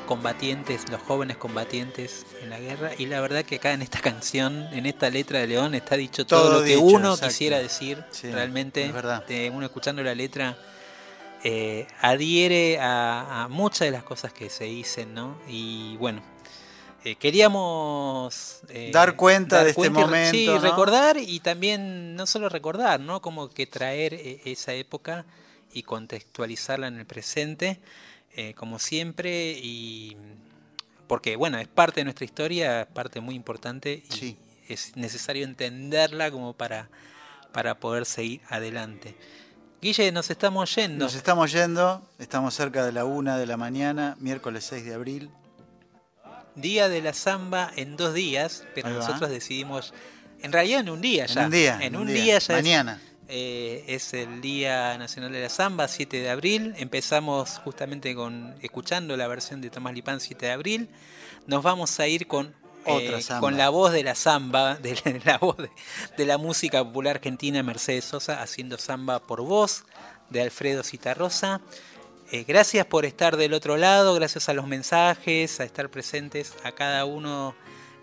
combatientes, 0.07 0.89
los 0.91 1.03
jóvenes 1.03 1.37
combatientes 1.37 2.25
en 2.41 2.49
la 2.49 2.59
guerra. 2.59 2.93
Y 2.97 3.05
la 3.05 3.21
verdad 3.21 3.45
que 3.45 3.57
acá 3.57 3.73
en 3.75 3.83
esta 3.83 4.01
canción, 4.01 4.67
en 4.73 4.87
esta 4.87 5.11
letra 5.11 5.41
de 5.41 5.49
León, 5.49 5.75
está 5.75 5.95
dicho 5.97 6.27
todo, 6.27 6.45
Todo 6.45 6.53
lo 6.61 6.65
que 6.65 6.77
dicho, 6.77 6.81
uno 6.81 7.11
exacto. 7.13 7.29
quisiera 7.29 7.59
decir. 7.59 8.03
Sí, 8.13 8.31
realmente, 8.33 8.87
es 8.87 8.95
verdad. 8.95 9.27
de 9.27 9.51
uno 9.51 9.67
escuchando 9.67 10.03
la 10.03 10.15
letra, 10.15 10.57
eh, 11.43 11.87
adhiere 12.01 12.79
a, 12.81 13.43
a 13.45 13.49
muchas 13.49 13.81
de 13.81 13.91
las 13.91 14.05
cosas 14.05 14.33
que 14.33 14.49
se 14.49 14.65
dicen, 14.65 15.13
¿no? 15.13 15.37
Y 15.47 15.99
bueno. 15.99 16.23
eh, 17.05 17.17
queríamos 17.17 18.61
eh, 18.71 18.91
Dar 18.91 19.17
cuenta 19.17 19.63
de 19.65 19.71
este 19.71 19.89
y 19.89 19.91
momento, 19.91 20.31
sí, 20.35 20.47
¿no? 20.47 20.59
recordar 20.61 21.19
y 21.19 21.41
también 21.41 22.17
no 22.17 22.25
solo 22.27 22.49
recordar, 22.49 23.01
¿no? 23.01 23.21
Como 23.21 23.51
que 23.51 23.67
traer 23.67 24.15
eh, 24.15 24.41
esa 24.47 24.73
época 24.73 25.27
y 25.75 25.83
contextualizarla 25.83 26.87
en 26.89 26.99
el 27.01 27.07
presente, 27.07 27.81
eh, 28.37 28.55
como 28.55 28.79
siempre, 28.79 29.53
y 29.53 30.17
porque 31.07 31.37
bueno, 31.37 31.59
es 31.59 31.69
parte 31.69 32.01
de 32.01 32.05
nuestra 32.05 32.25
historia, 32.25 32.83
es 32.83 32.87
parte 32.87 33.21
muy 33.21 33.35
importante 33.35 34.03
y 34.21 34.37
es 34.69 34.97
necesario 34.97 35.45
entenderla 35.45 36.31
como 36.31 36.55
para, 36.55 36.89
para 37.53 37.79
poder 37.79 38.07
seguir 38.07 38.41
adelante. 38.49 39.15
Guille, 39.83 40.11
nos 40.13 40.31
estamos 40.31 40.75
yendo. 40.75 41.05
Nos 41.05 41.15
estamos 41.15 41.53
yendo, 41.53 42.03
estamos 42.19 42.55
cerca 42.55 42.87
de 42.87 42.93
la 42.93 43.05
una 43.05 43.37
de 43.37 43.45
la 43.47 43.59
mañana, 43.59 44.17
miércoles 44.19 44.65
6 44.65 44.85
de 44.87 44.95
abril. 44.95 45.31
Día 46.55 46.89
de 46.89 47.03
la 47.03 47.13
samba 47.13 47.71
en 47.77 47.97
dos 47.97 48.15
días, 48.15 48.65
pero 48.75 48.89
nosotros 48.91 49.29
decidimos, 49.29 49.93
en 50.41 50.53
realidad 50.53 50.81
en 50.81 50.89
un 50.89 51.01
día 51.01 51.25
En 51.25 51.31
ya. 51.35 51.45
un 51.45 51.51
día, 51.51 51.75
En 51.77 51.83
en 51.83 51.97
un 51.97 52.03
un 52.03 52.07
día, 52.09 52.23
día, 52.23 52.39
ya. 52.39 52.55
mañana. 52.55 53.01
Es, 53.05 53.14
eh, 53.37 53.85
es 53.89 54.15
el 54.15 54.41
Día 54.41 54.97
Nacional 54.97 55.33
de 55.33 55.43
la 55.43 55.49
Samba, 55.49 55.89
7 55.89 56.21
de 56.21 56.31
abril. 56.31 56.73
Empezamos 56.77 57.59
justamente 57.65 58.15
con 58.15 58.55
escuchando 58.63 59.17
la 59.17 59.27
versión 59.27 59.61
de 59.61 59.71
Tomás 59.71 59.93
Lipán, 59.93 60.21
7 60.21 60.47
de 60.47 60.53
abril. 60.53 60.89
Nos 61.49 61.65
vamos 61.65 61.99
a 61.99 62.07
ir 62.07 62.29
con 62.29 62.55
eh, 62.87 63.21
con 63.41 63.57
la 63.57 63.71
voz 63.71 63.93
de 63.93 64.05
la 64.05 64.15
samba, 64.15 64.77
de 64.77 64.95
la, 65.05 65.21
la 65.25 65.39
voz 65.39 65.57
de, 65.57 65.71
de 66.17 66.27
la 66.27 66.39
música 66.39 66.85
popular 66.85 67.17
argentina, 67.17 67.65
Mercedes 67.65 68.05
Sosa, 68.05 68.41
haciendo 68.41 68.79
samba 68.79 69.19
por 69.19 69.43
voz, 69.43 69.85
de 70.31 70.41
Alfredo 70.41 70.85
Citarrosa. 70.85 71.61
Eh, 72.31 72.45
gracias 72.47 72.87
por 72.87 73.05
estar 73.05 73.37
del 73.37 73.53
otro 73.53 73.77
lado, 73.77 74.15
gracias 74.15 74.49
a 74.49 74.55
los 74.55 74.69
mensajes, 74.69 75.59
a 75.59 75.65
estar 75.65 75.91
presentes 75.91 76.55
a 76.63 76.71
cada 76.71 77.05
uno 77.05 77.57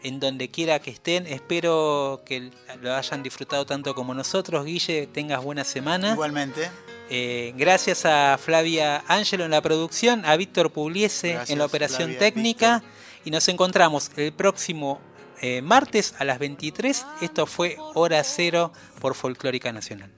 en 0.04 0.20
donde 0.20 0.50
quiera 0.50 0.80
que 0.80 0.92
estén. 0.92 1.28
Espero 1.28 2.22
que 2.26 2.52
lo 2.82 2.96
hayan 2.96 3.24
disfrutado 3.24 3.66
tanto 3.66 3.96
como 3.96 4.14
nosotros. 4.14 4.66
Guille, 4.66 5.08
tengas 5.08 5.44
buena 5.44 5.64
semana. 5.64 6.12
Igualmente. 6.12 6.70
Eh, 7.10 7.54
gracias 7.58 8.06
a 8.06 8.38
Flavia 8.38 9.04
Ángelo 9.08 9.44
en 9.44 9.52
la 9.52 9.62
producción, 9.62 10.24
a 10.26 10.38
Víctor 10.38 10.72
Pugliese 10.72 11.34
Gracias, 11.34 11.50
en 11.50 11.60
la 11.60 11.66
operación 11.66 12.10
Flavia, 12.10 12.20
técnica. 12.20 12.84
Y 13.26 13.32
nos 13.32 13.48
encontramos 13.50 14.12
el 14.16 14.32
próximo 14.32 15.02
eh, 15.42 15.62
martes 15.62 16.16
a 16.20 16.24
las 16.24 16.40
23. 16.40 17.06
Esto 17.22 17.46
fue 17.46 17.76
Hora 17.96 18.24
Cero 18.24 18.72
por 19.00 19.16
Folclórica 19.16 19.72
Nacional. 19.72 20.12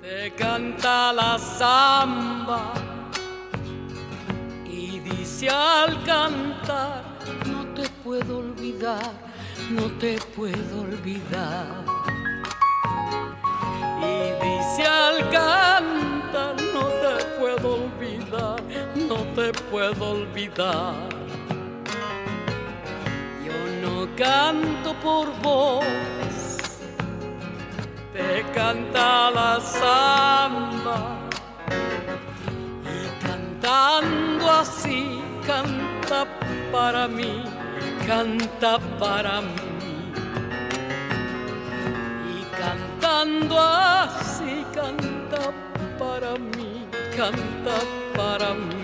Te 0.00 0.32
canta 0.34 1.12
la 1.12 1.38
samba 1.38 2.72
y 4.64 5.00
dice 5.00 5.50
al 5.50 6.02
cantar, 6.04 7.17
no 7.50 7.64
te 7.74 7.88
puedo 8.04 8.38
olvidar, 8.38 9.12
no 9.70 9.86
te 9.98 10.18
puedo 10.36 10.80
olvidar. 10.82 11.84
Y 14.00 14.44
dice 14.44 14.84
al 14.84 15.28
cantar, 15.30 16.54
no 16.74 16.84
te 17.02 17.24
puedo 17.38 17.74
olvidar, 17.74 18.62
no 19.08 19.16
te 19.34 19.52
puedo 19.70 20.10
olvidar. 20.10 20.94
Yo 23.44 23.58
no 23.82 24.08
canto 24.16 24.94
por 25.00 25.26
vos 25.42 25.84
te 28.18 28.44
canta 28.52 29.30
la 29.30 29.60
samba 29.60 31.18
y 32.82 33.24
cantando 33.24 34.50
así 34.50 35.20
canta 35.46 36.26
para 36.72 37.08
mí, 37.08 37.44
canta 38.06 38.78
para 38.98 39.40
mí 39.40 40.12
y 42.32 42.44
cantando 42.60 43.58
así 43.58 44.64
canta 44.74 45.52
para 45.98 46.34
mí, 46.34 46.86
canta 47.16 47.76
para 48.16 48.54
mí. 48.54 48.78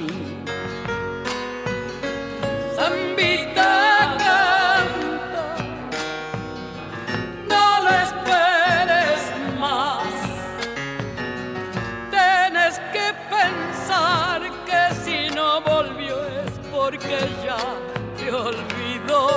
Porque 16.84 17.18
ya 17.42 17.56
te 18.18 18.30
olvidó. 18.30 19.28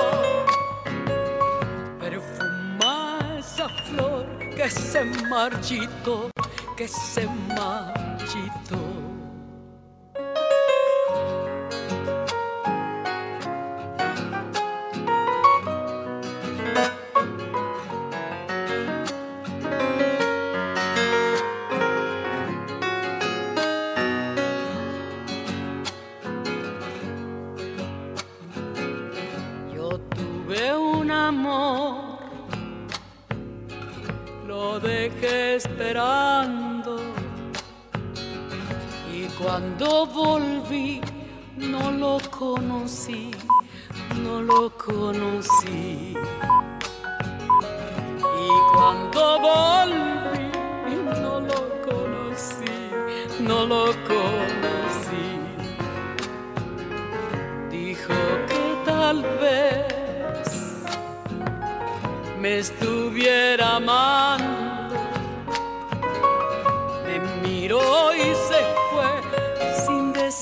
Perfuma 1.97 3.19
esa 3.39 3.69
flor 3.85 4.25
que 4.53 4.69
se 4.69 5.05
marchitó, 5.29 6.29
que 6.75 6.89
se 6.89 7.25
marchitó. 7.55 8.96
Esperando 35.27 36.97
y 39.13 39.27
cuando 39.39 40.05
volví 40.05 41.01
no 41.57 41.91
lo 41.91 42.17
conocí, 42.29 43.31
no 44.23 44.41
lo 44.41 44.69
conocí. 44.77 46.15
Y 48.45 48.49
cuando 48.73 49.39
volví 49.39 50.49
no 51.21 51.39
lo 51.41 51.59
conocí, 51.81 52.75
no 53.39 53.65
lo 53.65 53.85
conocí 54.07 54.57
dijo 57.87 58.13
que 58.47 58.63
tal 58.85 59.21
vez 59.41 60.83
me 62.39 62.59
estuviera 62.59 63.77
amando. 63.77 64.56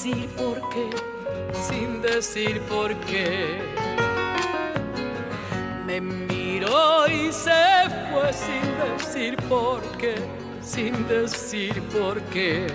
Decir 0.06 0.30
por 0.38 0.70
qué, 0.70 0.90
sin 1.68 2.02
decir 2.02 2.62
por 2.70 2.94
qué. 3.08 3.60
Me 5.86 6.00
miró 6.00 7.08
y 7.08 7.32
se 7.32 7.90
fue 8.12 8.32
sin 8.32 9.00
decir 9.00 9.36
por 9.50 9.82
qué, 9.98 10.16
sin 10.62 11.08
decir 11.08 11.82
por 11.92 12.22
qué. 12.26 12.68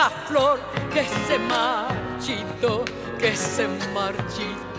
Esa 0.00 0.08
flor 0.28 0.58
que 0.94 1.04
se 1.04 1.38
marchitó, 1.38 2.84
que 3.18 3.36
se 3.36 3.68
marchitó. 3.92 4.69